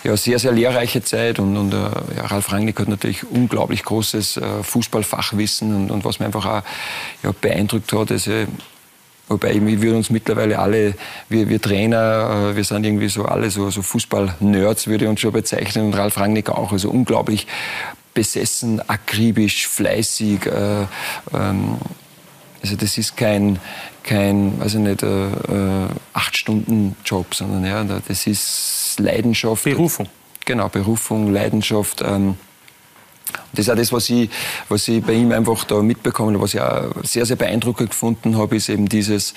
ja 0.03 0.15
sehr, 0.15 0.39
sehr 0.39 0.51
lehrreiche 0.51 1.03
Zeit. 1.03 1.39
Und, 1.39 1.57
und 1.57 1.73
äh, 1.73 1.77
ja, 2.17 2.25
Ralf 2.25 2.51
Rangnick 2.51 2.79
hat 2.79 2.87
natürlich 2.87 3.29
unglaublich 3.29 3.83
großes 3.83 4.37
äh, 4.37 4.63
Fußballfachwissen 4.63 5.75
und, 5.75 5.91
und 5.91 6.05
was 6.05 6.19
mir 6.19 6.27
einfach 6.27 6.45
auch 6.45 6.63
ja, 7.23 7.31
beeindruckt 7.41 7.91
hat, 7.93 8.11
also 8.11 8.31
Wobei 9.27 9.59
wir 9.59 9.95
uns 9.95 10.11
mittlerweile 10.11 10.59
alle, 10.59 10.93
wir, 11.29 11.49
wir 11.49 11.59
Trainer, 11.59 12.51
äh, 12.51 12.55
wir 12.55 12.63
sind 12.63 12.85
irgendwie 12.85 13.09
so 13.09 13.25
alle 13.25 13.49
so, 13.49 13.71
so 13.71 13.81
Fußball-Nerds, 13.81 14.85
würde 14.87 15.05
ich 15.05 15.09
uns 15.09 15.19
schon 15.19 15.31
bezeichnen, 15.31 15.87
und 15.87 15.97
Ralf 15.97 16.19
Rangnick 16.19 16.49
auch. 16.49 16.71
Also 16.71 16.91
unglaublich 16.91 17.47
besessen, 18.13 18.87
akribisch, 18.87 19.67
fleißig. 19.67 20.45
Äh, 20.45 20.81
ähm, 21.33 21.77
also 22.61 22.75
das 22.75 22.97
ist 22.99 23.17
kein, 23.17 23.59
kein 24.05 24.59
weiß 24.59 24.75
ich 24.75 24.79
nicht, 24.79 25.03
äh, 25.03 25.27
äh, 25.27 25.87
acht 26.13 26.37
Stunden 26.37 26.95
Job, 27.03 27.33
sondern 27.33 27.65
ja, 27.65 27.83
das 27.83 28.27
ist 28.27 28.95
Leidenschaft. 28.99 29.63
Berufung. 29.63 30.07
Genau, 30.45 30.69
Berufung, 30.69 31.33
Leidenschaft. 31.33 32.03
Ähm, 32.05 32.37
das 33.51 33.65
ist 33.65 33.69
auch 33.69 33.75
das, 33.75 33.91
was 33.91 34.09
ich, 34.09 34.29
was 34.69 34.87
ich 34.87 35.03
bei 35.03 35.13
ihm 35.13 35.31
einfach 35.31 35.63
da 35.63 35.81
mitbekommen 35.81 36.35
habe, 36.35 36.43
was 36.43 36.53
ich 36.53 36.61
auch 36.61 37.03
sehr, 37.03 37.25
sehr 37.25 37.35
beeindruckend 37.35 37.89
gefunden 37.89 38.37
habe, 38.37 38.55
ist 38.55 38.69
eben 38.69 38.87
dieses, 38.87 39.33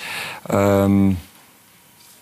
ähm, 0.47 1.17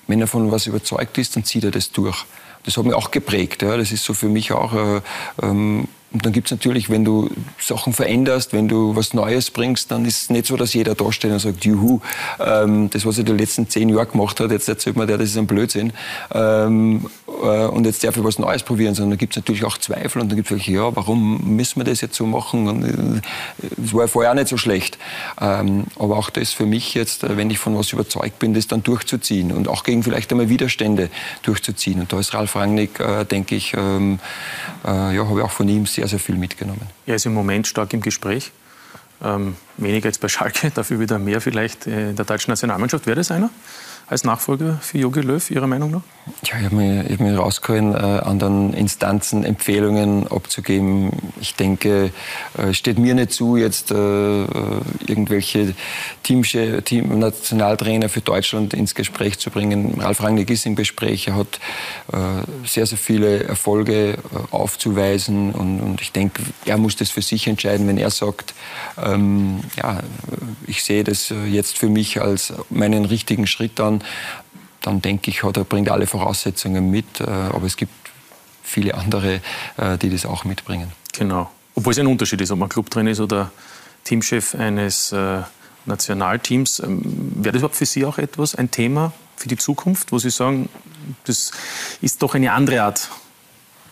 wenn 0.08 0.22
er 0.22 0.28
von 0.28 0.50
was 0.50 0.68
überzeugt 0.68 1.18
ist, 1.18 1.36
dann 1.36 1.44
zieht 1.44 1.66
er 1.66 1.72
das 1.72 1.92
durch. 1.92 2.26
Das 2.64 2.78
hat 2.78 2.86
mich 2.86 2.94
auch 2.94 3.12
geprägt. 3.12 3.62
Ja. 3.62 3.78
Das 3.78 3.92
ist 3.92 4.04
so 4.04 4.14
für 4.14 4.30
mich 4.30 4.54
auch 4.54 4.74
äh, 4.74 5.02
ähm, 5.42 5.88
und 6.14 6.26
dann 6.26 6.32
gibt 6.32 6.48
es 6.48 6.52
natürlich, 6.52 6.90
wenn 6.90 7.04
du 7.04 7.30
Sachen 7.60 7.92
veränderst, 7.92 8.54
wenn 8.54 8.70
du 8.70 8.96
was 8.96 9.14
Neues 9.14 9.52
bringst, 9.52 9.92
dann 9.92 10.06
ist 10.06 10.22
es 10.22 10.30
nicht 10.30 10.46
so, 10.46 10.56
dass 10.56 10.74
jeder 10.74 10.96
da 10.96 11.12
steht 11.12 11.32
und 11.32 11.40
sagt, 11.40 11.66
juhu, 11.66 12.00
ähm, 12.40 12.90
das, 12.90 13.06
was 13.06 13.18
er 13.18 13.26
die 13.26 13.34
letzten 13.34 13.68
zehn 13.68 13.90
Jahre 13.90 14.06
gemacht 14.06 14.40
hat, 14.40 14.52
jetzt 14.52 14.70
erzählt 14.70 14.96
man 14.96 15.08
der, 15.08 15.18
das 15.18 15.30
ist 15.30 15.38
ein 15.38 15.48
Blödsinn. 15.48 15.92
Ähm, 16.34 17.10
äh, 17.28 17.66
und 17.66 17.86
jetzt 17.86 18.06
darf 18.06 18.16
ich 18.16 18.24
was 18.24 18.40
Neues 18.40 18.64
probieren, 18.64 18.96
sondern 18.96 19.12
da 19.12 19.16
gibt 19.18 19.34
es 19.34 19.44
natürlich 19.44 19.66
auch 19.66 19.78
Zweifel 19.78 20.22
und 20.22 20.30
dann 20.30 20.38
gibt 20.38 20.48
es 20.50 20.52
welche, 20.52 20.72
ja, 20.72 20.96
warum 20.96 21.56
müssen 21.56 21.82
wir 21.82 21.84
das 21.84 22.00
jetzt 22.00 22.16
so 22.16 22.26
machen? 22.26 23.22
Äh, 23.62 23.72
es 23.84 23.94
war 23.94 24.08
vorher 24.08 24.32
auch 24.32 24.36
nicht 24.36 24.48
so 24.48 24.56
schlecht. 24.56 24.98
Ähm, 25.42 25.86
aber 26.00 26.18
auch 26.18 26.30
das 26.30 26.54
für 26.54 26.66
mich 26.66 26.94
jetzt, 26.94 27.26
äh, 27.26 27.36
wenn 27.36 27.50
ich 27.50 27.60
von 27.60 27.78
was 27.78 27.92
überzeugt 27.92 28.40
bin, 28.40 28.54
das 28.54 28.68
dann 28.68 28.82
durchzuziehen 28.82 29.52
und 29.52 29.68
auch 29.68 29.84
gegen 29.84 30.04
vielleicht 30.04 30.32
einmal 30.32 30.48
Widerstände 30.48 31.10
durchzuziehen. 31.42 32.00
Und 32.00 32.14
da 32.14 32.20
ist 32.20 32.34
Ralf 32.34 32.56
Rangnick, 32.56 33.02
äh, 33.02 33.26
denke 33.26 33.56
ich, 33.56 33.74
ähm, 33.78 34.20
äh, 34.86 35.16
ja, 35.16 35.28
habe 35.28 35.40
ich 35.40 35.46
auch 35.46 35.52
von 35.52 35.68
ihm 35.68 35.86
sehr, 35.86 35.97
sehr 36.06 36.20
viel 36.20 36.36
mitgenommen. 36.36 36.82
Er 37.06 37.16
ist 37.16 37.26
im 37.26 37.34
Moment 37.34 37.66
stark 37.66 37.94
im 37.94 38.02
Gespräch. 38.02 38.52
Ähm, 39.24 39.56
weniger 39.78 40.08
jetzt 40.08 40.22
bei 40.22 40.28
Schalke, 40.28 40.70
dafür 40.76 41.00
wieder 41.00 41.18
mehr 41.18 41.42
vielleicht 41.42 41.88
in 41.88 42.16
der 42.16 42.26
deutschen 42.26 42.52
Nationalmannschaft. 42.52 43.08
Wäre 43.08 43.16
das 43.16 43.32
einer? 43.32 43.50
Als 44.08 44.24
Nachfolger 44.24 44.80
für 44.82 44.98
Jogi 44.98 45.20
Löw, 45.20 45.52
Ihrer 45.52 45.68
Meinung 45.68 45.92
nach? 45.92 46.02
Ja, 46.44 46.58
ich 46.60 46.66
habe 46.66 46.76
mich, 46.76 47.12
hab 47.12 47.20
mich 47.20 47.38
rausgeholt, 47.38 47.96
äh, 47.96 47.98
anderen 47.98 48.74
Instanzen 48.74 49.44
Empfehlungen 49.44 50.28
abzugeben. 50.28 51.12
Ich 51.40 51.56
denke, 51.56 52.12
äh, 52.58 52.74
steht 52.74 53.00
mir 53.00 53.16
nicht 53.16 53.32
zu, 53.32 53.58
jetzt 53.58 53.92
äh, 53.92 53.96
irgendwelche 55.08 55.74
Teamche, 56.24 56.82
Team, 56.84 57.20
Nationaltrainer 57.20 58.10
für 58.10 58.22
Deutschland 58.22 58.74
ins 58.74 58.96
Gespräch 58.96 59.40
zu 59.40 59.50
bringen. 59.50 60.00
Ralf 60.00 60.22
Rangnick 60.22 60.50
ist 60.50 60.66
im 60.66 60.76
Gespräch, 60.76 61.28
er 61.28 61.36
hat 61.36 61.60
äh, 62.12 62.18
sehr, 62.66 62.86
sehr 62.86 62.98
viele 62.98 63.44
Erfolge 63.44 64.14
äh, 64.14 64.18
aufzuweisen 64.52 65.52
und, 65.52 65.80
und, 65.80 66.02
ich 66.02 66.12
denke, 66.12 66.44
er 66.66 66.78
muss 66.78 66.96
das 66.96 67.10
für 67.10 67.22
sich 67.22 67.48
entscheiden, 67.48 67.88
wenn 67.88 67.98
er 67.98 68.12
sagt, 68.12 68.54
ähm, 69.02 69.62
ja, 69.76 70.00
ich 70.66 70.84
sehe 70.84 71.04
das 71.04 71.34
jetzt 71.50 71.78
für 71.78 71.90
mich 71.90 72.22
als 72.22 72.54
meinen 72.70 73.06
richtigen 73.06 73.48
Schritt 73.48 73.80
an 73.80 73.97
dann, 74.82 75.02
denke 75.02 75.32
ich, 75.32 75.44
hat 75.44 75.58
er 75.58 75.64
bringt 75.64 75.90
alle 75.90 76.08
Voraussetzungen 76.08 76.90
mit. 76.90 77.20
Äh, 77.20 77.26
aber 77.26 77.66
es 77.66 77.78
gibt 77.78 77.94
viele 78.64 78.96
andere, 78.96 79.42
äh, 79.78 79.98
die 79.98 80.10
das 80.10 80.26
auch 80.26 80.44
mitbringen. 80.44 80.92
Genau. 81.14 81.50
Obwohl 81.76 81.92
es 81.92 82.00
ein 82.00 82.08
Unterschied 82.08 82.42
ist, 82.42 82.52
ob 82.52 82.60
man 82.60 82.70
Clubtrainer 82.70 83.12
ist 83.12 83.20
oder 83.20 83.52
Teamchef 84.04 84.56
eines 84.56 85.12
äh, 85.12 85.42
Nationalteams. 85.86 86.80
Ähm, 86.80 87.02
wäre 87.36 87.54
das 87.54 87.60
überhaupt 87.60 87.76
für 87.76 87.86
Sie 87.86 88.06
auch 88.06 88.18
etwas, 88.18 88.56
ein 88.56 88.72
Thema 88.72 89.14
für 89.36 89.48
die 89.48 89.58
Zukunft, 89.58 90.12
wo 90.12 90.20
Sie 90.20 90.30
sagen, 90.30 90.70
das 91.26 91.52
ist 92.02 92.22
doch 92.22 92.36
eine 92.36 92.52
andere 92.52 92.82
Art 92.82 93.10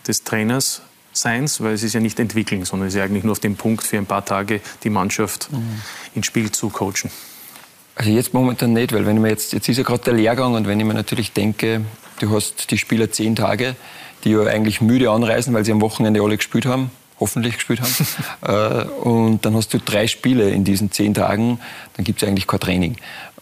des 0.06 0.24
Trainers 0.24 0.82
Seins, 1.12 1.62
weil 1.62 1.72
es 1.72 1.82
ist 1.82 1.94
ja 1.94 2.00
nicht 2.00 2.20
entwickeln, 2.20 2.64
sondern 2.66 2.88
es 2.88 2.94
ist 2.94 2.98
ja 2.98 3.04
eigentlich 3.04 3.24
nur 3.24 3.32
auf 3.32 3.40
dem 3.40 3.56
Punkt 3.56 3.84
für 3.84 3.96
ein 3.96 4.04
paar 4.04 4.24
Tage 4.24 4.60
die 4.82 4.90
Mannschaft 4.90 5.50
mhm. 5.50 5.80
ins 6.14 6.26
Spiel 6.26 6.52
zu 6.52 6.68
coachen. 6.68 7.10
Also 7.96 8.10
jetzt 8.10 8.34
momentan 8.34 8.74
nicht, 8.74 8.92
weil 8.92 9.06
wenn 9.06 9.16
ich 9.16 9.22
mir 9.22 9.30
jetzt, 9.30 9.54
jetzt 9.54 9.68
ist 9.68 9.78
ja 9.78 9.82
gerade 9.82 10.04
der 10.04 10.12
Lehrgang 10.12 10.54
und 10.54 10.68
wenn 10.68 10.78
ich 10.78 10.84
mir 10.84 10.94
natürlich 10.94 11.32
denke, 11.32 11.80
du 12.20 12.30
hast 12.30 12.70
die 12.70 12.76
Spieler 12.76 13.10
zehn 13.10 13.34
Tage, 13.34 13.74
die 14.22 14.30
ja 14.30 14.42
eigentlich 14.42 14.82
müde 14.82 15.10
anreisen, 15.10 15.54
weil 15.54 15.64
sie 15.64 15.72
am 15.72 15.80
Wochenende 15.80 16.20
alle 16.20 16.36
gespielt 16.36 16.66
haben, 16.66 16.90
hoffentlich 17.18 17.54
gespielt 17.54 17.80
haben. 17.80 17.92
Äh, 18.46 18.84
und 19.02 19.44
dann 19.46 19.56
hast 19.56 19.72
du 19.72 19.78
drei 19.78 20.06
Spiele 20.06 20.50
in 20.50 20.62
diesen 20.62 20.92
zehn 20.92 21.14
Tagen, 21.14 21.58
dann 21.96 22.04
gibt 22.04 22.22
es 22.22 22.28
eigentlich 22.28 22.46
kein 22.46 22.60
Training. 22.60 22.96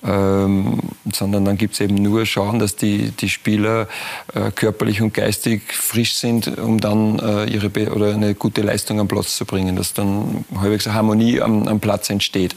Ähm, 0.06 0.78
sondern 1.12 1.44
dann 1.44 1.58
gibt 1.58 1.74
es 1.74 1.80
eben 1.80 1.96
nur 1.96 2.24
schauen, 2.26 2.58
dass 2.58 2.76
die, 2.76 3.10
die 3.10 3.28
Spieler 3.28 3.88
äh, 4.34 4.50
körperlich 4.50 5.02
und 5.02 5.14
geistig 5.14 5.62
frisch 5.72 6.14
sind, 6.14 6.58
um 6.58 6.78
dann 6.78 7.18
äh, 7.18 7.46
ihre 7.46 7.70
Be 7.70 7.90
oder 7.90 8.14
eine 8.14 8.34
gute 8.34 8.62
Leistung 8.62 9.00
am 9.00 9.08
Platz 9.08 9.36
zu 9.36 9.46
bringen, 9.46 9.76
dass 9.76 9.94
dann 9.94 10.44
halbwegs 10.58 10.86
eine 10.86 10.94
Harmonie 10.94 11.40
am, 11.40 11.66
am 11.66 11.80
Platz 11.80 12.08
entsteht. 12.08 12.54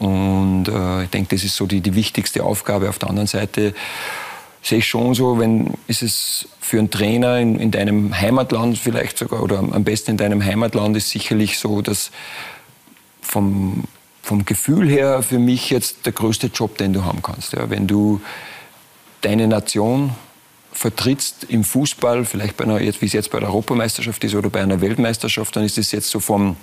Und 0.00 0.66
äh, 0.66 1.04
ich 1.04 1.10
denke, 1.10 1.36
das 1.36 1.44
ist 1.44 1.54
so 1.54 1.66
die, 1.66 1.82
die 1.82 1.94
wichtigste 1.94 2.42
Aufgabe. 2.42 2.88
Auf 2.88 2.98
der 2.98 3.10
anderen 3.10 3.28
Seite 3.28 3.74
sehe 4.62 4.78
ich 4.78 4.88
schon 4.88 5.14
so, 5.14 5.38
wenn 5.38 5.74
ist 5.86 6.02
es 6.02 6.48
für 6.58 6.78
einen 6.78 6.90
Trainer 6.90 7.38
in, 7.38 7.58
in 7.58 7.70
deinem 7.70 8.18
Heimatland 8.18 8.78
vielleicht 8.78 9.18
sogar 9.18 9.42
oder 9.42 9.58
am 9.58 9.84
besten 9.84 10.12
in 10.12 10.16
deinem 10.16 10.42
Heimatland 10.42 10.96
ist 10.96 11.10
sicherlich 11.10 11.58
so, 11.58 11.82
dass 11.82 12.10
vom, 13.20 13.84
vom 14.22 14.44
Gefühl 14.46 14.88
her 14.88 15.22
für 15.22 15.38
mich 15.38 15.70
jetzt 15.70 16.06
der 16.06 16.12
größte 16.12 16.48
Job, 16.48 16.78
den 16.78 16.94
du 16.94 17.04
haben 17.04 17.20
kannst. 17.22 17.52
Ja, 17.52 17.68
wenn 17.68 17.86
du 17.86 18.22
deine 19.20 19.48
Nation 19.48 20.14
vertrittst 20.72 21.44
im 21.44 21.62
Fußball, 21.62 22.24
vielleicht 22.24 22.56
bei 22.56 22.64
einer, 22.64 22.80
wie 22.80 23.06
es 23.06 23.12
jetzt 23.12 23.30
bei 23.30 23.40
der 23.40 23.50
Europameisterschaft 23.50 24.24
ist 24.24 24.34
oder 24.34 24.48
bei 24.48 24.62
einer 24.62 24.80
Weltmeisterschaft, 24.80 25.56
dann 25.56 25.64
ist 25.64 25.76
es 25.76 25.92
jetzt 25.92 26.08
so 26.08 26.20
vom 26.20 26.56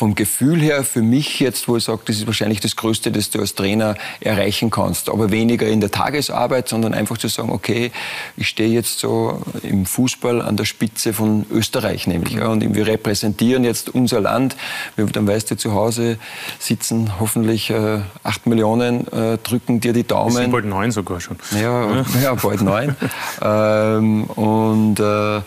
vom 0.00 0.14
Gefühl 0.14 0.62
her 0.62 0.82
für 0.82 1.02
mich 1.02 1.40
jetzt, 1.40 1.68
wo 1.68 1.76
ich 1.76 1.84
sage, 1.84 2.00
das 2.06 2.16
ist 2.16 2.26
wahrscheinlich 2.26 2.60
das 2.60 2.74
Größte, 2.74 3.12
das 3.12 3.28
du 3.28 3.38
als 3.38 3.54
Trainer 3.54 3.96
erreichen 4.20 4.70
kannst. 4.70 5.10
Aber 5.10 5.30
weniger 5.30 5.66
in 5.66 5.82
der 5.82 5.90
Tagesarbeit, 5.90 6.70
sondern 6.70 6.94
einfach 6.94 7.18
zu 7.18 7.28
sagen, 7.28 7.50
okay, 7.50 7.92
ich 8.38 8.48
stehe 8.48 8.70
jetzt 8.70 8.98
so 8.98 9.42
im 9.62 9.84
Fußball 9.84 10.40
an 10.40 10.56
der 10.56 10.64
Spitze 10.64 11.12
von 11.12 11.44
Österreich 11.50 12.06
nämlich. 12.06 12.32
Ja, 12.32 12.46
und 12.46 12.74
wir 12.74 12.86
repräsentieren 12.86 13.62
jetzt 13.62 13.94
unser 13.94 14.22
Land. 14.22 14.56
Dann 14.96 15.28
weißt 15.28 15.50
du, 15.50 15.58
zu 15.58 15.74
Hause 15.74 16.16
sitzen 16.58 17.20
hoffentlich 17.20 17.68
äh, 17.68 17.98
acht 18.22 18.46
Millionen, 18.46 19.06
äh, 19.08 19.36
drücken 19.36 19.80
dir 19.80 19.92
die 19.92 20.04
Daumen. 20.04 20.32
Das 20.32 20.36
sind 20.44 20.50
bald 20.50 20.64
neun 20.64 20.92
sogar 20.92 21.20
schon. 21.20 21.36
Ja, 21.60 21.96
ja. 21.96 22.04
ja 22.22 22.34
bald 22.36 22.62
neun. 22.62 22.96
ähm, 23.42 24.24
und 24.24 24.98
äh, 24.98 25.42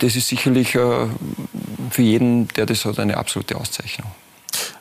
das 0.00 0.16
ist 0.16 0.28
sicherlich 0.28 0.74
äh, 0.74 1.06
für 1.90 2.02
jeden, 2.02 2.48
der 2.48 2.66
das 2.66 2.84
hat, 2.84 2.98
eine 2.98 3.16
absolute 3.16 3.56
Auszeichnung. 3.56 4.10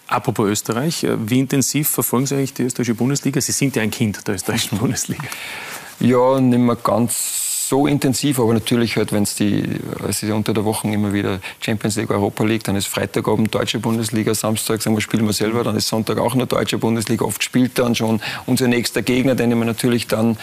Apropos 0.08 0.48
Österreich, 0.48 1.04
äh, 1.04 1.30
wie 1.30 1.40
intensiv 1.40 1.90
verfolgen 1.90 2.26
Sie 2.26 2.36
eigentlich 2.36 2.54
die 2.54 2.64
österreichische 2.64 2.96
Bundesliga? 2.96 3.42
Sie 3.42 3.52
sind 3.52 3.76
ja 3.76 3.82
ein 3.82 3.92
Kind 3.92 4.28
der 4.28 4.36
österreichischen 4.36 4.78
Bundesliga. 4.80 5.24
Ja, 6.00 6.40
nicht 6.40 6.60
mehr 6.60 6.76
ganz 6.76 7.46
so 7.68 7.88
intensiv, 7.88 8.40
aber 8.40 8.54
natürlich 8.54 8.96
halt, 8.96 9.12
wenn 9.12 9.24
es 9.24 9.36
die, 9.36 9.64
es 10.08 10.22
ist 10.22 10.30
ja 10.30 10.36
unter 10.36 10.54
der 10.54 10.66
Woche 10.66 10.88
immer 10.88 11.14
wieder 11.14 11.40
Champions 11.60 11.96
League, 11.96 12.12
Europa 12.12 12.44
League, 12.44 12.64
dann 12.64 12.76
ist 12.76 12.88
Freitagabend 12.88 13.54
deutsche 13.56 13.80
Bundesliga, 13.80 14.36
Samstag 14.36 14.84
sagen 14.84 14.96
wir, 14.96 15.02
spielen 15.02 15.26
wir 15.26 15.34
selber, 15.34 15.64
dann 15.64 15.76
ist 15.76 15.88
Sonntag 15.88 16.20
auch 16.20 16.36
noch 16.36 16.46
deutsche 16.46 16.78
Bundesliga. 16.78 17.26
Oft 17.26 17.44
spielt 17.44 17.80
dann 17.80 17.96
schon 17.96 18.22
unser 18.46 18.68
nächster 18.68 19.02
Gegner, 19.02 19.34
den 19.34 19.58
mir 19.58 19.66
natürlich 19.66 20.06
dann 20.06 20.38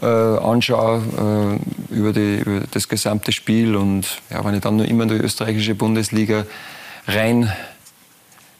äh, 0.00 0.06
anschaue 0.06 1.60
äh, 1.90 1.94
über, 1.94 2.12
die, 2.12 2.38
über 2.38 2.60
das 2.70 2.88
gesamte 2.88 3.32
Spiel. 3.32 3.76
Und 3.76 4.20
ja, 4.30 4.44
wenn 4.44 4.54
ich 4.54 4.60
dann 4.60 4.76
nur 4.76 4.86
immer 4.86 5.04
in 5.04 5.10
die 5.10 5.16
österreichische 5.16 5.74
Bundesliga 5.74 6.46
rein 7.06 7.52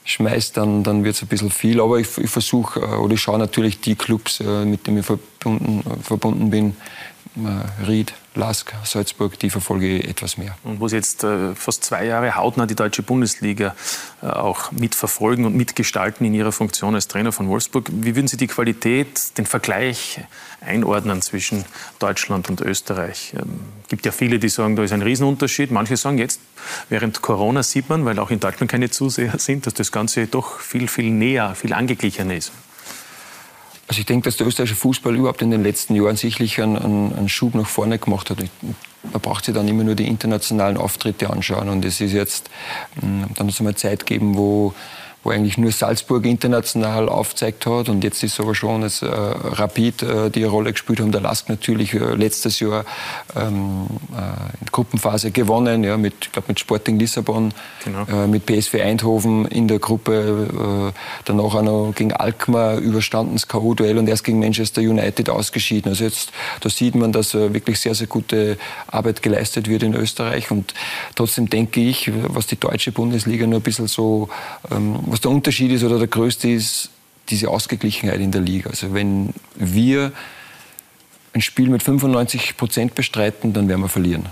schmeißt, 0.05 0.57
dann, 0.57 0.83
dann 0.83 1.05
wird 1.05 1.17
es 1.17 1.23
ein 1.23 1.29
bisschen 1.29 1.51
viel. 1.51 1.81
Aber 1.81 1.99
ich, 1.99 2.17
ich 2.19 2.31
versuche, 2.31 2.81
äh, 2.81 2.97
oder 2.97 3.15
ich 3.15 3.21
schaue 3.21 3.39
natürlich 3.39 3.81
die 3.81 3.95
Clubs, 3.95 4.41
äh, 4.41 4.65
mit 4.65 4.87
denen 4.87 4.99
ich 4.99 5.07
verbunden, 5.07 5.83
verbunden 6.03 6.51
bin, 6.51 6.77
äh, 7.37 7.85
Ried, 7.87 8.15
Lask, 8.39 8.73
Salzburg, 8.85 9.37
die 9.41 9.51
verfolge 9.51 9.99
ich 9.99 10.09
etwas 10.09 10.39
mehr. 10.39 10.57
Und 10.63 10.79
wo 10.79 10.87
Sie 10.87 10.95
jetzt 10.95 11.25
äh, 11.25 11.55
fast 11.57 11.83
zwei 11.85 12.07
Jahre 12.07 12.37
hautnah 12.37 12.67
die 12.67 12.77
deutsche 12.77 13.03
Bundesliga 13.03 13.75
äh, 14.23 14.27
auch 14.27 14.71
mitverfolgen 14.71 15.45
und 15.45 15.57
mitgestalten 15.57 16.25
in 16.25 16.35
Ihrer 16.35 16.53
Funktion 16.53 16.95
als 16.95 17.09
Trainer 17.09 17.33
von 17.33 17.49
Wolfsburg, 17.49 17.89
wie 17.91 18.15
würden 18.15 18.29
Sie 18.29 18.37
die 18.37 18.47
Qualität, 18.47 19.37
den 19.37 19.45
Vergleich 19.45 20.21
einordnen 20.61 21.21
zwischen 21.21 21.65
Deutschland 21.99 22.49
und 22.49 22.61
Österreich? 22.61 23.35
Es 23.35 23.43
ähm, 23.43 23.59
gibt 23.89 24.07
ja 24.07 24.13
viele, 24.13 24.39
die 24.39 24.49
sagen, 24.49 24.77
da 24.77 24.85
ist 24.85 24.93
ein 24.93 25.03
Riesenunterschied. 25.03 25.73
Manche 25.73 25.97
sagen 25.97 26.19
jetzt, 26.19 26.41
während 26.89 27.21
Corona 27.21 27.65
sieht 27.65 27.89
man, 27.89 28.05
weil 28.05 28.21
auch 28.21 28.31
in 28.31 28.39
Deutschland 28.39 28.71
keine 28.71 28.89
Zuseher 28.89 29.37
sind, 29.39 29.67
dass 29.67 29.75
das 29.75 29.91
Ganze 29.91 30.29
doch 30.29 30.61
viel, 30.61 30.87
viel 30.87 31.11
näher, 31.11 31.57
viel 31.57 31.73
angeglichener 31.73 32.37
ist. 32.37 32.53
Also 33.89 34.01
ich 34.01 34.07
denke, 34.07 34.27
dass 34.27 34.37
der 34.37 34.47
österreichische 34.47 34.77
Fußball 34.77 35.17
überhaupt 35.17 35.41
in 35.41 35.51
den 35.51 35.63
letzten 35.63 35.95
Jahren 35.95 36.17
sicherlich 36.17 36.61
einen, 36.61 36.77
einen, 36.77 37.29
Schub 37.31 37.55
nach 37.55 37.67
vorne 37.67 37.99
gemacht 37.99 38.29
hat. 38.29 38.39
Man 38.39 39.21
braucht 39.23 39.47
sich 39.47 39.55
dann 39.55 39.67
immer 39.67 39.83
nur 39.83 39.95
die 39.95 40.07
internationalen 40.07 40.77
Auftritte 40.77 41.31
anschauen. 41.31 41.71
Und 41.71 41.87
es 41.87 42.01
ist 42.03 42.13
jetzt, 42.13 42.51
dann 43.01 43.31
hat 43.39 43.49
es 43.49 43.59
einmal 43.59 43.77
Zeit 43.77 44.05
gegeben, 44.05 44.37
wo 44.37 44.75
wo 45.29 45.33
eigentlich 45.33 45.59
nur 45.59 45.73
Salzburg 45.73 46.25
international 46.25 47.09
aufzeigt 47.09 47.67
hat. 47.67 47.89
Und 47.89 48.03
jetzt 48.03 48.23
ist 48.23 48.35
es 48.35 48.41
aber 48.41 48.55
schon, 48.55 48.81
dass 48.81 49.03
äh, 49.03 49.07
Rapid 49.07 50.03
äh, 50.03 50.31
die 50.31 50.45
Rolle 50.45 50.73
gespielt 50.73 51.01
haben. 51.01 51.13
Der 51.13 51.21
Lask 51.21 51.49
natürlich 51.49 51.93
äh, 51.93 52.15
letztes 52.15 52.61
Jahr 52.61 52.85
ähm, 53.37 53.87
äh, 54.13 54.61
in 54.61 54.67
Gruppenphase 54.73 55.31
gewonnen, 55.31 55.85
ja, 55.85 55.97
mit, 55.99 56.31
ich 56.35 56.49
mit 56.49 56.59
Sporting 56.59 56.99
Lissabon, 56.99 57.53
genau. 57.85 58.05
Äh, 58.05 58.27
mit 58.27 58.47
PSV 58.47 58.75
Eindhoven 58.81 59.45
in 59.47 59.69
der 59.69 59.79
Gruppe. 59.79 60.93
Äh, 60.93 60.99
danach 61.27 61.55
auch 61.55 61.63
noch 61.63 61.93
gegen 61.95 62.13
Alkmaar 62.13 62.79
überstanden 62.79 63.35
das 63.35 63.49
K.O.-Duell 63.49 63.99
und 63.99 64.09
erst 64.09 64.25
gegen 64.25 64.39
Manchester 64.39 64.81
United 64.81 65.29
ausgeschieden. 65.29 65.91
Also 65.91 66.05
jetzt, 66.05 66.33
da 66.61 66.71
sieht 66.71 66.95
man, 66.95 67.13
dass 67.13 67.35
wirklich 67.35 67.81
sehr, 67.81 67.95
sehr 67.95 68.07
gute 68.07 68.57
Arbeit 68.87 69.23
geleistet 69.23 69.69
wird 69.69 69.83
in 69.83 69.95
Österreich. 69.95 70.51
Und 70.51 70.73
trotzdem 71.15 71.51
denke 71.51 71.81
ich, 71.81 72.11
was 72.29 72.47
die 72.47 72.59
deutsche 72.59 72.93
Bundesliga 72.93 73.47
nur 73.47 73.61
ein 73.61 73.63
bisschen 73.63 73.89
so 73.89 74.31
ähm, 74.71 74.97
was 75.19 75.23
der 75.23 75.33
Unterschied 75.33 75.73
ist 75.73 75.83
oder 75.83 75.99
der 75.99 76.07
größte 76.07 76.49
ist, 76.49 76.91
diese 77.29 77.49
Ausgeglichenheit 77.49 78.21
in 78.21 78.31
der 78.31 78.41
Liga. 78.41 78.71
Also 78.71 78.95
wenn 78.95 79.35
wir 79.57 80.13
ein 81.33 81.41
Spiel 81.41 81.69
mit 81.71 81.83
95 81.83 82.57
Prozent 82.57 82.95
bestreiten, 82.95 83.53
dann 83.53 83.69
werden 83.69 83.81
wir 83.81 83.89
verlieren. 83.89 84.27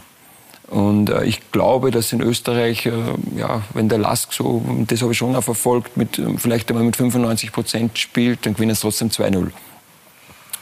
Und 0.68 1.10
äh, 1.10 1.24
ich 1.24 1.50
glaube, 1.50 1.90
dass 1.90 2.12
in 2.12 2.20
Österreich, 2.20 2.86
äh, 2.86 2.92
ja, 3.36 3.62
wenn 3.74 3.88
der 3.88 3.98
Lask 3.98 4.32
so, 4.32 4.64
das 4.86 5.02
habe 5.02 5.10
ich 5.10 5.18
schon 5.18 5.34
auch 5.34 5.42
verfolgt, 5.42 5.96
mit, 5.96 6.22
vielleicht 6.36 6.70
einmal 6.70 6.84
mit 6.84 6.94
95 6.94 7.50
Prozent 7.50 7.98
spielt, 7.98 8.46
dann 8.46 8.54
gewinnen 8.54 8.70
es 8.70 8.80
trotzdem 8.80 9.08
2-0. 9.08 9.50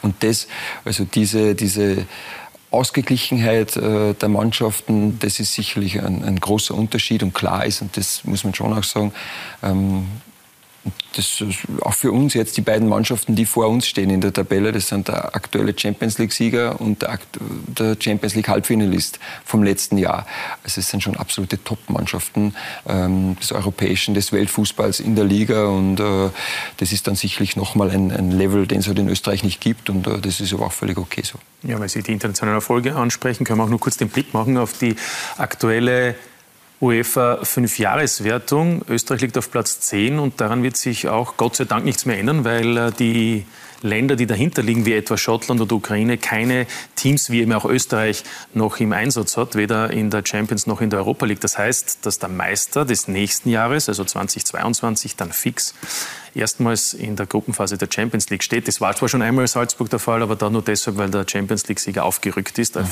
Und 0.01 0.15
das, 0.23 0.47
also 0.85 1.05
diese, 1.05 1.53
diese 1.53 2.07
Ausgeglichenheit 2.75 3.75
äh, 3.77 4.13
der 4.13 4.29
Mannschaften, 4.29 5.17
das 5.19 5.39
ist 5.39 5.53
sicherlich 5.53 6.01
ein, 6.01 6.23
ein, 6.23 6.39
großer 6.39 6.73
Unterschied 6.73 7.23
und 7.23 7.33
klar 7.33 7.65
ist, 7.65 7.81
und 7.81 7.97
das 7.97 8.23
muss 8.23 8.43
man 8.43 8.53
schon 8.53 8.77
auch 8.77 8.83
sagen, 8.83 9.13
ähm, 9.63 10.07
das 11.15 11.43
auch 11.81 11.93
für 11.93 12.11
uns 12.11 12.33
jetzt 12.33 12.57
die 12.57 12.61
beiden 12.61 12.89
Mannschaften, 12.89 13.35
die 13.35 13.45
vor 13.45 13.67
uns 13.67 13.87
stehen 13.87 14.09
in 14.09 14.21
der 14.21 14.33
Tabelle, 14.33 14.71
das 14.71 14.89
sind 14.89 15.07
der 15.07 15.35
aktuelle 15.35 15.73
Champions 15.77 16.17
League-Sieger 16.17 16.79
und 16.81 17.03
der, 17.03 17.97
Champions 17.99 18.35
League-Halbfinalist 18.35 19.19
vom 19.43 19.63
letzten 19.63 19.97
Jahr. 19.97 20.25
Also 20.63 20.81
es 20.81 20.89
sind 20.89 21.03
schon 21.03 21.15
absolute 21.15 21.63
Top-Mannschaften 21.63 22.55
ähm, 22.87 23.37
des 23.39 23.51
europäischen, 23.51 24.13
des 24.13 24.31
Weltfußballs 24.31 24.99
in 24.99 25.15
der 25.15 25.25
Liga 25.25 25.67
und 25.67 25.99
äh, 25.99 26.29
das 26.77 26.91
ist 26.91 27.07
dann 27.07 27.15
sicherlich 27.15 27.55
nochmal 27.55 27.91
ein, 27.91 28.11
ein 28.11 28.31
Level, 28.31 28.67
den 28.67 28.79
es 28.79 28.87
halt 28.87 28.99
in 28.99 29.07
Österreich 29.07 29.43
nicht 29.43 29.61
gibt 29.61 29.89
und 29.89 30.07
äh, 30.07 30.19
das 30.19 30.41
ist 30.41 30.53
aber 30.53 30.67
auch 30.67 30.73
völlig 30.73 30.97
okay 30.97 31.21
so. 31.23 31.39
Ja, 31.63 31.79
weil 31.79 31.89
Sie 31.89 32.03
die 32.03 32.11
internationalen 32.11 32.57
Erfolge 32.57 32.95
ansprechen, 32.95 33.43
können 33.45 33.59
wir 33.59 33.63
auch 33.63 33.69
nur 33.69 33.79
kurz 33.79 33.97
den 33.97 34.09
Blick 34.09 34.33
machen 34.33 34.57
auf 34.57 34.77
die 34.77 34.95
aktuelle 35.37 36.15
UEFA 36.81 37.39
Fünfjahreswertung. 37.43 38.83
Österreich 38.89 39.21
liegt 39.21 39.37
auf 39.37 39.51
Platz 39.51 39.79
10 39.81 40.19
und 40.19 40.41
daran 40.41 40.63
wird 40.63 40.77
sich 40.77 41.07
auch 41.07 41.37
Gott 41.37 41.55
sei 41.55 41.65
Dank 41.65 41.85
nichts 41.85 42.05
mehr 42.05 42.19
ändern, 42.19 42.43
weil 42.43 42.77
äh, 42.77 42.91
die 42.91 43.45
Länder, 43.81 44.15
die 44.15 44.25
dahinter 44.25 44.63
liegen, 44.63 44.85
wie 44.85 44.93
etwa 44.93 45.17
Schottland 45.17 45.61
oder 45.61 45.75
Ukraine, 45.75 46.17
keine 46.17 46.65
Teams 46.95 47.29
wie 47.29 47.41
eben 47.41 47.53
auch 47.53 47.65
Österreich 47.65 48.23
noch 48.53 48.79
im 48.79 48.93
Einsatz 48.93 49.37
hat, 49.37 49.55
weder 49.55 49.91
in 49.91 50.09
der 50.09 50.23
Champions 50.25 50.67
noch 50.67 50.81
in 50.81 50.89
der 50.89 50.99
Europa 50.99 51.25
League. 51.25 51.41
Das 51.41 51.57
heißt, 51.57 52.05
dass 52.05 52.19
der 52.19 52.29
Meister 52.29 52.83
des 52.83 53.07
nächsten 53.07 53.49
Jahres, 53.49 53.87
also 53.87 54.03
2022, 54.03 55.15
dann 55.15 55.31
fix 55.31 55.75
erstmals 56.35 56.93
in 56.93 57.15
der 57.15 57.25
Gruppenphase 57.25 57.77
der 57.77 57.87
Champions 57.91 58.29
League 58.29 58.43
steht. 58.43 58.67
Das 58.67 58.81
war 58.81 58.95
zwar 58.95 59.09
schon 59.09 59.21
einmal 59.21 59.43
in 59.43 59.47
Salzburg 59.47 59.89
der 59.89 59.99
Fall, 59.99 60.21
aber 60.21 60.35
da 60.35 60.49
nur 60.49 60.61
deshalb, 60.61 60.97
weil 60.97 61.09
der 61.09 61.25
Champions 61.27 61.67
League-Sieger 61.67 62.03
aufgerückt 62.03 62.59
ist, 62.59 62.75
mhm. 62.75 62.85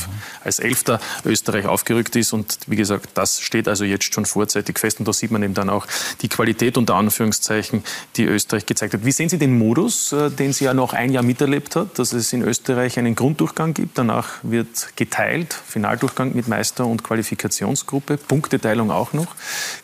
als 0.44 0.60
Elfter 0.60 1.00
Österreich 1.26 1.66
aufgerückt 1.66 2.16
ist. 2.16 2.34
Und 2.34 2.58
wie 2.68 2.76
gesagt, 2.76 3.10
das 3.16 3.41
steht 3.41 3.68
also 3.68 3.84
jetzt 3.84 4.14
schon 4.14 4.26
vorzeitig 4.26 4.80
fest. 4.80 5.00
Und 5.00 5.08
da 5.08 5.14
sieht 5.14 5.32
man 5.32 5.44
eben 5.44 5.54
dann 5.54 5.70
auch 5.70 5.86
die 6.22 6.30
Qualität 6.30 6.78
unter 6.78 6.96
Anführungszeichen, 6.96 7.84
die 8.16 8.24
Österreich 8.24 8.66
gezeigt 8.66 8.94
hat. 8.94 9.06
Wie 9.06 9.12
sehen 9.12 9.30
Sie 9.30 9.38
den 9.38 9.58
Modus, 9.58 10.12
äh, 10.12 10.30
den 10.30 10.54
sie 10.54 10.66
ja 10.66 10.74
noch 10.74 10.94
ein 10.94 11.12
Jahr 11.12 11.24
miterlebt 11.24 11.76
hat, 11.76 12.00
dass 12.00 12.14
es 12.14 12.32
in 12.34 12.41
Österreich 12.41 12.98
einen 12.98 13.16
Grunddurchgang 13.16 13.74
gibt, 13.74 13.98
danach 13.98 14.30
wird 14.44 14.96
geteilt, 14.96 15.54
Finaldurchgang 15.54 16.34
mit 16.36 16.48
Meister- 16.48 16.86
und 16.86 17.04
Qualifikationsgruppe, 17.04 18.18
Punkteteilung 18.18 18.91
auch 18.91 19.14
noch. 19.14 19.36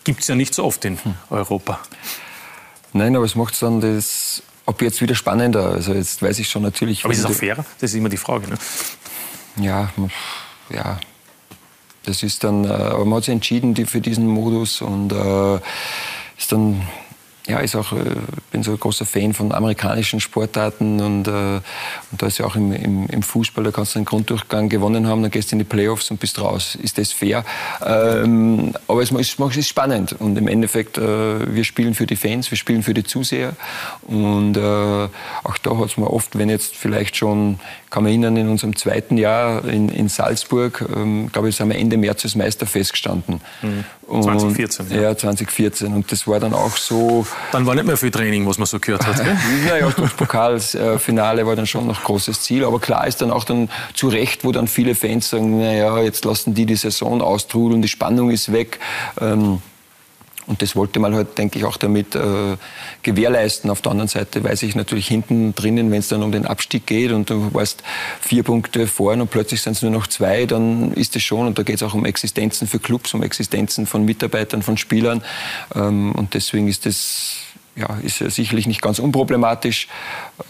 Gibt 0.03 0.21
es 0.21 0.27
ja 0.27 0.35
nicht 0.35 0.53
so 0.53 0.63
oft 0.63 0.85
in 0.85 1.03
hm. 1.03 1.15
Europa. 1.29 1.79
Nein, 2.93 3.15
aber 3.15 3.25
es 3.25 3.35
macht 3.35 3.61
dann 3.61 3.81
das 3.81 4.41
ab 4.65 4.81
jetzt 4.81 5.01
wieder 5.01 5.15
spannender. 5.15 5.71
Also 5.71 5.93
jetzt 5.93 6.21
weiß 6.21 6.39
ich 6.39 6.49
schon 6.49 6.61
natürlich. 6.63 7.03
Aber 7.03 7.13
ist 7.13 7.19
es 7.19 7.25
auch 7.25 7.31
fair? 7.31 7.55
Das 7.79 7.91
ist 7.91 7.95
immer 7.95 8.09
die 8.09 8.17
Frage. 8.17 8.49
Ne? 8.49 8.57
Ja, 9.57 9.91
ja. 10.69 10.99
Das 12.05 12.23
ist 12.23 12.43
dann, 12.43 12.65
äh, 12.65 12.69
aber 12.69 13.05
man 13.05 13.17
hat 13.17 13.25
sich 13.25 13.33
entschieden 13.33 13.73
die, 13.73 13.85
für 13.85 14.01
diesen 14.01 14.25
Modus 14.27 14.81
und 14.81 15.11
äh, 15.11 15.55
ist 16.37 16.51
dann 16.51 16.81
ja, 17.49 17.61
ich 17.63 17.75
auch, 17.75 17.91
äh, 17.93 17.97
bin 18.51 18.61
so 18.61 18.71
ein 18.71 18.79
großer 18.79 19.05
Fan 19.05 19.33
von 19.33 19.51
amerikanischen 19.51 20.19
Sportarten 20.19 21.01
und, 21.01 21.27
äh, 21.27 21.31
und 21.31 22.21
da 22.21 22.27
ist 22.27 22.37
ja 22.37 22.45
auch 22.45 22.55
im, 22.55 22.71
im, 22.71 23.07
im, 23.07 23.23
Fußball, 23.23 23.63
da 23.63 23.71
kannst 23.71 23.95
du 23.95 23.99
einen 23.99 24.05
Grunddurchgang 24.05 24.69
gewonnen 24.69 25.07
haben, 25.07 25.23
dann 25.23 25.31
gehst 25.31 25.51
du 25.51 25.55
in 25.55 25.59
die 25.59 25.65
Playoffs 25.65 26.11
und 26.11 26.19
bist 26.19 26.39
raus. 26.39 26.77
Ist 26.81 26.99
das 26.99 27.11
fair? 27.11 27.43
Ähm, 27.83 28.73
aber 28.87 29.01
es 29.01 29.11
ist, 29.11 29.39
es 29.39 29.57
ist 29.57 29.67
spannend 29.67 30.13
und 30.19 30.37
im 30.37 30.47
Endeffekt, 30.47 30.97
äh, 30.97 31.53
wir 31.53 31.63
spielen 31.63 31.95
für 31.95 32.05
die 32.05 32.15
Fans, 32.15 32.51
wir 32.51 32.57
spielen 32.57 32.83
für 32.83 32.93
die 32.93 33.03
Zuseher 33.03 33.53
und 34.03 34.55
äh, 34.55 34.61
auch 34.61 35.57
da 35.63 35.77
hat 35.77 35.85
es 35.85 35.97
mir 35.97 36.11
oft, 36.11 36.37
wenn 36.37 36.49
jetzt 36.49 36.75
vielleicht 36.75 37.15
schon, 37.15 37.59
kann 37.89 38.03
man 38.03 38.11
erinnern, 38.11 38.37
in 38.37 38.49
unserem 38.49 38.75
zweiten 38.75 39.17
Jahr 39.17 39.65
in, 39.65 39.89
in 39.89 40.09
Salzburg, 40.09 40.85
ähm, 40.95 41.29
glaube 41.31 41.49
ich, 41.49 41.55
sind 41.55 41.69
wir 41.69 41.77
Ende 41.77 41.97
März 41.97 42.23
als 42.23 42.35
Meister 42.35 42.65
festgestanden. 42.65 43.41
Mhm. 43.61 43.83
2014. 44.07 44.85
Und, 44.85 44.95
ja. 44.95 45.15
2014 45.15 45.93
und 45.93 46.11
das 46.11 46.27
war 46.27 46.39
dann 46.39 46.53
auch 46.53 46.77
so, 46.77 47.25
dann 47.51 47.65
war 47.65 47.75
nicht 47.75 47.85
mehr 47.85 47.97
viel 47.97 48.11
Training, 48.11 48.47
was 48.47 48.57
man 48.57 48.65
so 48.65 48.79
gehört 48.79 49.05
hat. 49.05 49.17
naja, 49.67 49.91
das 49.95 50.13
Pokalfinale 50.13 51.45
war 51.45 51.55
dann 51.55 51.67
schon 51.67 51.87
noch 51.87 52.03
großes 52.03 52.41
Ziel. 52.41 52.63
Aber 52.63 52.79
klar 52.79 53.07
ist 53.07 53.21
dann 53.21 53.31
auch 53.31 53.43
dann 53.43 53.69
zu 53.93 54.07
Recht, 54.07 54.43
wo 54.43 54.51
dann 54.51 54.67
viele 54.67 54.95
Fans 54.95 55.29
sagen, 55.29 55.59
naja, 55.59 55.99
jetzt 56.01 56.25
lassen 56.25 56.53
die 56.53 56.65
die 56.65 56.75
Saison 56.75 57.21
austrudeln, 57.21 57.81
die 57.81 57.87
Spannung 57.87 58.31
ist 58.31 58.51
weg. 58.51 58.79
Ähm, 59.21 59.61
und 60.49 60.63
das 60.63 60.75
wollte 60.75 60.99
man 60.99 61.13
halt, 61.13 61.37
denke 61.37 61.59
ich, 61.59 61.65
auch 61.65 61.77
damit 61.77 62.15
äh, 62.15 62.57
gewährleisten. 63.03 63.69
Auf 63.69 63.81
der 63.81 63.91
anderen 63.91 64.07
Seite 64.07 64.43
weiß 64.43 64.63
ich 64.63 64.75
natürlich 64.75 65.07
hinten 65.07 65.53
drinnen, 65.53 65.91
wenn 65.91 65.99
es 65.99 66.07
dann 66.07 66.23
um 66.23 66.31
den 66.31 66.47
Abstieg 66.47 66.87
geht 66.87 67.11
und 67.11 67.29
du 67.29 67.53
warst 67.53 67.83
vier 68.19 68.41
Punkte 68.41 68.87
vorn 68.87 69.21
und 69.21 69.29
plötzlich 69.29 69.61
sind 69.61 69.73
es 69.73 69.83
nur 69.83 69.91
noch 69.91 70.07
zwei, 70.07 70.47
dann 70.47 70.91
ist 70.93 71.15
es 71.15 71.21
schon, 71.21 71.45
und 71.45 71.59
da 71.59 71.63
geht 71.63 71.75
es 71.75 71.83
auch 71.83 71.93
um 71.93 72.03
Existenzen 72.03 72.67
für 72.67 72.79
Clubs, 72.79 73.13
um 73.13 73.21
Existenzen 73.21 73.85
von 73.85 74.05
Mitarbeitern, 74.05 74.63
von 74.63 74.75
Spielern. 74.75 75.21
Ähm, 75.75 76.13
und 76.13 76.33
deswegen 76.33 76.67
ist 76.67 76.87
das 76.87 77.48
ja, 77.79 77.97
ist 78.03 78.17
sicherlich 78.17 78.67
nicht 78.67 78.81
ganz 78.81 78.99
unproblematisch, 78.99 79.87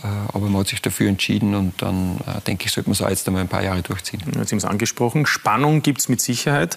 äh, 0.03 0.07
aber 0.33 0.47
man 0.47 0.61
hat 0.61 0.67
sich 0.67 0.81
dafür 0.81 1.09
entschieden 1.09 1.53
und 1.53 1.81
dann 1.81 2.17
äh, 2.25 2.41
denke 2.41 2.65
ich, 2.65 2.71
sollte 2.71 2.89
man 2.89 2.93
es 2.93 3.01
auch 3.01 3.09
jetzt 3.09 3.27
einmal 3.27 3.43
ein 3.43 3.47
paar 3.47 3.63
Jahre 3.63 3.81
durchziehen. 3.81 4.21
Sie 4.25 4.39
haben 4.39 4.57
es 4.57 4.65
angesprochen, 4.65 5.25
Spannung 5.25 5.81
gibt 5.81 5.99
es 5.99 6.09
mit 6.09 6.21
Sicherheit 6.21 6.75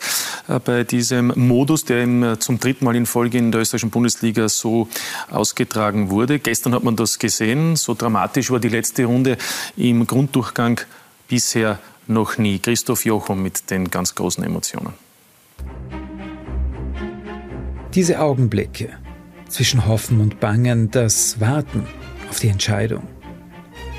äh, 0.48 0.59
bei 0.59 0.84
diesem 0.84 1.32
Modus, 1.36 1.84
der 1.84 2.38
zum 2.38 2.61
dritten 2.61 2.84
Mal 2.84 2.96
in 2.96 3.07
Folge 3.07 3.38
in 3.38 3.50
der 3.50 3.62
österreichischen 3.62 3.90
Bundesliga 3.90 4.48
so 4.48 4.88
ausgetragen 5.30 6.11
wurde. 6.11 6.38
Gestern 6.38 6.74
hat 6.74 6.84
man 6.84 6.96
das 6.96 7.18
gesehen, 7.18 7.76
so 7.76 7.94
dramatisch 7.94 8.50
war 8.50 8.61
die 8.61 8.68
letzte 8.68 9.05
Runde 9.07 9.38
im 9.76 10.07
Grunddurchgang 10.07 10.80
bisher 11.28 11.78
noch 12.07 12.36
nie. 12.36 12.59
Christoph 12.59 13.05
Jochum 13.05 13.42
mit 13.42 13.70
den 13.70 13.90
ganz 13.90 14.14
großen 14.14 14.44
Emotionen. 14.44 14.92
Diese 17.94 18.20
Augenblicke, 18.20 18.90
zwischen 19.53 19.86
Hoffen 19.86 20.20
und 20.20 20.40
Bangen 20.40 20.90
das 20.90 21.40
Warten 21.40 21.86
auf 22.30 22.40
die 22.40 22.48
Entscheidung. 22.48 23.07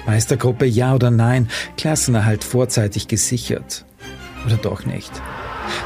Meistergruppe 0.06 0.66
ja 0.66 0.96
oder 0.96 1.12
nein, 1.12 1.48
Klassenerhalt 1.78 2.44
vorzeitig 2.44 3.08
gesichert. 3.08 3.86
Oder 4.46 4.58
doch 4.58 4.86
nicht. 4.86 5.12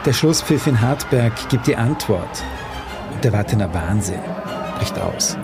Der 0.05 0.13
Schlusspfiff 0.13 0.65
in 0.65 0.81
Hartberg 0.81 1.49
gibt 1.49 1.67
die 1.67 1.75
Antwort. 1.75 2.43
Und 3.13 3.23
der 3.23 3.33
Wattener 3.33 3.71
Wahnsinn 3.73 4.19
bricht 4.77 4.97
aus. 4.97 5.37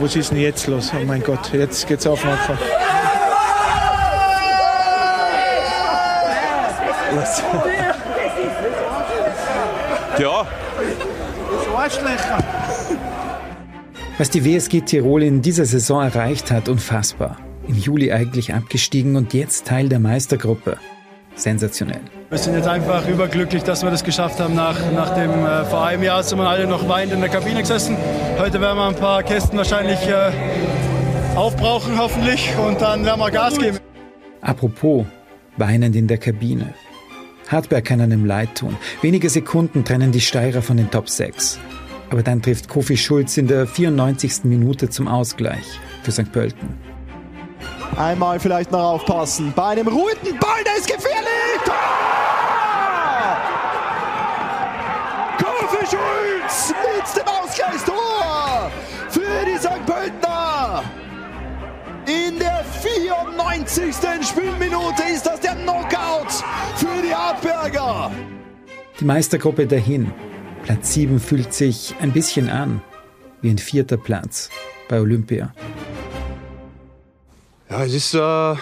Was 0.00 0.16
ist 0.16 0.30
denn 0.30 0.38
jetzt 0.38 0.66
los? 0.66 0.90
Oh 0.98 1.04
mein 1.04 1.22
Gott, 1.22 1.52
jetzt 1.52 1.86
geht's 1.86 2.06
auf 2.06 2.24
einfach. 2.24 2.58
Alles. 7.20 7.42
Ja. 10.18 10.46
Was 14.18 14.30
die 14.30 14.44
WSG 14.44 14.82
Tirol 14.82 15.22
in 15.22 15.40
dieser 15.40 15.64
Saison 15.64 16.02
erreicht 16.02 16.50
hat, 16.50 16.68
unfassbar. 16.68 17.38
Im 17.66 17.76
Juli 17.76 18.12
eigentlich 18.12 18.52
abgestiegen 18.52 19.16
und 19.16 19.32
jetzt 19.32 19.66
Teil 19.66 19.88
der 19.88 19.98
Meistergruppe. 19.98 20.76
Sensationell. 21.36 22.00
Wir 22.28 22.38
sind 22.38 22.54
jetzt 22.54 22.68
einfach 22.68 23.06
überglücklich, 23.08 23.62
dass 23.62 23.82
wir 23.82 23.90
das 23.90 24.04
geschafft 24.04 24.40
haben. 24.40 24.54
Nach, 24.54 24.76
nach 24.92 25.14
dem, 25.14 25.30
äh, 25.30 25.64
vor 25.64 25.86
einem 25.86 26.02
Jahr 26.02 26.22
sind 26.22 26.38
wir 26.38 26.48
alle 26.48 26.66
noch 26.66 26.86
weinend 26.88 27.14
in 27.14 27.20
der 27.20 27.30
Kabine 27.30 27.60
gesessen. 27.60 27.96
Heute 28.38 28.60
werden 28.60 28.76
wir 28.76 28.88
ein 28.88 28.96
paar 28.96 29.22
Kästen 29.22 29.56
wahrscheinlich 29.56 30.00
äh, 30.06 30.32
aufbrauchen, 31.36 31.98
hoffentlich. 31.98 32.50
Und 32.58 32.80
dann 32.82 33.04
werden 33.06 33.20
wir 33.20 33.30
Gas 33.30 33.56
geben. 33.56 33.78
Apropos, 34.42 35.06
weinend 35.56 35.96
in 35.96 36.08
der 36.08 36.18
Kabine. 36.18 36.74
Hartberg 37.50 37.84
kann 37.84 38.00
einem 38.00 38.24
leid 38.24 38.54
tun. 38.54 38.76
Wenige 39.02 39.28
Sekunden 39.28 39.84
trennen 39.84 40.12
die 40.12 40.20
Steirer 40.20 40.62
von 40.62 40.76
den 40.76 40.90
Top 40.90 41.08
6. 41.08 41.58
Aber 42.10 42.22
dann 42.22 42.42
trifft 42.42 42.68
Kofi 42.68 42.96
Schulz 42.96 43.36
in 43.36 43.48
der 43.48 43.66
94. 43.66 44.44
Minute 44.44 44.88
zum 44.88 45.08
Ausgleich 45.08 45.64
für 46.02 46.12
St. 46.12 46.30
Pölten. 46.32 46.78
Einmal 47.96 48.38
vielleicht 48.38 48.70
noch 48.70 48.94
aufpassen. 48.94 49.52
Bei 49.54 49.68
einem 49.68 49.88
ruhenden 49.88 50.38
Ball, 50.38 50.62
der 50.64 50.76
ist 50.76 50.86
gefährlich! 50.86 51.60
Tor! 51.64 51.74
Kofi 55.38 55.86
Schulz 55.86 56.68
mit 56.68 57.16
dem 57.16 57.28
Ausgleichstor 57.28 58.70
für 59.08 59.44
die 59.44 59.58
St. 59.58 59.86
Pöltener! 59.86 60.84
In 62.06 62.38
der 62.38 62.64
94. 62.80 63.94
Spielminute 64.26 65.02
ist 65.12 65.26
das 65.26 65.40
der 65.40 65.54
Knockout 65.54 66.44
Hartberger. 67.60 68.10
Die 68.98 69.04
Meistergruppe 69.04 69.66
dahin. 69.66 70.10
Platz 70.62 70.94
7 70.94 71.20
fühlt 71.20 71.52
sich 71.52 71.94
ein 72.00 72.12
bisschen 72.12 72.48
an 72.48 72.82
wie 73.42 73.50
ein 73.50 73.58
vierter 73.58 73.96
Platz 73.96 74.50
bei 74.88 75.00
Olympia. 75.00 75.52
Ja, 77.70 77.84
es 77.84 77.94
ist 77.94 78.14
äh, 78.14 78.54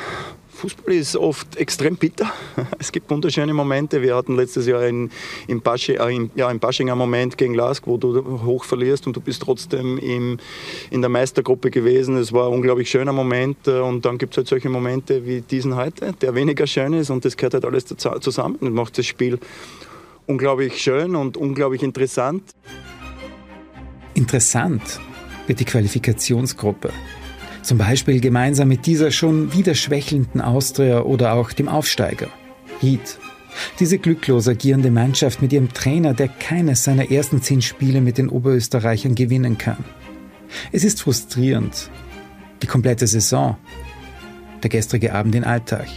Fußball 0.59 0.93
ist 0.93 1.15
oft 1.15 1.57
extrem 1.57 1.97
bitter. 1.97 2.33
Es 2.81 2.91
gibt 2.91 3.09
wunderschöne 3.11 3.55
Momente. 3.55 4.03
Wir 4.03 4.17
hatten 4.17 4.35
letztes 4.35 4.67
Jahr 4.67 4.85
in, 4.87 5.11
in, 5.47 5.61
Pasching, 5.61 5.97
äh, 5.97 6.11
in, 6.13 6.31
ja, 6.35 6.51
in 6.51 6.59
Pasching 6.59 6.91
einen 6.91 6.99
Moment 6.99 7.39
gegen 7.39 7.55
Lask, 7.55 7.87
wo 7.87 7.97
du 7.97 8.43
hoch 8.45 8.65
verlierst 8.65 9.07
und 9.07 9.17
du 9.17 9.21
bist 9.21 9.43
trotzdem 9.43 9.99
im, 9.99 10.39
in 10.91 11.01
der 11.01 11.11
Meistergruppe 11.11 11.71
gewesen. 11.71 12.17
Es 12.17 12.33
war 12.33 12.49
ein 12.49 12.55
unglaublich 12.55 12.91
schöner 12.91 13.13
Moment. 13.13 13.69
Äh, 13.69 13.79
und 13.79 14.05
dann 14.05 14.19
gibt 14.19 14.35
es 14.35 14.39
halt 14.39 14.49
solche 14.49 14.69
Momente 14.69 15.25
wie 15.25 15.43
diesen 15.43 15.77
heute, 15.77 16.13
der 16.21 16.35
weniger 16.35 16.67
schön 16.67 16.93
ist. 16.93 17.11
Und 17.11 17.25
das 17.25 17.37
gehört 17.37 17.55
halt 17.55 17.65
alles 17.65 17.85
zusammen 17.87 18.57
und 18.57 18.75
macht 18.75 18.99
das 18.99 19.07
Spiel 19.07 19.39
unglaublich 20.27 20.83
schön 20.83 21.15
und 21.15 21.37
unglaublich 21.37 21.85
interessant. 21.85 22.43
Interessant 24.15 24.99
wird 25.47 25.61
die 25.61 25.65
Qualifikationsgruppe. 25.65 26.91
Zum 27.69 27.77
Beispiel 27.77 28.19
gemeinsam 28.21 28.69
mit 28.69 28.87
dieser 28.87 29.11
schon 29.11 29.53
wieder 29.53 29.75
schwächelnden 29.75 30.41
Austria 30.41 31.03
oder 31.03 31.35
auch 31.35 31.53
dem 31.53 31.69
Aufsteiger, 31.69 32.29
Ried. 32.83 33.19
Diese 33.79 33.99
glücklos 33.99 34.49
agierende 34.49 34.91
Mannschaft 34.91 35.43
mit 35.43 35.53
ihrem 35.53 35.71
Trainer, 35.75 36.14
der 36.14 36.29
keines 36.29 36.85
seiner 36.85 37.11
ersten 37.11 37.43
zehn 37.43 37.61
Spiele 37.61 38.01
mit 38.01 38.16
den 38.16 38.31
Oberösterreichern 38.31 39.14
gewinnen 39.14 39.59
kann. 39.59 39.85
Es 40.73 40.83
ist 40.83 41.03
frustrierend. 41.03 41.91
Die 42.62 42.66
komplette 42.66 43.07
Saison. 43.07 43.59
Der 44.62 44.71
gestrige 44.71 45.12
Abend 45.12 45.35
in 45.35 45.45
Alltag. 45.45 45.89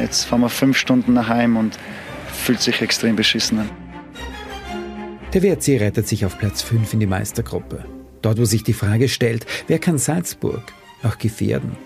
Jetzt 0.00 0.24
fahren 0.24 0.40
wir 0.40 0.48
fünf 0.48 0.78
Stunden 0.78 1.12
nach 1.12 1.28
Heim 1.28 1.56
und 1.56 1.78
fühlt 2.26 2.60
sich 2.60 2.82
extrem 2.82 3.14
beschissen 3.14 3.60
an. 3.60 3.70
Der 5.32 5.44
WRC 5.44 5.80
rettet 5.80 6.08
sich 6.08 6.26
auf 6.26 6.36
Platz 6.40 6.60
5 6.60 6.92
in 6.94 6.98
die 6.98 7.06
Meistergruppe. 7.06 7.84
Dort, 8.22 8.38
wo 8.38 8.44
sich 8.44 8.62
die 8.62 8.72
Frage 8.72 9.08
stellt, 9.08 9.46
wer 9.66 9.78
kann 9.78 9.98
Salzburg 9.98 10.62
auch 11.02 11.18
gefährden? 11.18 11.76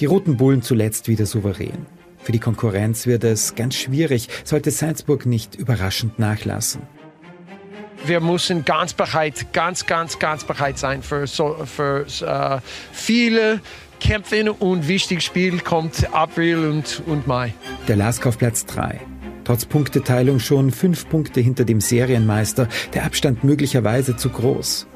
Die 0.00 0.06
Roten 0.06 0.36
Bullen 0.36 0.62
zuletzt 0.62 1.08
wieder 1.08 1.26
souverän. 1.26 1.86
Für 2.22 2.32
die 2.32 2.38
Konkurrenz 2.38 3.06
wird 3.06 3.24
es 3.24 3.54
ganz 3.54 3.74
schwierig, 3.74 4.28
sollte 4.44 4.70
Salzburg 4.70 5.26
nicht 5.26 5.56
überraschend 5.56 6.18
nachlassen. 6.18 6.82
Wir 8.04 8.20
müssen 8.20 8.64
ganz 8.64 8.94
bereit, 8.94 9.52
ganz, 9.52 9.86
ganz, 9.86 10.18
ganz 10.18 10.44
bereit 10.44 10.78
sein 10.78 11.02
für, 11.02 11.26
so, 11.26 11.56
für 11.64 12.06
uh, 12.22 12.60
viele 12.92 13.60
Kämpfe 14.00 14.52
und 14.52 14.88
wichtiges 14.88 15.24
Spiel 15.24 15.60
kommt 15.60 16.12
April 16.12 16.68
und, 16.68 17.02
und 17.06 17.26
Mai. 17.28 17.54
Der 17.86 17.96
Lask 17.96 18.26
auf 18.26 18.38
Platz 18.38 18.66
3. 18.66 19.00
Trotz 19.44 19.64
Punkteteilung 19.64 20.40
schon 20.40 20.70
fünf 20.70 21.08
Punkte 21.08 21.40
hinter 21.40 21.64
dem 21.64 21.80
Serienmeister, 21.80 22.68
der 22.94 23.04
Abstand 23.04 23.44
möglicherweise 23.44 24.16
zu 24.16 24.30
groß. 24.30 24.86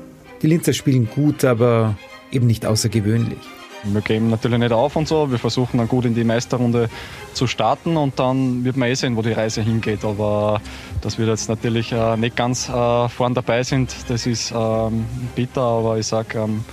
Die 0.43 0.47
Linzer 0.47 0.73
spielen 0.73 1.09
gut, 1.09 1.45
aber 1.45 1.97
eben 2.31 2.47
nicht 2.47 2.67
außergewöhnlich. 2.67 3.39
Wir 3.85 4.01
geben 4.01 4.31
natürlich 4.31 4.59
nicht 4.59 4.73
auf 4.73 4.97
und 4.97 5.07
so. 5.07 5.31
Wir 5.31 5.39
versuchen 5.39 5.79
dann 5.79 5.89
gut 5.89 6.05
in 6.05 6.15
die 6.15 6.25
Meisterrunde 6.25 6.89
zu 7.35 7.47
starten 7.47 7.97
und 7.97 8.19
dann 8.19 8.65
wird 8.65 8.77
man 8.77 8.89
eh 8.89 8.95
sehen, 8.95 9.17
wo 9.17 9.23
die 9.23 9.33
Reise 9.33 9.63
hingeht. 9.63 10.05
Aber 10.05 10.61
dass 11.03 11.19
wir 11.19 11.27
jetzt 11.27 11.49
natürlich 11.49 11.93
äh, 11.93 12.17
nicht 12.17 12.37
ganz 12.37 12.69
äh, 12.69 13.09
vorn 13.09 13.35
dabei 13.35 13.63
sind, 13.63 13.95
das 14.09 14.27
ist 14.27 14.53
ähm, 14.55 15.05
bitter. 15.35 15.63
Aber 15.63 15.99
ich 15.99 16.07
sage, 16.07 16.39
ähm, 16.39 16.65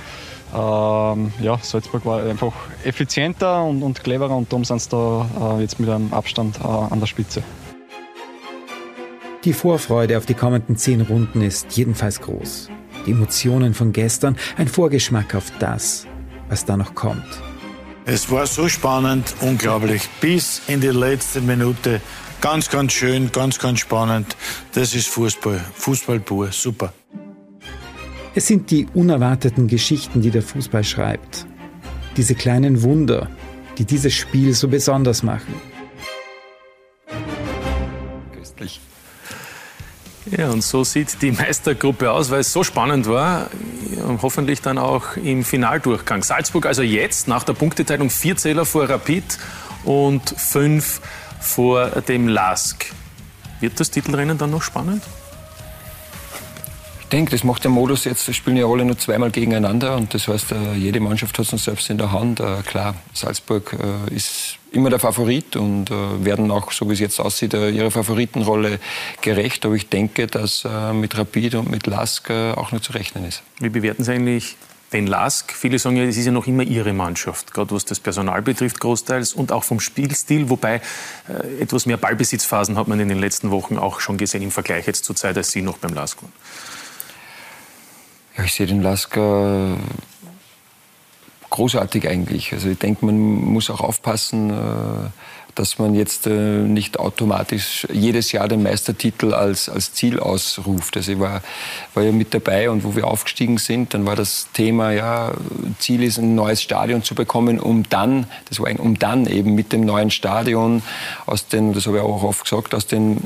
ähm, 0.53 1.32
ja, 1.39 1.57
Salzburg 1.61 2.05
war 2.05 2.24
einfach 2.24 2.53
effizienter 2.84 3.64
und, 3.64 3.84
und 3.84 4.03
cleverer 4.03 4.36
und 4.36 4.51
darum 4.51 4.66
sind 4.66 4.82
sie 4.82 4.89
da 4.89 5.57
äh, 5.57 5.61
jetzt 5.61 5.80
mit 5.80 5.89
einem 5.89 6.14
Abstand 6.14 6.59
äh, 6.59 6.68
an 6.68 6.99
der 6.99 7.07
Spitze. 7.07 7.43
Die 9.43 9.53
Vorfreude 9.53 10.18
auf 10.18 10.26
die 10.26 10.36
kommenden 10.36 10.78
zehn 10.78 11.01
Runden 11.01 11.41
ist 11.41 11.76
jedenfalls 11.76 12.22
groß. 12.22 12.70
Die 13.06 13.12
Emotionen 13.12 13.74
von 13.74 13.91
gestern, 13.91 14.38
ein 14.58 14.68
Vorgeschmack 14.68 15.36
auf 15.36 15.51
das, 15.60 16.08
was 16.49 16.66
da 16.66 16.78
noch 16.78 16.95
kommt. 16.95 17.41
Es 18.06 18.30
war 18.30 18.45
so 18.47 18.68
spannend, 18.68 19.34
unglaublich, 19.39 20.10
bis 20.20 20.62
in 20.68 20.82
die 20.82 20.88
letzte 20.88 21.39
Minute. 21.39 22.01
Ganz, 22.41 22.70
ganz 22.70 22.91
schön, 22.91 23.32
ganz, 23.32 23.60
ganz 23.60 23.80
spannend. 23.80 24.36
Das 24.74 24.93
ist 24.93 25.08
Fußball. 25.08 25.62
Fußball 25.76 26.20
pur, 26.20 26.51
super. 26.51 26.93
Es 28.36 28.47
sind 28.47 28.72
die 28.72 28.88
unerwarteten 28.93 29.68
Geschichten, 29.68 30.22
die 30.22 30.32
der 30.32 30.41
Fußball 30.41 30.84
schreibt. 30.84 31.45
Diese 32.18 32.36
kleinen 32.36 32.82
Wunder, 32.82 33.30
die 33.78 33.86
dieses 33.86 34.14
Spiel 34.14 34.54
so 34.54 34.68
besonders 34.68 35.24
machen. 35.24 35.54
Köstlich. 38.34 38.82
Ja, 40.32 40.49
und 40.49 40.63
so 40.63 40.84
sieht 40.84 41.21
die 41.21 41.32
Meistergruppe 41.32 42.11
aus, 42.11 42.32
weil 42.32 42.39
es 42.39 42.53
so 42.53 42.63
spannend 42.63 43.07
war. 43.07 43.49
Hoffentlich 44.21 44.61
dann 44.61 44.78
auch 44.78 45.17
im 45.17 45.43
Finaldurchgang. 45.43 46.24
Salzburg 46.24 46.65
also 46.65 46.82
jetzt 46.82 47.28
nach 47.28 47.43
der 47.43 47.53
Punkteteilung 47.53 48.09
vier 48.09 48.38
Zähler 48.38 48.65
vor 48.65 48.89
Rapid 48.89 49.38
und 49.84 50.30
fünf 50.38 51.01
vor 51.41 51.88
dem 51.88 52.28
LASK. 52.28 52.93
Wird 53.59 53.80
das 53.80 53.91
Titelrennen 53.91 54.38
dann 54.38 54.51
noch 54.51 54.61
spannend? 54.61 55.03
Denke, 57.14 57.30
das 57.30 57.43
macht 57.43 57.64
der 57.64 57.70
Modus 57.70 58.05
jetzt. 58.05 58.34
Spielen 58.34 58.57
ja 58.57 58.66
alle 58.66 58.84
nur 58.84 58.97
zweimal 58.97 59.30
gegeneinander 59.30 59.95
und 59.95 60.16
das 60.16 60.28
heißt, 60.28 60.51
äh, 60.51 60.74
jede 60.74 60.99
Mannschaft 60.99 61.38
hat 61.38 61.45
es 61.45 61.53
uns 61.53 61.64
selbst 61.64 61.88
in 61.91 61.99
der 61.99 62.11
Hand. 62.11 62.39
Äh, 62.39 62.64
klar, 62.66 62.95
Salzburg 63.14 63.78
äh, 63.80 64.16
ist 64.16 64.57
immer 64.72 64.89
der 64.89 64.97
Favorit 64.97 65.55
und 65.55 65.91
werden 65.91 66.49
auch, 66.49 66.72
so 66.72 66.89
wie 66.89 66.93
es 66.93 66.99
jetzt 66.99 67.20
aussieht, 67.20 67.53
ihrer 67.53 67.91
Favoritenrolle 67.91 68.80
gerecht. 69.22 69.64
Aber 69.68 69.76
ich 69.76 69.89
denke, 69.89 70.26
dass 70.26 70.68
mit 70.93 71.16
Rapid 71.16 71.53
und 71.53 71.70
mit 71.70 71.86
Lask 71.86 72.32
auch 72.32 72.72
nur 72.72 72.82
zu 72.82 72.93
rechnen 72.93 73.24
ist. 73.24 73.43
Wie 73.59 73.70
bewerten 73.70 74.03
Sie 74.03 74.11
eigentlich 74.11 74.57
den 74.91 75.05
Lask, 75.05 75.53
viele 75.53 75.78
sagen 75.78 75.97
ja, 75.97 76.05
es 76.05 76.18
ist 76.18 76.26
ja 76.26 76.32
noch 76.32 76.47
immer 76.47 76.64
ihre 76.64 76.91
Mannschaft, 76.91 77.53
gerade 77.53 77.70
was 77.70 77.86
das 77.86 77.99
Personal 77.99 78.41
betrifft, 78.41 78.80
großteils 78.80 79.34
und 79.34 79.51
auch 79.51 79.64
vom 79.64 79.80
Spielstil, 79.80 80.49
wobei 80.49 80.82
etwas 81.59 81.86
mehr 81.86 81.97
Ballbesitzphasen 81.97 82.76
hat 82.76 82.88
man 82.88 82.99
in 82.99 83.09
den 83.09 83.20
letzten 83.20 83.51
Wochen 83.51 83.78
auch 83.78 83.99
schon 83.99 84.18
gesehen 84.18 84.41
im 84.41 84.49
Vergleich 84.49 84.88
jetzt 84.88 85.05
zur 85.05 85.16
Zeit, 85.16 85.38
als 85.38 85.51
Sie 85.51 85.61
noch 85.61 85.78
beim 85.78 85.93
Lask 85.93 86.20
waren. 86.24 86.32
Ja, 88.38 88.43
ich 88.45 88.53
sehe 88.53 88.65
den 88.65 88.81
Lask 88.81 89.15
äh, 89.15 89.75
großartig 91.51 92.07
eigentlich. 92.07 92.51
Also 92.51 92.69
ich 92.69 92.79
denke, 92.79 93.05
man 93.05 93.19
muss 93.19 93.69
auch 93.69 93.81
aufpassen, 93.81 94.49
äh, 94.49 95.09
dass 95.53 95.77
man 95.77 95.93
jetzt 95.93 96.25
äh, 96.25 96.31
nicht 96.31 96.97
automatisch 96.97 97.86
jedes 97.93 98.31
Jahr 98.31 98.47
den 98.47 98.63
Meistertitel 98.63 99.36
als, 99.36 99.69
als 99.69 99.93
Ziel 99.93 100.19
ausruft. 100.19 100.97
Also 100.97 101.11
ich 101.11 101.19
war, 101.19 101.43
war 101.93 102.01
ja 102.01 102.11
mit 102.11 102.34
dabei 102.34 102.71
und 102.71 102.84
wo 102.84 102.95
wir 102.95 103.05
aufgestiegen 103.05 103.59
sind, 103.59 103.93
dann 103.93 104.07
war 104.07 104.15
das 104.15 104.47
Thema, 104.51 104.89
ja, 104.89 105.34
Ziel 105.77 106.01
ist 106.01 106.17
ein 106.17 106.34
neues 106.34 106.63
Stadion 106.63 107.03
zu 107.03 107.13
bekommen, 107.13 107.59
um 107.59 107.88
dann, 107.88 108.25
das 108.49 108.59
war 108.59 108.65
ein, 108.65 108.77
um 108.77 108.97
dann 108.97 109.27
eben 109.27 109.53
mit 109.53 109.73
dem 109.73 109.81
neuen 109.81 110.09
Stadion 110.09 110.81
aus 111.27 111.47
den, 111.49 111.73
das 111.73 111.86
habe 111.86 111.97
ich 111.97 112.03
auch 112.03 112.23
oft 112.23 112.45
gesagt, 112.45 112.73
aus 112.73 112.88
den 112.88 113.17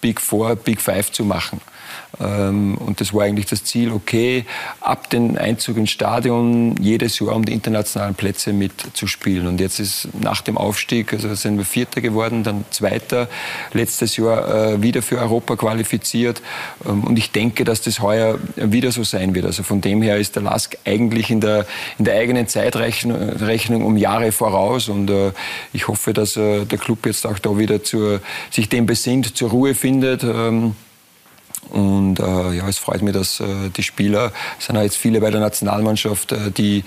Big 0.00 0.20
Four, 0.20 0.56
Big 0.56 0.80
Five 0.80 1.12
zu 1.12 1.24
machen. 1.24 1.60
Ähm, 2.18 2.76
und 2.78 3.00
das 3.00 3.14
war 3.14 3.24
eigentlich 3.24 3.46
das 3.46 3.64
Ziel, 3.64 3.92
okay, 3.92 4.44
ab 4.80 5.10
dem 5.10 5.36
Einzug 5.36 5.76
ins 5.76 5.90
Stadion 5.90 6.74
jedes 6.80 7.18
Jahr 7.18 7.36
um 7.36 7.44
die 7.44 7.52
internationalen 7.52 8.14
Plätze 8.14 8.52
mitzuspielen. 8.52 9.46
Und 9.46 9.60
jetzt 9.60 9.78
ist 9.78 10.08
nach 10.20 10.40
dem 10.40 10.58
Aufstieg, 10.58 11.12
also 11.12 11.32
sind 11.34 11.58
wir 11.58 11.64
Vierter 11.64 12.00
geworden, 12.00 12.42
dann 12.42 12.64
Zweiter, 12.70 13.28
letztes 13.72 14.16
Jahr 14.16 14.72
äh, 14.72 14.82
wieder 14.82 15.02
für 15.02 15.18
Europa 15.18 15.56
qualifiziert. 15.56 16.42
Ähm, 16.86 17.04
und 17.04 17.18
ich 17.18 17.30
denke, 17.30 17.64
dass 17.64 17.82
das 17.82 18.00
heuer 18.00 18.38
wieder 18.56 18.90
so 18.92 19.04
sein 19.04 19.34
wird. 19.34 19.46
Also 19.46 19.62
von 19.62 19.80
dem 19.80 20.02
her 20.02 20.16
ist 20.16 20.36
der 20.36 20.42
Lask 20.42 20.76
eigentlich 20.84 21.30
in 21.30 21.40
der, 21.40 21.66
in 21.98 22.04
der 22.04 22.16
eigenen 22.16 22.48
Zeitrechnung 22.48 23.84
um 23.84 23.96
Jahre 23.96 24.32
voraus. 24.32 24.88
Und 24.88 25.10
äh, 25.10 25.32
ich 25.72 25.88
hoffe, 25.88 26.12
dass 26.12 26.36
äh, 26.36 26.64
der 26.64 26.78
Club 26.78 27.06
jetzt 27.06 27.26
auch 27.26 27.38
da 27.38 27.58
wieder 27.58 27.82
zur, 27.82 28.20
sich 28.50 28.68
dem 28.68 28.86
besinnt, 28.86 29.36
zur 29.36 29.50
Ruhe 29.50 29.74
findet. 29.74 30.24
Und 31.70 32.18
äh, 32.18 32.52
ja, 32.52 32.68
es 32.68 32.78
freut 32.78 33.02
mich, 33.02 33.14
dass 33.14 33.40
äh, 33.40 33.44
die 33.76 33.82
Spieler, 33.82 34.32
es 34.58 34.66
sind 34.66 34.76
auch 34.76 34.82
jetzt 34.82 34.96
viele 34.96 35.20
bei 35.20 35.30
der 35.30 35.40
Nationalmannschaft, 35.40 36.32
äh, 36.32 36.50
die, 36.50 36.84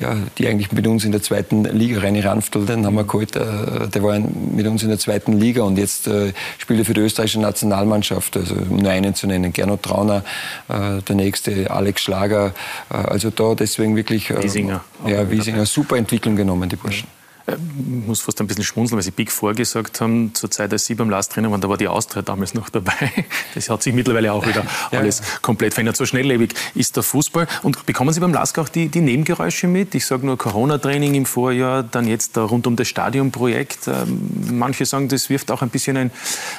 ja, 0.00 0.16
die 0.38 0.46
eigentlich 0.46 0.70
mit 0.72 0.86
uns 0.86 1.04
in 1.04 1.12
der 1.12 1.22
zweiten 1.22 1.64
Liga, 1.64 2.00
Reini 2.00 2.20
Ranftl, 2.20 2.64
den 2.64 2.86
haben 2.86 2.94
wir 2.94 3.04
geholt, 3.04 3.34
äh, 3.36 3.88
der 3.88 4.02
war 4.02 4.18
mit 4.18 4.66
uns 4.66 4.82
in 4.82 4.88
der 4.88 4.98
zweiten 4.98 5.32
Liga 5.32 5.62
und 5.62 5.78
jetzt 5.78 6.06
äh, 6.06 6.32
spielt 6.58 6.80
er 6.80 6.84
für 6.84 6.94
die 6.94 7.00
österreichische 7.00 7.40
Nationalmannschaft, 7.40 8.36
also 8.36 8.54
um 8.54 8.76
nur 8.76 8.90
einen 8.90 9.14
zu 9.14 9.26
nennen, 9.26 9.52
Gernot 9.52 9.82
Trauner, 9.82 10.24
äh, 10.68 11.02
der 11.02 11.16
nächste, 11.16 11.70
Alex 11.70 12.02
Schlager, 12.02 12.54
also 12.88 13.30
da 13.30 13.54
deswegen 13.54 13.96
wirklich... 13.96 14.30
Wiesinger. 14.30 14.82
Ja, 15.06 15.30
Wiesinger, 15.30 15.66
super 15.66 15.96
Entwicklung 15.96 16.36
genommen, 16.36 16.68
die 16.68 16.76
Burschen. 16.76 17.08
Ich 17.50 17.56
äh, 17.56 18.06
muss 18.06 18.20
fast 18.20 18.40
ein 18.40 18.46
bisschen 18.46 18.64
schmunzeln, 18.64 18.96
weil 18.96 19.02
Sie 19.02 19.10
Big 19.10 19.30
Four 19.30 19.54
gesagt 19.54 20.00
haben, 20.00 20.34
zur 20.34 20.50
Zeit, 20.50 20.72
als 20.72 20.86
Sie 20.86 20.94
beim 20.94 21.10
Last 21.10 21.32
Trainer 21.32 21.50
waren, 21.50 21.60
da 21.60 21.68
war 21.68 21.76
die 21.76 21.88
Austria 21.88 22.22
damals 22.22 22.54
noch 22.54 22.68
dabei. 22.68 22.92
Das 23.54 23.68
hat 23.68 23.82
sich 23.82 23.92
mittlerweile 23.92 24.32
auch 24.32 24.46
wieder 24.46 24.64
alles 24.92 25.22
komplett 25.42 25.74
verändert. 25.74 25.96
So 25.96 26.06
schnelllebig 26.06 26.54
ist 26.74 26.96
der 26.96 27.02
Fußball. 27.02 27.48
Und 27.62 27.84
bekommen 27.84 28.12
Sie 28.12 28.20
beim 28.20 28.32
Lask 28.32 28.58
auch 28.58 28.68
die, 28.68 28.88
die 28.88 29.00
Nebengeräusche 29.00 29.66
mit? 29.66 29.94
Ich 29.94 30.06
sage 30.06 30.24
nur 30.24 30.38
Corona-Training 30.38 31.14
im 31.14 31.26
Vorjahr, 31.26 31.82
dann 31.82 32.06
jetzt 32.06 32.38
rund 32.38 32.66
um 32.66 32.76
das 32.76 32.88
Stadionprojekt. 32.88 33.88
Ähm, 33.88 34.30
manche 34.52 34.86
sagen, 34.86 35.08
das 35.08 35.30
wirft 35.30 35.50
auch 35.50 35.62
ein 35.62 35.70
bisschen 35.70 35.96
ein, 35.96 36.10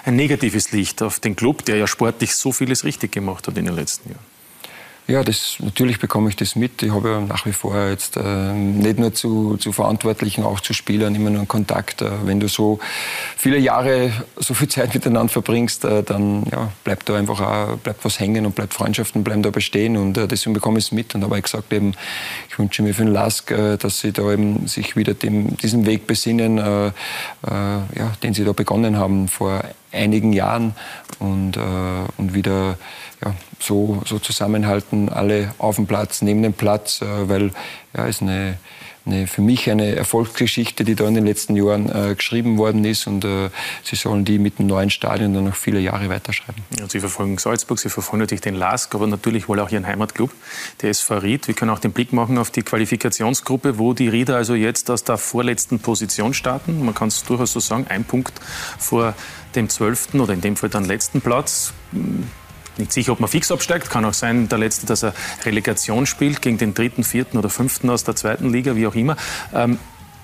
ein 0.06 0.16
negatives 0.16 0.72
Licht 0.72 1.02
auf 1.02 1.20
den 1.20 1.36
Club, 1.36 1.66
der 1.66 1.78
ja 1.78 1.88
sportlich 1.88 2.36
so 2.36 2.52
vieles 2.52 2.84
richtig 2.84 3.14
gemacht 3.14 3.48
hat 3.48 3.58
in 3.58 3.66
den 3.66 3.76
letzten 3.76 4.10
Jahren. 4.10 4.31
Ja, 5.08 5.24
das, 5.24 5.58
natürlich 5.60 6.00
bekomme 6.00 6.30
ich 6.30 6.36
das 6.36 6.56
mit. 6.56 6.84
Ich 6.84 6.92
habe 6.92 7.10
ja 7.10 7.20
nach 7.20 7.46
wie 7.46 7.52
vor 7.52 7.76
jetzt 7.90 8.18
äh, 8.18 8.54
nicht 8.54 9.00
nur 9.00 9.14
zu, 9.14 9.58
zu 9.58 9.72
Verantwortlichen, 9.72 10.44
auch 10.44 10.60
zu 10.60 10.74
Spielern 10.74 11.16
immer 11.16 11.30
nur 11.30 11.40
einen 11.40 11.48
Kontakt. 11.48 12.02
Äh, 12.02 12.12
wenn 12.24 12.40
du 12.40 12.48
so 12.48 12.80
viele 13.36 13.58
Jahre, 13.58 14.14
so 14.38 14.54
viel 14.54 14.70
Zeit 14.70 14.94
miteinander 14.94 15.34
verbringst, 15.34 15.86
äh, 15.86 16.04
dann 16.04 16.46
ja, 16.52 16.72
bleibt 16.84 17.10
da 17.10 17.16
einfach 17.16 17.42
auch, 17.42 17.78
bleibt 17.78 18.06
was 18.06 18.20
hängen 18.20 18.46
und 18.46 18.56
bleibt 18.56 18.74
Freundschaften 18.74 19.24
bleiben 19.24 19.42
da 19.42 19.50
bestehen 19.50 19.98
und 19.98 20.18
äh, 20.18 20.28
deswegen 20.28 20.54
bekomme 20.54 20.78
ich 20.78 20.86
es 20.86 20.92
mit. 20.92 21.14
Und 21.16 21.24
habe 21.24 21.38
ich 21.38 21.44
gesagt, 21.44 21.74
eben, 21.74 21.94
ich 22.50 22.58
wünsche 22.60 22.84
mir 22.84 22.94
für 22.94 23.04
den 23.04 23.12
Lask, 23.12 23.50
äh, 23.52 23.78
dass 23.78 24.00
sie 24.00 24.14
da 24.14 24.32
eben 24.32 24.68
sich 24.68 24.96
wieder 24.96 25.16
dem, 25.16 25.58
diesen 25.58 25.86
Weg 25.88 26.06
besinnen, 26.06 26.60
äh, 26.60 26.92
ja, 27.44 28.14
den 28.24 28.34
sie 28.34 28.46
da 28.46 28.54
begonnen 28.54 28.98
haben 28.98 29.28
vor 29.28 29.64
einigen 29.92 30.34
Jahren 30.34 30.76
und, 31.20 31.58
äh, 31.58 31.60
und 32.18 32.34
wieder 32.34 32.78
ja, 33.24 33.34
so, 33.60 34.02
so 34.06 34.20
zusammenhalten, 34.20 35.10
alle 35.10 35.54
auf 35.58 35.76
dem 35.76 35.88
Platz, 35.88 36.22
neben 36.22 36.42
dem 36.42 36.54
Platz, 36.54 37.02
äh, 37.02 37.30
weil 37.30 37.52
ja, 37.96 38.06
ist 38.06 38.22
eine, 38.22 38.58
eine, 39.06 39.28
für 39.28 39.42
mich 39.42 39.70
eine 39.70 39.96
Erfolgsgeschichte, 39.96 40.84
die 40.84 40.96
da 40.96 41.08
in 41.08 41.16
den 41.16 41.26
letzten 41.26 41.56
Jahren 41.56 41.90
äh, 41.90 42.16
geschrieben 42.16 42.58
worden 42.58 42.86
ist 42.86 43.08
und 43.08 43.26
äh, 43.26 43.50
sie 43.84 43.96
sollen 43.96 44.26
die 44.26 44.40
mit 44.40 44.60
dem 44.60 44.68
neuen 44.68 44.90
Stadion 44.90 45.34
dann 45.34 45.46
noch 45.46 45.56
viele 45.56 45.80
Jahre 45.80 46.10
weiterschreiben. 46.10 46.64
Ja, 46.80 46.88
sie 46.88 47.00
verfolgen 47.00 47.38
Salzburg, 47.38 47.80
Sie 47.80 47.90
verfolgen 47.90 48.20
natürlich 48.20 48.42
den 48.42 48.56
LASK, 48.56 48.94
aber 48.96 49.08
natürlich 49.08 49.48
wohl 49.48 49.60
auch 49.60 49.70
Ihren 49.70 49.88
Heimatclub, 49.88 50.32
der 50.82 50.92
SV 50.92 51.18
Ried. 51.18 51.48
Wir 51.48 51.56
können 51.56 51.72
auch 51.72 51.80
den 51.80 51.92
Blick 51.92 52.14
machen 52.14 52.38
auf 52.38 52.52
die 52.52 52.62
Qualifikationsgruppe, 52.62 53.80
wo 53.80 53.94
die 53.94 54.08
Rieder 54.08 54.36
also 54.36 54.54
jetzt 54.56 54.90
aus 54.92 55.04
der 55.04 55.18
vorletzten 55.18 55.80
Position 55.80 56.34
starten. 56.34 56.86
Man 56.86 56.94
kann 56.94 57.08
es 57.08 57.24
durchaus 57.24 57.54
so 57.54 57.60
sagen, 57.60 57.86
ein 57.90 58.04
Punkt 58.04 58.40
vor 58.78 59.16
dem 59.56 59.70
zwölften 59.70 60.20
oder 60.20 60.34
in 60.34 60.42
dem 60.42 60.56
Fall 60.56 60.70
dann 60.70 60.86
letzten 60.86 61.22
Platz 61.22 61.74
nicht 62.78 62.92
sicher, 62.92 63.12
ob 63.12 63.20
man 63.20 63.30
fix 63.30 63.52
absteigt. 63.52 63.90
Kann 63.90 64.06
auch 64.06 64.14
sein, 64.14 64.50
der 64.50 64.58
Letzte, 64.58 64.86
dass 64.86 65.04
er 65.04 65.14
Relegation 65.46 66.06
spielt 66.06 66.42
gegen 66.42 66.58
den 66.58 66.74
dritten, 66.74 67.04
vierten 67.04 67.38
oder 67.38 67.50
fünften 67.50 67.90
aus 67.90 68.04
der 68.04 68.16
zweiten 68.16 68.52
Liga, 68.52 68.76
wie 68.76 68.88
auch 68.88 68.96
immer. 68.96 69.18
Ähm, 69.54 69.80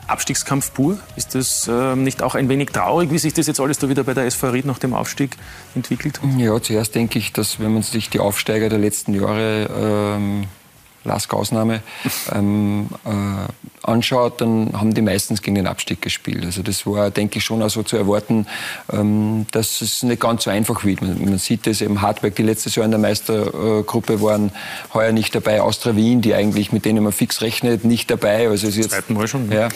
Abstiegskampf 0.08 0.74
pur. 0.74 0.98
Ist 1.16 1.36
das 1.36 1.68
äh, 1.68 1.96
nicht 1.96 2.24
auch 2.24 2.36
ein 2.36 2.50
wenig 2.50 2.70
traurig, 2.70 3.12
wie 3.12 3.18
sich 3.18 3.34
das 3.34 3.48
jetzt 3.48 3.60
alles 3.60 3.78
da 3.78 3.90
wieder 3.90 4.04
bei 4.04 4.14
der 4.14 4.26
SV 4.26 4.50
Ried 4.50 4.66
nach 4.66 4.80
dem 4.80 4.94
Aufstieg 4.94 5.36
entwickelt? 5.76 6.20
Ja, 6.38 6.62
zuerst 6.62 6.96
denke 6.96 7.20
ich, 7.20 7.34
dass 7.34 7.60
wenn 7.60 7.74
man 7.74 7.84
sich 7.84 8.10
die 8.10 8.20
Aufsteiger 8.20 8.70
der 8.70 8.80
letzten 8.80 9.14
Jahre 9.14 10.16
ähm, 10.18 10.46
Lask 11.04 11.34
Ausnahme, 11.34 11.82
ähm, 12.34 12.88
äh, 13.06 13.10
anschaut, 13.88 14.42
dann 14.42 14.72
haben 14.74 14.94
die 14.94 15.02
meistens 15.02 15.42
gegen 15.42 15.56
den 15.56 15.68
Abstieg 15.68 16.02
gespielt. 16.02 16.46
Also 16.46 16.62
das 16.62 16.86
war, 16.86 17.10
denke 17.12 17.40
ich, 17.40 17.46
schon 17.46 17.62
auch 17.62 17.70
so 17.70 17.84
zu 17.84 17.98
erwarten, 17.98 18.48
ähm, 18.92 19.46
dass 19.52 19.82
es 19.82 20.04
nicht 20.04 20.22
ganz 20.22 20.44
so 20.44 20.50
einfach 20.50 20.84
wird. 20.84 21.02
Man, 21.02 21.38
sieht 21.38 21.68
das 21.68 21.82
eben 21.82 22.02
Hartberg, 22.02 22.36
die 22.36 22.44
letztes 22.44 22.76
Jahr 22.76 22.86
in 22.86 22.92
der 22.92 23.00
Meistergruppe 23.00 24.22
waren, 24.22 24.52
heuer 24.94 25.12
nicht 25.12 25.34
dabei. 25.36 25.62
Austria 25.62 25.96
Wien, 25.96 26.22
die 26.22 26.34
eigentlich 26.34 26.72
mit 26.72 26.86
denen 26.86 27.04
man 27.04 27.14
fix 27.14 27.42
rechnet, 27.42 27.86
nicht 27.86 28.10
dabei. 28.12 28.50
Also 28.50 28.68
es 28.68 28.78
ist 28.78 28.92
jetzt 28.92 29.10
Mal 29.10 29.28
schon. 29.28 29.52
ja, 29.52 29.70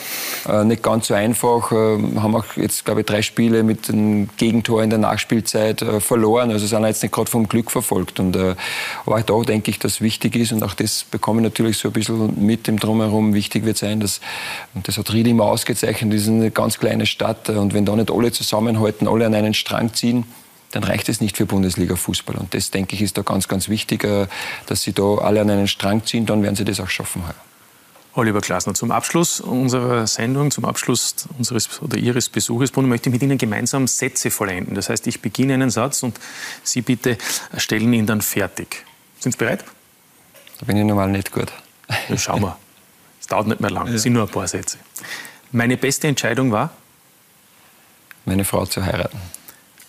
äh, 0.48 0.64
nicht 0.64 0.82
ganz 0.82 1.08
so 1.08 1.14
einfach. 1.14 1.72
Äh, 1.72 1.74
haben 2.20 2.36
auch 2.36 2.56
jetzt, 2.56 2.84
glaube 2.84 3.00
ich, 3.00 3.06
drei 3.06 3.22
Spiele 3.22 3.62
mit 3.62 3.88
einem 3.88 4.28
Gegentor 4.36 4.82
in 4.82 4.90
der 4.90 4.98
Nachspielzeit 4.98 5.82
äh, 5.82 6.00
verloren. 6.00 6.50
Also 6.50 6.66
sind 6.66 6.84
jetzt 6.84 7.02
nicht 7.02 7.14
gerade 7.14 7.30
vom 7.30 7.48
Glück 7.48 7.70
verfolgt. 7.70 8.20
Und, 8.20 8.36
äh, 8.36 8.54
aber 9.06 9.22
da 9.22 9.40
denke 9.40 9.70
ich, 9.70 9.78
dass 9.78 10.00
wichtig 10.00 10.36
ist 10.36 10.52
und 10.52 10.62
auch 10.62 10.74
das 10.74 11.04
bekomme 11.10 11.40
ich 11.40 11.44
natürlich 11.44 11.78
so 11.78 11.88
ein 11.88 11.92
bisschen 11.92 12.44
mit 12.44 12.66
dem 12.66 12.78
Drumherum. 12.78 13.34
Wichtig 13.34 13.64
wird 13.64 13.76
sein, 13.76 14.00
und 14.74 14.86
das 14.88 14.98
hat 14.98 15.12
Ried 15.12 15.26
immer 15.26 15.44
ausgezeichnet, 15.44 16.12
das 16.12 16.22
ist 16.22 16.28
eine 16.28 16.50
ganz 16.50 16.78
kleine 16.78 17.06
Stadt 17.06 17.48
und 17.48 17.74
wenn 17.74 17.84
da 17.84 17.96
nicht 17.96 18.10
alle 18.10 18.32
zusammenhalten, 18.32 19.08
alle 19.08 19.26
an 19.26 19.34
einen 19.34 19.54
Strang 19.54 19.94
ziehen, 19.94 20.24
dann 20.72 20.84
reicht 20.84 21.08
es 21.08 21.20
nicht 21.20 21.36
für 21.36 21.46
Bundesliga-Fußball. 21.46 22.36
Und 22.36 22.54
das, 22.54 22.70
denke 22.70 22.96
ich, 22.96 23.02
ist 23.02 23.16
da 23.18 23.22
ganz, 23.22 23.46
ganz 23.46 23.68
wichtig, 23.68 24.04
äh, 24.04 24.26
dass 24.66 24.82
sie 24.82 24.92
da 24.92 25.16
alle 25.18 25.40
an 25.40 25.50
einen 25.50 25.68
Strang 25.68 26.04
ziehen, 26.04 26.26
dann 26.26 26.42
werden 26.42 26.56
sie 26.56 26.64
das 26.64 26.80
auch 26.80 26.88
schaffen. 26.88 27.22
Oliver 28.14 28.40
Glasner, 28.40 28.74
zum 28.74 28.90
Abschluss 28.90 29.40
unserer 29.40 30.06
Sendung, 30.06 30.50
zum 30.50 30.66
Abschluss 30.66 31.28
unseres 31.38 31.80
oder 31.80 31.96
Ihres 31.96 32.28
Besuches, 32.28 32.70
Bruno, 32.70 32.86
möchte 32.86 33.08
ich 33.08 33.12
mit 33.12 33.22
Ihnen 33.22 33.38
gemeinsam 33.38 33.86
Sätze 33.86 34.30
vollenden. 34.30 34.74
Das 34.74 34.90
heißt, 34.90 35.06
ich 35.06 35.22
beginne 35.22 35.54
einen 35.54 35.70
Satz 35.70 36.02
und 36.02 36.18
Sie 36.62 36.82
bitte 36.82 37.16
stellen 37.56 37.92
ihn 37.92 38.06
dann 38.06 38.20
fertig. 38.20 38.84
Sind 39.18 39.32
Sie 39.32 39.38
bereit? 39.38 39.64
Da 40.58 40.66
bin 40.66 40.76
ich 40.76 40.84
normal 40.84 41.10
nicht 41.10 41.32
gut. 41.32 41.52
Ja, 42.08 42.18
schauen 42.18 42.42
wir. 42.42 42.58
Es 43.32 43.34
dauert 43.34 43.46
nicht 43.46 43.60
mehr 43.62 43.70
lang. 43.70 43.88
Es 43.88 44.02
sind 44.02 44.12
nur 44.12 44.24
ein 44.24 44.28
paar 44.28 44.46
Sätze. 44.46 44.76
Meine 45.52 45.78
beste 45.78 46.06
Entscheidung 46.06 46.52
war? 46.52 46.68
Meine 48.26 48.44
Frau 48.44 48.66
zu 48.66 48.84
heiraten. 48.84 49.18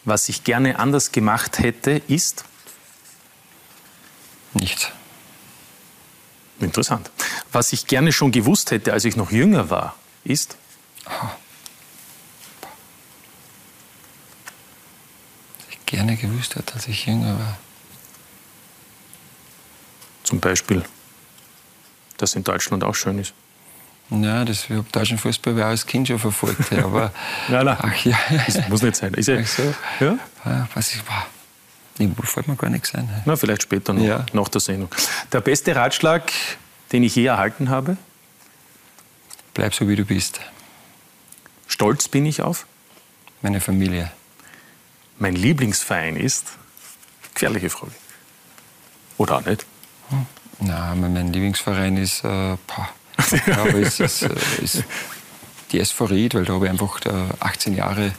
Was 0.05 0.29
ich 0.29 0.45
gerne 0.45 0.79
anders 0.79 1.11
gemacht 1.11 1.59
hätte, 1.59 2.01
ist? 2.07 2.45
Nichts. 4.53 4.87
Interessant. 6.61 7.11
Was 7.51 7.73
ich 7.73 7.85
gerne 7.85 8.13
schon 8.13 8.31
gewusst 8.31 8.71
hätte, 8.71 8.93
als 8.93 9.03
ich 9.03 9.17
noch 9.17 9.29
jünger 9.29 9.69
war, 9.69 9.93
ist? 10.23 10.55
Was 11.03 11.35
ich 15.69 15.85
gerne 15.85 16.15
gewusst 16.15 16.55
hätte, 16.55 16.75
als 16.75 16.87
ich 16.87 17.05
jünger 17.05 17.37
war. 17.37 17.57
Zum 20.23 20.39
Beispiel, 20.39 20.85
dass 22.23 22.31
es 22.31 22.35
in 22.37 22.43
Deutschland 22.43 22.83
auch 22.83 22.95
schön 22.95 23.19
ist. 23.19 23.33
Ja, 24.09 24.45
das 24.45 24.63
ich 24.65 24.69
habe 24.71 24.85
deutschen 24.91 25.17
Fußball 25.17 25.61
auch 25.61 25.67
als 25.67 25.85
Kind 25.85 26.07
schon 26.07 26.19
verfolgt. 26.19 26.71
ja, 26.71 26.85
Aber 26.85 27.11
nein, 27.49 27.65
nein. 27.65 27.77
Ach 27.79 28.05
ja. 28.05 28.17
Das 28.45 28.67
muss 28.69 28.81
nicht 28.81 28.95
sein. 28.95 29.13
Ist 29.13 29.27
ja, 29.27 29.37
Ach 29.41 29.47
so. 29.47 29.73
ja? 29.99 30.17
Ah, 30.45 30.67
Was 30.73 30.93
ich 30.93 31.07
war. 31.07 31.25
Nee, 31.99 32.09
fällt 32.23 32.47
mir 32.47 32.55
gar 32.55 32.69
nichts 32.69 32.93
ein. 32.95 33.07
Na, 33.25 33.35
vielleicht 33.35 33.63
später 33.63 33.93
noch, 33.93 34.01
Ja. 34.03 34.25
nach 34.33 34.47
der 34.49 34.61
Sendung. 34.61 34.89
Der 35.31 35.41
beste 35.41 35.75
Ratschlag, 35.75 36.31
den 36.91 37.03
ich 37.03 37.15
je 37.15 37.25
erhalten 37.25 37.69
habe? 37.69 37.97
Bleib 39.53 39.73
so, 39.75 39.87
wie 39.87 39.95
du 39.95 40.03
bist. 40.05 40.39
Stolz 41.67 42.07
bin 42.07 42.25
ich 42.25 42.41
auf? 42.41 42.65
Meine 43.41 43.61
Familie. 43.61 44.11
Mein 45.19 45.35
Lieblingsverein 45.35 46.15
ist? 46.15 46.45
Gefährliche 47.33 47.69
Frage. 47.69 47.91
Oder 49.17 49.37
auch 49.37 49.45
nicht? 49.45 49.65
Na, 50.59 50.95
mein 50.95 51.33
Lieblingsverein 51.33 51.97
ist, 51.97 52.23
äh, 52.23 52.57
glaube, 53.45 53.81
es 53.81 53.99
ist, 53.99 54.23
äh, 54.23 54.29
ist 54.61 54.83
die 55.71 55.79
SV 55.79 56.05
Ried, 56.05 56.35
weil 56.35 56.45
da 56.45 56.53
habe 56.53 56.65
ich 56.65 56.71
einfach 56.71 56.99
äh, 57.05 57.11
18 57.39 57.75
Jahre 57.75 58.11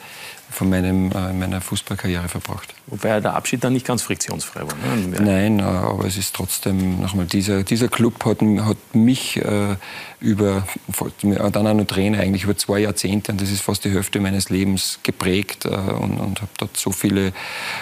von 0.51 0.69
meinem, 0.69 1.11
äh, 1.13 1.33
meiner 1.33 1.61
Fußballkarriere 1.61 2.29
verbracht. 2.29 2.75
Wobei 2.87 3.21
der 3.21 3.35
Abschied 3.35 3.65
dann 3.65 3.73
nicht 3.73 3.87
ganz 3.87 4.03
friktionsfrei 4.03 4.61
war. 4.61 4.75
Ne? 4.97 5.21
Nein, 5.21 5.59
äh, 5.59 5.63
aber 5.63 6.05
es 6.07 6.17
ist 6.17 6.35
trotzdem, 6.35 7.01
nochmal, 7.01 7.27
dieser, 7.27 7.65
dieser 7.65 7.89
Club 7.89 8.25
hat, 8.25 8.41
hat 8.41 8.77
mich 8.93 9.37
äh, 9.37 9.77
über, 10.25 10.67
dann 11.53 11.67
auch 11.67 11.75
noch 11.75 11.85
Trainer, 11.85 12.21
eigentlich 12.21 12.45
über 12.45 12.57
zwei 12.57 12.81
Jahrzehnte, 12.81 13.33
und 13.33 13.41
das 13.41 13.51
ist 13.51 13.61
fast 13.61 13.85
die 13.85 13.91
Hälfte 13.91 14.21
meines 14.21 14.49
Lebens 14.49 14.99
geprägt 15.03 15.67
äh, 15.67 15.69
und, 15.69 16.19
und 16.19 16.41
habe 16.41 16.51
dort 16.57 16.77
so 16.77 16.91
viele, 16.91 17.33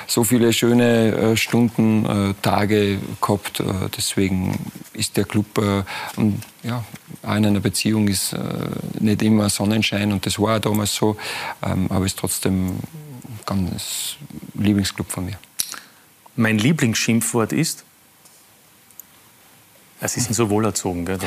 so 0.09 0.25
viele 0.25 0.53
schöne 0.53 1.13
äh, 1.13 1.37
Stunden, 1.37 2.05
äh, 2.05 2.35
Tage 2.43 2.99
gehabt. 3.21 3.61
Äh, 3.61 3.65
deswegen 3.97 4.59
ist 4.93 5.17
der 5.17 5.25
Club, 5.25 5.57
äh, 5.59 5.85
und, 6.17 6.43
ja, 6.65 6.85
auch 7.23 7.37
in 7.37 7.47
einer 7.47 7.61
Beziehung 7.61 8.09
ist 8.09 8.33
äh, 8.33 8.39
nicht 8.99 9.23
immer 9.23 9.49
Sonnenschein 9.49 10.11
und 10.13 10.27
das 10.27 10.39
war 10.41 10.57
auch 10.57 10.61
damals 10.61 10.95
so, 10.95 11.17
ähm, 11.63 11.87
aber 11.91 12.05
ist 12.07 12.19
trotzdem 12.19 12.71
ein 12.71 12.81
ganz 13.47 14.17
Lieblingsclub 14.55 15.11
von 15.11 15.27
mir. 15.27 15.39
Mein 16.35 16.59
Lieblingsschimpfwort 16.59 17.53
ist? 17.53 17.85
Ja, 20.03 20.09
Sie 20.09 20.19
sind 20.19 20.35
so 20.35 20.51
wohlerzogen, 20.51 21.07
gell? 21.07 21.19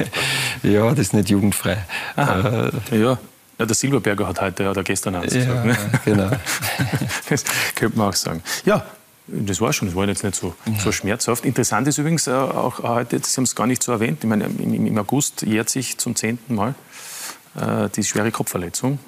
Ja, 0.62 0.88
das 0.90 1.00
ist 1.00 1.12
nicht 1.14 1.28
jugendfrei. 1.28 1.76
Aha. 2.16 2.70
Äh, 2.90 2.98
ja. 2.98 3.18
ja, 3.58 3.66
der 3.66 3.74
Silberberger 3.74 4.26
hat 4.26 4.40
heute 4.40 4.70
oder 4.70 4.82
gestern 4.82 5.16
eins 5.16 5.34
Ja, 5.34 5.40
gesagt. 5.40 5.66
Ne? 5.66 5.76
genau. 6.06 6.30
Das 7.28 7.44
könnte 7.74 7.98
man 7.98 8.08
auch 8.08 8.14
sagen. 8.14 8.42
Ja, 8.64 8.86
das 9.26 9.60
war 9.60 9.72
schon, 9.74 9.88
das 9.88 9.96
war 9.96 10.06
jetzt 10.08 10.24
nicht 10.24 10.36
so, 10.36 10.54
so 10.78 10.90
schmerzhaft. 10.90 11.44
Interessant 11.44 11.86
ist 11.86 11.98
übrigens 11.98 12.26
äh, 12.26 12.32
auch 12.32 12.82
heute, 12.82 13.20
Sie 13.22 13.36
haben 13.36 13.44
es 13.44 13.54
gar 13.54 13.66
nicht 13.66 13.82
so 13.82 13.92
erwähnt, 13.92 14.18
ich 14.22 14.28
meine, 14.28 14.44
im, 14.44 14.86
im 14.86 14.98
August 14.98 15.42
jährt 15.42 15.68
sich 15.68 15.98
zum 15.98 16.16
zehnten 16.16 16.54
Mal 16.54 16.74
äh, 17.56 17.90
die 17.94 18.04
schwere 18.04 18.30
Kopfverletzung, 18.30 18.98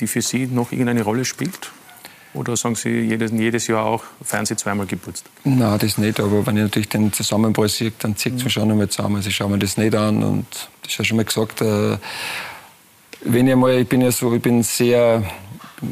die 0.00 0.06
für 0.08 0.22
Sie 0.22 0.46
noch 0.46 0.72
irgendeine 0.72 1.02
Rolle 1.02 1.24
spielt? 1.24 1.70
Oder 2.36 2.56
sagen 2.56 2.74
Sie 2.74 3.00
jedes, 3.00 3.32
jedes 3.32 3.66
Jahr 3.66 3.84
auch, 3.84 4.04
feiern 4.22 4.46
Sie 4.46 4.56
zweimal 4.56 4.86
Geburtstag? 4.86 5.32
Nein, 5.44 5.78
das 5.78 5.98
nicht, 5.98 6.20
aber 6.20 6.46
wenn 6.46 6.56
ich 6.56 6.62
natürlich 6.62 6.88
den 6.88 7.12
Zusammenbruch 7.12 7.68
sehe, 7.68 7.92
dann 7.98 8.16
zieht 8.16 8.36
es 8.36 8.44
mich 8.44 8.52
schon 8.52 8.70
einmal 8.70 8.88
zusammen. 8.88 9.16
Also 9.16 9.28
ich 9.28 9.36
schaue 9.36 9.50
mir 9.50 9.58
das 9.58 9.76
nicht 9.76 9.94
an 9.94 10.22
und 10.22 10.46
das 10.82 10.92
ist 10.92 10.98
ja 10.98 11.04
schon 11.04 11.16
mal 11.16 11.24
gesagt, 11.24 11.62
äh, 11.62 11.96
wenn 13.22 13.48
ich 13.48 13.56
mal, 13.56 13.78
ich 13.78 13.88
bin 13.88 14.02
ja 14.02 14.10
so, 14.12 14.34
ich 14.34 14.42
bin 14.42 14.62
sehr, 14.62 15.22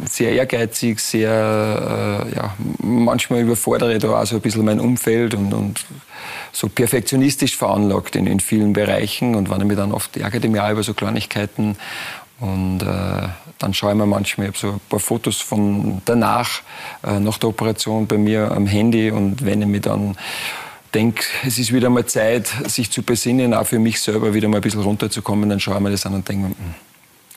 sehr 0.09 0.33
ehrgeizig, 0.33 1.01
sehr, 1.01 2.27
äh, 2.31 2.37
ja, 2.37 2.55
manchmal 2.79 3.41
überfordere 3.41 3.95
ich 3.95 4.01
da 4.01 4.21
auch 4.21 4.27
so 4.27 4.37
ein 4.37 4.43
bisschen 4.43 4.65
mein 4.65 4.81
Umfeld 4.81 5.35
und, 5.35 5.53
und 5.53 5.85
so 6.53 6.69
perfektionistisch 6.69 7.57
veranlagt 7.57 8.17
in, 8.17 8.27
in 8.27 8.41
vielen 8.41 8.73
Bereichen 8.73 9.35
und 9.35 9.51
wenn 9.51 9.61
ich 9.61 9.67
mich 9.67 9.77
dann 9.77 9.93
oft 9.93 10.17
ärgere, 10.17 10.49
mich 10.49 10.61
auch 10.61 10.71
über 10.71 10.83
so 10.83 10.95
Kleinigkeiten 10.95 11.77
und 12.41 12.83
äh, 12.83 13.29
dann 13.59 13.75
schaue 13.75 13.93
ich 13.93 13.97
mir 13.97 14.07
manchmal, 14.07 14.49
ich 14.49 14.55
habe 14.55 14.59
so 14.59 14.73
ein 14.75 14.81
paar 14.89 15.01
Fotos 15.01 15.41
von 15.41 16.03
danach, 16.05 16.63
äh, 17.03 17.21
nach 17.21 17.39
der 17.39 17.51
Operation 17.51 18.07
bei 18.07 18.19
mir 18.19 18.51
am 18.51 18.67
Handy 18.67 19.11
und 19.11 19.45
wenn 19.45 19.63
ich 19.63 19.69
mich 19.69 19.83
dann 19.83 20.17
denke, 20.93 21.25
es 21.45 21.59
ist 21.59 21.73
wieder 21.73 21.91
mal 21.91 22.07
Zeit, 22.07 22.53
sich 22.67 22.91
zu 22.91 23.03
besinnen, 23.03 23.55
auch 23.55 23.67
für 23.67 23.79
mich 23.79 24.01
selber 24.01 24.35
wieder 24.35 24.49
mal 24.49 24.57
ein 24.57 24.63
bisschen 24.63 24.83
runterzukommen, 24.83 25.49
dann 25.49 25.61
schaue 25.61 25.77
ich 25.77 25.81
mir 25.81 25.91
das 25.91 26.07
an 26.07 26.15
und 26.15 26.29
denke 26.29 26.49
mir, 26.49 26.55
hm, 26.55 26.75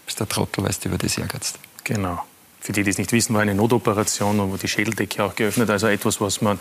bist 0.05 0.19
der 0.19 0.27
Trottel, 0.27 0.63
weißt 0.63 0.85
du, 0.85 0.89
über 0.89 0.97
das 0.97 1.17
ärgerst. 1.17 1.59
Genau. 1.83 2.23
Für 2.59 2.73
die, 2.73 2.83
die 2.83 2.89
es 2.89 2.97
nicht 2.97 3.11
wissen, 3.11 3.33
war 3.33 3.41
eine 3.41 3.55
Notoperation, 3.55 4.51
wo 4.51 4.57
die 4.57 4.67
Schädeldecke 4.67 5.23
auch 5.23 5.35
geöffnet, 5.35 5.69
also 5.69 5.87
etwas, 5.87 6.19
was 6.19 6.41
man 6.41 6.59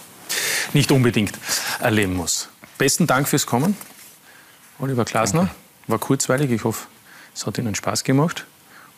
nicht 0.72 0.92
unbedingt 0.92 1.32
erleben 1.80 2.14
muss. 2.14 2.48
Besten 2.78 3.06
Dank 3.06 3.28
fürs 3.28 3.46
Kommen, 3.46 3.76
Oliver 4.78 5.04
Glasner. 5.04 5.50
War 5.88 5.98
kurzweilig, 5.98 6.50
ich 6.50 6.64
hoffe, 6.64 6.86
es 7.34 7.46
hat 7.46 7.58
Ihnen 7.58 7.74
Spaß 7.74 8.04
gemacht 8.04 8.46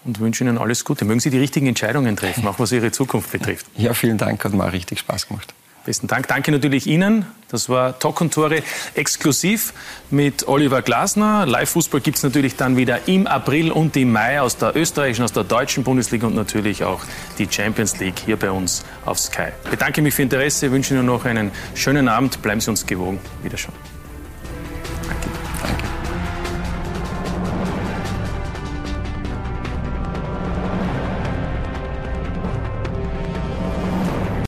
und 0.04 0.20
wünsche 0.20 0.44
Ihnen 0.44 0.58
alles 0.58 0.84
Gute. 0.84 1.04
Mögen 1.04 1.20
Sie 1.20 1.30
die 1.30 1.38
richtigen 1.38 1.66
Entscheidungen 1.66 2.16
treffen, 2.16 2.46
auch 2.46 2.58
was 2.58 2.72
Ihre 2.72 2.92
Zukunft 2.92 3.32
betrifft. 3.32 3.66
Ja, 3.76 3.94
vielen 3.94 4.18
Dank, 4.18 4.44
hat 4.44 4.52
mir 4.52 4.64
auch 4.64 4.72
richtig 4.72 4.98
Spaß 5.00 5.28
gemacht. 5.28 5.54
Besten 5.88 6.06
Dank. 6.06 6.28
Danke 6.28 6.52
natürlich 6.52 6.86
Ihnen. 6.86 7.24
Das 7.48 7.70
war 7.70 7.98
Talk 7.98 8.20
und 8.20 8.34
Tore 8.34 8.62
exklusiv 8.94 9.72
mit 10.10 10.46
Oliver 10.46 10.82
Glasner. 10.82 11.46
Live-Fußball 11.46 12.02
gibt 12.02 12.18
es 12.18 12.22
natürlich 12.22 12.56
dann 12.56 12.76
wieder 12.76 13.08
im 13.08 13.26
April 13.26 13.72
und 13.72 13.96
im 13.96 14.12
Mai 14.12 14.38
aus 14.38 14.58
der 14.58 14.76
österreichischen, 14.76 15.24
aus 15.24 15.32
der 15.32 15.44
deutschen 15.44 15.84
Bundesliga 15.84 16.26
und 16.26 16.34
natürlich 16.34 16.84
auch 16.84 17.00
die 17.38 17.48
Champions 17.50 17.98
League 18.00 18.18
hier 18.26 18.36
bei 18.36 18.50
uns 18.50 18.84
auf 19.06 19.18
Sky. 19.18 19.48
Ich 19.64 19.70
bedanke 19.70 20.02
mich 20.02 20.12
für 20.12 20.20
Ihr 20.20 20.24
Interesse, 20.24 20.70
wünsche 20.70 20.92
Ihnen 20.92 21.06
noch 21.06 21.24
einen 21.24 21.52
schönen 21.74 22.08
Abend. 22.08 22.42
Bleiben 22.42 22.60
Sie 22.60 22.68
uns 22.68 22.84
gewogen. 22.84 23.18
Wiederschauen. 23.42 23.74